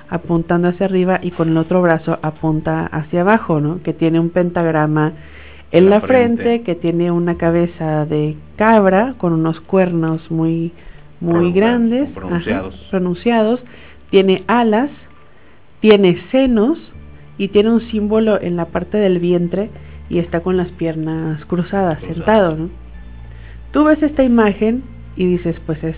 apuntando 0.10 0.68
hacia 0.68 0.86
arriba 0.86 1.20
y 1.24 1.32
con 1.32 1.50
el 1.50 1.58
otro 1.58 1.82
brazo 1.82 2.20
apunta 2.22 2.86
hacia 2.86 3.22
abajo, 3.22 3.60
¿no? 3.60 3.82
Que 3.82 3.94
tiene 3.94 4.20
un 4.20 4.30
pentagrama 4.30 5.14
en 5.72 5.86
En 5.86 5.90
la 5.90 6.00
la 6.00 6.02
frente, 6.02 6.44
frente. 6.44 6.64
que 6.64 6.76
tiene 6.76 7.10
una 7.12 7.38
cabeza 7.38 8.06
de 8.06 8.36
cabra 8.56 9.16
con 9.18 9.34
unos 9.34 9.60
cuernos 9.62 10.30
muy 10.30 10.74
muy 11.20 11.52
grandes, 11.52 12.10
pronunciados. 12.12 12.74
ajá, 12.76 12.90
pronunciados, 12.90 13.64
tiene 14.10 14.44
alas, 14.48 14.90
tiene 15.82 16.22
senos 16.32 16.78
y 17.38 17.50
tiene 17.50 17.72
un 17.72 17.82
símbolo 17.90 18.42
en 18.42 18.56
la 18.56 18.66
parte 18.66 18.98
del 18.98 19.20
vientre 19.20 19.70
y 20.10 20.20
está 20.20 20.42
con 20.42 20.58
las 20.58 20.70
piernas 20.70 21.44
cruzadas, 21.46 22.00
sentado, 22.02 22.56
¿no? 22.56 22.70
Tú 23.72 23.84
ves 23.84 24.02
esta 24.02 24.24
imagen 24.24 24.84
y 25.16 25.26
dices, 25.26 25.56
pues 25.66 25.84
es, 25.84 25.96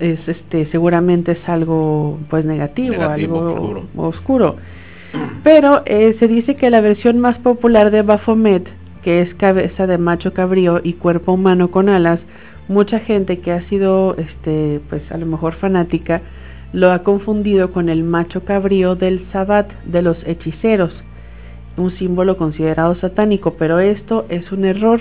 es 0.00 0.28
este, 0.28 0.66
seguramente 0.66 1.32
es 1.32 1.48
algo 1.48 2.18
pues 2.28 2.44
negativo, 2.44 2.94
Negativo, 2.96 3.38
algo 3.38 3.52
oscuro. 3.52 3.88
oscuro. 3.96 4.56
Pero 5.44 5.82
eh, 5.86 6.16
se 6.18 6.28
dice 6.28 6.56
que 6.56 6.70
la 6.70 6.80
versión 6.80 7.18
más 7.18 7.38
popular 7.38 7.90
de 7.90 8.02
Baphomet, 8.02 8.68
que 9.02 9.22
es 9.22 9.34
cabeza 9.34 9.86
de 9.86 9.98
macho 9.98 10.32
cabrío 10.32 10.80
y 10.82 10.94
cuerpo 10.94 11.32
humano 11.32 11.70
con 11.70 11.88
alas, 11.88 12.20
mucha 12.68 13.00
gente 13.00 13.40
que 13.40 13.52
ha 13.52 13.68
sido, 13.68 14.16
este, 14.16 14.80
pues 14.88 15.02
a 15.10 15.18
lo 15.18 15.26
mejor 15.26 15.54
fanática, 15.54 16.22
lo 16.72 16.92
ha 16.92 17.02
confundido 17.02 17.72
con 17.72 17.88
el 17.88 18.04
macho 18.04 18.44
cabrío 18.44 18.94
del 18.94 19.26
Sabbat 19.32 19.70
de 19.84 20.02
los 20.02 20.16
hechiceros, 20.26 20.92
un 21.76 21.90
símbolo 21.92 22.36
considerado 22.36 22.94
satánico, 22.96 23.54
pero 23.58 23.80
esto 23.80 24.26
es 24.28 24.50
un 24.52 24.64
error, 24.64 25.00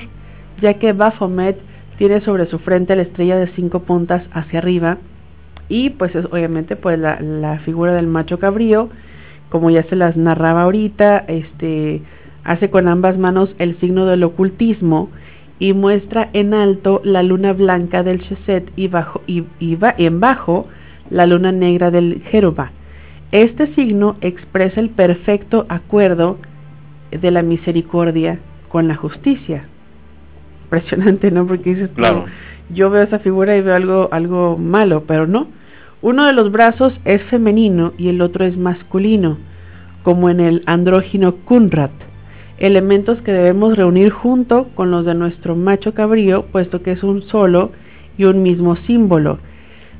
ya 0.62 0.76
que 0.76 0.94
Baphomet 0.94 1.58
tiene 1.98 2.22
sobre 2.22 2.48
su 2.48 2.60
frente 2.60 2.96
la 2.96 3.04
estrella 3.04 3.38
de 3.38 3.48
cinco 3.56 3.82
puntas 3.82 4.24
hacia 4.32 4.60
arriba 4.60 4.98
y 5.68 5.92
pues 5.92 6.16
es 6.16 6.26
obviamente 6.26 6.76
pues 6.76 6.98
la, 6.98 7.20
la 7.22 7.60
figura 7.60 7.94
del 7.94 8.08
macho 8.08 8.40
cabrío, 8.40 8.90
como 9.50 9.70
ya 9.70 9.84
se 9.84 9.96
las 9.96 10.18
narraba 10.18 10.64
ahorita, 10.64 11.20
este 11.28 12.02
hace 12.44 12.70
con 12.70 12.88
ambas 12.88 13.18
manos 13.18 13.54
el 13.60 13.78
signo 13.80 14.06
del 14.06 14.24
ocultismo 14.24 15.10
y 15.60 15.74
muestra 15.74 16.30
en 16.34 16.54
alto 16.54 17.02
la 17.04 17.22
luna 17.22 17.54
blanca 17.54 18.02
del 18.02 18.22
Chesed 18.22 18.64
y 18.76 18.88
bajo 18.88 19.22
y, 19.28 19.44
en 19.60 20.20
bajo 20.20 20.68
la 21.10 21.26
luna 21.26 21.52
negra 21.52 21.92
del 21.92 22.22
Jeruba. 22.32 22.72
Este 23.32 23.68
signo 23.76 24.16
expresa 24.22 24.80
el 24.80 24.90
perfecto 24.90 25.66
acuerdo 25.70 26.38
de 27.12 27.32
la 27.32 27.44
misericordia 27.44 28.40
con 28.70 28.88
la 28.88 28.96
justicia. 28.96 29.66
Impresionante, 30.64 31.30
¿no? 31.30 31.46
Porque 31.46 31.72
dices, 31.72 31.90
Claro. 31.96 32.26
yo 32.74 32.90
veo 32.90 33.04
esa 33.04 33.20
figura 33.20 33.58
y 33.58 33.62
veo 33.62 33.76
algo, 33.76 34.10
algo 34.12 34.58
malo, 34.58 35.04
pero 35.08 35.28
no. 35.28 35.48
Uno 36.02 36.26
de 36.26 36.34
los 36.34 36.52
brazos 36.52 36.98
es 37.04 37.22
femenino 37.24 37.92
y 37.98 38.08
el 38.08 38.22
otro 38.22 38.46
es 38.46 38.56
masculino, 38.58 39.38
como 40.04 40.30
en 40.30 40.40
el 40.40 40.64
andrógino 40.66 41.36
Kunrat, 41.36 41.92
elementos 42.60 43.22
que 43.22 43.32
debemos 43.32 43.78
reunir 43.78 44.12
junto 44.12 44.68
con 44.76 44.92
los 44.92 45.06
de 45.06 45.16
nuestro 45.16 45.56
macho 45.56 45.94
cabrío, 45.94 46.46
puesto 46.52 46.82
que 46.84 46.92
es 46.92 47.04
un 47.04 47.22
solo 47.24 47.72
y 48.18 48.26
un 48.26 48.44
mismo 48.44 48.76
símbolo. 48.76 49.40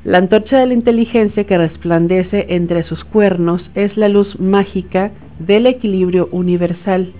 La 0.04 0.18
antorcha 0.18 0.58
de 0.58 0.66
la 0.66 0.74
inteligencia 0.74 1.44
que 1.44 1.58
resplandece 1.58 2.46
entre 2.50 2.84
sus 2.84 3.04
cuernos 3.04 3.68
es 3.74 3.96
la 3.96 4.08
luz 4.08 4.38
mágica 4.38 5.10
del 5.38 5.66
equilibrio 5.66 6.28
universal. 6.32 7.12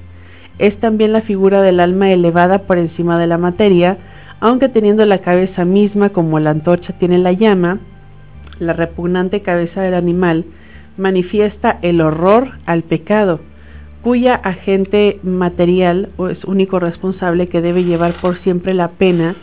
Es 0.59 0.79
también 0.81 1.13
la 1.13 1.23
figura 1.23 1.63
del 1.63 1.81
alma 1.81 2.11
elevada 2.11 2.61
por 2.61 2.79
encima 2.79 3.19
de 3.19 3.27
la 3.27 3.39
materia, 3.39 3.99
aunque 4.41 4.69
teniendo 4.69 5.05
la 5.05 5.19
cabeza 5.19 5.65
misma 5.65 6.11
como 6.11 6.39
la 6.39 6.51
antorcha 6.51 6.95
tiene 6.99 7.19
la 7.19 7.33
llama, 7.33 7.81
la 8.59 8.75
repugnante 8.75 9.41
cabeza 9.41 9.81
del 9.81 9.95
animal 9.95 10.45
manifiesta 10.97 11.79
el 11.83 12.01
horror 12.01 12.59
al 12.67 12.83
pecado, 12.83 13.41
cuya 14.03 14.35
agente 14.35 15.19
material 15.23 16.11
o 16.17 16.29
es 16.29 16.43
único 16.45 16.79
responsable 16.79 17.49
que 17.49 17.61
debe 17.61 17.85
llevar 17.85 18.15
por 18.21 18.39
siempre 18.39 18.75
la 18.75 18.89
pena, 18.89 19.37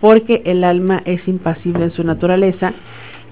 porque 0.00 0.42
el 0.44 0.64
alma 0.64 1.02
es 1.04 1.26
impasible 1.28 1.84
en 1.84 1.90
su 1.90 2.04
naturaleza 2.04 2.72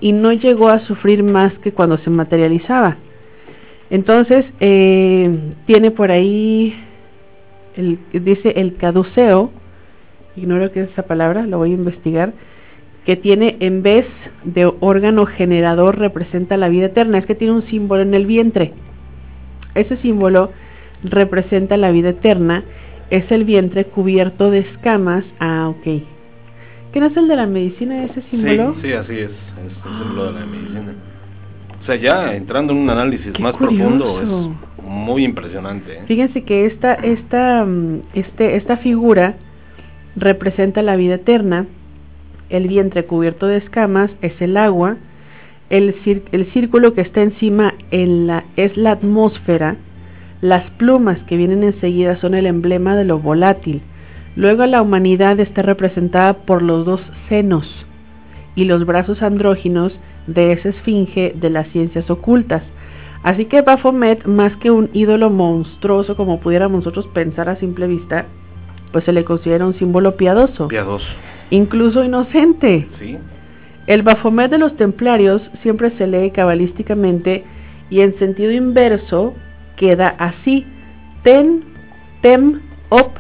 y 0.01 0.12
no 0.12 0.32
llegó 0.32 0.69
a 0.69 0.81
sufrir 0.81 1.23
más 1.23 1.53
que 1.61 1.73
cuando 1.73 1.97
se 1.98 2.11
materializaba. 2.11 2.97
Entonces, 3.89 4.44
eh, 4.61 5.55
tiene 5.66 5.90
por 5.93 6.11
ahí, 6.11 6.74
el, 7.77 7.98
dice 8.12 8.53
el 8.57 8.77
caduceo, 8.77 9.51
ignoro 10.36 10.73
qué 10.73 10.82
es 10.82 10.90
esa 10.90 11.05
palabra, 11.05 11.47
lo 11.47 11.59
voy 11.59 11.70
a 11.70 11.74
investigar, 11.74 12.32
que 13.07 13.16
tiene 13.16 13.57
en 13.61 13.82
vez 13.82 14.07
de 14.44 14.70
órgano 14.81 15.27
generador 15.27 15.98
representa 15.98 16.57
la 16.57 16.69
vida 16.69 16.86
eterna, 16.86 17.19
es 17.19 17.27
que 17.27 17.36
tiene 17.36 17.55
un 17.55 17.62
símbolo 17.69 18.03
en 18.03 18.15
el 18.15 18.27
vientre. 18.27 18.73
Ese 19.74 19.97
símbolo 19.98 20.51
representa 21.02 21.77
la 21.77 21.90
vida 21.90 22.10
eterna, 22.10 22.64
es 23.10 23.31
el 23.31 23.44
vientre 23.44 23.85
cubierto 23.85 24.51
de 24.51 24.60
escamas. 24.60 25.24
Ah, 25.39 25.68
ok. 25.68 26.02
¿Qué 26.93 27.01
no 27.01 27.06
es 27.06 27.16
el 27.16 27.28
de 27.28 27.36
la 27.36 27.47
medicina 27.47 28.05
ese 28.05 28.23
símbolo? 28.31 28.74
Sí, 28.77 28.81
sí, 28.89 28.93
así 28.93 29.12
es. 29.12 29.31
Es 29.31 29.73
el 29.86 29.98
símbolo 30.02 30.32
de 30.32 30.40
la 30.40 30.47
medicina. 30.47 30.94
O 31.82 31.85
sea, 31.86 31.97
ya 31.97 32.35
entrando 32.35 32.73
en 32.73 32.81
un 32.81 32.90
análisis 32.90 33.32
Qué 33.32 33.43
más 33.43 33.52
curioso. 33.52 33.77
profundo, 33.77 34.20
es 34.20 34.82
muy 34.85 35.24
impresionante. 35.24 35.98
¿eh? 35.98 36.02
Fíjense 36.06 36.43
que 36.43 36.66
esta, 36.66 36.94
esta, 36.94 37.64
mm, 37.64 38.01
este, 38.14 38.56
esta 38.56 38.78
figura 38.78 39.35
representa 40.16 40.82
la 40.82 40.97
vida 40.97 41.14
eterna, 41.16 41.66
el 42.48 42.66
vientre 42.68 43.05
cubierto 43.05 43.47
de 43.47 43.59
escamas 43.59 44.10
es 44.23 44.40
el 44.40 44.56
agua, 44.56 44.97
el, 45.68 45.94
cir- 46.02 46.23
el 46.32 46.47
círculo 46.52 46.94
que 46.94 47.02
está 47.02 47.23
encima 47.23 47.74
en 47.90 48.27
la, 48.27 48.44
es 48.56 48.77
la 48.77 48.93
atmósfera, 48.93 49.77
las 50.41 50.69
plumas 50.73 51.19
que 51.27 51.37
vienen 51.37 51.63
enseguida 51.63 52.17
son 52.17 52.35
el 52.35 52.47
emblema 52.47 52.97
de 52.97 53.05
lo 53.05 53.19
volátil, 53.19 53.83
luego 54.37 54.67
la 54.67 54.83
humanidad 54.83 55.41
está 55.41 55.63
representada 55.63 56.35
por 56.35 56.63
los 56.63 56.85
dos 56.85 57.01
senos 57.29 57.67
y 58.55 58.65
los 58.65 58.85
brazos 58.85 59.23
andróginos 59.23 59.99
de 60.27 60.53
esa 60.53 60.71
esfinge 60.71 61.33
de 61.35 61.51
las 61.51 61.69
ciencias 61.69 62.11
ocultas. 62.11 62.63
Así 63.23 63.47
que 63.47 63.63
Baphomet, 63.63 64.25
más 64.27 64.55
que 64.57 64.71
un 64.71 64.91
ídolo 64.93 65.31
monstruoso 65.31 66.17
como 66.17 66.41
pudiéramos 66.41 66.81
nosotros 66.81 67.07
pensar 67.09 67.49
a 67.49 67.57
simple 67.57 67.87
vista, 67.87 68.27
pues 68.93 69.05
se 69.05 69.13
le 69.13 69.25
considera 69.25 69.67
un 69.67 69.75
símbolo 69.75 70.17
piadoso, 70.17 70.69
Piadoso. 70.69 71.07
incluso 71.51 72.05
inocente. 72.05 72.87
Sí. 72.99 73.17
El 73.87 74.03
Baphomet 74.03 74.51
de 74.51 74.59
los 74.59 74.77
templarios 74.77 75.43
siempre 75.63 75.91
se 75.97 76.07
lee 76.07 76.31
cabalísticamente 76.31 77.45
y 77.89 78.01
en 78.01 78.19
sentido 78.19 78.53
inverso 78.53 79.35
queda 79.77 80.09
así: 80.19 80.66
Ten, 81.23 81.62
Tem, 82.23 82.61
Op, 82.89 83.16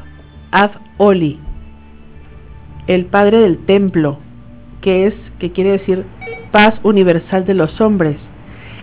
Ad, 0.50 0.70
Oli. 0.98 1.38
El 2.86 3.06
padre 3.06 3.38
del 3.38 3.58
templo, 3.66 4.18
que 4.80 5.06
es, 5.06 5.14
que 5.38 5.50
quiere 5.52 5.72
decir 5.72 6.04
paz 6.52 6.74
universal 6.82 7.44
de 7.44 7.54
los 7.54 7.80
hombres. 7.80 8.16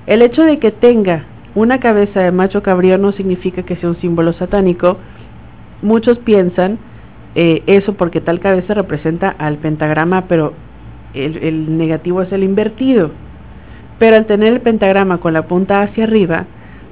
El 0.06 0.22
hecho 0.22 0.44
de 0.44 0.60
que 0.60 0.72
tenga 0.72 1.26
una 1.56 1.80
cabeza 1.80 2.20
de 2.20 2.32
macho 2.32 2.62
cabrío 2.62 2.98
no 2.98 3.12
significa 3.14 3.64
que 3.64 3.76
sea 3.78 3.90
un 3.90 3.98
símbolo 3.98 4.34
satánico. 4.34 4.98
Muchos 5.82 6.20
piensan 6.20 6.80
eh, 7.36 7.64
eso 7.68 7.94
porque 7.94 8.22
tal 8.22 8.40
cabeza 8.40 8.74
representa 8.74 9.30
al 9.30 9.58
pentagrama, 9.58 10.26
pero 10.28 10.54
el, 11.14 11.38
el 11.38 11.78
negativo 11.78 12.22
es 12.22 12.32
el 12.32 12.44
invertido. 12.44 13.12
Pero 14.00 14.18
al 14.18 14.26
tener 14.26 14.54
el 14.54 14.62
pentagrama 14.62 15.20
con 15.20 15.34
la 15.34 15.48
punta 15.48 15.82
hacia 15.82 16.04
arriba, 16.04 16.46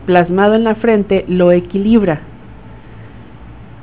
plasmado 0.06 0.56
en 0.56 0.64
la 0.64 0.76
frente, 0.76 1.26
lo 1.28 1.52
equilibra. 1.52 2.22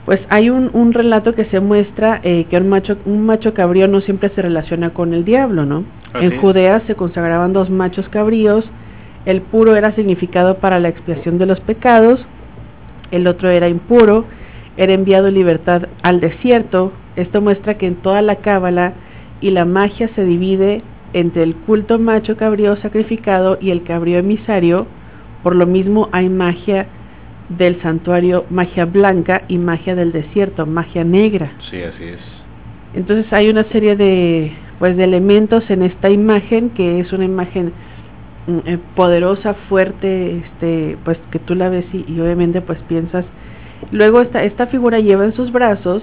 pues 0.04 0.20
hay 0.30 0.48
un, 0.48 0.70
un 0.72 0.94
relato 0.94 1.34
que 1.34 1.44
se 1.46 1.60
muestra 1.60 2.20
eh, 2.22 2.46
que 2.48 2.56
un 2.56 2.68
macho, 2.68 2.96
un 3.04 3.26
macho 3.26 3.52
cabrío 3.52 3.88
no 3.88 4.00
siempre 4.00 4.30
se 4.30 4.40
relaciona 4.40 4.90
con 4.90 5.12
el 5.12 5.24
diablo, 5.24 5.66
¿no? 5.66 5.84
En. 6.14 6.38
Judea 6.38 6.80
se 6.86 6.94
consagraban 6.94 7.52
dos 7.52 7.68
machos 7.68 8.08
cabríos, 8.08 8.64
el 9.26 9.42
puro 9.42 9.76
era 9.76 9.92
significado 9.92 10.56
para 10.56 10.80
la 10.80 10.88
expiación 10.88 11.36
de 11.36 11.44
los 11.44 11.60
pecados, 11.60 12.24
el 13.10 13.26
otro 13.26 13.50
era 13.50 13.68
impuro, 13.68 14.24
era 14.78 14.94
enviado 14.94 15.28
en 15.28 15.34
libertad 15.34 15.88
al 16.02 16.20
desierto. 16.20 16.92
Esto 17.16 17.42
muestra 17.42 17.74
que 17.74 17.86
en 17.86 17.96
toda 17.96 18.22
la 18.22 18.36
cábala 18.36 18.94
y 19.42 19.50
la 19.50 19.66
magia 19.66 20.08
se 20.14 20.24
divide 20.24 20.82
entre 21.12 21.42
el 21.42 21.54
culto 21.54 21.98
macho 21.98 22.36
cabrío 22.36 22.76
sacrificado 22.76 23.58
y 23.60 23.70
el 23.70 23.82
cabrío 23.82 24.18
emisario. 24.18 24.86
Por 25.48 25.56
lo 25.56 25.64
mismo 25.64 26.10
hay 26.12 26.28
magia 26.28 26.88
del 27.48 27.80
santuario, 27.80 28.44
magia 28.50 28.84
blanca 28.84 29.44
y 29.48 29.56
magia 29.56 29.94
del 29.94 30.12
desierto, 30.12 30.66
magia 30.66 31.04
negra. 31.04 31.52
Sí, 31.70 31.80
así 31.82 32.04
es. 32.04 32.20
Entonces 32.92 33.32
hay 33.32 33.48
una 33.48 33.64
serie 33.64 33.96
de 33.96 34.52
pues 34.78 34.94
de 34.98 35.04
elementos 35.04 35.64
en 35.70 35.84
esta 35.84 36.10
imagen 36.10 36.68
que 36.68 37.00
es 37.00 37.14
una 37.14 37.24
imagen 37.24 37.72
mm, 38.46 38.58
eh, 38.66 38.78
poderosa, 38.94 39.54
fuerte, 39.70 40.36
este, 40.36 40.98
pues 41.06 41.16
que 41.30 41.38
tú 41.38 41.54
la 41.54 41.70
ves 41.70 41.86
y, 41.94 42.04
y 42.06 42.20
obviamente 42.20 42.60
pues 42.60 42.78
piensas. 42.80 43.24
Luego 43.90 44.20
esta 44.20 44.44
esta 44.44 44.66
figura 44.66 45.00
lleva 45.00 45.24
en 45.24 45.32
sus 45.32 45.50
brazos 45.50 46.02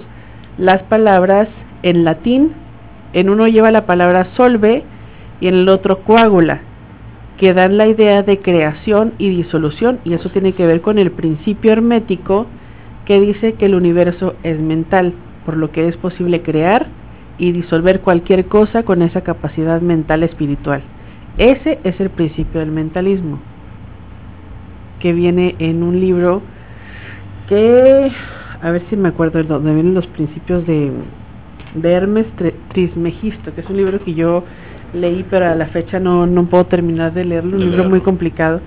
las 0.58 0.82
palabras 0.82 1.46
en 1.84 2.02
latín. 2.02 2.50
En 3.12 3.30
uno 3.30 3.46
lleva 3.46 3.70
la 3.70 3.86
palabra 3.86 4.26
solve 4.36 4.82
y 5.40 5.46
en 5.46 5.54
el 5.54 5.68
otro 5.68 6.00
coágula, 6.00 6.62
que 7.38 7.52
dan 7.52 7.76
la 7.76 7.86
idea 7.86 8.22
de 8.22 8.38
creación 8.38 9.12
y 9.18 9.28
disolución 9.28 9.98
y 10.04 10.14
eso 10.14 10.30
tiene 10.30 10.52
que 10.52 10.66
ver 10.66 10.80
con 10.80 10.98
el 10.98 11.10
principio 11.10 11.72
hermético 11.72 12.46
que 13.04 13.20
dice 13.20 13.54
que 13.54 13.66
el 13.66 13.74
universo 13.74 14.34
es 14.42 14.58
mental, 14.58 15.12
por 15.44 15.56
lo 15.56 15.70
que 15.70 15.86
es 15.86 15.96
posible 15.96 16.42
crear 16.42 16.86
y 17.38 17.52
disolver 17.52 18.00
cualquier 18.00 18.46
cosa 18.46 18.82
con 18.82 19.02
esa 19.02 19.20
capacidad 19.20 19.80
mental 19.80 20.22
espiritual. 20.22 20.82
Ese 21.38 21.78
es 21.84 22.00
el 22.00 22.10
principio 22.10 22.60
del 22.60 22.70
mentalismo, 22.72 23.38
que 25.00 25.12
viene 25.12 25.54
en 25.58 25.82
un 25.82 26.00
libro 26.00 26.40
que, 27.48 28.10
a 28.62 28.70
ver 28.70 28.82
si 28.88 28.96
me 28.96 29.08
acuerdo 29.08 29.38
de 29.38 29.44
dónde 29.44 29.74
vienen 29.74 29.94
los 29.94 30.06
principios 30.08 30.66
de, 30.66 30.90
de 31.74 31.92
Hermes 31.92 32.26
Tri- 32.38 32.54
Trismegisto, 32.72 33.54
que 33.54 33.60
es 33.60 33.68
un 33.68 33.76
libro 33.76 34.02
que 34.02 34.14
yo 34.14 34.44
leí, 34.92 35.24
pero 35.28 35.46
a 35.46 35.54
la 35.54 35.66
fecha 35.66 35.98
no, 36.00 36.26
no 36.26 36.44
puedo 36.46 36.66
terminar 36.66 37.12
de 37.14 37.24
leerlo, 37.24 37.52
un 37.52 37.58
De 37.58 37.64
libro 37.64 37.76
leerlo. 37.78 37.90
muy 37.90 38.00
complicado. 38.00 38.60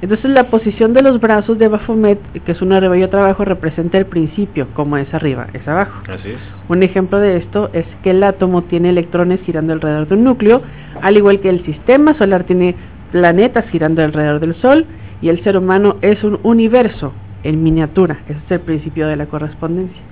Entonces 0.00 0.30
la 0.32 0.50
posición 0.50 0.94
de 0.94 1.02
los 1.02 1.20
brazos 1.20 1.58
de 1.58 1.68
Baphomet, 1.68 2.18
que 2.44 2.52
es 2.52 2.60
un 2.60 2.72
arriba 2.72 2.98
y 2.98 3.04
otro 3.04 3.20
abajo, 3.22 3.44
representa 3.44 3.98
el 3.98 4.06
principio, 4.06 4.66
como 4.74 4.96
es 4.96 5.12
arriba, 5.14 5.46
es 5.52 5.66
abajo. 5.68 6.02
Así 6.08 6.30
es. 6.30 6.40
Un 6.68 6.82
ejemplo 6.82 7.18
de 7.18 7.36
esto 7.36 7.70
es 7.72 7.86
que 8.02 8.10
el 8.10 8.24
átomo 8.24 8.62
tiene 8.62 8.88
electrones 8.90 9.40
girando 9.42 9.72
alrededor 9.72 10.08
de 10.08 10.14
un 10.16 10.24
núcleo, 10.24 10.60
al 11.00 11.16
igual 11.16 11.38
que 11.38 11.50
el 11.50 11.64
sistema 11.64 12.14
solar 12.14 12.42
tiene 12.44 12.74
planetas 13.12 13.64
girando 13.70 14.02
alrededor 14.02 14.40
del 14.40 14.56
Sol, 14.56 14.86
y 15.20 15.28
el 15.28 15.40
ser 15.44 15.56
humano 15.56 15.96
es 16.02 16.24
un 16.24 16.40
universo 16.42 17.12
en 17.44 17.62
miniatura. 17.62 18.18
Ese 18.28 18.38
es 18.44 18.50
el 18.50 18.60
principio 18.60 19.06
de 19.06 19.14
la 19.14 19.26
correspondencia. 19.26 20.02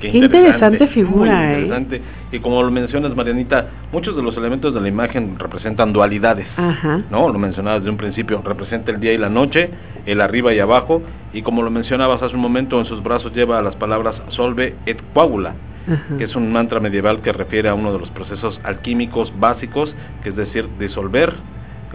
Qué 0.00 0.08
interesante 0.08 0.86
figura, 0.88 1.32
muy 1.32 1.44
¿eh? 1.44 1.60
interesante. 1.60 2.02
Y 2.32 2.38
como 2.38 2.62
lo 2.62 2.70
mencionas, 2.70 3.14
Marianita, 3.14 3.66
muchos 3.92 4.16
de 4.16 4.22
los 4.22 4.36
elementos 4.36 4.72
de 4.72 4.80
la 4.80 4.88
imagen 4.88 5.38
representan 5.38 5.92
dualidades. 5.92 6.46
Ajá. 6.56 7.02
¿no? 7.10 7.28
Lo 7.28 7.38
mencionabas 7.38 7.80
desde 7.80 7.90
un 7.90 7.96
principio, 7.96 8.40
representa 8.44 8.90
el 8.92 9.00
día 9.00 9.12
y 9.12 9.18
la 9.18 9.28
noche, 9.28 9.70
el 10.06 10.20
arriba 10.20 10.54
y 10.54 10.60
abajo, 10.60 11.02
y 11.32 11.42
como 11.42 11.62
lo 11.62 11.70
mencionabas 11.70 12.22
hace 12.22 12.34
un 12.34 12.40
momento, 12.40 12.78
en 12.78 12.86
sus 12.86 13.02
brazos 13.02 13.34
lleva 13.34 13.60
las 13.62 13.76
palabras 13.76 14.14
solve 14.30 14.74
et 14.86 14.98
coagula, 15.12 15.54
Ajá. 15.86 16.18
que 16.18 16.24
es 16.24 16.34
un 16.34 16.52
mantra 16.52 16.80
medieval 16.80 17.20
que 17.20 17.32
refiere 17.32 17.68
a 17.68 17.74
uno 17.74 17.92
de 17.92 17.98
los 17.98 18.10
procesos 18.10 18.58
alquímicos 18.64 19.32
básicos, 19.38 19.92
que 20.22 20.30
es 20.30 20.36
decir, 20.36 20.68
disolver 20.78 21.34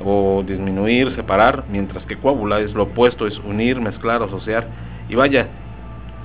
o 0.04 0.44
disminuir, 0.46 1.16
separar, 1.16 1.64
mientras 1.72 2.04
que 2.04 2.18
coágula 2.18 2.60
es 2.60 2.74
lo 2.74 2.84
opuesto, 2.84 3.26
es 3.28 3.38
unir, 3.40 3.80
mezclar, 3.80 4.22
asociar, 4.22 4.68
y 5.08 5.16
vaya, 5.16 5.48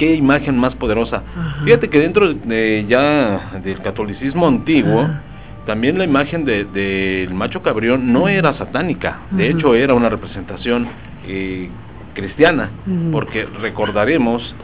qué 0.00 0.14
imagen 0.14 0.56
más 0.56 0.74
poderosa. 0.76 1.22
Ajá. 1.36 1.62
Fíjate 1.64 1.90
que 1.90 1.98
dentro 1.98 2.32
de 2.32 2.86
ya 2.88 3.60
del 3.62 3.80
catolicismo 3.82 4.48
antiguo, 4.48 5.02
Ajá. 5.02 5.22
también 5.66 5.98
la 5.98 6.04
imagen 6.04 6.46
de- 6.46 6.64
del 6.64 7.34
macho 7.34 7.60
cabrión 7.60 8.10
no 8.10 8.26
era 8.26 8.54
satánica, 8.54 9.18
de 9.30 9.50
hecho 9.50 9.74
era 9.74 9.92
una 9.92 10.08
representación 10.08 10.88
eh, 11.28 11.68
cristiana, 12.14 12.70
porque 13.12 13.44
recordaremos 13.60 14.54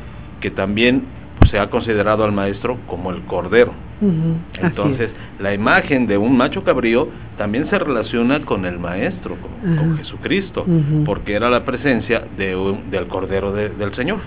que 0.41 0.51
también 0.51 1.03
se 1.51 1.59
ha 1.59 1.69
considerado 1.71 2.25
al 2.25 2.33
maestro 2.33 2.79
como 2.87 3.11
el 3.11 3.23
cordero. 3.23 3.73
Entonces, 4.63 5.11
la 5.41 5.55
imagen 5.55 6.07
de 6.07 6.19
un 6.19 6.37
macho 6.37 6.63
cabrío 6.65 7.09
también 7.39 7.69
se 7.71 7.79
relaciona 7.79 8.41
con 8.41 8.65
el 8.67 8.79
maestro, 8.79 9.37
con. 9.37 9.97
Jesucristo, 9.99 10.65
porque 11.05 11.35
era 11.35 11.49
la 11.51 11.65
presencia 11.65 12.23
de 12.37 12.55
un- 12.57 12.91
del 12.91 13.07
cordero 13.09 13.53
de- 13.53 13.71
del 13.71 13.95
Señor. 13.95 14.19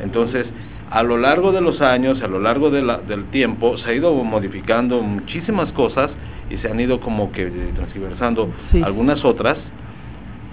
Entonces, 0.00 0.46
a 0.90 1.02
lo 1.02 1.16
largo 1.18 1.50
de 1.52 1.60
los 1.60 1.80
años, 1.80 2.22
a 2.22 2.28
lo 2.28 2.38
largo 2.40 2.70
de 2.70 2.82
la- 2.82 2.98
del 2.98 3.24
tiempo, 3.26 3.76
se 3.78 3.90
ha 3.90 3.94
ido 3.94 4.12
modificando 4.22 5.00
muchísimas 5.02 5.72
cosas 5.72 6.10
y 6.50 6.56
se 6.58 6.68
han 6.70 6.78
ido 6.78 7.00
como 7.00 7.32
que 7.32 7.46
transgiversando 7.74 8.52
Sí. 8.70 8.82
algunas 8.84 9.24
otras. 9.24 9.58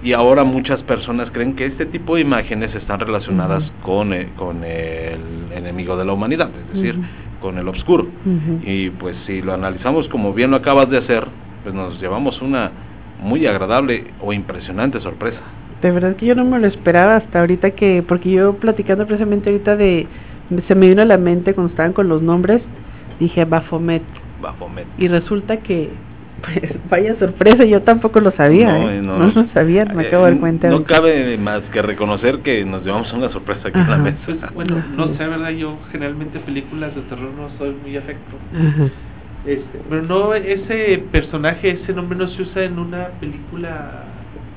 Y 0.04 0.14
ahora 0.14 0.44
muchas 0.44 0.84
personas 0.84 1.32
creen 1.32 1.56
que 1.56 1.66
este 1.66 1.86
tipo 1.86 2.16
de 2.16 2.22
imágenes 2.22 2.76
están 2.76 3.00
relacionadas 3.00 3.64
con, 3.84 4.12
eh, 4.14 4.30
con 4.36 4.64
el 4.64 5.52
enemigo 5.56 5.96
de 5.96 6.04
la 6.04 6.14
humanidad, 6.14 6.50
es 6.50 6.76
decir, 6.76 7.00
con 7.40 7.58
el 7.58 7.68
obscuro. 7.68 8.04
Ujú. 8.04 8.60
Y 8.66 8.90
pues 8.90 9.16
si 9.26 9.42
lo 9.42 9.54
analizamos 9.54 10.10
como 10.10 10.34
bien 10.34 10.52
lo 10.52 10.58
acabas 10.58 10.90
de 10.90 10.98
hacer, 10.98 11.26
pues 11.64 11.74
nos 11.74 12.02
llevamos 12.02 12.42
una 12.42 12.72
muy 13.22 13.48
agradable 13.48 14.06
o 14.22 14.34
impresionante 14.34 15.00
sorpresa. 15.00 15.40
De 15.82 15.92
verdad 15.92 16.16
que 16.16 16.26
yo 16.26 16.36
no 16.36 16.46
me 16.46 16.60
lo 16.60 16.68
esperaba 16.68 17.18
hasta 17.18 17.40
ahorita 17.40 17.72
que, 17.72 18.04
porque 18.08 18.32
yo 18.32 18.54
platicando 18.56 19.06
precisamente 19.06 19.50
ahorita 19.50 19.76
de, 19.76 20.08
se 20.68 20.76
me 20.76 20.88
vino 20.88 21.02
a 21.02 21.06
la 21.06 21.18
mente 21.18 21.54
cuando 21.54 21.72
estaban 21.72 21.94
con 21.94 22.08
los 22.08 22.22
nombres, 22.22 22.62
dije 23.20 23.46
Baphomet, 23.46 24.04
Baphomet. 24.42 24.86
y 24.98 25.08
resulta 25.08 25.58
que, 25.58 25.90
pues 26.44 26.76
vaya 26.90 27.16
sorpresa, 27.20 27.64
yo 27.66 27.82
tampoco 27.82 28.20
lo 28.20 28.32
sabía, 28.32 28.78
No, 28.78 28.90
¿eh? 28.92 29.02
no, 29.02 29.18
no. 29.18 29.26
lo 29.28 29.48
sabía, 29.54 29.86
me 29.86 30.04
Eh, 30.04 30.08
acabo 30.08 30.26
de 30.26 30.32
dar 30.32 30.40
cuenta. 30.40 30.68
No 30.68 30.74
ahorita. 30.76 30.94
cabe 30.96 31.38
más 31.38 31.62
que 31.72 31.82
reconocer 31.82 32.40
que 32.40 32.64
nos 32.66 32.84
llevamos 32.84 33.12
una 33.14 33.30
sorpresa 33.32 33.68
aquí 33.70 33.80
en 33.80 33.90
la 33.90 33.98
mesa. 33.98 34.18
Pues 34.26 34.54
bueno, 34.54 34.84
no 34.96 35.08
sé, 35.16 35.28
¿verdad? 35.28 35.50
Yo 35.52 35.78
generalmente 35.92 36.40
películas 36.40 36.94
de 36.96 37.02
terror 37.04 37.32
no 37.36 37.50
soy 37.58 37.76
muy 37.82 37.96
afecto. 37.98 38.36
Ajá. 38.54 38.86
Este, 39.46 39.80
pero 39.90 40.02
no, 40.04 40.34
ese 40.34 41.04
personaje, 41.12 41.72
ese 41.72 41.94
nombre 41.94 42.18
no 42.18 42.28
se 42.30 42.42
usa 42.44 42.64
en 42.64 42.80
una 42.80 43.08
película 43.20 44.04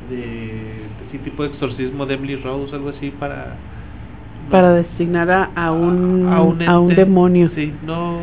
de 0.08 0.82
así 1.08 1.18
tipo 1.18 1.42
de 1.42 1.48
exorcismo 1.50 2.06
de 2.06 2.14
Emily 2.14 2.36
Rose, 2.36 2.72
algo 2.74 2.90
así 2.90 3.10
para 3.18 3.54
Para 4.50 4.74
designar 4.74 5.28
a, 5.28 5.50
a 5.56 5.72
un, 5.72 6.28
a 6.28 6.40
un, 6.42 6.62
a 6.62 6.94
demonio. 6.94 7.50
Sí, 7.56 7.72
no. 7.84 8.18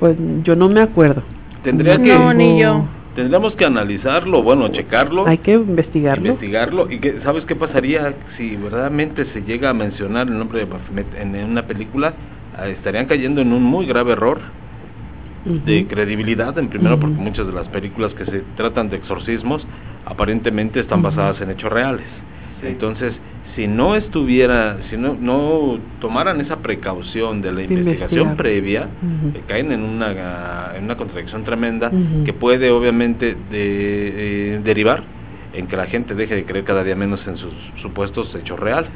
Pues 0.00 0.16
yo 0.42 0.56
no 0.56 0.68
me 0.68 0.80
acuerdo. 0.80 1.22
Tendría 1.62 1.96
que 1.98 2.08
No, 2.12 2.32
ni 2.34 2.60
yo. 2.60 2.84
Tendríamos 3.14 3.54
que 3.54 3.64
analizarlo, 3.64 4.42
bueno, 4.42 4.68
checarlo, 4.68 5.26
Hay 5.26 5.38
que 5.38 5.54
investigarlo. 5.54 6.26
investigarlo 6.28 6.90
y 6.90 6.98
que 6.98 7.20
sabes 7.22 7.44
qué 7.44 7.56
pasaría 7.56 8.14
si 8.36 8.56
verdaderamente 8.56 9.26
se 9.32 9.42
llega 9.42 9.70
a 9.70 9.74
mencionar 9.74 10.28
el 10.28 10.38
nombre 10.38 10.60
de 10.60 10.64
Baphomet 10.66 11.06
en, 11.16 11.34
una 11.44 11.66
película, 11.66 12.14
Ah, 12.56 12.68
estarían 12.68 13.06
cayendo 13.06 13.40
en 13.40 13.52
un 13.52 13.62
muy 13.62 13.86
grave 13.86 14.12
error 14.12 14.40
de 15.44 15.86
credibilidad 15.86 16.58
en 16.58 16.68
primero 16.68 17.00
porque 17.00 17.16
muchas 17.16 17.46
de 17.46 17.52
las 17.52 17.68
películas 17.68 18.12
que 18.12 18.26
se 18.26 18.42
tratan 18.56 18.90
de 18.90 18.96
exorcismos 18.96 19.66
aparentemente 20.04 20.80
están 20.80 21.00
basadas 21.00 21.40
en 21.40 21.50
hechos 21.50 21.72
reales. 21.72 22.04
Sí. 22.60 22.66
Entonces, 22.66 23.14
si 23.60 23.68
no 23.68 23.94
estuviera, 23.94 24.78
si 24.88 24.96
no, 24.96 25.14
no 25.20 25.78
tomaran 26.00 26.40
esa 26.40 26.56
precaución 26.60 27.42
de 27.42 27.52
la 27.52 27.58
De 27.58 27.64
investigación 27.64 28.20
investigar. 28.30 28.36
previa, 28.36 28.88
eh, 29.34 29.42
caen 29.46 29.70
en 29.72 29.82
una, 29.82 30.72
en 30.76 30.84
una 30.84 30.96
contradicción 30.96 31.44
tremenda 31.44 31.90
que 32.24 32.32
puede 32.32 32.70
obviamente 32.70 33.34
de- 33.34 34.54
eh, 34.54 34.60
derivar 34.64 35.02
en 35.52 35.66
que 35.66 35.76
la 35.76 35.86
gente 35.86 36.14
deje 36.14 36.36
de 36.36 36.44
creer 36.46 36.64
cada 36.64 36.82
día 36.84 36.96
menos 36.96 37.20
en 37.26 37.36
sus 37.36 37.52
supuestos 37.82 38.34
hechos 38.34 38.58
reales. 38.58 38.90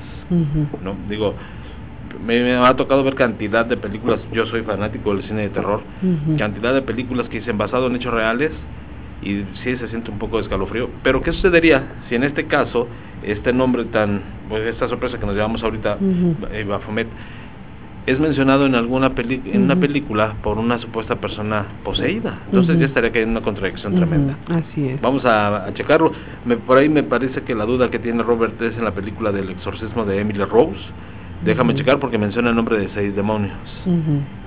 ¿no? 0.83 0.97
Digo, 1.11 1.35
me, 2.25 2.41
me 2.43 2.53
ha 2.55 2.75
tocado 2.75 3.05
ver 3.05 3.17
cantidad 3.17 3.67
de 3.67 3.77
películas, 3.77 4.21
yo 4.33 4.47
soy 4.47 4.63
fanático 4.63 5.15
del 5.15 5.25
cine 5.25 5.43
de 5.43 5.49
terror, 5.51 5.83
cantidad 6.39 6.73
de 6.73 6.81
películas 6.81 7.29
que 7.29 7.41
dicen 7.41 7.59
basado 7.59 7.89
en 7.89 7.97
hechos 7.97 8.15
reales 8.15 8.53
y 9.23 9.43
sí 9.63 9.77
se 9.77 9.89
siente 9.89 10.11
un 10.11 10.19
poco 10.19 10.39
de 10.39 10.45
escalofrío. 10.45 10.89
Pero 11.03 11.21
¿qué 11.23 11.33
sucedería 11.33 11.83
si 12.09 12.15
en 12.15 12.23
este 12.25 12.47
caso 12.47 12.89
este 13.25 13.53
nombre 13.53 13.85
tan, 13.87 14.23
pues 14.49 14.63
esta 14.63 14.89
sorpresa 14.89 15.19
que 15.19 15.27
nos 15.27 15.35
llevamos 15.35 15.63
ahorita, 15.63 15.99
Ujú. 16.01 16.37
eh, 16.51 16.65
Baphomet, 16.65 17.09
es 18.07 18.21
mencionado 18.21 18.67
en 18.67 18.75
alguna 18.75 19.15
peli 19.15 19.41
en 19.47 19.63
una 19.63 19.77
película 19.77 20.35
por 20.43 20.59
una 20.59 20.79
supuesta 20.79 21.17
persona 21.17 21.69
poseída? 21.85 22.43
Entonces 22.47 22.79
ya 22.79 22.87
estaría 22.87 23.23
en 23.23 23.31
una 23.31 23.41
contradicción 23.41 23.95
tremenda. 23.95 24.37
Así 24.47 24.89
es. 24.89 25.01
Vamos 25.01 25.25
a, 25.25 25.65
a 25.67 25.73
checarlo. 25.73 26.13
Me- 26.45 26.59
por 26.59 26.77
ahí 26.77 26.91
me 26.91 27.03
parece 27.03 27.43
que 27.43 27.55
la 27.55 27.65
duda 27.65 27.91
que 27.91 27.99
tiene 27.99 28.23
Robert 28.23 28.61
es 28.61 28.77
en 28.77 28.85
la 28.85 28.91
película 28.93 29.33
del 29.33 29.49
exorcismo 29.49 30.05
de 30.05 30.21
Emily 30.21 30.45
Rose, 30.45 30.79
Déjame 31.43 31.75
checar 31.75 31.99
porque 31.99 32.17
menciona 32.17 32.51
el 32.51 32.57
nombre 32.57 32.79
de 32.79 32.89
seis 32.95 33.15
demonios. 33.15 33.53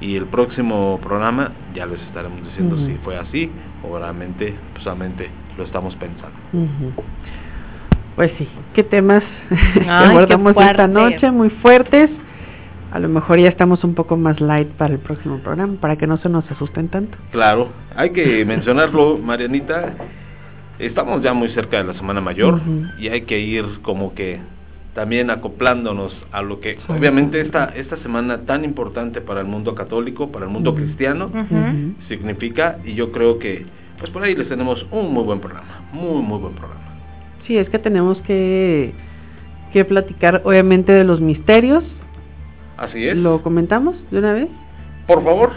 Y 0.01 0.15
el 0.15 0.25
próximo 0.25 0.99
programa 1.03 1.51
ya 1.75 1.85
les 1.85 2.01
estaremos 2.01 2.43
diciendo 2.43 2.75
si 2.87 2.93
fue 3.03 3.17
así 3.17 3.51
o 3.83 3.97
realmente 3.99 4.55
pues, 4.73 4.83
solamente 4.83 5.29
lo 5.57 5.63
estamos 5.63 5.95
pensando. 5.95 6.37
Pues 8.17 8.31
sí, 8.39 8.47
qué 8.73 8.83
temas 8.83 9.23
que 9.75 9.81
Ay, 9.87 10.09
abordamos 10.09 10.55
qué 10.55 10.63
esta 10.63 10.87
noche, 10.87 11.29
muy 11.29 11.51
fuertes. 11.51 12.09
A 12.91 12.97
lo 12.97 13.09
mejor 13.09 13.37
ya 13.37 13.47
estamos 13.47 13.83
un 13.83 13.93
poco 13.93 14.17
más 14.17 14.41
light 14.41 14.69
para 14.69 14.95
el 14.95 14.99
próximo 14.99 15.37
programa, 15.37 15.75
para 15.79 15.97
que 15.97 16.07
no 16.07 16.17
se 16.17 16.27
nos 16.27 16.49
asusten 16.49 16.87
tanto. 16.87 17.15
Claro, 17.31 17.69
hay 17.95 18.09
que 18.09 18.43
mencionarlo, 18.47 19.19
Marianita. 19.19 19.93
Estamos 20.79 21.21
ya 21.21 21.33
muy 21.33 21.49
cerca 21.49 21.77
de 21.77 21.83
la 21.83 21.93
Semana 21.93 22.19
Mayor 22.19 22.59
y 22.97 23.07
hay 23.07 23.21
que 23.21 23.39
ir 23.39 23.65
como 23.83 24.15
que 24.15 24.39
también 24.95 25.29
acoplándonos 25.29 26.15
a 26.31 26.41
lo 26.41 26.59
que 26.59 26.79
obviamente 26.87 27.41
esta 27.41 27.65
esta 27.75 27.97
semana 27.97 28.45
tan 28.45 28.63
importante 28.63 29.21
para 29.21 29.41
el 29.41 29.47
mundo 29.47 29.75
católico, 29.75 30.31
para 30.31 30.45
el 30.45 30.51
mundo 30.51 30.73
cristiano 30.73 31.31
significa 32.07 32.77
y 32.83 32.93
yo 32.93 33.11
creo 33.11 33.37
que 33.39 33.65
pues 33.99 34.11
por 34.11 34.23
ahí 34.23 34.35
les 34.35 34.49
tenemos 34.49 34.85
un 34.91 35.13
muy 35.13 35.23
buen 35.23 35.39
programa, 35.39 35.81
muy 35.93 36.21
muy 36.21 36.39
buen 36.39 36.53
programa. 36.53 36.86
Sí, 37.47 37.57
es 37.57 37.69
que 37.69 37.79
tenemos 37.79 38.19
que, 38.21 38.93
que 39.73 39.85
platicar 39.85 40.41
obviamente 40.45 40.91
de 40.91 41.03
los 41.05 41.21
misterios. 41.21 41.83
Así 42.77 43.07
es. 43.07 43.17
¿Lo 43.17 43.41
comentamos 43.41 43.95
de 44.11 44.19
una 44.19 44.33
vez? 44.33 44.49
Por 45.07 45.23
favor. 45.23 45.51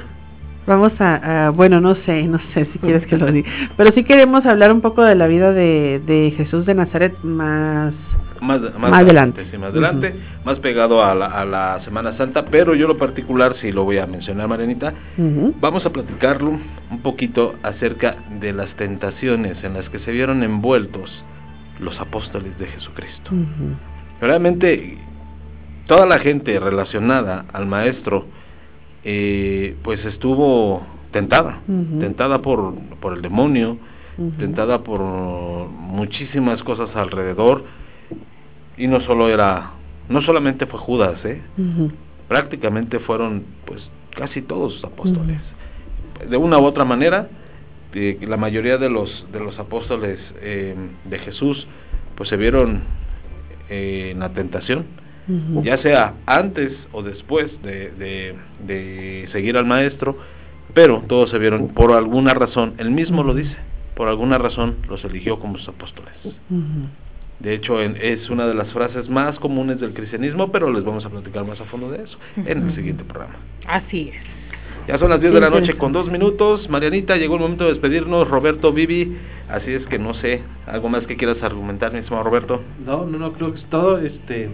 Vamos 0.67 0.93
a, 1.01 1.47
a- 1.47 1.51
bueno, 1.51 1.81
no 1.81 1.97
sé, 1.97 2.23
no 2.25 2.39
sé 2.55 2.67
si 2.67 2.79
quieres 2.79 3.05
que 3.07 3.17
lo 3.17 3.27
diga, 3.33 3.51
pero 3.77 3.91
sí 3.93 4.05
queremos 4.05 4.47
hablar 4.47 4.71
un 4.73 4.81
poco 4.81 5.03
de 5.03 5.15
la 5.17 5.27
vida 5.27 5.53
de, 5.53 6.01
de 6.07 6.33
Jesús 6.37 6.65
de 6.67 6.75
Nazaret 6.75 7.15
más... 7.23 7.93
Más, 8.41 8.59
Más 8.79 8.93
adelante. 8.95 9.45
sí, 9.51 9.59
más 9.59 9.69
adelante, 9.71 10.15
más 10.47 10.59
pegado 10.61 11.05
a 11.05 11.15
la, 11.15 11.27
a 11.27 11.45
la 11.45 11.81
Semana 11.85 12.17
Santa, 12.17 12.47
pero 12.47 12.75
yo 12.75 12.89
lo 12.89 12.97
particular 12.97 13.55
sí 13.61 13.71
lo 13.71 13.85
voy 13.85 13.99
a 13.99 14.07
mencionar, 14.07 14.49
Marianita, 14.49 14.95
Ujú. 15.19 15.55
Vamos 15.61 15.85
a 15.85 15.91
platicarlo 15.91 16.49
un 16.91 17.03
poquito 17.03 17.57
acerca 17.63 18.17
de 18.41 18.55
las 18.55 18.71
tentaciones 18.77 19.63
en 19.63 19.75
las 19.75 19.87
que 19.91 19.99
se 19.99 20.13
vieron 20.13 20.43
envueltos 20.43 21.11
los 21.81 21.99
apóstoles 21.99 22.59
de 22.59 22.67
Jesucristo. 22.67 23.31
Realmente 24.21 24.99
toda 25.87 26.07
la 26.07 26.19
gente 26.19 26.59
relacionada 26.61 27.47
al 27.53 27.67
maestro 27.67 28.27
eh, 29.03 29.77
pues 29.83 30.05
estuvo 30.05 30.87
tentada, 31.11 31.61
tentada 31.99 32.41
por, 32.43 32.75
por 33.01 33.15
el 33.15 33.23
demonio, 33.23 33.79
tentada 34.39 34.83
por 34.83 35.01
muchísimas 35.01 36.63
cosas 36.63 36.95
alrededor. 36.95 37.65
Y 38.77 38.87
no 38.87 39.01
solo 39.01 39.29
era, 39.29 39.73
no 40.09 40.23
solamente 40.23 40.67
fue 40.67 40.79
Judas, 40.79 41.25
¿eh? 41.25 41.41
Prácticamente 42.29 42.99
fueron 43.01 43.45
pues 43.67 43.83
casi 44.17 44.43
todos 44.43 44.75
los 44.75 44.85
apóstoles. 44.85 45.41
De 46.29 46.37
una 46.37 46.59
u 46.59 46.65
otra 46.65 46.85
manera 46.85 47.29
eh, 47.95 48.19
la 48.27 48.37
mayoría 48.37 48.79
de 48.79 48.89
los 48.91 49.27
de 49.33 49.41
los 49.41 49.59
apóstoles 49.59 50.19
eh, 50.41 50.75
de 51.05 51.19
Jesús 51.19 51.67
pues 52.17 52.29
se 52.29 52.37
vieron 52.37 52.83
eh, 53.69 54.11
en 54.13 54.21
la 54.21 54.31
tentación 54.31 54.85
ya 55.63 55.79
sea 55.79 56.15
antes 56.27 56.73
o 56.93 57.03
después 57.03 57.51
de, 57.63 57.91
de, 57.93 58.35
de 58.67 59.29
seguir 59.33 59.57
al 59.57 59.67
maestro 59.67 60.17
pero 60.75 61.05
todos 61.09 61.31
se 61.31 61.39
vieron 61.39 61.69
por 61.69 61.93
alguna 61.93 62.35
razón 62.35 62.75
él 62.79 62.91
mismo 62.91 63.23
lo 63.23 63.35
dice 63.35 63.57
por 63.95 64.09
alguna 64.09 64.39
razón 64.39 64.77
los 64.89 65.05
eligió 65.05 65.39
como 65.39 65.59
sus 65.59 65.69
apóstoles. 65.69 66.13
De 67.39 67.55
hecho, 67.55 67.81
en- 67.83 67.97
es 68.01 68.29
una 68.31 68.47
de 68.47 68.55
las 68.55 68.73
frases 68.73 69.09
más 69.11 69.39
comunes 69.39 69.79
del 69.81 69.93
cristianismo, 69.95 70.51
pero 70.51 70.71
les 70.73 70.85
vamos 70.85 71.05
a 71.05 71.11
platicar 71.11 71.45
más 71.47 71.61
a 71.61 71.65
fondo 71.67 71.91
de 71.91 72.05
eso 72.05 72.19
en 72.37 72.69
el 72.69 72.75
siguiente 72.75 73.05
programa. 73.05 73.35
Así 73.67 74.11
es. 74.15 74.23
Ya 74.91 74.99
son 74.99 75.11
las 75.11 75.21
10 75.21 75.35
de 75.35 75.41
la 75.41 75.51
noche 75.51 75.75
con 75.75 75.93
dos 75.93 76.11
minutos. 76.11 76.69
Marianita, 76.69 77.17
llegó 77.17 77.37
el 77.37 77.43
momento 77.43 77.63
de 77.63 77.75
despedirnos. 77.75 78.27
Roberto, 78.29 78.73
Vivi, 78.73 79.17
así 79.49 79.71
es 79.71 79.87
que 79.87 80.01
no 80.01 80.15
sé, 80.15 80.43
algo 80.67 80.89
más 80.89 81.07
que 81.07 81.17
quieras 81.17 81.41
argumentar, 81.45 81.93
mi 81.93 82.01
estimado 82.01 82.25
Roberto. 82.25 82.61
No, 82.85 83.07
no, 83.07 83.17
no, 83.17 83.33
creo 83.35 83.53
que 83.53 83.61
es 83.61 83.67
todo. 83.67 83.99
Este, 83.99 84.49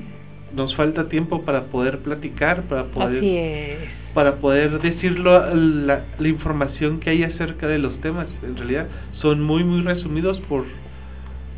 nos 0.55 0.77
falta 0.77 1.09
tiempo 1.09 1.41
para 1.47 1.69
poder 1.69 2.01
platicar, 2.01 2.65
para 2.65 2.85
poder, 2.85 3.17
Así 3.17 3.35
es. 3.35 3.79
para 4.13 4.35
poder 4.35 4.79
decirlo 4.83 5.55
la, 5.55 6.05
la 6.19 6.29
información 6.29 7.01
que 7.01 7.09
hay 7.09 7.23
acerca 7.23 7.67
de 7.67 7.79
los 7.79 7.99
temas. 8.03 8.27
En 8.43 8.59
realidad 8.59 8.89
son 9.23 9.41
muy, 9.43 9.65
muy 9.65 9.81
resumidos 9.81 10.39
por, 10.51 10.65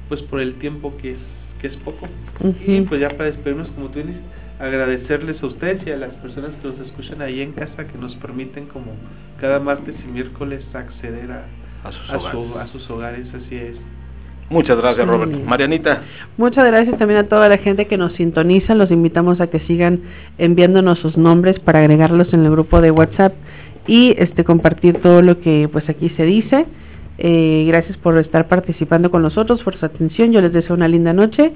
pues 0.09 0.23
por 0.23 0.39
el 0.39 0.55
tiempo 0.61 0.97
que 0.99 1.15
es, 1.15 1.19
que 1.61 1.67
es 1.67 1.77
poco. 1.79 2.07
Ujú. 2.39 2.55
Y 2.65 2.83
pues 2.83 3.01
ya 3.01 3.09
para 3.09 3.25
despedirnos, 3.25 3.67
como 3.71 3.89
tú 3.89 3.99
dices, 3.99 4.15
agradecerles 4.61 5.43
a 5.43 5.47
ustedes 5.47 5.87
y 5.87 5.91
a 5.91 5.97
las 5.97 6.11
personas 6.15 6.51
que 6.61 6.69
nos 6.69 6.79
escuchan 6.87 7.23
ahí 7.23 7.41
en 7.41 7.53
casa 7.53 7.87
que 7.87 7.99
nos 7.99 8.15
permiten 8.17 8.67
como 8.67 8.93
cada 9.41 9.61
martes 9.61 9.95
y 10.05 10.11
miércoles 10.11 10.65
acceder 10.75 11.31
a, 11.31 11.45
A 11.89 11.93
sus 11.93 12.11
a, 12.11 12.31
su- 12.31 12.39
hogares. 12.39 12.57
a 12.57 12.73
sus 12.73 12.91
hogares, 12.91 13.27
así 13.35 13.55
es. 13.57 13.77
Muchas 14.51 14.79
gracias, 14.79 15.05
Sí. 15.05 15.11
Roberto. 15.13 15.39
Marianita, 15.41 16.03
Muchas 16.39 16.65
gracias 16.67 16.99
también 16.99 17.21
a 17.21 17.29
toda 17.29 17.49
la 17.51 17.59
gente 17.59 17.87
que 17.87 17.99
nos 17.99 18.15
sintoniza. 18.15 18.75
Los 18.75 18.91
invitamos 18.91 19.41
a 19.43 19.49
que 19.49 19.61
sigan 19.61 20.01
enviándonos 20.39 20.99
sus 21.01 21.19
nombres 21.19 21.61
para 21.61 21.81
agregarlos 21.81 22.33
en 22.33 22.45
el 22.45 22.51
grupo 22.51 22.81
de 22.81 22.91
WhatsApp 22.91 23.35
y 23.87 24.15
este 24.19 24.45
compartir 24.45 25.01
todo 25.03 25.21
lo 25.23 25.41
que 25.41 25.69
pues 25.71 25.89
aquí 25.91 26.09
se 26.17 26.25
dice. 26.25 26.65
Eh, 27.19 27.65
gracias 27.69 27.99
por 27.99 28.17
estar 28.17 28.49
participando 28.49 29.11
con 29.11 29.21
nosotros, 29.23 29.63
por 29.63 29.77
su 29.77 29.85
atención. 29.85 30.33
Yo 30.33 30.41
les 30.41 30.53
deseo 30.53 30.75
una 30.77 30.89
linda 30.89 31.13
noche 31.13 31.53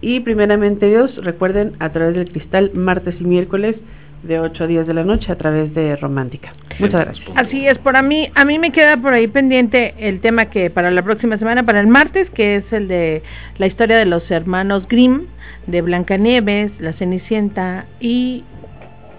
y 0.00 0.20
primeramente 0.20 0.86
Dios, 0.86 1.14
recuerden 1.24 1.72
a 1.78 1.90
través 1.90 2.14
del 2.14 2.30
cristal 2.30 2.70
martes 2.74 3.14
y 3.20 3.24
miércoles 3.24 3.76
de 4.22 4.40
8 4.40 4.64
a 4.64 4.66
10 4.66 4.86
de 4.86 4.94
la 4.94 5.04
noche 5.04 5.30
a 5.30 5.36
través 5.36 5.74
de 5.74 5.96
Romántica. 5.96 6.52
Muchas 6.78 7.04
gracias. 7.04 7.28
Así 7.36 7.66
es, 7.66 7.76
por 7.78 7.94
a 7.96 8.02
mí, 8.02 8.30
a 8.34 8.44
mí 8.46 8.58
me 8.58 8.72
queda 8.72 8.96
por 8.96 9.12
ahí 9.12 9.26
pendiente 9.26 9.94
el 9.98 10.20
tema 10.20 10.46
que 10.46 10.70
para 10.70 10.90
la 10.90 11.02
próxima 11.02 11.36
semana, 11.38 11.62
para 11.64 11.80
el 11.80 11.86
martes, 11.88 12.28
que 12.30 12.56
es 12.56 12.72
el 12.72 12.88
de 12.88 13.22
la 13.58 13.66
historia 13.66 13.96
de 13.98 14.06
los 14.06 14.28
hermanos 14.30 14.88
Grimm, 14.88 15.26
de 15.66 15.82
Blancanieves, 15.82 16.72
la 16.80 16.92
Cenicienta 16.94 17.84
y 18.00 18.44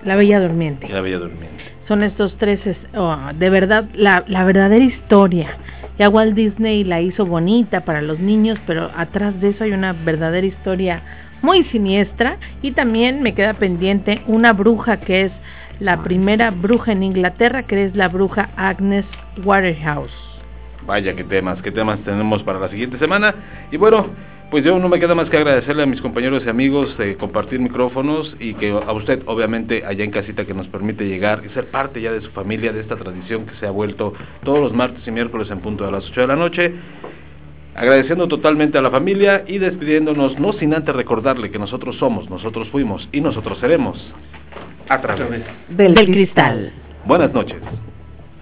la 0.03 0.15
Bella 0.15 0.39
Durmiente. 0.39 0.88
y 0.88 0.91
la 0.91 1.02
Bella 1.02 1.19
Durmiente. 1.19 1.64
Son 1.88 2.02
estos 2.02 2.35
tres, 2.39 2.65
es- 2.65 2.77
oh, 2.95 3.15
de 3.38 3.49
verdad, 3.52 3.85
la, 3.93 4.23
la 4.27 4.43
verdadera 4.43 4.84
historia. 4.84 5.56
Ya 5.97 6.09
Walt 6.09 6.35
Disney 6.35 6.84
la 6.84 7.01
hizo 7.01 7.26
bonita 7.26 7.85
para 7.85 8.01
los 8.01 8.19
niños, 8.19 8.59
pero 8.67 8.91
atrás 8.95 9.39
de 9.39 9.49
eso 9.49 9.63
hay 9.63 9.72
una 9.72 9.93
verdadera 9.93 10.45
historia 10.45 11.01
muy 11.41 11.63
siniestra. 11.65 12.38
Y 12.61 12.72
también 12.72 13.22
me 13.22 13.34
queda 13.34 13.53
pendiente 13.53 14.22
una 14.27 14.51
bruja 14.51 14.97
que 14.97 15.22
es 15.22 15.31
la 15.80 16.03
primera 16.03 16.51
bruja 16.51 16.91
en 16.91 17.03
Inglaterra, 17.03 17.63
que 17.63 17.85
es 17.85 17.95
la 17.95 18.09
bruja 18.09 18.49
Agnes 18.57 19.05
Waterhouse. 19.43 20.11
Vaya, 20.85 21.15
qué 21.15 21.23
temas, 21.23 21.61
qué 21.61 21.72
temas 21.72 21.99
tenemos 22.01 22.43
para 22.43 22.59
la 22.59 22.69
siguiente 22.69 22.99
semana. 22.99 23.34
Y 23.72 23.77
bueno, 23.77 24.07
pues 24.56 24.64
yo 24.64 24.80
no 24.80 24.88
me 24.88 25.02
queda 25.02 25.14
más 25.15 25.30
que 25.30 25.36
agradecerle 25.36 25.84
a 25.84 25.86
mis 25.86 25.99
compañeros 25.99 26.44
y 26.45 26.49
amigos 26.49 26.98
de 26.98 27.18
compartir 27.18 27.60
micrófonos 27.60 28.34
y 28.40 28.53
que 28.53 28.72
a 28.72 28.94
usted, 28.94 29.22
obviamente, 29.26 29.84
allá 29.86 30.06
en 30.06 30.11
casita 30.11 30.45
que 30.45 30.53
nos 30.53 30.65
permite 30.68 31.06
llegar 31.06 31.44
y 31.45 31.49
ser 31.49 31.69
parte 31.72 31.99
ya 31.99 32.14
de 32.14 32.22
su 32.22 32.32
familia, 32.32 32.72
de 32.72 32.80
esta 32.80 32.95
tradición 32.95 33.48
que 33.48 33.56
se 33.56 33.68
ha 33.68 33.72
vuelto 33.72 34.14
todos 34.45 34.61
los 34.61 34.72
martes 34.72 35.06
y 35.06 35.11
miércoles 35.11 35.52
en 35.52 35.60
punto 35.60 35.86
de 35.86 35.91
las 35.91 36.10
8 36.10 36.22
de 36.22 36.27
la 36.27 36.38
noche. 36.38 36.73
Agradeciendo 37.76 38.30
totalmente 38.30 38.77
a 38.77 38.82
la 38.82 38.91
familia 38.91 39.44
y 39.45 39.57
despidiéndonos, 39.57 40.40
no 40.40 40.53
sin 40.53 40.73
antes 40.73 40.95
recordarle 40.95 41.52
que 41.52 41.60
nosotros 41.60 41.98
somos, 41.98 42.30
nosotros 42.30 42.69
fuimos 42.69 43.10
y 43.11 43.19
nosotros 43.19 43.57
seremos. 43.60 44.02
A 44.88 45.02
través. 45.02 45.44
Del, 45.68 45.94
Del 45.94 46.06
cristal. 46.06 46.72
Buenas 47.06 47.34
noches. 47.34 47.61